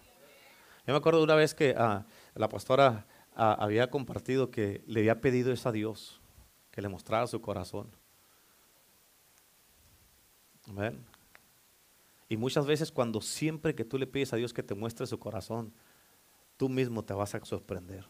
Yo 0.87 0.93
me 0.93 0.99
acuerdo 0.99 1.21
de 1.21 1.25
una 1.25 1.35
vez 1.35 1.55
que 1.55 1.75
ah, 1.79 2.05
la 2.35 2.51
pastora 2.51 3.07
había 3.39 3.89
compartido 3.89 4.51
que 4.51 4.82
le 4.86 5.01
había 5.01 5.20
pedido 5.20 5.52
eso 5.52 5.69
a 5.69 5.73
Dios, 5.73 6.20
que 6.73 6.82
le 6.82 6.89
mostrara 6.89 7.27
su 7.28 7.40
corazón. 7.40 7.89
Amén. 10.69 11.05
Y 12.28 12.36
muchas 12.36 12.66
veces 12.66 12.90
cuando 12.90 13.20
siempre 13.20 13.74
que 13.74 13.85
tú 13.85 13.97
le 13.97 14.06
pides 14.06 14.32
a 14.32 14.36
Dios 14.36 14.52
que 14.52 14.62
te 14.62 14.74
muestre 14.74 15.06
su 15.06 15.19
corazón, 15.19 15.73
tú 16.56 16.69
mismo 16.69 17.05
te 17.05 17.15
vas 17.15 17.35
a 17.35 17.44
sorprender. 17.44 18.05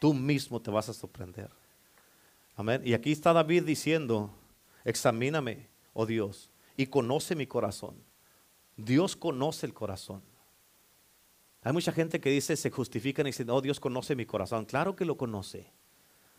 Tú 0.00 0.14
mismo 0.14 0.60
te 0.60 0.70
vas 0.70 0.88
a 0.88 0.94
sorprender. 0.94 1.50
Amén. 2.56 2.82
Y 2.84 2.94
aquí 2.94 3.12
está 3.12 3.32
David 3.32 3.64
diciendo, 3.64 4.30
examíname, 4.84 5.68
oh 5.92 6.06
Dios, 6.06 6.50
y 6.76 6.86
conoce 6.86 7.36
mi 7.36 7.46
corazón. 7.46 8.02
Dios 8.76 9.14
conoce 9.14 9.66
el 9.66 9.74
corazón. 9.74 10.22
Hay 11.62 11.72
mucha 11.72 11.92
gente 11.92 12.20
que 12.20 12.30
dice, 12.30 12.56
se 12.56 12.70
justifican 12.70 13.26
y 13.26 13.30
dicen, 13.30 13.50
oh 13.50 13.60
Dios 13.60 13.80
conoce 13.80 14.14
mi 14.14 14.26
corazón. 14.26 14.64
Claro 14.64 14.94
que 14.94 15.04
lo 15.04 15.16
conoce. 15.16 15.72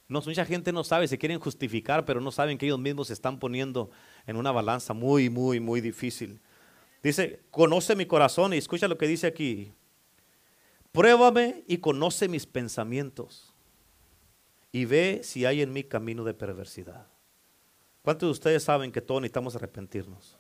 No, 0.08 0.22
mucha 0.22 0.46
gente 0.46 0.72
no 0.72 0.84
sabe, 0.84 1.08
se 1.08 1.20
quieren 1.20 1.40
justificar, 1.40 2.04
pero 2.04 2.20
no 2.20 2.32
saben 2.32 2.58
que 2.58 2.66
ellos 2.66 2.80
mismos 2.80 3.08
se 3.08 3.14
están 3.14 3.38
poniendo 3.38 3.92
en 4.26 4.38
una 4.38 4.52
balanza 4.52 4.94
muy, 4.94 5.30
muy, 5.30 5.60
muy 5.60 5.82
difícil. 5.82 6.42
Dice, 7.04 7.42
conoce 7.52 7.96
mi 7.96 8.06
corazón 8.06 8.54
y 8.54 8.58
escucha 8.58 8.88
lo 8.88 8.98
que 8.98 9.08
dice 9.08 9.28
aquí. 9.28 9.72
Pruébame 10.92 11.64
y 11.68 11.78
conoce 11.78 12.28
mis 12.28 12.48
pensamientos 12.48 13.54
y 14.72 14.86
ve 14.86 15.22
si 15.24 15.46
hay 15.46 15.62
en 15.62 15.72
mí 15.72 15.84
camino 15.84 16.24
de 16.24 16.34
perversidad. 16.34 17.08
¿Cuántos 18.02 18.28
de 18.28 18.32
ustedes 18.32 18.64
saben 18.64 18.92
que 18.92 19.02
todos 19.02 19.22
necesitamos 19.22 19.56
arrepentirnos? 19.56 20.40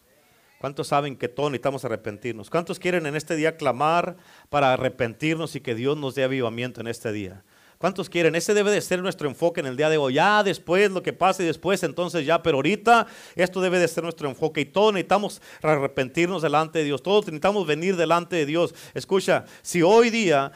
¿Cuántos 0.60 0.88
saben 0.88 1.16
que 1.16 1.30
todos 1.30 1.52
necesitamos 1.52 1.86
arrepentirnos? 1.86 2.50
¿Cuántos 2.50 2.80
quieren 2.80 3.06
en 3.06 3.16
este 3.16 3.38
día 3.38 3.56
clamar 3.56 4.18
para 4.50 4.74
arrepentirnos 4.74 5.56
y 5.56 5.62
que 5.62 5.74
Dios 5.74 5.98
nos 5.98 6.16
dé 6.16 6.26
avivamiento 6.26 6.82
en 6.82 6.88
este 6.88 7.14
día? 7.14 7.46
¿Cuántos 7.78 8.10
quieren? 8.10 8.36
Ese 8.36 8.54
debe 8.54 8.72
de 8.72 8.82
ser 8.82 9.02
nuestro 9.02 9.30
enfoque 9.30 9.62
en 9.62 9.68
el 9.68 9.78
día 9.78 9.90
de 9.90 9.96
hoy. 9.96 10.16
Ya 10.16 10.44
después, 10.44 10.92
lo 10.92 11.02
que 11.02 11.14
pase 11.14 11.44
después, 11.44 11.82
entonces 11.84 12.26
ya, 12.26 12.44
pero 12.44 12.58
ahorita 12.58 13.08
esto 13.36 13.62
debe 13.62 13.80
de 13.80 13.88
ser 13.88 14.04
nuestro 14.04 14.28
enfoque. 14.28 14.60
Y 14.60 14.66
todos 14.66 14.92
necesitamos 14.92 15.42
arrepentirnos 15.62 16.42
delante 16.42 16.80
de 16.80 16.86
Dios. 16.86 17.02
Todos 17.02 17.28
necesitamos 17.28 17.66
venir 17.66 17.96
delante 17.96 18.36
de 18.36 18.46
Dios. 18.46 18.76
Escucha, 18.94 19.46
si 19.62 19.82
hoy 19.82 20.10
día 20.10 20.52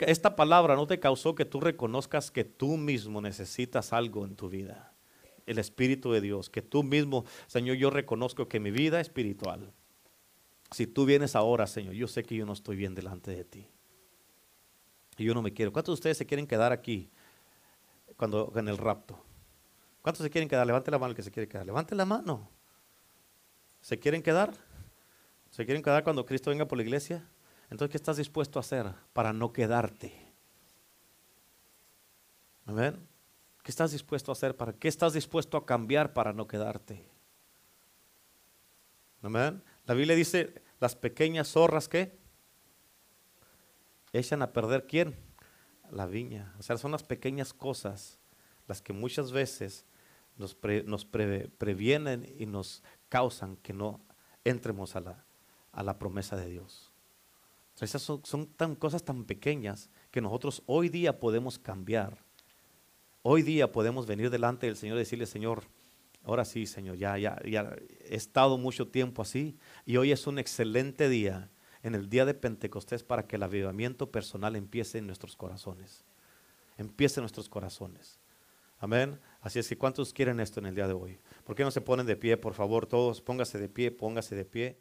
esta 0.00 0.34
palabra 0.34 0.74
no 0.74 0.88
te 0.88 0.98
causó 0.98 1.36
que 1.36 1.44
tú 1.44 1.60
reconozcas 1.60 2.32
que 2.32 2.42
tú 2.42 2.76
mismo 2.76 3.20
necesitas 3.20 3.92
algo 3.92 4.24
en 4.24 4.34
tu 4.34 4.48
vida, 4.48 4.93
el 5.46 5.58
Espíritu 5.58 6.12
de 6.12 6.20
Dios, 6.20 6.50
que 6.50 6.62
tú 6.62 6.82
mismo, 6.82 7.24
Señor, 7.46 7.76
yo 7.76 7.90
reconozco 7.90 8.48
que 8.48 8.60
mi 8.60 8.70
vida 8.70 9.00
es 9.00 9.08
espiritual. 9.08 9.72
Si 10.70 10.86
tú 10.86 11.04
vienes 11.04 11.36
ahora, 11.36 11.66
Señor, 11.66 11.94
yo 11.94 12.08
sé 12.08 12.22
que 12.22 12.34
yo 12.34 12.46
no 12.46 12.52
estoy 12.52 12.76
bien 12.76 12.94
delante 12.94 13.30
de 13.30 13.44
ti. 13.44 13.68
Y 15.16 15.24
yo 15.24 15.34
no 15.34 15.42
me 15.42 15.52
quiero. 15.52 15.72
¿Cuántos 15.72 15.92
de 15.92 16.00
ustedes 16.00 16.18
se 16.18 16.26
quieren 16.26 16.46
quedar 16.46 16.72
aquí 16.72 17.10
cuando 18.16 18.52
en 18.56 18.68
el 18.68 18.78
rapto? 18.78 19.22
¿Cuántos 20.02 20.24
se 20.24 20.30
quieren 20.30 20.48
quedar? 20.48 20.66
Levante 20.66 20.90
la 20.90 20.98
mano 20.98 21.10
el 21.10 21.16
que 21.16 21.22
se 21.22 21.30
quiere 21.30 21.48
quedar. 21.48 21.64
Levante 21.64 21.94
la 21.94 22.04
mano. 22.04 22.50
¿Se 23.80 23.98
quieren 23.98 24.22
quedar? 24.22 24.52
¿Se 25.50 25.64
quieren 25.64 25.82
quedar 25.82 26.02
cuando 26.02 26.26
Cristo 26.26 26.50
venga 26.50 26.66
por 26.66 26.78
la 26.78 26.82
iglesia? 26.82 27.28
Entonces, 27.70 27.90
¿qué 27.90 27.96
estás 27.96 28.16
dispuesto 28.16 28.58
a 28.58 28.60
hacer 28.60 28.92
para 29.12 29.32
no 29.32 29.52
quedarte? 29.52 30.12
Amén. 32.66 33.13
¿Qué 33.64 33.70
estás 33.70 33.92
dispuesto 33.92 34.30
a 34.30 34.34
hacer 34.34 34.54
para 34.58 34.74
qué 34.74 34.88
estás 34.88 35.14
dispuesto 35.14 35.56
a 35.56 35.64
cambiar 35.64 36.12
para 36.12 36.34
no 36.34 36.46
quedarte? 36.46 37.02
Amén. 39.22 39.64
La 39.86 39.94
Biblia 39.94 40.14
dice, 40.14 40.62
las 40.80 40.94
pequeñas 40.94 41.48
zorras 41.48 41.88
que 41.88 42.14
echan 44.12 44.42
a 44.42 44.52
perder 44.52 44.86
quién? 44.86 45.16
La 45.90 46.04
viña. 46.04 46.54
O 46.58 46.62
sea, 46.62 46.76
son 46.76 46.92
las 46.92 47.04
pequeñas 47.04 47.54
cosas 47.54 48.20
las 48.66 48.82
que 48.82 48.92
muchas 48.92 49.32
veces 49.32 49.86
nos, 50.36 50.54
previenen 50.54 52.34
y 52.38 52.44
nos 52.44 52.82
causan 53.08 53.56
que 53.56 53.72
no 53.72 54.04
entremos 54.44 54.94
a 54.94 55.00
la, 55.00 55.24
a 55.72 55.82
la 55.82 55.98
promesa 55.98 56.36
de 56.36 56.50
Dios. 56.50 56.92
esas 57.80 58.02
son, 58.02 58.22
son 58.26 58.46
tan, 58.46 58.74
cosas 58.74 59.02
tan 59.02 59.24
pequeñas 59.24 59.88
que 60.10 60.20
nosotros 60.20 60.62
hoy 60.66 60.90
día 60.90 61.18
podemos 61.18 61.58
cambiar. 61.58 62.23
Hoy 63.26 63.42
día 63.42 63.72
podemos 63.72 64.06
venir 64.06 64.28
delante 64.28 64.66
del 64.66 64.76
Señor 64.76 64.96
y 64.96 64.98
decirle, 64.98 65.24
Señor, 65.24 65.64
ahora 66.24 66.44
sí, 66.44 66.66
Señor, 66.66 66.98
ya, 66.98 67.16
ya, 67.16 67.40
ya 67.42 67.74
he 68.00 68.16
estado 68.16 68.58
mucho 68.58 68.88
tiempo 68.88 69.22
así 69.22 69.56
y 69.86 69.96
hoy 69.96 70.12
es 70.12 70.26
un 70.26 70.38
excelente 70.38 71.08
día 71.08 71.50
en 71.82 71.94
el 71.94 72.10
día 72.10 72.26
de 72.26 72.34
Pentecostés 72.34 73.02
para 73.02 73.26
que 73.26 73.36
el 73.36 73.42
avivamiento 73.42 74.12
personal 74.12 74.56
empiece 74.56 74.98
en 74.98 75.06
nuestros 75.06 75.36
corazones. 75.36 76.04
Empiece 76.76 77.20
en 77.20 77.22
nuestros 77.22 77.48
corazones. 77.48 78.20
Amén. 78.78 79.18
Así 79.40 79.58
es 79.58 79.70
que 79.70 79.78
¿cuántos 79.78 80.12
quieren 80.12 80.38
esto 80.38 80.60
en 80.60 80.66
el 80.66 80.74
día 80.74 80.86
de 80.86 80.92
hoy? 80.92 81.18
¿Por 81.44 81.56
qué 81.56 81.64
no 81.64 81.70
se 81.70 81.80
ponen 81.80 82.04
de 82.04 82.16
pie, 82.16 82.36
por 82.36 82.52
favor? 82.52 82.84
Todos, 82.84 83.22
póngase 83.22 83.58
de 83.58 83.70
pie, 83.70 83.90
póngase 83.90 84.36
de 84.36 84.44
pie. 84.44 84.78